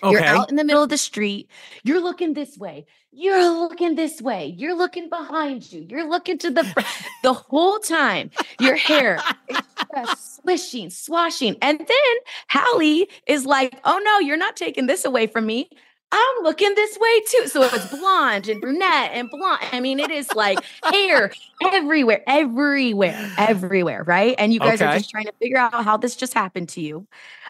You're 0.03 0.23
out 0.23 0.51
in 0.51 0.57
the 0.57 0.65
middle 0.65 0.83
of 0.83 0.91
the 0.91 0.99
street. 0.99 1.51
You're 1.83 2.03
looking 2.03 2.35
this 2.35 2.59
way. 2.59 2.85
You're 3.13 3.51
looking 3.51 3.95
this 3.95 4.21
way. 4.21 4.55
You're 4.59 4.77
looking 4.77 5.09
behind 5.09 5.73
you. 5.73 5.87
You're 5.89 6.07
looking 6.07 6.37
to 6.39 6.51
the 6.51 6.65
front. 6.65 6.87
the 7.23 7.33
whole 7.33 7.79
time. 7.79 8.31
Your 8.61 8.77
hair 8.77 9.21
is 9.49 9.57
just 9.95 10.37
swishing, 10.37 10.91
swashing. 10.91 11.57
And 11.63 11.79
then 11.79 12.17
Hallie 12.51 13.09
is 13.27 13.47
like, 13.47 13.79
oh 13.85 14.01
no, 14.05 14.19
you're 14.19 14.37
not 14.37 14.55
taking 14.55 14.87
this 14.87 15.07
away 15.07 15.27
from 15.27 15.47
me. 15.47 15.71
I'm 16.13 16.45
looking 16.45 16.75
this 16.75 16.97
way 16.99 17.21
too. 17.21 17.49
So 17.49 17.63
if 17.63 17.75
it's 17.75 17.87
blonde 17.87 18.49
and 18.49 18.61
brunette 18.61 19.11
and 19.13 19.31
blonde. 19.31 19.63
I 19.73 19.81
mean, 19.81 19.99
it 19.99 20.11
is 20.11 20.33
like 20.35 20.59
hair 20.85 21.33
everywhere, 21.65 22.23
everywhere, 22.27 23.33
everywhere, 23.39 24.05
right? 24.05 24.35
And 24.39 24.53
you 24.53 24.61
guys 24.61 24.81
are 24.83 24.97
just 24.97 25.11
trying 25.11 25.25
to 25.25 25.33
figure 25.41 25.59
out 25.59 25.73
how 25.85 25.97
this 25.97 26.15
just 26.17 26.35
happened 26.35 26.69
to 26.71 26.81
you. 26.81 27.09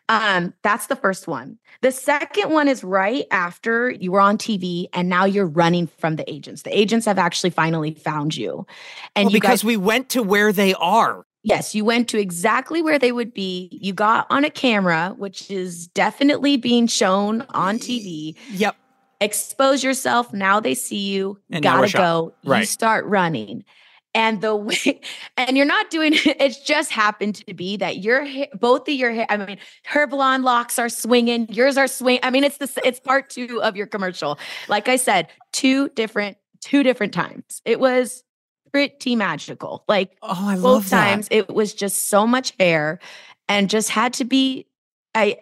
Um, 0.08 0.54
that's 0.62 0.86
the 0.86 0.94
first 0.96 1.26
one. 1.26 1.58
The 1.82 1.90
second 1.90 2.50
one 2.52 2.68
is 2.68 2.84
right 2.84 3.24
after 3.32 3.90
you 3.90 4.12
were 4.12 4.20
on 4.20 4.38
TV 4.38 4.86
and 4.92 5.08
now 5.08 5.24
you're 5.24 5.46
running 5.46 5.88
from 5.88 6.14
the 6.16 6.30
agents. 6.32 6.62
The 6.62 6.76
agents 6.78 7.06
have 7.06 7.18
actually 7.18 7.50
finally 7.50 7.94
found 7.94 8.36
you. 8.36 8.66
And 9.16 9.26
well, 9.26 9.32
you 9.32 9.36
because 9.40 9.60
guys, 9.62 9.64
we 9.64 9.76
went 9.76 10.08
to 10.10 10.22
where 10.22 10.52
they 10.52 10.74
are. 10.74 11.24
yes, 11.42 11.74
you 11.74 11.84
went 11.84 12.08
to 12.10 12.18
exactly 12.20 12.82
where 12.82 12.98
they 13.00 13.10
would 13.12 13.34
be. 13.34 13.68
You 13.72 13.92
got 13.92 14.26
on 14.30 14.44
a 14.44 14.50
camera, 14.50 15.14
which 15.18 15.50
is 15.50 15.88
definitely 15.88 16.56
being 16.56 16.86
shown 16.86 17.42
on 17.50 17.78
TV. 17.78 18.36
Yep. 18.50 18.76
Expose 19.20 19.82
yourself. 19.82 20.32
Now 20.32 20.60
they 20.60 20.74
see 20.74 21.08
you. 21.08 21.38
And 21.50 21.62
Gotta 21.62 21.88
shot. 21.88 21.98
go. 21.98 22.34
You 22.42 22.52
Right. 22.52 22.68
start 22.68 23.06
running. 23.06 23.64
And 24.16 24.40
the 24.40 24.56
way, 24.56 25.00
and 25.36 25.56
you're 25.56 25.66
not 25.66 25.90
doing 25.90 26.14
it, 26.14 26.26
it's 26.40 26.58
just 26.58 26.90
happened 26.90 27.36
to 27.46 27.54
be 27.54 27.76
that 27.76 27.98
your 27.98 28.24
hair, 28.24 28.48
both 28.54 28.88
of 28.88 28.94
your 28.94 29.12
hair, 29.12 29.26
I 29.28 29.36
mean, 29.36 29.58
her 29.84 30.06
blonde 30.06 30.42
locks 30.42 30.78
are 30.78 30.88
swinging, 30.88 31.46
yours 31.52 31.76
are 31.76 31.86
swing. 31.86 32.18
I 32.22 32.30
mean, 32.30 32.42
it's 32.42 32.56
the, 32.56 32.80
it's 32.84 32.98
part 32.98 33.28
two 33.30 33.62
of 33.62 33.76
your 33.76 33.86
commercial. 33.86 34.38
Like 34.68 34.88
I 34.88 34.96
said, 34.96 35.28
two 35.52 35.90
different, 35.90 36.38
two 36.60 36.82
different 36.82 37.12
times. 37.12 37.60
It 37.64 37.78
was 37.78 38.24
pretty 38.72 39.16
magical. 39.16 39.84
Like 39.86 40.16
Oh, 40.22 40.48
I 40.48 40.56
both 40.56 40.88
times 40.88 41.28
it 41.30 41.54
was 41.54 41.74
just 41.74 42.08
so 42.08 42.26
much 42.26 42.52
hair 42.58 42.98
and 43.48 43.70
just 43.70 43.90
had 43.90 44.12
to 44.14 44.24
be 44.24 44.66
i 45.14 45.38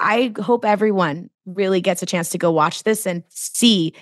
i 0.00 0.32
hope 0.40 0.64
everyone 0.64 1.30
really 1.46 1.80
gets 1.80 2.02
a 2.02 2.06
chance 2.06 2.30
to 2.30 2.38
go 2.38 2.50
watch 2.50 2.82
this 2.84 3.06
and 3.06 3.22
see 3.28 3.92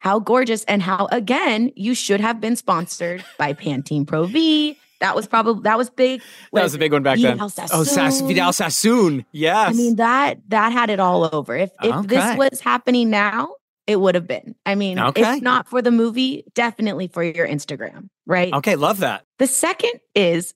how 0.00 0.18
gorgeous 0.18 0.64
and 0.64 0.82
how 0.82 1.06
again 1.12 1.72
you 1.76 1.94
should 1.94 2.20
have 2.20 2.40
been 2.40 2.56
sponsored 2.56 3.24
by 3.38 3.52
pantene 3.52 4.06
pro 4.06 4.24
v 4.24 4.78
that 5.00 5.14
was 5.14 5.26
probably 5.26 5.62
that 5.62 5.78
was 5.78 5.90
big 5.90 6.20
That 6.52 6.62
was 6.64 6.74
a 6.74 6.78
big 6.78 6.92
one 6.92 7.02
back 7.02 7.18
then. 7.18 7.34
Vidal 7.38 7.46
Oh, 7.46 7.84
Sass- 7.84 7.90
Sassoon. 7.94 8.28
Vidal 8.28 8.52
Sassoon. 8.52 9.24
Yes. 9.32 9.70
i 9.70 9.72
mean 9.72 9.96
that 9.96 10.38
that 10.48 10.72
had 10.72 10.90
it 10.90 11.00
all 11.00 11.28
over 11.32 11.56
if 11.56 11.70
if 11.82 11.94
Okay. 11.94 12.06
this 12.08 12.36
was 12.36 12.60
happening 12.60 13.10
now 13.10 13.54
it 13.86 13.98
would 14.00 14.14
have 14.14 14.26
been 14.26 14.54
i 14.66 14.74
mean 14.74 14.98
Okay. 14.98 15.36
if 15.36 15.42
not 15.42 15.68
for 15.68 15.80
the 15.82 15.90
movie 15.90 16.44
definitely 16.54 17.08
for 17.08 17.22
your 17.22 17.46
instagram 17.46 18.08
right 18.26 18.52
okay, 18.54 18.76
love 18.76 18.98
that. 18.98 19.24
the 19.38 19.46
second 19.46 19.92
is 20.14 20.54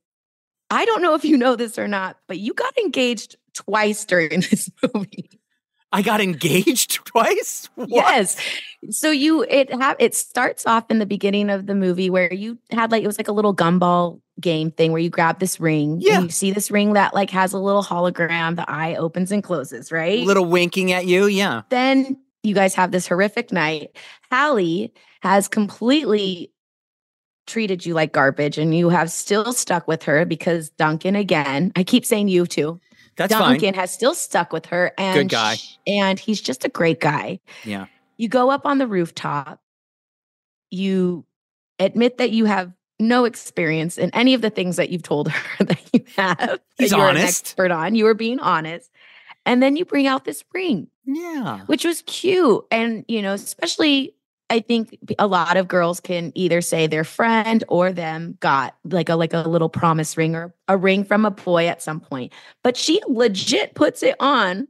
I 0.70 0.86
don't 0.86 1.02
know 1.02 1.14
if 1.14 1.22
you 1.22 1.36
know 1.36 1.54
this 1.54 1.78
or 1.78 1.86
not, 1.86 2.16
but 2.26 2.38
you 2.38 2.54
got 2.54 2.74
engaged 2.78 3.36
twice 3.52 4.06
during 4.06 4.30
this 4.50 4.70
movie. 4.94 5.28
I 5.92 6.02
got 6.02 6.20
engaged 6.20 7.04
twice. 7.04 7.68
What? 7.74 7.88
Yes. 7.90 8.36
So 8.90 9.10
you 9.10 9.42
it 9.42 9.72
ha- 9.72 9.96
it 9.98 10.14
starts 10.14 10.66
off 10.66 10.90
in 10.90 10.98
the 10.98 11.06
beginning 11.06 11.50
of 11.50 11.66
the 11.66 11.74
movie 11.74 12.08
where 12.10 12.32
you 12.32 12.58
had 12.70 12.90
like 12.90 13.02
it 13.04 13.06
was 13.06 13.18
like 13.18 13.28
a 13.28 13.32
little 13.32 13.54
gumball 13.54 14.20
game 14.40 14.70
thing 14.70 14.90
where 14.92 15.00
you 15.00 15.10
grab 15.10 15.38
this 15.38 15.60
ring 15.60 15.98
Yeah. 16.00 16.14
and 16.16 16.24
you 16.24 16.30
see 16.30 16.50
this 16.50 16.70
ring 16.70 16.94
that 16.94 17.12
like 17.14 17.30
has 17.30 17.52
a 17.52 17.58
little 17.58 17.82
hologram, 17.82 18.56
the 18.56 18.68
eye 18.68 18.94
opens 18.96 19.30
and 19.30 19.42
closes, 19.44 19.92
right? 19.92 20.20
A 20.20 20.24
little 20.24 20.46
winking 20.46 20.92
at 20.92 21.06
you. 21.06 21.26
Yeah. 21.26 21.62
then 21.68 22.16
you 22.42 22.54
guys 22.54 22.74
have 22.74 22.90
this 22.90 23.06
horrific 23.06 23.52
night. 23.52 23.96
Hallie 24.32 24.92
has 25.20 25.46
completely 25.46 26.50
treated 27.46 27.84
you 27.84 27.92
like 27.94 28.12
garbage 28.12 28.56
and 28.58 28.74
you 28.74 28.88
have 28.88 29.10
still 29.10 29.52
stuck 29.52 29.86
with 29.86 30.02
her 30.04 30.24
because 30.24 30.70
Duncan 30.70 31.14
again, 31.16 31.72
I 31.76 31.84
keep 31.84 32.04
saying 32.06 32.28
you 32.28 32.46
too. 32.46 32.80
That's 33.16 33.32
Duncan 33.32 33.74
has 33.74 33.90
still 33.92 34.14
stuck 34.14 34.52
with 34.52 34.66
her 34.66 34.92
and 34.98 35.16
Good 35.28 35.28
guy. 35.30 35.56
and 35.86 36.18
he's 36.18 36.40
just 36.40 36.64
a 36.64 36.68
great 36.68 37.00
guy. 37.00 37.40
Yeah. 37.64 37.86
You 38.16 38.28
go 38.28 38.50
up 38.50 38.64
on 38.66 38.78
the 38.78 38.86
rooftop. 38.86 39.60
You 40.70 41.24
admit 41.78 42.18
that 42.18 42.30
you 42.30 42.44
have 42.46 42.72
no 42.98 43.24
experience 43.24 43.98
in 43.98 44.10
any 44.14 44.32
of 44.34 44.40
the 44.40 44.50
things 44.50 44.76
that 44.76 44.90
you've 44.90 45.02
told 45.02 45.28
her 45.30 45.64
that 45.64 45.80
you 45.92 46.04
have. 46.16 46.38
that 46.38 46.60
He's 46.78 46.92
you're 46.92 47.00
an 47.08 47.16
honest. 47.16 47.42
expert 47.46 47.70
on. 47.70 47.94
You 47.94 48.04
were 48.04 48.14
being 48.14 48.38
honest. 48.40 48.90
And 49.44 49.62
then 49.62 49.76
you 49.76 49.84
bring 49.84 50.06
out 50.06 50.24
this 50.24 50.44
ring 50.54 50.88
Yeah. 51.04 51.60
which 51.66 51.84
was 51.84 52.02
cute. 52.06 52.64
And, 52.70 53.04
you 53.08 53.20
know, 53.22 53.32
especially 53.34 54.14
I 54.52 54.60
think 54.60 54.98
a 55.18 55.26
lot 55.26 55.56
of 55.56 55.66
girls 55.66 55.98
can 55.98 56.30
either 56.34 56.60
say 56.60 56.86
their 56.86 57.04
friend 57.04 57.64
or 57.68 57.90
them 57.90 58.36
got 58.40 58.76
like 58.84 59.08
a 59.08 59.16
like 59.16 59.32
a 59.32 59.48
little 59.48 59.70
promise 59.70 60.14
ring 60.14 60.36
or 60.36 60.54
a 60.68 60.76
ring 60.76 61.04
from 61.04 61.24
a 61.24 61.30
boy 61.30 61.68
at 61.68 61.80
some 61.80 62.00
point. 62.00 62.34
But 62.62 62.76
she 62.76 63.00
legit 63.08 63.74
puts 63.74 64.02
it 64.02 64.14
on 64.20 64.68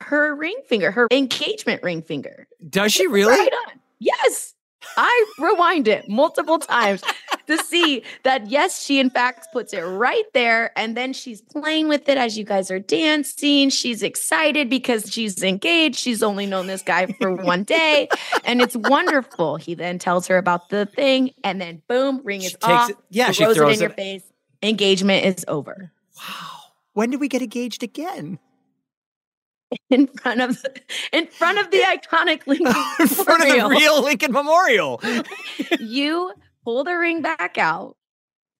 her 0.00 0.34
ring 0.34 0.56
finger, 0.66 0.90
her 0.90 1.06
engagement 1.12 1.84
ring 1.84 2.02
finger. 2.02 2.48
Does 2.68 2.92
she 2.92 3.06
really? 3.06 3.30
Right 3.30 3.52
on. 3.68 3.80
Yes. 4.00 4.55
I 4.96 5.26
rewind 5.38 5.88
it 5.88 6.08
multiple 6.08 6.58
times 6.58 7.02
to 7.46 7.58
see 7.58 8.02
that 8.24 8.48
yes, 8.50 8.82
she 8.82 8.98
in 8.98 9.10
fact 9.10 9.48
puts 9.52 9.72
it 9.72 9.80
right 9.82 10.24
there. 10.34 10.72
And 10.78 10.96
then 10.96 11.12
she's 11.12 11.42
playing 11.42 11.88
with 11.88 12.08
it 12.08 12.18
as 12.18 12.36
you 12.38 12.44
guys 12.44 12.70
are 12.70 12.78
dancing. 12.78 13.70
She's 13.70 14.02
excited 14.02 14.68
because 14.70 15.12
she's 15.12 15.42
engaged. 15.42 15.98
She's 15.98 16.22
only 16.22 16.46
known 16.46 16.66
this 16.66 16.82
guy 16.82 17.06
for 17.20 17.32
one 17.34 17.62
day. 17.64 18.08
And 18.44 18.60
it's 18.62 18.76
wonderful. 18.76 19.56
He 19.56 19.74
then 19.74 19.98
tells 19.98 20.26
her 20.28 20.38
about 20.38 20.68
the 20.70 20.86
thing, 20.86 21.32
and 21.44 21.60
then 21.60 21.82
boom, 21.88 22.20
ring 22.24 22.42
is 22.42 22.56
off. 22.62 22.90
it- 22.90 22.96
yeah, 23.10 23.30
she 23.32 23.44
throws, 23.44 23.58
it 23.58 23.74
in 23.74 23.80
your 23.80 23.90
face. 23.90 24.22
Engagement 24.62 25.24
is 25.24 25.44
over. 25.48 25.92
Wow. 26.16 26.48
When 26.94 27.10
did 27.10 27.20
we 27.20 27.28
get 27.28 27.42
engaged 27.42 27.82
again? 27.82 28.38
In 29.90 30.06
front 30.06 30.40
of 30.40 30.62
the, 30.62 30.80
in 31.12 31.26
front 31.26 31.58
of 31.58 31.70
the 31.70 31.78
iconic 31.78 32.46
Lincoln 32.46 32.66
In 33.00 33.08
front 33.08 33.42
of 33.42 33.48
the 33.48 33.68
real 33.68 34.02
Lincoln 34.02 34.32
Memorial. 34.32 35.00
you 35.80 36.32
pull 36.64 36.84
the 36.84 36.94
ring 36.96 37.20
back 37.22 37.58
out 37.58 37.96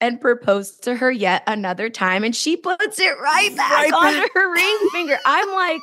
and 0.01 0.21
propose 0.21 0.73
to 0.81 0.97
her 0.97 1.11
yet 1.11 1.43
another 1.47 1.89
time, 1.91 2.25
and 2.25 2.35
she 2.35 2.57
puts 2.57 2.99
it 2.99 3.19
right 3.21 3.55
back 3.57 3.71
Right 3.71 3.93
onto 3.93 4.21
back. 4.21 4.31
her 4.35 4.53
ring 4.53 4.79
finger. 4.93 5.17
I'm 5.25 5.51
like, 5.53 5.81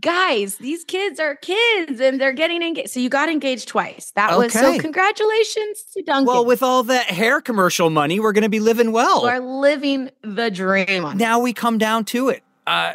guys, 0.00 0.56
these 0.56 0.84
kids 0.84 1.20
are 1.20 1.36
kids 1.36 2.00
and 2.00 2.20
they're 2.20 2.32
getting 2.32 2.62
engaged. 2.62 2.90
So 2.90 3.00
you 3.00 3.08
got 3.08 3.28
engaged 3.28 3.68
twice. 3.68 4.12
That 4.16 4.36
was 4.36 4.52
so 4.52 4.78
congratulations 4.78 5.84
to 5.94 6.02
Duncan. 6.02 6.26
Well, 6.26 6.44
with 6.44 6.62
all 6.62 6.82
that 6.84 7.06
hair 7.06 7.40
commercial 7.40 7.90
money, 7.90 8.20
we're 8.20 8.32
going 8.32 8.42
to 8.42 8.48
be 8.48 8.60
living 8.60 8.92
well. 8.92 9.22
We're 9.22 9.38
living 9.40 10.10
the 10.22 10.50
dream 10.50 11.16
now 11.16 11.40
we 11.40 11.52
come 11.52 11.78
down 11.78 12.04
to 12.06 12.28
it. 12.30 12.42
Uh, 12.66 12.94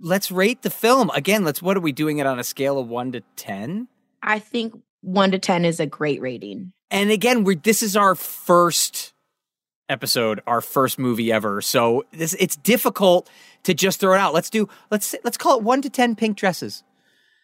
let's 0.00 0.30
rate 0.30 0.62
the 0.62 0.70
film 0.70 1.10
again. 1.14 1.44
Let's. 1.44 1.62
What 1.62 1.76
are 1.76 1.80
we 1.80 1.92
doing 1.92 2.18
it 2.18 2.26
on 2.26 2.38
a 2.38 2.44
scale 2.44 2.78
of 2.78 2.88
one 2.88 3.12
to 3.12 3.20
ten? 3.36 3.88
I 4.22 4.38
think 4.38 4.74
one 5.00 5.30
to 5.32 5.38
ten 5.38 5.64
is 5.64 5.80
a 5.80 5.86
great 5.86 6.20
rating. 6.20 6.72
And 6.90 7.10
again, 7.10 7.44
we're 7.44 7.56
this 7.56 7.82
is 7.82 7.96
our 7.96 8.14
first 8.14 9.12
episode, 9.88 10.40
our 10.46 10.60
first 10.60 10.98
movie 10.98 11.30
ever. 11.32 11.60
So 11.60 12.04
this 12.12 12.34
it's 12.38 12.56
difficult 12.56 13.28
to 13.64 13.74
just 13.74 14.00
throw 14.00 14.14
it 14.14 14.18
out. 14.18 14.34
Let's 14.34 14.50
do 14.50 14.68
let's 14.90 15.14
let's 15.24 15.36
call 15.36 15.58
it 15.58 15.62
one 15.64 15.82
to 15.82 15.90
ten 15.90 16.14
pink 16.16 16.36
dresses. 16.36 16.82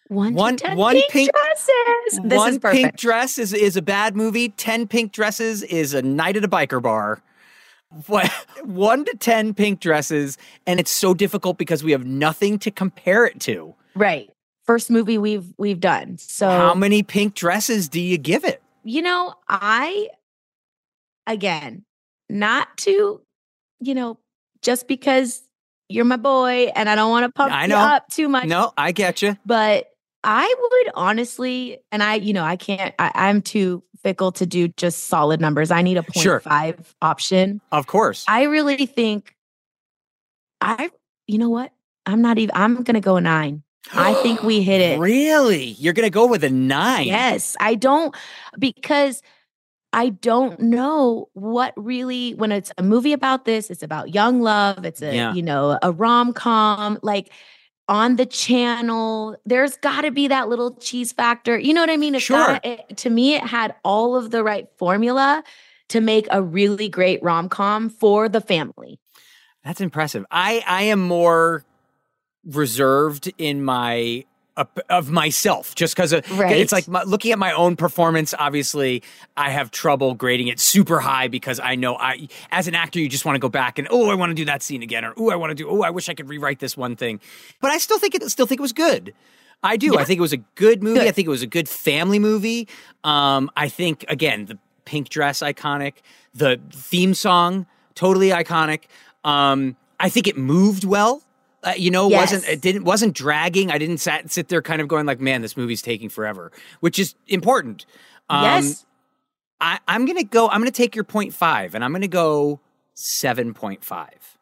One, 0.08 0.34
One- 0.34 0.56
10 0.56 0.76
one 0.76 0.94
pink, 0.94 1.10
pink- 1.12 1.30
dresses. 1.32 2.20
This 2.24 2.36
one 2.36 2.50
is 2.54 2.58
perfect. 2.58 2.82
pink 2.82 2.96
dress 2.96 3.38
is 3.38 3.52
is 3.52 3.76
a 3.76 3.82
bad 3.82 4.16
movie. 4.16 4.48
Ten 4.48 4.88
pink 4.88 5.12
dresses 5.12 5.62
is 5.62 5.94
a 5.94 6.02
night 6.02 6.36
at 6.36 6.42
a 6.44 6.48
biker 6.48 6.82
bar. 6.82 7.22
What 8.06 8.30
one 8.62 9.04
to 9.04 9.16
ten 9.16 9.52
pink 9.54 9.80
dresses, 9.80 10.38
and 10.66 10.78
it's 10.78 10.90
so 10.90 11.12
difficult 11.14 11.58
because 11.58 11.82
we 11.82 11.92
have 11.92 12.04
nothing 12.06 12.58
to 12.60 12.70
compare 12.70 13.24
it 13.26 13.40
to. 13.40 13.74
right. 13.94 14.30
first 14.64 14.90
movie 14.90 15.18
we've 15.18 15.52
we've 15.58 15.80
done. 15.80 16.16
So 16.18 16.48
How 16.48 16.74
many 16.74 17.02
pink 17.02 17.34
dresses 17.34 17.88
do 17.88 18.00
you 18.00 18.16
give 18.18 18.44
it? 18.44 18.62
you 18.82 19.02
know, 19.02 19.34
I 19.48 20.08
again, 21.26 21.84
not 22.28 22.68
to, 22.78 23.20
you 23.80 23.94
know, 23.94 24.18
just 24.62 24.88
because 24.88 25.42
you're 25.88 26.04
my 26.04 26.16
boy 26.16 26.70
and 26.74 26.88
I 26.88 26.94
don't 26.94 27.10
want 27.10 27.24
to 27.24 27.32
pump 27.32 27.52
I 27.52 27.62
you 27.62 27.68
know. 27.68 27.78
up 27.78 28.08
too 28.08 28.28
much. 28.28 28.46
No, 28.46 28.72
I 28.78 28.92
get 28.92 29.22
you. 29.22 29.36
But 29.44 29.86
I 30.22 30.54
would 30.58 30.92
honestly, 30.94 31.78
and 31.90 32.02
I, 32.02 32.14
you 32.14 32.32
know, 32.32 32.44
I 32.44 32.56
can't, 32.56 32.94
I, 32.98 33.10
I'm 33.14 33.42
too 33.42 33.82
fickle 34.02 34.32
to 34.32 34.46
do 34.46 34.68
just 34.68 35.04
solid 35.04 35.40
numbers. 35.40 35.70
I 35.70 35.82
need 35.82 35.96
a 35.96 36.02
point 36.02 36.22
Sure. 36.22 36.40
five 36.40 36.94
option. 37.02 37.60
Of 37.72 37.86
course. 37.86 38.24
I 38.28 38.44
really 38.44 38.86
think 38.86 39.34
I, 40.60 40.90
you 41.26 41.38
know 41.38 41.48
what? 41.50 41.72
I'm 42.06 42.20
not 42.22 42.38
even, 42.38 42.54
I'm 42.54 42.76
going 42.82 42.94
to 42.94 43.00
go 43.00 43.16
a 43.16 43.20
nine. 43.20 43.62
I 43.94 44.14
think 44.14 44.42
we 44.42 44.62
hit 44.62 44.80
it. 44.80 44.98
Really? 44.98 45.64
You're 45.78 45.92
going 45.94 46.06
to 46.06 46.10
go 46.10 46.26
with 46.26 46.44
a 46.44 46.50
nine? 46.50 47.06
Yes. 47.06 47.56
I 47.60 47.74
don't, 47.74 48.14
because 48.58 49.22
I 49.92 50.10
don't 50.10 50.60
know 50.60 51.28
what 51.32 51.72
really, 51.76 52.34
when 52.34 52.52
it's 52.52 52.72
a 52.78 52.82
movie 52.82 53.12
about 53.12 53.44
this, 53.44 53.70
it's 53.70 53.82
about 53.82 54.14
young 54.14 54.40
love, 54.42 54.84
it's 54.84 55.02
a, 55.02 55.14
Yeah. 55.14 55.32
you 55.34 55.42
know, 55.42 55.78
a 55.82 55.92
rom 55.92 56.32
com, 56.32 56.98
like 57.02 57.32
on 57.90 58.16
the 58.16 58.24
channel, 58.24 59.36
there's 59.44 59.76
got 59.78 60.02
to 60.02 60.10
be 60.10 60.28
that 60.28 60.48
little 60.48 60.74
cheese 60.76 61.12
factor. 61.12 61.58
You 61.58 61.74
know 61.74 61.80
what 61.82 61.90
I 61.90 61.96
mean? 61.98 62.14
It's 62.14 62.24
Sure. 62.24 62.36
gotta- 62.38 62.66
it- 62.88 62.96
to 62.98 63.10
me, 63.10 63.34
it 63.34 63.42
had 63.42 63.74
all 63.84 64.16
of 64.16 64.30
the 64.30 64.42
right 64.42 64.68
formula 64.78 65.42
to 65.88 66.00
make 66.00 66.26
a 66.30 66.40
really 66.40 66.88
great 66.88 67.20
rom 67.22 67.48
com 67.48 67.90
for 67.90 68.28
the 68.28 68.40
family. 68.40 69.00
That's 69.64 69.80
impressive. 69.80 70.24
I 70.30 70.62
I 70.66 70.84
am 70.84 71.00
more 71.00 71.64
reserved 72.46 73.32
in 73.38 73.62
my 73.64 74.24
of 74.90 75.10
myself 75.10 75.74
just 75.74 75.94
because 75.94 76.12
Right. 76.12 76.56
it's 76.56 76.72
like 76.72 76.86
my, 76.88 77.02
looking 77.04 77.32
at 77.32 77.38
my 77.38 77.52
own 77.52 77.76
performance 77.76 78.34
obviously 78.38 79.02
i 79.36 79.48
have 79.48 79.70
trouble 79.70 80.14
grading 80.14 80.48
it 80.48 80.60
super 80.60 81.00
high 81.00 81.28
because 81.28 81.58
i 81.60 81.74
know 81.76 81.96
i 81.96 82.28
as 82.50 82.68
an 82.68 82.74
actor 82.74 82.98
you 82.98 83.08
just 83.08 83.24
want 83.24 83.36
to 83.36 83.40
go 83.40 83.48
back 83.48 83.78
and 83.78 83.86
oh 83.90 84.10
i 84.10 84.14
want 84.14 84.30
to 84.30 84.34
do 84.34 84.44
that 84.44 84.62
scene 84.62 84.82
again 84.82 85.04
or 85.04 85.14
oh 85.16 85.30
i 85.30 85.36
want 85.36 85.50
to 85.50 85.54
do 85.54 85.68
oh 85.68 85.82
i 85.82 85.88
wish 85.90 86.08
i 86.08 86.14
could 86.14 86.28
rewrite 86.28 86.58
this 86.58 86.76
one 86.76 86.94
thing 86.96 87.20
but 87.60 87.70
i 87.70 87.78
still 87.78 87.98
think 87.98 88.14
it 88.14 88.28
still 88.30 88.44
think 88.46 88.58
it 88.58 88.62
was 88.62 88.72
good 88.72 89.14
I 89.62 89.76
do. 89.76 89.98
I 89.98 90.04
think 90.04 90.16
it 90.16 90.22
was 90.22 90.32
a 90.32 90.38
good 90.54 90.82
movie. 90.82 91.02
I 91.06 91.10
think 91.10 91.26
it 91.26 91.30
was 91.30 91.42
a 91.42 91.46
good 91.46 91.68
family 91.68 92.18
movie. 92.18 92.66
Um, 93.04 93.50
I 93.56 93.68
think 93.68 94.06
again 94.08 94.46
the 94.46 94.56
pink 94.86 95.10
dress 95.10 95.40
iconic, 95.40 95.96
the 96.32 96.58
theme 96.72 97.12
song 97.12 97.66
totally 97.94 98.30
iconic. 98.30 98.84
Um, 99.22 99.76
I 99.98 100.08
think 100.08 100.26
it 100.26 100.38
moved 100.38 100.84
well. 100.84 101.22
Uh, 101.62 101.72
you 101.76 101.90
know, 101.90 102.08
Yes. 102.08 102.32
wasn't 102.32 102.48
it 102.52 102.60
didn't 102.62 102.84
wasn't 102.84 103.14
dragging. 103.14 103.70
I 103.70 103.76
didn't 103.78 103.98
sat, 103.98 104.30
sit 104.30 104.48
there 104.48 104.62
kind 104.62 104.80
of 104.80 104.88
going 104.88 105.04
like, 105.06 105.20
man, 105.20 105.42
this 105.42 105.56
movie's 105.56 105.82
taking 105.82 106.08
forever, 106.08 106.50
which 106.80 106.98
is 106.98 107.14
important. 107.26 107.84
Um, 108.30 108.44
yes. 108.44 108.86
I, 109.60 109.78
I'm 109.86 110.06
gonna 110.06 110.24
go. 110.24 110.48
I'm 110.48 110.60
gonna 110.60 110.70
take 110.70 110.94
your 110.94 111.04
point 111.04 111.34
five, 111.34 111.74
and 111.74 111.84
I'm 111.84 111.92
gonna 111.92 112.08
go 112.08 112.60
seven 112.94 113.52
point 113.52 113.84
five 113.84 114.38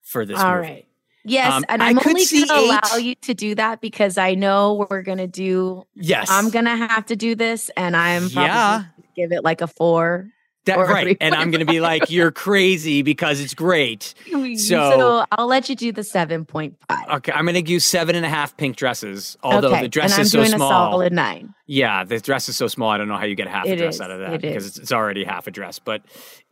for 0.00 0.24
this 0.24 0.38
All 0.38 0.56
movie. 0.56 0.68
right. 0.68 0.86
Yes, 1.24 1.52
Um, 1.52 1.64
and 1.68 1.80
I'm 1.82 1.98
only 1.98 2.24
going 2.24 2.46
to 2.48 2.54
allow 2.58 2.96
you 2.96 3.14
to 3.14 3.32
do 3.34 3.54
that 3.54 3.80
because 3.80 4.18
I 4.18 4.34
know 4.34 4.84
we're 4.90 5.02
going 5.02 5.18
to 5.18 5.28
do. 5.28 5.84
Yes, 5.94 6.28
I'm 6.28 6.50
going 6.50 6.64
to 6.64 6.74
have 6.74 7.06
to 7.06 7.14
do 7.16 7.36
this, 7.36 7.70
and 7.76 7.96
I'm 7.96 8.22
probably 8.28 8.42
Yeah. 8.48 8.78
gonna 8.78 8.92
give 9.14 9.30
it 9.30 9.44
like 9.44 9.60
a 9.60 9.68
four. 9.68 10.26
That, 10.64 10.78
a 10.78 10.82
right, 10.84 11.16
and 11.20 11.34
I'm 11.34 11.50
gonna 11.50 11.64
be 11.64 11.80
like, 11.80 12.08
you're 12.10 12.30
crazy 12.30 13.02
because 13.02 13.40
it's 13.40 13.54
great. 13.54 14.14
So, 14.32 14.56
So- 14.56 15.24
I'll 15.32 15.46
let 15.46 15.68
you 15.68 15.74
do 15.76 15.92
the 15.92 16.04
seven 16.04 16.44
point 16.44 16.76
five. 16.88 17.08
Okay, 17.16 17.32
I'm 17.32 17.46
gonna 17.46 17.62
give 17.62 17.82
seven 17.82 18.14
and 18.16 18.24
a 18.24 18.28
half 18.28 18.56
pink 18.56 18.76
dresses. 18.76 19.36
Although 19.42 19.70
okay, 19.72 19.82
the 19.82 19.88
dress 19.88 20.12
and 20.12 20.20
I'm 20.20 20.22
is 20.22 20.30
so 20.32 20.38
doing 20.38 20.50
small. 20.50 20.68
a 20.70 20.72
solid 20.92 21.12
nine. 21.12 21.54
Yeah, 21.66 22.04
the 22.04 22.20
dress 22.20 22.48
is 22.48 22.56
so 22.56 22.68
small. 22.68 22.90
I 22.90 22.98
don't 22.98 23.08
know 23.08 23.16
how 23.16 23.24
you 23.24 23.34
get 23.34 23.48
half 23.48 23.66
a 23.66 23.72
It 23.72 23.76
dress 23.76 23.94
is, 23.96 24.00
out 24.00 24.10
of 24.10 24.20
that 24.20 24.34
it 24.34 24.40
because 24.42 24.66
it's, 24.66 24.78
it's 24.78 24.92
already 24.92 25.24
half 25.24 25.46
a 25.46 25.50
dress, 25.50 25.78
but 25.78 26.02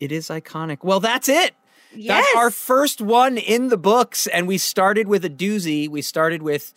it 0.00 0.12
is 0.12 0.28
iconic. 0.28 0.78
Well, 0.82 1.00
that's 1.00 1.28
it. 1.28 1.54
Yes. 1.94 2.24
That's 2.24 2.36
our 2.36 2.50
first 2.50 3.00
one 3.00 3.36
in 3.36 3.68
the 3.68 3.76
books, 3.76 4.26
and 4.28 4.46
we 4.48 4.58
started 4.58 5.08
with 5.08 5.24
a 5.24 5.30
doozy. 5.30 5.88
We 5.88 6.02
started 6.02 6.42
with 6.42 6.72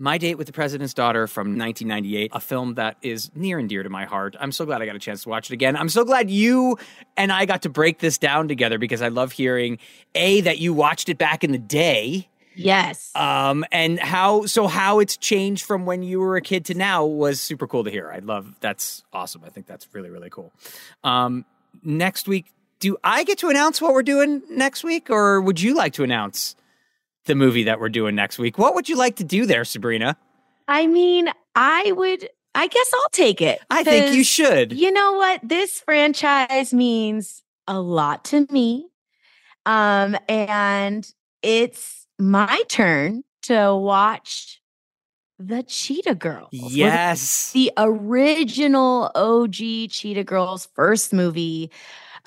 My 0.00 0.16
Date 0.16 0.36
with 0.36 0.46
the 0.46 0.52
President's 0.52 0.94
Daughter 0.94 1.26
from 1.26 1.58
1998, 1.58 2.30
a 2.32 2.38
film 2.40 2.74
that 2.74 2.96
is 3.02 3.32
near 3.34 3.58
and 3.58 3.68
dear 3.68 3.82
to 3.82 3.88
my 3.90 4.04
heart. 4.04 4.36
I'm 4.38 4.52
so 4.52 4.64
glad 4.64 4.80
I 4.80 4.86
got 4.86 4.94
a 4.94 5.00
chance 5.00 5.24
to 5.24 5.28
watch 5.28 5.50
it 5.50 5.54
again. 5.54 5.74
I'm 5.76 5.88
so 5.88 6.04
glad 6.04 6.30
you 6.30 6.78
and 7.16 7.32
I 7.32 7.46
got 7.46 7.62
to 7.62 7.68
break 7.68 7.98
this 7.98 8.16
down 8.16 8.46
together 8.46 8.78
because 8.78 9.02
I 9.02 9.08
love 9.08 9.32
hearing 9.32 9.78
a 10.14 10.40
that 10.42 10.58
you 10.58 10.72
watched 10.72 11.08
it 11.08 11.18
back 11.18 11.42
in 11.42 11.50
the 11.52 11.58
day 11.58 12.28
Yes. 12.54 13.12
um 13.14 13.64
and 13.70 14.00
how 14.00 14.46
so 14.46 14.66
how 14.66 14.98
it's 14.98 15.16
changed 15.16 15.64
from 15.64 15.86
when 15.86 16.02
you 16.02 16.18
were 16.18 16.34
a 16.36 16.40
kid 16.40 16.64
to 16.64 16.74
now 16.74 17.04
was 17.06 17.40
super 17.40 17.68
cool 17.68 17.84
to 17.84 17.90
hear 17.90 18.10
i 18.12 18.18
love 18.18 18.56
that's 18.58 19.04
awesome 19.12 19.42
i 19.46 19.48
think 19.48 19.66
that's 19.68 19.86
really 19.94 20.10
really 20.10 20.28
cool 20.28 20.52
um 21.04 21.44
next 21.84 22.26
week 22.26 22.46
do 22.80 22.96
i 23.04 23.22
get 23.22 23.38
to 23.38 23.48
announce 23.48 23.80
what 23.80 23.92
we're 23.94 24.02
doing 24.02 24.42
next 24.50 24.82
week 24.82 25.08
or 25.08 25.40
would 25.40 25.60
you 25.60 25.72
like 25.76 25.92
to 25.92 26.02
announce 26.02 26.56
the 27.28 27.36
movie 27.36 27.62
that 27.62 27.78
we're 27.78 27.88
doing 27.88 28.16
next 28.16 28.38
week 28.38 28.58
what 28.58 28.74
would 28.74 28.88
you 28.88 28.96
like 28.96 29.14
to 29.16 29.24
do 29.24 29.46
there 29.46 29.64
sabrina 29.64 30.16
I 30.68 30.86
mean, 30.86 31.30
I 31.56 31.92
would. 31.92 32.28
I 32.54 32.66
guess 32.66 32.90
I'll 32.92 33.10
take 33.10 33.40
it. 33.40 33.60
i 33.70 33.84
think 33.84 34.14
you 34.14 34.24
should 34.24 34.72
You 34.72 34.90
know 34.90 35.14
what? 35.14 35.40
This 35.42 35.80
franchise 35.80 36.74
means 36.74 37.42
a 37.66 37.80
lot 37.80 38.24
to 38.26 38.46
me. 38.50 38.88
Um, 39.64 40.16
and 40.28 41.10
it's 41.42 42.06
my 42.18 42.62
turn 42.68 43.22
to 43.42 43.74
watch 43.76 44.60
the 45.38 45.62
Cheetah 45.62 46.16
Girls. 46.16 46.48
Yes 46.52 47.52
the 47.52 47.72
original 47.76 49.10
OG 49.14 49.54
Cheetah 49.90 50.24
Girls 50.24 50.68
first 50.74 51.12
movie. 51.12 51.70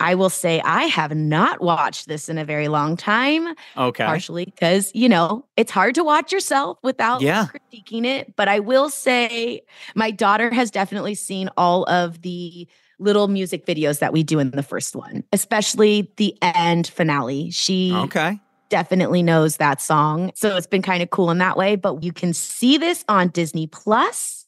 I 0.01 0.15
will 0.15 0.29
say 0.29 0.61
I 0.61 0.83
have 0.85 1.15
not 1.15 1.61
watched 1.61 2.07
this 2.07 2.27
in 2.29 2.37
a 2.37 2.45
very 2.45 2.67
long 2.67 2.97
time, 2.97 3.53
okay 3.77 4.05
partially 4.05 4.45
because, 4.45 4.91
you 4.93 5.07
know, 5.07 5.45
it's 5.57 5.71
hard 5.71 5.95
to 5.95 6.03
watch 6.03 6.31
yourself 6.31 6.77
without 6.83 7.21
Yeah. 7.21 7.47
critiquing 7.47 8.05
it. 8.05 8.35
But 8.35 8.47
I 8.47 8.59
will 8.59 8.89
say 8.89 9.61
my 9.95 10.11
daughter 10.11 10.51
has 10.53 10.71
definitely 10.71 11.15
seen 11.15 11.49
all 11.57 11.83
of 11.85 12.21
the 12.21 12.67
little 12.99 13.27
music 13.27 13.65
videos 13.65 13.99
that 13.99 14.13
we 14.13 14.23
do 14.23 14.39
in 14.39 14.51
the 14.51 14.63
first 14.63 14.95
one, 14.95 15.23
especially 15.33 16.11
the 16.17 16.35
end 16.41 16.87
finale. 16.87 17.49
She 17.51 17.93
okay 17.93 18.39
definitely 18.69 19.21
knows 19.21 19.57
that 19.57 19.81
song. 19.81 20.31
So 20.33 20.55
it's 20.55 20.65
been 20.65 20.81
kind 20.81 21.03
of 21.03 21.09
cool 21.09 21.29
in 21.29 21.39
that 21.39 21.57
way. 21.57 21.75
But 21.75 22.03
you 22.03 22.13
can 22.13 22.33
see 22.33 22.77
this 22.77 23.03
on 23.09 23.27
Disney 23.27 23.67
Plus, 23.67 24.47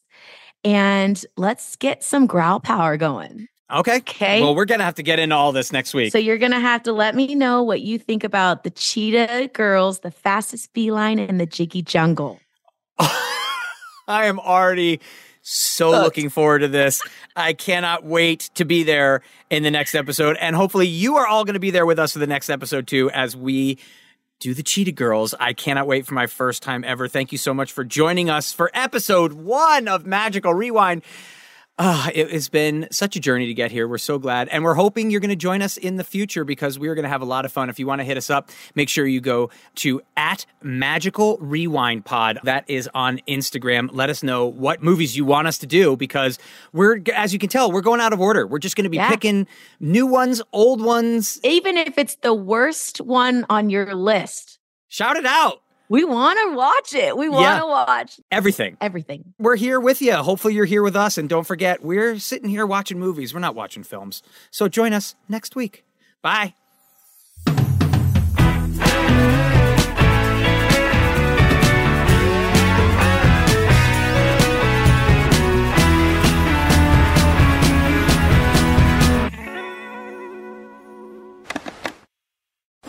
And 0.64 1.22
let's 1.36 1.76
get 1.76 2.02
some 2.02 2.26
growl 2.26 2.58
power 2.58 2.96
going. 2.96 3.48
Okay. 3.70 3.96
Okay. 3.96 4.42
Well, 4.42 4.54
we're 4.54 4.66
gonna 4.66 4.84
have 4.84 4.96
to 4.96 5.02
get 5.02 5.18
into 5.18 5.34
all 5.34 5.52
this 5.52 5.72
next 5.72 5.94
week. 5.94 6.12
So 6.12 6.18
you're 6.18 6.38
gonna 6.38 6.60
have 6.60 6.82
to 6.84 6.92
let 6.92 7.14
me 7.14 7.34
know 7.34 7.62
what 7.62 7.80
you 7.80 7.98
think 7.98 8.24
about 8.24 8.62
the 8.62 8.70
cheetah 8.70 9.50
girls, 9.52 10.00
the 10.00 10.10
fastest 10.10 10.72
feline 10.74 11.18
in 11.18 11.38
the 11.38 11.46
jiggy 11.46 11.82
jungle. 11.82 12.40
I 12.98 14.26
am 14.26 14.38
already 14.38 15.00
so 15.46 15.90
looking 15.90 16.30
forward 16.30 16.60
to 16.60 16.68
this. 16.68 17.02
I 17.36 17.52
cannot 17.52 18.04
wait 18.04 18.50
to 18.54 18.64
be 18.64 18.82
there 18.82 19.22
in 19.50 19.62
the 19.62 19.70
next 19.70 19.94
episode. 19.94 20.36
And 20.40 20.56
hopefully, 20.56 20.86
you 20.88 21.16
are 21.16 21.26
all 21.26 21.44
going 21.44 21.54
to 21.54 21.60
be 21.60 21.70
there 21.70 21.86
with 21.86 21.98
us 21.98 22.12
for 22.14 22.18
the 22.18 22.26
next 22.26 22.48
episode, 22.48 22.86
too, 22.86 23.10
as 23.10 23.36
we 23.36 23.78
do 24.40 24.54
the 24.54 24.62
Cheetah 24.62 24.92
Girls. 24.92 25.34
I 25.38 25.52
cannot 25.52 25.86
wait 25.86 26.06
for 26.06 26.14
my 26.14 26.26
first 26.26 26.62
time 26.62 26.82
ever. 26.84 27.08
Thank 27.08 27.30
you 27.30 27.38
so 27.38 27.52
much 27.52 27.72
for 27.72 27.84
joining 27.84 28.30
us 28.30 28.52
for 28.52 28.70
episode 28.74 29.34
one 29.34 29.86
of 29.86 30.06
Magical 30.06 30.54
Rewind. 30.54 31.02
Ah, 31.76 32.08
it 32.14 32.30
has 32.30 32.48
been 32.48 32.86
such 32.92 33.16
a 33.16 33.20
journey 33.20 33.46
to 33.46 33.54
get 33.54 33.72
here. 33.72 33.88
We're 33.88 33.98
so 33.98 34.16
glad. 34.16 34.46
And 34.50 34.62
we're 34.62 34.74
hoping 34.74 35.10
you're 35.10 35.18
going 35.20 35.30
to 35.30 35.34
join 35.36 35.60
us 35.60 35.76
in 35.76 35.96
the 35.96 36.04
future 36.04 36.44
because 36.44 36.78
we're 36.78 36.94
going 36.94 37.02
to 37.02 37.08
have 37.08 37.20
a 37.20 37.24
lot 37.24 37.44
of 37.44 37.50
fun. 37.50 37.68
If 37.68 37.80
you 37.80 37.86
want 37.88 37.98
to 38.00 38.04
hit 38.04 38.16
us 38.16 38.30
up, 38.30 38.50
make 38.76 38.88
sure 38.88 39.04
you 39.06 39.20
go 39.20 39.50
to 39.76 40.00
at 40.16 40.46
Magical 40.62 41.36
Rewind 41.40 42.04
Pod. 42.04 42.38
That 42.44 42.64
is 42.68 42.88
on 42.94 43.18
Instagram. 43.26 43.88
Let 43.90 44.08
us 44.08 44.22
know 44.22 44.46
what 44.46 44.84
movies 44.84 45.16
you 45.16 45.24
want 45.24 45.48
us 45.48 45.58
to 45.58 45.66
do 45.66 45.96
because 45.96 46.38
we're, 46.72 47.00
as 47.12 47.32
you 47.32 47.40
can 47.40 47.48
tell, 47.48 47.72
we're 47.72 47.80
going 47.80 48.00
out 48.00 48.12
of 48.12 48.20
order. 48.20 48.46
We're 48.46 48.60
just 48.60 48.76
going 48.76 48.84
to 48.84 48.90
be 48.90 48.98
Yeah. 48.98 49.08
picking 49.10 49.48
new 49.80 50.06
ones, 50.06 50.40
old 50.52 50.80
ones. 50.80 51.40
Even 51.42 51.76
if 51.76 51.98
it's 51.98 52.14
the 52.16 52.34
worst 52.34 53.00
one 53.00 53.46
on 53.50 53.68
your 53.68 53.94
list, 53.96 54.60
Shout 54.86 55.16
it 55.16 55.26
out. 55.26 55.60
We 55.88 56.04
want 56.04 56.38
to 56.50 56.56
watch 56.56 56.94
it. 56.94 57.16
We 57.16 57.28
want 57.28 57.42
Yeah. 57.42 57.58
to 57.60 57.66
watch 57.66 58.20
Everything. 58.30 58.76
everything. 58.80 59.34
We're 59.38 59.56
here 59.56 59.78
with 59.80 60.00
you. 60.02 60.14
Hopefully, 60.14 60.54
you're 60.54 60.64
here 60.64 60.82
with 60.82 60.96
us. 60.96 61.18
And 61.18 61.28
don't 61.28 61.46
forget, 61.46 61.82
we're 61.84 62.18
sitting 62.18 62.48
here 62.48 62.66
watching 62.66 62.98
movies. 62.98 63.34
We're 63.34 63.40
not 63.40 63.54
watching 63.54 63.82
films. 63.84 64.22
So 64.50 64.68
join 64.68 64.92
us 64.92 65.14
next 65.28 65.54
week. 65.56 65.84
Bye. 66.22 66.54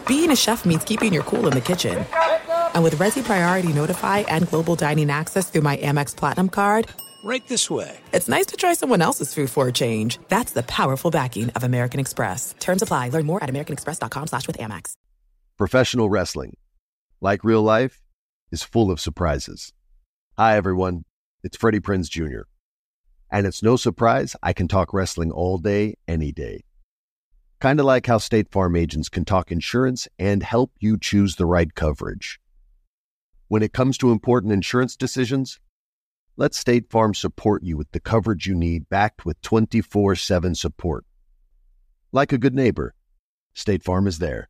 Being 0.07 0.31
a 0.31 0.35
chef 0.35 0.65
means 0.65 0.83
keeping 0.83 1.13
your 1.13 1.23
cool 1.23 1.47
in 1.47 1.53
the 1.53 1.61
kitchen. 1.61 2.05
And 2.75 2.83
with 2.83 2.95
Resy 2.97 3.23
Priority 3.23 3.73
Notify 3.73 4.19
and 4.19 4.47
Global 4.49 4.75
Dining 4.75 5.09
Access 5.09 5.49
through 5.49 5.63
my 5.63 5.77
Amex 5.77 6.15
Platinum 6.15 6.49
card, 6.49 6.87
Right 7.23 7.47
this 7.47 7.71
way. 7.71 7.97
it's 8.13 8.27
nice 8.27 8.45
to 8.47 8.55
try 8.57 8.75
someone 8.75 9.01
else's 9.01 9.33
food 9.33 9.49
for 9.49 9.67
a 9.67 9.71
change. 9.71 10.19
That's 10.27 10.51
the 10.51 10.61
powerful 10.61 11.09
backing 11.09 11.49
of 11.51 11.63
American 11.63 11.99
Express. 11.99 12.53
Terms 12.59 12.83
apply. 12.83 13.09
Learn 13.09 13.25
more 13.25 13.43
at 13.43 13.49
americanexpress.com 13.49 14.27
slash 14.27 14.45
with 14.45 14.59
Amex. 14.59 14.93
Professional 15.57 16.07
wrestling, 16.07 16.55
like 17.21 17.43
real 17.43 17.63
life, 17.63 18.03
is 18.51 18.61
full 18.61 18.91
of 18.91 18.99
surprises. 18.99 19.73
Hi, 20.37 20.55
everyone. 20.55 21.05
It's 21.43 21.57
Freddie 21.57 21.79
Prinze 21.79 22.09
Jr. 22.09 22.41
And 23.31 23.47
it's 23.47 23.63
no 23.63 23.75
surprise 23.75 24.35
I 24.43 24.53
can 24.53 24.67
talk 24.67 24.93
wrestling 24.93 25.31
all 25.31 25.57
day, 25.57 25.95
any 26.07 26.31
day. 26.31 26.63
Kind 27.59 27.79
of 27.79 27.87
like 27.87 28.05
how 28.05 28.19
State 28.19 28.51
Farm 28.51 28.75
agents 28.75 29.09
can 29.09 29.25
talk 29.25 29.51
insurance 29.51 30.07
and 30.19 30.43
help 30.43 30.73
you 30.79 30.99
choose 30.99 31.37
the 31.37 31.47
right 31.47 31.73
coverage. 31.73 32.39
When 33.47 33.61
it 33.61 33.73
comes 33.73 33.97
to 33.99 34.11
important 34.11 34.51
insurance 34.51 34.95
decisions, 34.95 35.59
let 36.35 36.55
State 36.55 36.89
Farm 36.89 37.13
support 37.13 37.63
you 37.63 37.77
with 37.77 37.91
the 37.91 37.99
coverage 37.99 38.47
you 38.47 38.55
need 38.55 38.89
backed 38.89 39.23
with 39.23 39.39
24 39.41 40.15
7 40.15 40.55
support. 40.55 41.05
Like 42.11 42.33
a 42.33 42.39
good 42.39 42.55
neighbor, 42.55 42.95
State 43.53 43.83
Farm 43.83 44.07
is 44.07 44.19
there. 44.19 44.49